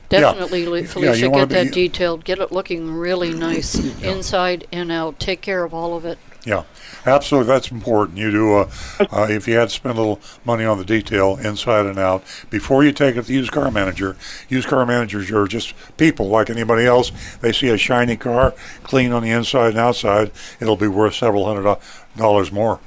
Definitely, 0.10 0.65
Lu- 0.65 0.76
Yeah, 0.76 0.82
you 0.82 0.88
Felicia, 0.88 1.30
wanna 1.30 1.45
get 1.48 1.49
that 1.49 1.65
be- 1.65 1.88
detailed. 1.90 2.24
Get 2.24 2.40
it 2.40 2.52
looking 2.52 2.94
really 2.94 3.34
nice 3.34 3.76
inside 4.02 4.65
and 4.72 4.90
out. 4.90 5.19
Take 5.19 5.41
care 5.41 5.65
of 5.65 5.74
all 5.74 5.98
of 5.98 6.06
it. 6.06 6.18
Yeah, 6.48 6.64
absolutely. 7.06 7.48
That's 7.48 7.72
important. 7.72 8.18
You 8.18 8.32
do. 8.32 8.53
Uh, 8.56 8.72
uh, 9.11 9.28
if 9.30 9.49
you 9.49 9.56
had 9.56 9.68
to 9.68 9.76
spend 9.76 9.98
a 9.98 10.02
little 10.02 10.22
money 10.45 10.64
on 10.64 10.78
the 10.78 10.86
detail 10.86 11.38
inside 11.44 11.86
and 11.86 11.99
out 11.99 12.24
before 12.49 12.86
you 12.86 12.94
take 12.94 13.18
it 13.18 13.24
to 13.24 13.28
the 13.28 13.34
used 13.34 13.52
car 13.52 13.69
manager. 13.69 14.15
Used 14.48 14.69
car 14.69 14.86
managers 14.86 15.30
are 15.30 15.45
just 15.45 15.74
people 15.98 16.30
like 16.30 16.49
anybody 16.49 16.86
else. 16.86 17.11
They 17.41 17.52
see 17.52 17.68
a 17.68 17.78
shiny 17.78 18.15
car, 18.15 18.53
clean 18.84 19.11
on 19.11 19.24
the 19.24 19.30
inside 19.30 19.72
and 19.72 19.78
outside. 19.78 20.32
It'll 20.61 20.78
be 20.78 20.88
worth 20.88 21.15
several 21.15 21.45
hundred 21.45 21.78
dollars 22.15 22.49
more. 22.49 22.80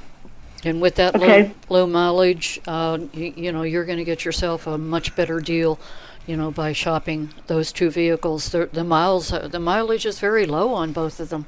And 0.64 0.80
with 0.80 0.94
that 0.94 1.16
Okay. 1.16 1.52
low, 1.68 1.80
low 1.80 1.86
mileage, 1.86 2.60
uh, 2.66 2.98
you, 3.12 3.34
you 3.36 3.52
know, 3.52 3.62
you're 3.62 3.84
going 3.84 3.98
to 3.98 4.04
get 4.04 4.24
yourself 4.24 4.66
a 4.66 4.78
much 4.78 5.14
better 5.14 5.38
deal, 5.38 5.78
you 6.26 6.34
know, 6.34 6.50
by 6.50 6.72
shopping 6.72 7.34
those 7.46 7.72
two 7.72 7.90
vehicles. 7.90 8.48
The, 8.48 8.70
the 8.72 8.84
miles, 8.84 9.34
uh, 9.34 9.48
the 9.48 9.60
mileage 9.60 10.06
is 10.06 10.18
very 10.18 10.46
low 10.46 10.72
on 10.72 10.92
both 10.92 11.20
of 11.20 11.28
them. 11.28 11.44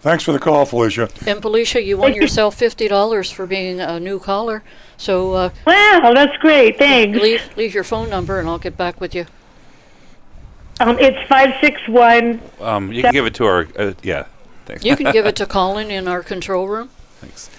Thanks 0.00 0.24
for 0.24 0.32
the 0.32 0.38
call, 0.38 0.64
Felicia. 0.64 1.10
And 1.26 1.42
Felicia, 1.42 1.82
you 1.82 1.98
won 1.98 2.14
yourself 2.14 2.54
fifty 2.54 2.88
dollars 2.88 3.30
for 3.30 3.46
being 3.46 3.80
a 3.80 4.00
new 4.00 4.18
caller. 4.18 4.62
So 4.96 5.34
uh, 5.34 5.50
wow, 5.66 6.12
that's 6.14 6.36
great. 6.38 6.78
Thanks. 6.78 7.18
leave 7.18 7.56
leave 7.56 7.74
your 7.74 7.84
phone 7.84 8.08
number, 8.08 8.38
and 8.38 8.48
I'll 8.48 8.58
get 8.58 8.76
back 8.76 9.00
with 9.00 9.14
you. 9.14 9.26
Um, 10.80 10.98
it's 10.98 11.18
561. 11.28 12.40
Um, 12.58 12.90
you 12.90 13.02
can 13.02 13.12
give 13.12 13.26
it 13.26 13.34
to 13.34 13.44
our. 13.44 13.68
Uh, 13.76 13.92
yeah. 14.02 14.24
Thanks. 14.64 14.82
You 14.82 14.96
can 14.96 15.12
give 15.12 15.26
it 15.26 15.36
to 15.36 15.46
Colin 15.46 15.90
in 15.90 16.08
our 16.08 16.22
control 16.22 16.68
room. 16.68 16.88
Thanks. 17.20 17.50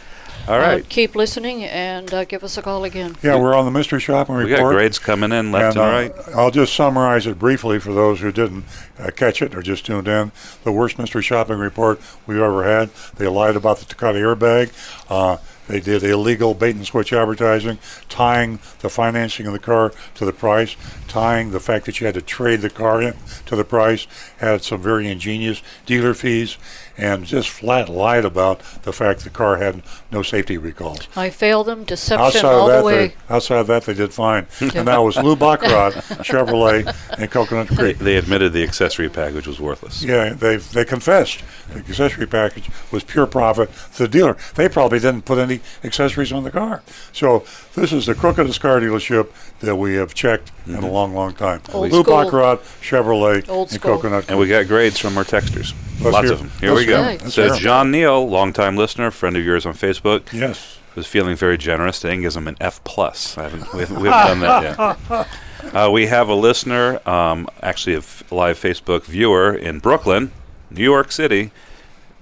All 0.47 0.57
right. 0.57 0.83
Uh, 0.83 0.87
keep 0.89 1.15
listening 1.15 1.63
and 1.63 2.11
uh, 2.13 2.25
give 2.25 2.43
us 2.43 2.57
a 2.57 2.61
call 2.61 2.83
again. 2.83 3.15
Yeah, 3.21 3.39
we're 3.39 3.53
on 3.53 3.65
the 3.65 3.71
mystery 3.71 3.99
shopping 3.99 4.35
we 4.35 4.43
report. 4.45 4.59
got 4.59 4.69
grades 4.71 4.99
coming 4.99 5.31
in 5.31 5.51
left 5.51 5.77
and, 5.77 5.85
uh, 5.85 5.89
right. 5.89 6.35
I'll 6.35 6.51
just 6.51 6.73
summarize 6.73 7.27
it 7.27 7.37
briefly 7.37 7.79
for 7.79 7.93
those 7.93 8.21
who 8.21 8.31
didn't 8.31 8.65
uh, 8.97 9.11
catch 9.11 9.41
it 9.41 9.55
or 9.55 9.61
just 9.61 9.85
tuned 9.85 10.07
in. 10.07 10.31
The 10.63 10.71
worst 10.71 10.97
mystery 10.97 11.21
shopping 11.21 11.59
report 11.59 12.01
we've 12.25 12.39
ever 12.39 12.63
had. 12.63 12.89
They 13.15 13.27
lied 13.27 13.55
about 13.55 13.77
the 13.77 13.85
Takata 13.85 14.17
airbag. 14.17 14.71
Uh, 15.09 15.37
they 15.67 15.79
did 15.79 16.03
illegal 16.03 16.53
bait 16.53 16.75
and 16.75 16.85
switch 16.85 17.13
advertising, 17.13 17.79
tying 18.09 18.59
the 18.79 18.89
financing 18.89 19.45
of 19.47 19.53
the 19.53 19.59
car 19.59 19.93
to 20.15 20.25
the 20.25 20.33
price, 20.33 20.75
tying 21.07 21.51
the 21.51 21.61
fact 21.61 21.85
that 21.85 21.99
you 21.99 22.05
had 22.07 22.15
to 22.15 22.21
trade 22.21 22.59
the 22.59 22.69
car 22.69 23.01
in 23.01 23.13
to 23.45 23.55
the 23.55 23.63
price, 23.63 24.05
had 24.39 24.63
some 24.63 24.81
very 24.81 25.09
ingenious 25.09 25.61
dealer 25.85 26.13
fees, 26.13 26.57
and 26.97 27.25
just 27.25 27.49
flat 27.49 27.89
lied 27.89 28.25
about 28.25 28.59
the 28.83 28.93
fact 28.93 29.23
the 29.23 29.29
car 29.29 29.57
had 29.57 29.81
no 30.11 30.21
safety 30.21 30.57
recalls. 30.57 31.07
I 31.15 31.29
failed 31.29 31.67
them. 31.67 31.83
Deception 31.83 32.25
Outside 32.25 32.45
all 32.45 32.69
of 32.69 32.71
that, 32.71 32.79
the 32.79 32.85
way. 32.85 33.07
they, 33.07 33.13
outside 33.29 33.59
of 33.59 33.67
that, 33.67 33.83
they 33.83 33.93
did 33.93 34.13
fine. 34.13 34.47
and 34.59 34.87
that 34.87 34.97
was 34.97 35.17
Lou 35.17 35.35
Bachrodt, 35.35 35.93
Chevrolet, 36.23 36.95
and 37.17 37.31
Coconut 37.31 37.67
Creek. 37.67 37.97
they 37.97 38.17
admitted 38.17 38.53
the 38.53 38.63
accessory 38.63 39.09
package 39.09 39.47
was 39.47 39.59
worthless. 39.59 40.03
Yeah, 40.03 40.33
they 40.33 40.57
they 40.57 40.85
confessed 40.85 41.43
the 41.73 41.79
accessory 41.79 42.27
package 42.27 42.69
was 42.91 43.03
pure 43.03 43.27
profit 43.27 43.69
to 43.95 44.03
the 44.03 44.07
dealer. 44.07 44.37
They 44.55 44.69
probably 44.69 44.99
didn't 44.99 45.23
put 45.23 45.37
any 45.37 45.61
accessories 45.83 46.31
on 46.31 46.43
the 46.43 46.51
car. 46.51 46.83
So 47.13 47.45
this 47.75 47.93
is 47.93 48.05
the 48.05 48.13
crookedest 48.13 48.59
car 48.59 48.79
dealership 48.79 49.31
that 49.59 49.75
we 49.75 49.95
have 49.95 50.13
checked 50.13 50.51
in 50.65 50.75
a 50.75 50.77
mm-hmm. 50.77 50.87
long, 50.87 51.13
long 51.13 51.33
time. 51.33 51.61
Old 51.73 51.91
Lou 51.91 52.03
school. 52.03 52.13
Bachrodt, 52.13 52.59
Chevrolet, 52.81 53.47
Old 53.49 53.71
and 53.71 53.79
school. 53.79 53.95
Coconut 53.95 54.23
Creek. 54.23 54.31
And 54.31 54.39
we 54.39 54.47
got 54.47 54.67
grades 54.67 54.99
from 54.99 55.17
our 55.17 55.23
texters. 55.23 55.73
Let's 56.01 56.13
Lots 56.13 56.23
hear- 56.25 56.33
of 56.33 56.39
them. 56.39 56.51
Here 56.59 56.71
let's 56.71 56.79
we 56.81 56.85
go. 56.85 57.01
Let's 57.01 57.33
So. 57.33 57.55
John 57.57 57.91
Neal, 57.91 58.27
longtime 58.27 58.75
listener, 58.75 59.11
friend 59.11 59.37
of 59.37 59.43
yours 59.45 59.65
on 59.65 59.73
Facebook, 59.73 60.31
Yes. 60.33 60.77
was 60.95 61.05
feeling 61.07 61.35
very 61.35 61.57
generous 61.57 61.99
today 61.99 62.13
and 62.13 62.21
gives 62.23 62.35
him 62.35 62.47
an 62.47 62.57
F 62.59 62.83
plus. 62.83 63.37
I 63.37 63.43
haven't, 63.43 63.71
we 63.73 63.79
haven't, 63.81 64.01
we 64.01 64.09
haven't 64.09 64.39
done 64.41 64.63
that 64.77 64.97
yet. 65.09 65.27
Uh, 65.75 65.87
we 65.91 66.07
have 66.07 66.27
a 66.27 66.33
listener, 66.33 66.99
um, 67.07 67.47
actually 67.61 67.93
a 67.93 67.99
f- 67.99 68.23
live 68.31 68.59
Facebook 68.59 69.03
viewer 69.03 69.53
in 69.53 69.77
Brooklyn, 69.77 70.31
New 70.71 70.83
York 70.83 71.11
City. 71.11 71.51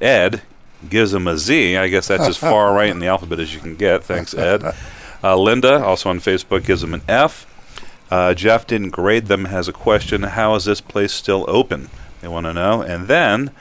Ed 0.01 0.41
gives 0.89 1.13
him 1.13 1.25
a 1.25 1.37
Z. 1.37 1.77
I 1.77 1.87
guess 1.87 2.09
that's 2.09 2.27
as 2.27 2.35
far 2.35 2.73
right 2.75 2.89
in 2.89 2.99
the 2.99 3.07
alphabet 3.07 3.39
as 3.39 3.53
you 3.55 3.61
can 3.61 3.75
get. 3.77 4.03
Thanks, 4.03 4.33
Ed. 4.33 4.75
Uh, 5.23 5.37
Linda, 5.37 5.81
also 5.81 6.09
on 6.09 6.19
Facebook, 6.19 6.65
gives 6.65 6.83
him 6.83 6.93
an 6.93 7.01
F. 7.07 7.45
Uh, 8.11 8.33
Jeff 8.33 8.67
didn't 8.67 8.89
grade 8.89 9.27
them. 9.27 9.45
Has 9.45 9.69
a 9.69 9.73
question: 9.73 10.23
How 10.23 10.53
is 10.55 10.65
this 10.65 10.81
place 10.81 11.13
still 11.13 11.45
open? 11.47 11.89
They 12.21 12.27
want 12.27 12.45
to 12.45 12.53
know. 12.53 12.81
And 12.81 13.07
then 13.07 13.51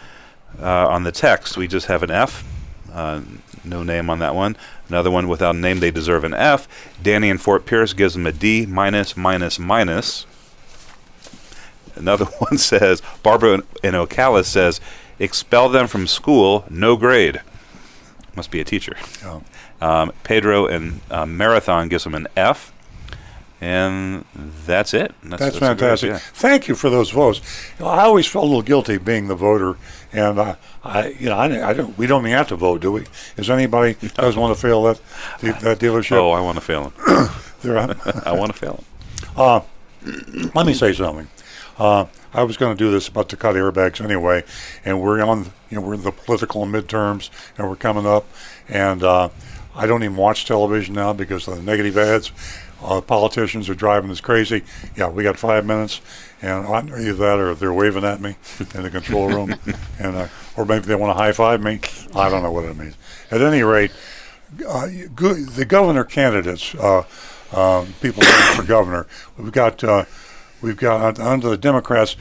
uh, 0.61 0.89
on 0.89 1.05
the 1.05 1.13
text, 1.13 1.57
we 1.57 1.69
just 1.69 1.87
have 1.87 2.03
an 2.03 2.11
F. 2.11 2.45
Uh, 2.93 3.21
no 3.65 3.83
name 3.83 4.09
on 4.11 4.19
that 4.19 4.35
one. 4.35 4.57
Another 4.89 5.11
one 5.11 5.29
without 5.29 5.55
a 5.55 5.59
name. 5.59 5.81
They 5.81 5.91
deserve 5.91 6.25
an 6.25 6.35
F. 6.35 6.69
Danny 7.03 7.29
in 7.29 7.39
Fort 7.39 7.67
Pierce 7.67 7.93
gives 7.93 8.15
them 8.15 8.27
a 8.27 8.33
D 8.33 8.67
minus 8.67 9.17
minus 9.17 9.59
minus. 9.59 10.27
Another 11.95 12.25
one 12.39 12.59
says 12.59 13.03
Barbara 13.23 13.55
in, 13.55 13.63
in 13.83 13.95
Ocala 13.95 14.45
says 14.45 14.81
expel 15.19 15.69
them 15.69 15.87
from 15.87 16.07
school. 16.07 16.65
No 16.71 16.97
grade. 16.97 17.41
Must 18.35 18.51
be 18.51 18.61
a 18.61 18.65
teacher. 18.65 18.97
Oh. 19.25 19.43
Um, 19.81 20.13
Pedro 20.25 20.67
in 20.67 21.01
uh, 21.11 21.27
Marathon 21.27 21.89
gives 21.89 22.05
them 22.05 22.15
an 22.15 22.29
F. 22.37 22.73
And 23.61 24.25
that's 24.35 24.95
it. 24.95 25.13
That's, 25.25 25.43
the 25.43 25.51
grades, 25.51 25.59
fantastic. 25.59 26.17
Thank 26.35 26.69
you 26.69 26.77
for 26.77 26.91
those 26.91 27.11
votes. 27.11 27.41
You 27.79 27.85
know, 27.85 27.91
I 27.91 28.05
always 28.05 28.27
felt 28.27 28.45
a 28.45 28.47
little 28.47 28.63
guilty 28.63 28.99
being 28.99 29.27
the 29.27 29.35
voter, 29.35 29.77
and 30.13 30.39
uh, 30.39 30.55
I, 30.85 31.09
you 31.09 31.29
know, 31.29 31.37
I, 31.37 31.71
I 31.71 31.73
don't. 31.73 31.99
We 31.99 32.07
don't 32.07 32.23
even 32.23 32.37
have 32.37 32.49
to 32.49 32.57
vote, 32.57 32.81
do 32.81 32.93
we? 32.93 33.07
Is 33.37 33.51
anybody 33.51 33.97
does 34.15 34.37
want 34.37 34.55
to 34.55 34.61
fail 34.61 34.85
that 34.85 35.01
that 35.41 35.81
dealership? 35.81 36.19
Oh, 36.19 36.31
I 36.31 36.41
want 36.41 36.57
to 36.57 36.63
fail. 36.63 36.93
There, 37.61 37.77
I 38.25 38.31
want 38.31 38.53
to 38.53 38.57
fail 38.57 38.75
him. 38.75 38.85
Uh, 39.37 39.61
let 40.55 40.65
me 40.65 40.75
say 40.75 40.93
something. 40.93 41.27
Uh, 41.77 42.07
I 42.33 42.43
was 42.43 42.57
going 42.57 42.77
to 42.77 42.79
do 42.79 42.91
this 42.91 43.09
about 43.09 43.29
the 43.29 43.37
cut 43.37 43.55
airbags 43.55 44.01
anyway, 44.01 44.45
and 44.85 45.01
we're 45.01 45.21
on, 45.23 45.47
you 45.71 45.77
know, 45.77 45.81
we're 45.81 45.95
in 45.95 46.03
the 46.03 46.13
political 46.13 46.67
midterms, 46.67 47.31
and 47.57 47.69
we're 47.69 47.77
coming 47.77 48.07
up, 48.07 48.27
and 48.69 49.03
uh, 49.03 49.29
I 49.75 49.87
don't 49.87 50.03
even 50.03 50.17
watch 50.17 50.45
television 50.45 50.95
now 50.95 51.13
because 51.13 51.49
of 51.49 51.57
the 51.57 51.63
negative 51.63 51.97
ads. 51.97 52.33
Uh, 52.83 53.01
politicians 53.01 53.69
are 53.69 53.75
driving 53.75 54.11
us 54.11 54.21
crazy. 54.21 54.63
Yeah, 54.97 55.09
we 55.09 55.23
got 55.25 55.37
five 55.37 55.67
minutes, 55.67 56.01
and 56.43 56.65
either 56.69 57.13
that 57.15 57.39
or 57.39 57.55
they're 57.55 57.73
waving 57.73 58.05
at 58.05 58.21
me 58.21 58.37
in 58.75 58.83
the 58.83 58.91
control 58.91 59.29
room, 59.35 59.55
and 59.99 60.15
uh, 60.17 60.29
or 60.57 60.65
maybe 60.65 60.87
they 60.87 60.95
want 60.95 61.11
to 61.11 61.21
high 61.21 61.33
five 61.33 61.61
me. 61.61 61.81
I 62.15 62.31
don't 62.31 62.43
know 62.43 62.53
what 62.53 62.65
it 62.65 62.77
means. 62.77 62.95
At 63.33 63.41
any 63.43 63.63
rate, 63.65 63.91
uh, 64.69 64.87
you- 64.91 65.09
go- 65.09 65.35
the 65.35 65.65
governor 65.65 66.05
candidates, 66.05 66.73
uh, 66.77 67.03
um, 67.53 67.95
people 68.01 68.23
running 68.23 68.57
for 68.57 68.63
governor, 68.67 69.07
we've 69.37 69.51
got 69.53 69.83
uh, 69.83 70.05
we've 70.63 70.77
got 70.77 71.19
under 71.19 71.49
the 71.49 71.57
Democrats. 71.59 72.15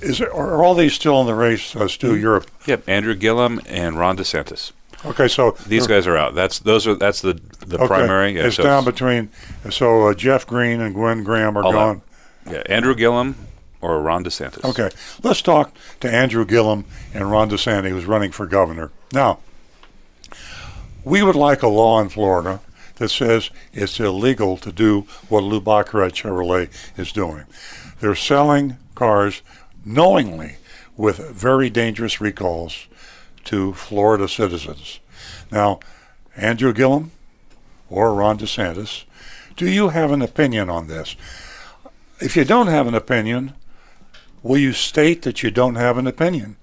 Is 0.00 0.18
there, 0.18 0.32
are 0.34 0.62
all 0.64 0.74
these 0.74 0.94
still 0.94 1.20
in 1.20 1.26
the 1.26 1.34
race, 1.34 1.74
uh, 1.76 1.86
Stu? 1.88 2.16
Europe. 2.16 2.48
Yep, 2.66 2.88
Andrew 2.88 3.14
Gillum 3.14 3.60
and 3.66 3.98
Ron 3.98 4.16
DeSantis. 4.16 4.72
Okay, 5.04 5.28
so 5.28 5.52
These 5.66 5.86
guys 5.86 6.06
are 6.06 6.16
out. 6.16 6.34
That's 6.34 6.58
those 6.58 6.86
are 6.86 6.94
that's 6.94 7.22
the 7.22 7.40
the 7.66 7.78
okay, 7.78 7.86
primary. 7.86 8.36
Yeah, 8.36 8.46
it's 8.46 8.56
so 8.56 8.62
down 8.62 8.84
between. 8.84 9.30
So 9.70 10.08
uh, 10.08 10.14
Jeff 10.14 10.46
Greene 10.46 10.80
and 10.80 10.94
Gwen 10.94 11.24
Graham 11.24 11.56
are 11.56 11.62
gone. 11.62 11.74
out. 11.74 12.02
Yeah, 12.52 12.62
Andrew 12.66 12.94
Gillum 12.94 13.36
or 13.80 14.00
Ron 14.02 14.24
DeSantis. 14.24 14.64
Okay, 14.64 14.90
let's 15.22 15.42
talk 15.42 15.74
to 16.00 16.12
Andrew 16.12 16.44
Gillum 16.44 16.84
and 17.14 17.30
Ron 17.30 17.50
DeSantis, 17.50 17.90
who's 17.90 18.04
running 18.04 18.30
for 18.30 18.46
governor. 18.46 18.90
Now, 19.12 19.38
we 21.04 21.22
would 21.22 21.36
like 21.36 21.62
a 21.62 21.68
law 21.68 22.00
in 22.00 22.08
Florida 22.08 22.60
that 22.96 23.08
says 23.08 23.50
it's 23.72 23.98
illegal 23.98 24.58
to 24.58 24.70
do 24.70 25.06
what 25.28 25.42
Lou 25.42 25.60
Bachrodt 25.60 26.12
Chevrolet 26.12 26.68
is 26.98 27.12
doing. 27.12 27.44
They're 28.00 28.14
selling 28.14 28.76
cars 28.94 29.40
knowingly 29.84 30.56
with 30.96 31.16
very 31.30 31.70
dangerous 31.70 32.20
recalls 32.20 32.86
to 33.44 33.72
Florida 33.74 34.28
citizens. 34.28 35.00
Now, 35.50 35.80
Andrew 36.36 36.72
Gillum 36.72 37.12
or 37.88 38.14
Ron 38.14 38.38
DeSantis, 38.38 39.04
do 39.56 39.68
you 39.68 39.88
have 39.88 40.10
an 40.10 40.22
opinion 40.22 40.70
on 40.70 40.86
this? 40.86 41.16
If 42.20 42.36
you 42.36 42.44
don't 42.44 42.68
have 42.68 42.86
an 42.86 42.94
opinion, 42.94 43.54
will 44.42 44.58
you 44.58 44.72
state 44.72 45.22
that 45.22 45.42
you 45.42 45.50
don't 45.50 45.74
have 45.74 45.98
an 45.98 46.06
opinion? 46.06 46.56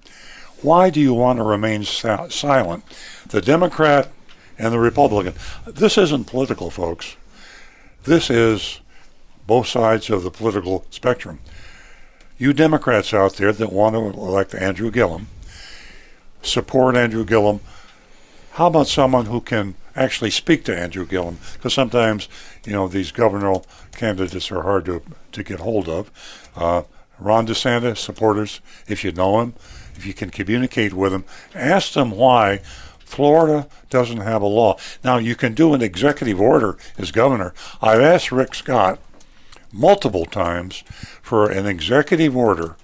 Why 0.62 0.90
do 0.90 1.00
you 1.00 1.14
want 1.14 1.38
to 1.38 1.44
remain 1.44 1.84
si- 1.84 2.30
silent? 2.30 2.84
The 3.28 3.40
Democrat 3.40 4.10
and 4.58 4.72
the 4.72 4.80
Republican. 4.80 5.34
This 5.66 5.96
isn't 5.96 6.24
political, 6.24 6.70
folks. 6.70 7.16
This 8.04 8.30
is 8.30 8.80
both 9.46 9.68
sides 9.68 10.10
of 10.10 10.22
the 10.22 10.30
political 10.30 10.84
spectrum. 10.90 11.40
You 12.38 12.52
Democrats 12.52 13.14
out 13.14 13.34
there 13.34 13.52
that 13.52 13.72
want 13.72 13.94
to 13.94 14.00
elect 14.20 14.54
Andrew 14.54 14.90
Gillum, 14.90 15.28
support 16.42 16.96
Andrew 16.96 17.24
Gillum. 17.24 17.60
How 18.52 18.66
about 18.66 18.88
someone 18.88 19.26
who 19.26 19.40
can 19.40 19.74
actually 19.94 20.30
speak 20.30 20.64
to 20.64 20.76
Andrew 20.76 21.06
Gillum? 21.06 21.38
Because 21.54 21.74
sometimes, 21.74 22.28
you 22.64 22.72
know, 22.72 22.88
these 22.88 23.12
governor 23.12 23.60
candidates 23.92 24.50
are 24.50 24.62
hard 24.62 24.84
to 24.86 25.02
to 25.32 25.42
get 25.42 25.60
hold 25.60 25.88
of. 25.88 26.10
Uh, 26.56 26.82
Ron 27.18 27.46
DeSantis 27.46 27.98
supporters, 27.98 28.60
if 28.86 29.04
you 29.04 29.12
know 29.12 29.40
him, 29.40 29.54
if 29.96 30.06
you 30.06 30.14
can 30.14 30.30
communicate 30.30 30.92
with 30.92 31.12
him, 31.12 31.24
ask 31.54 31.92
them 31.92 32.12
why 32.12 32.58
Florida 32.98 33.66
doesn't 33.90 34.20
have 34.20 34.42
a 34.42 34.46
law. 34.46 34.76
Now 35.02 35.18
you 35.18 35.34
can 35.34 35.54
do 35.54 35.74
an 35.74 35.82
executive 35.82 36.40
order 36.40 36.76
as 36.96 37.10
governor. 37.10 37.54
I've 37.82 38.00
asked 38.00 38.30
Rick 38.30 38.54
Scott 38.54 39.00
multiple 39.72 40.26
times 40.26 40.82
for 41.22 41.50
an 41.50 41.66
executive 41.66 42.36
order 42.36 42.76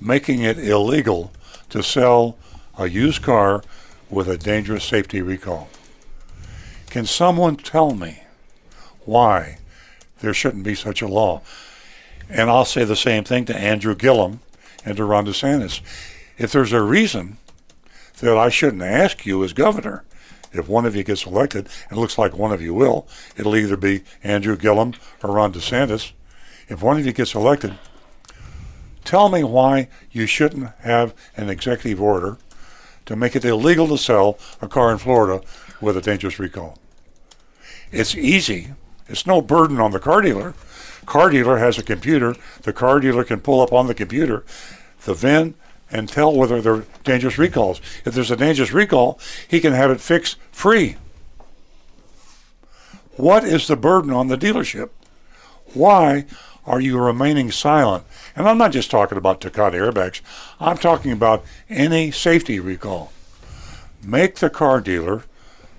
making 0.00 0.42
it 0.42 0.58
illegal 0.58 1.32
to 1.70 1.82
sell 1.82 2.36
a 2.78 2.88
used 2.88 3.22
car 3.22 3.62
with 4.10 4.28
a 4.28 4.38
dangerous 4.38 4.84
safety 4.84 5.22
recall. 5.22 5.68
Can 6.90 7.06
someone 7.06 7.56
tell 7.56 7.94
me 7.94 8.22
why 9.04 9.58
there 10.20 10.34
shouldn't 10.34 10.64
be 10.64 10.74
such 10.74 11.02
a 11.02 11.08
law? 11.08 11.42
And 12.28 12.50
I'll 12.50 12.64
say 12.64 12.84
the 12.84 12.96
same 12.96 13.24
thing 13.24 13.44
to 13.46 13.56
Andrew 13.56 13.94
Gillum 13.94 14.40
and 14.84 14.96
to 14.96 15.04
Ron 15.04 15.26
DeSantis. 15.26 15.80
If 16.38 16.52
there's 16.52 16.72
a 16.72 16.82
reason 16.82 17.38
that 18.20 18.36
I 18.36 18.48
shouldn't 18.48 18.82
ask 18.82 19.26
you 19.26 19.42
as 19.44 19.52
governor, 19.52 20.04
if 20.52 20.68
one 20.68 20.84
of 20.84 20.94
you 20.94 21.02
gets 21.02 21.26
elected, 21.26 21.68
and 21.88 21.98
it 21.98 22.00
looks 22.00 22.18
like 22.18 22.36
one 22.36 22.52
of 22.52 22.60
you 22.60 22.74
will, 22.74 23.06
it'll 23.36 23.56
either 23.56 23.76
be 23.76 24.02
Andrew 24.22 24.56
Gillum 24.56 24.94
or 25.22 25.32
Ron 25.32 25.52
DeSantis. 25.52 26.12
If 26.68 26.82
one 26.82 26.98
of 26.98 27.06
you 27.06 27.12
gets 27.12 27.34
elected, 27.34 27.78
tell 29.04 29.28
me 29.28 29.44
why 29.44 29.88
you 30.10 30.26
shouldn't 30.26 30.70
have 30.80 31.14
an 31.36 31.48
executive 31.48 32.00
order 32.00 32.36
to 33.06 33.16
make 33.16 33.36
it 33.36 33.44
illegal 33.44 33.88
to 33.88 33.98
sell 33.98 34.38
a 34.60 34.68
car 34.68 34.92
in 34.92 34.98
Florida 34.98 35.44
with 35.80 35.96
a 35.96 36.00
dangerous 36.00 36.38
recall. 36.38 36.78
It's 37.90 38.14
easy. 38.14 38.70
It's 39.08 39.26
no 39.26 39.42
burden 39.42 39.80
on 39.80 39.90
the 39.90 40.00
car 40.00 40.22
dealer. 40.22 40.54
Car 41.04 41.30
dealer 41.30 41.58
has 41.58 41.78
a 41.78 41.82
computer. 41.82 42.36
The 42.62 42.72
car 42.72 43.00
dealer 43.00 43.24
can 43.24 43.40
pull 43.40 43.60
up 43.60 43.72
on 43.72 43.86
the 43.86 43.94
computer 43.94 44.44
the 45.04 45.14
VIN 45.14 45.54
and 45.90 46.08
tell 46.08 46.34
whether 46.34 46.60
they're 46.60 46.84
dangerous 47.04 47.38
recalls. 47.38 47.80
If 48.04 48.14
there's 48.14 48.30
a 48.30 48.36
dangerous 48.36 48.72
recall, 48.72 49.18
he 49.46 49.60
can 49.60 49.72
have 49.72 49.90
it 49.90 50.00
fixed 50.00 50.38
free. 50.50 50.96
What 53.16 53.44
is 53.44 53.66
the 53.66 53.76
burden 53.76 54.12
on 54.12 54.28
the 54.28 54.38
dealership? 54.38 54.88
Why 55.74 56.24
are 56.64 56.80
you 56.80 56.98
remaining 56.98 57.50
silent? 57.50 58.04
And 58.34 58.48
I'm 58.48 58.58
not 58.58 58.72
just 58.72 58.90
talking 58.90 59.18
about 59.18 59.40
Takata 59.40 59.76
airbags. 59.76 60.20
I'm 60.58 60.78
talking 60.78 61.12
about 61.12 61.44
any 61.68 62.10
safety 62.10 62.58
recall. 62.58 63.12
Make 64.02 64.36
the 64.36 64.50
car 64.50 64.80
dealer 64.80 65.24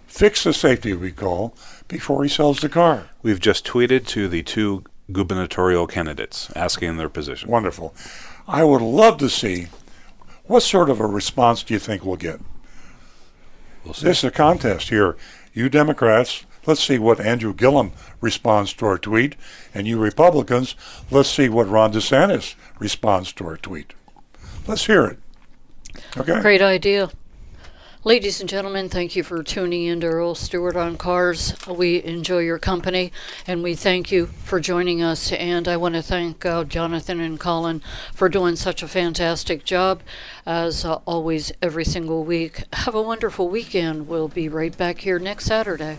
fix 0.07 0.43
the 0.43 0.53
safety 0.53 0.93
recall 0.93 1.55
before 1.88 2.23
he 2.23 2.30
sells 2.30 2.59
the 2.59 2.69
car. 2.69 3.09
We've 3.23 3.39
just 3.39 3.65
tweeted 3.65 4.05
to 4.07 4.27
the 4.27 4.43
two 4.43 4.84
gubernatorial 5.11 5.88
candidates 5.88 6.51
asking 6.55 6.97
their 6.97 7.09
position. 7.09 7.49
Wonderful. 7.49 7.95
I 8.47 8.63
would 8.63 8.81
love 8.81 9.17
to 9.17 9.30
see 9.30 9.67
what 10.45 10.61
sort 10.61 10.89
of 10.89 10.99
a 10.99 11.07
response 11.07 11.63
do 11.63 11.73
you 11.73 11.80
think 11.80 12.05
we'll 12.05 12.15
get? 12.15 12.39
We'll 13.84 13.93
see. 13.93 14.05
This 14.05 14.19
is 14.19 14.25
a 14.25 14.31
contest 14.31 14.89
here. 14.89 15.17
You 15.53 15.69
Democrats, 15.69 16.45
let's 16.65 16.84
see 16.84 16.98
what 16.98 17.19
Andrew 17.19 17.53
Gillum 17.53 17.91
responds 18.22 18.73
to 18.73 18.85
our 18.85 18.98
tweet, 18.98 19.35
and 19.73 19.88
you 19.88 19.98
Republicans, 19.99 20.76
let's 21.11 21.30
see 21.30 21.49
what 21.49 21.69
Ron 21.69 21.94
DeSantis 21.94 22.56
responds 22.80 23.34
to 23.34 23.45
our 23.45 23.57
tweet. 23.57 23.94
Let's 24.68 24.85
hear 24.85 25.06
it. 25.06 25.19
Okay. 26.18 26.41
Great 26.41 26.61
idea. 26.61 27.10
Ladies 28.06 28.41
and 28.41 28.49
gentlemen, 28.49 28.90
thank 28.90 29.15
you 29.15 29.23
for 29.23 29.41
tuning 29.44 29.85
in 29.85 30.02
to 30.02 30.07
Earl 30.07 30.35
Stewart 30.35 30.76
on 30.76 30.98
Cars. 30.98 31.56
We 31.65 32.03
enjoy 32.03 32.40
your 32.40 32.60
company 32.60 33.14
and 33.48 33.64
we 33.64 33.76
thank 33.76 34.11
you 34.11 34.26
for 34.26 34.60
joining 34.60 35.02
us. 35.02 35.31
And 35.31 35.69
I 35.69 35.77
want 35.77 35.95
to 35.95 36.02
thank 36.02 36.45
uh, 36.45 36.65
Jonathan 36.65 37.22
and 37.22 37.40
Colin 37.40 37.81
for 38.14 38.27
doing 38.27 38.57
such 38.57 38.84
a 38.84 38.90
fantastic 38.90 39.64
job, 39.64 40.02
as 40.45 40.84
uh, 40.84 40.95
always, 41.06 41.53
every 41.61 41.85
single 41.85 42.26
week. 42.26 42.65
Have 42.73 42.94
a 42.94 43.02
wonderful 43.02 43.48
weekend. 43.48 44.10
We'll 44.10 44.27
be 44.27 44.49
right 44.49 44.77
back 44.77 44.99
here 44.99 45.18
next 45.18 45.45
Saturday. 45.45 45.98